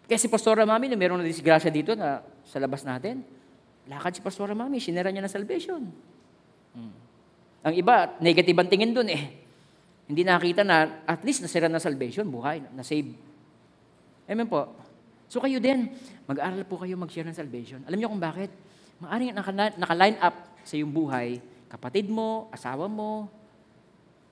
Kaya 0.08 0.16
si 0.16 0.30
Pastora 0.30 0.64
Mami, 0.64 0.88
na 0.88 0.96
mayroong 0.96 1.20
disgrasya 1.26 1.68
dito 1.68 1.92
na 1.98 2.22
sa 2.46 2.56
labas 2.62 2.86
natin, 2.86 3.26
lakad 3.86 4.12
si 4.14 4.20
Pastora 4.22 4.52
Mami, 4.52 4.82
sinera 4.82 5.10
niya 5.10 5.24
ng 5.24 5.32
salvation. 5.32 5.82
Hmm. 6.74 6.94
Ang 7.66 7.74
iba, 7.74 8.14
negative 8.22 8.58
ang 8.58 8.70
tingin 8.70 8.94
dun 8.94 9.10
eh. 9.10 9.42
Hindi 10.06 10.22
nakita 10.22 10.62
na 10.62 11.02
at 11.02 11.22
least 11.26 11.42
nasira 11.42 11.66
na 11.66 11.82
salvation, 11.82 12.26
buhay, 12.30 12.62
na-save. 12.70 13.10
Amen 14.26 14.46
po. 14.46 14.70
So 15.26 15.42
kayo 15.42 15.58
din, 15.58 15.90
mag-aral 16.30 16.62
po 16.62 16.78
kayo 16.78 16.94
mag-share 16.94 17.26
ng 17.26 17.34
salvation. 17.34 17.82
Alam 17.86 17.98
niyo 17.98 18.10
kung 18.10 18.22
bakit? 18.22 18.50
Maaring 19.02 19.34
naka-line 19.78 20.18
up 20.22 20.34
sa 20.62 20.78
iyong 20.78 20.90
buhay, 20.90 21.42
kapatid 21.66 22.06
mo, 22.06 22.46
asawa 22.54 22.86
mo, 22.86 23.26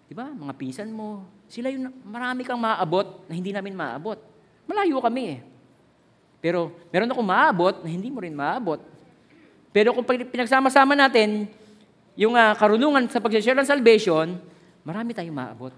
di 0.06 0.14
ba, 0.14 0.30
mga 0.30 0.54
pinsan 0.54 0.90
mo, 0.94 1.26
sila 1.50 1.70
yung 1.70 1.90
marami 2.06 2.46
kang 2.46 2.58
maaabot 2.58 3.26
na 3.26 3.34
hindi 3.34 3.50
namin 3.50 3.74
maaabot. 3.74 4.18
Malayo 4.64 4.98
kami 5.02 5.22
eh. 5.36 5.40
Pero 6.44 6.76
meron 6.92 7.10
akong 7.10 7.28
maabot 7.28 7.74
na 7.82 7.88
hindi 7.90 8.08
mo 8.12 8.20
rin 8.22 8.36
maabot. 8.36 8.80
Pero 9.74 9.90
kung 9.90 10.06
pinagsama-sama 10.06 10.94
natin, 10.94 11.50
yung 12.14 12.38
uh, 12.38 12.54
karunungan 12.54 13.10
sa 13.10 13.18
pag-share 13.18 13.58
ng 13.58 13.66
salvation, 13.66 14.38
marami 14.86 15.10
tayong 15.10 15.34
maabot. 15.34 15.74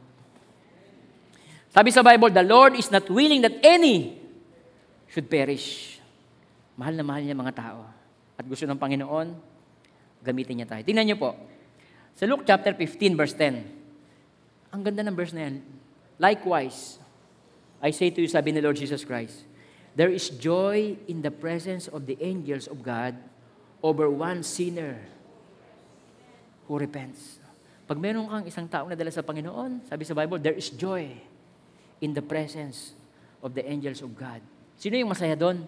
Sabi 1.73 1.89
sa 1.89 2.05
Bible, 2.05 2.29
the 2.29 2.45
Lord 2.45 2.77
is 2.77 2.93
not 2.93 3.09
willing 3.09 3.41
that 3.41 3.57
any 3.65 4.21
should 5.09 5.33
perish. 5.33 5.97
Mahal 6.77 6.93
na 6.93 7.05
mahal 7.09 7.25
niya 7.25 7.33
mga 7.33 7.57
tao. 7.57 7.89
At 8.37 8.45
gusto 8.45 8.69
ng 8.69 8.77
Panginoon, 8.77 9.33
gamitin 10.21 10.61
niya 10.61 10.69
tayo. 10.69 10.85
Tingnan 10.85 11.09
niyo 11.09 11.17
po. 11.17 11.33
Sa 12.21 12.29
Luke 12.29 12.45
chapter 12.45 12.77
15, 12.77 13.17
verse 13.17 13.33
10. 13.33 14.77
Ang 14.77 14.81
ganda 14.85 15.01
ng 15.09 15.17
verse 15.17 15.33
na 15.33 15.49
yan. 15.49 15.65
Likewise, 16.21 17.01
I 17.81 17.97
say 17.97 18.13
to 18.13 18.21
you, 18.21 18.29
sabi 18.29 18.53
ni 18.53 18.61
Lord 18.61 18.77
Jesus 18.77 19.09
Christ, 19.09 19.49
there 19.97 20.13
is 20.13 20.29
joy 20.37 21.01
in 21.09 21.25
the 21.25 21.33
presence 21.33 21.89
of 21.89 22.05
the 22.05 22.21
angels 22.21 22.69
of 22.69 22.85
God 22.85 23.17
over 23.81 24.09
one 24.09 24.41
sinner 24.41 25.01
who 26.67 26.77
repents. 26.77 27.39
Pag 27.87 28.03
meron 28.03 28.27
kang 28.27 28.47
isang 28.47 28.67
tao 28.67 28.91
na 28.91 28.99
dala 28.99 29.15
sa 29.15 29.23
Panginoon, 29.23 29.87
sabi 29.87 30.03
sa 30.03 30.15
Bible, 30.17 30.43
there 30.43 30.59
is 30.59 30.75
joy 30.75 31.07
in 32.03 32.11
the 32.11 32.25
presence 32.25 32.93
of 33.41 33.55
the 33.55 33.63
angels 33.63 34.03
of 34.03 34.11
God. 34.19 34.43
Sino 34.75 34.99
yung 34.99 35.09
masaya 35.09 35.39
doon? 35.39 35.63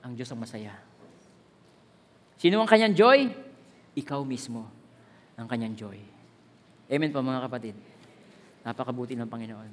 Ang 0.00 0.12
Diyos 0.14 0.30
ang 0.30 0.38
masaya. 0.38 0.72
Sino 2.38 2.62
ang 2.62 2.70
kanyang 2.70 2.94
joy? 2.94 3.26
Ikaw 3.98 4.22
mismo 4.22 4.70
ang 5.34 5.50
kanyang 5.50 5.74
joy. 5.74 5.98
Amen 6.86 7.10
po 7.10 7.18
mga 7.18 7.46
kapatid. 7.50 7.74
Napakabuti 8.62 9.18
ng 9.18 9.26
Panginoon. 9.26 9.70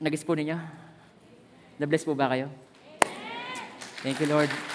Po 0.00 0.34
ninyo? 0.34 0.58
Na-bless 1.78 2.04
po 2.08 2.16
ba 2.16 2.32
kayo? 2.32 2.50
Thank 4.02 4.18
you, 4.18 4.28
Lord. 4.32 4.71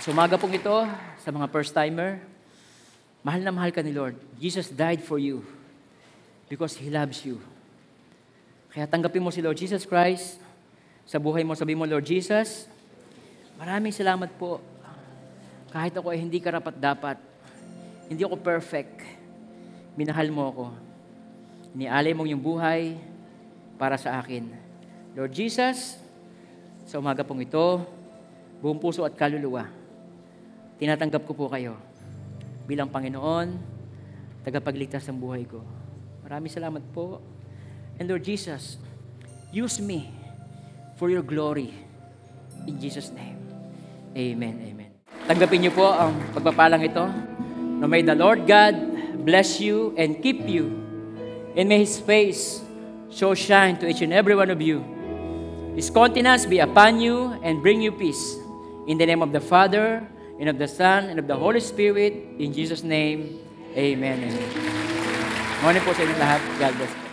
Sumaga 0.00 0.40
pong 0.40 0.56
ito 0.56 0.72
sa 1.20 1.28
mga 1.28 1.44
first-timer, 1.52 2.24
mahal 3.20 3.44
na 3.44 3.52
mahal 3.52 3.68
ka 3.68 3.84
ni 3.84 3.92
Lord. 3.92 4.16
Jesus 4.40 4.72
died 4.72 5.04
for 5.04 5.20
you 5.20 5.44
because 6.48 6.72
He 6.72 6.88
loves 6.88 7.20
you. 7.20 7.36
Kaya 8.72 8.88
tanggapin 8.88 9.20
mo 9.20 9.28
si 9.28 9.44
Lord 9.44 9.60
Jesus 9.60 9.84
Christ 9.84 10.40
sa 11.04 11.20
buhay 11.20 11.44
mo. 11.44 11.52
Sabi 11.52 11.76
mo, 11.76 11.84
Lord 11.84 12.08
Jesus, 12.08 12.64
maraming 13.60 13.92
salamat 13.92 14.32
po. 14.40 14.64
Kahit 15.68 15.92
ako 15.92 16.16
ay 16.16 16.24
hindi 16.24 16.40
karapat-dapat, 16.40 17.20
hindi 18.08 18.24
ako 18.24 18.40
perfect, 18.40 19.04
minahal 20.00 20.32
mo 20.32 20.48
ako. 20.48 20.66
Inialay 21.76 22.16
mong 22.16 22.32
yung 22.32 22.40
buhay 22.40 22.96
para 23.76 24.00
sa 24.00 24.16
akin. 24.16 24.48
Lord 25.12 25.36
Jesus, 25.36 26.00
sa 26.88 26.96
umaga 26.96 27.20
pong 27.20 27.44
ito, 27.44 27.84
buong 28.64 28.80
puso 28.80 29.04
at 29.04 29.12
kaluluwa, 29.12 29.79
tinatanggap 30.80 31.28
ko 31.28 31.36
po 31.36 31.52
kayo 31.52 31.76
bilang 32.64 32.88
Panginoon, 32.88 33.60
tagapagligtas 34.40 35.04
ng 35.12 35.20
buhay 35.20 35.44
ko. 35.44 35.60
Maraming 36.24 36.48
salamat 36.48 36.80
po. 36.96 37.20
And 38.00 38.08
Lord 38.08 38.24
Jesus, 38.24 38.80
use 39.52 39.76
me 39.76 40.08
for 40.96 41.12
your 41.12 41.20
glory. 41.20 41.76
In 42.64 42.80
Jesus' 42.80 43.12
name. 43.12 43.36
Amen, 44.16 44.56
amen. 44.64 44.90
Tanggapin 45.28 45.68
niyo 45.68 45.72
po 45.76 45.84
ang 45.84 46.16
pagpapalang 46.32 46.80
ito. 46.80 47.04
No 47.80 47.84
may 47.84 48.00
the 48.00 48.16
Lord 48.16 48.48
God 48.48 48.72
bless 49.20 49.60
you 49.60 49.92
and 50.00 50.16
keep 50.24 50.48
you. 50.48 50.72
And 51.58 51.68
may 51.68 51.84
His 51.84 52.00
face 52.00 52.64
so 53.12 53.36
shine 53.36 53.76
to 53.82 53.90
each 53.90 54.00
and 54.00 54.16
every 54.16 54.32
one 54.32 54.48
of 54.48 54.64
you. 54.64 54.80
His 55.76 55.92
countenance 55.92 56.48
be 56.48 56.58
upon 56.64 57.02
you 57.02 57.36
and 57.44 57.60
bring 57.60 57.84
you 57.84 57.92
peace. 57.92 58.40
In 58.88 58.96
the 58.96 59.06
name 59.06 59.20
of 59.20 59.30
the 59.30 59.42
Father, 59.42 60.02
and 60.40 60.48
of 60.48 60.56
the 60.56 60.66
Son, 60.66 61.12
and 61.12 61.20
of 61.20 61.28
the 61.28 61.36
Holy 61.36 61.60
Spirit. 61.60 62.16
In 62.40 62.56
Jesus' 62.56 62.82
name, 62.82 63.38
Amen. 63.76 64.18
Amen. 64.24 64.34
Morning 65.62 65.84
po 65.84 65.92
sa 65.92 66.02
inyo 66.02 66.16
lahat. 66.18 66.42
God 66.58 66.74
bless. 66.80 67.09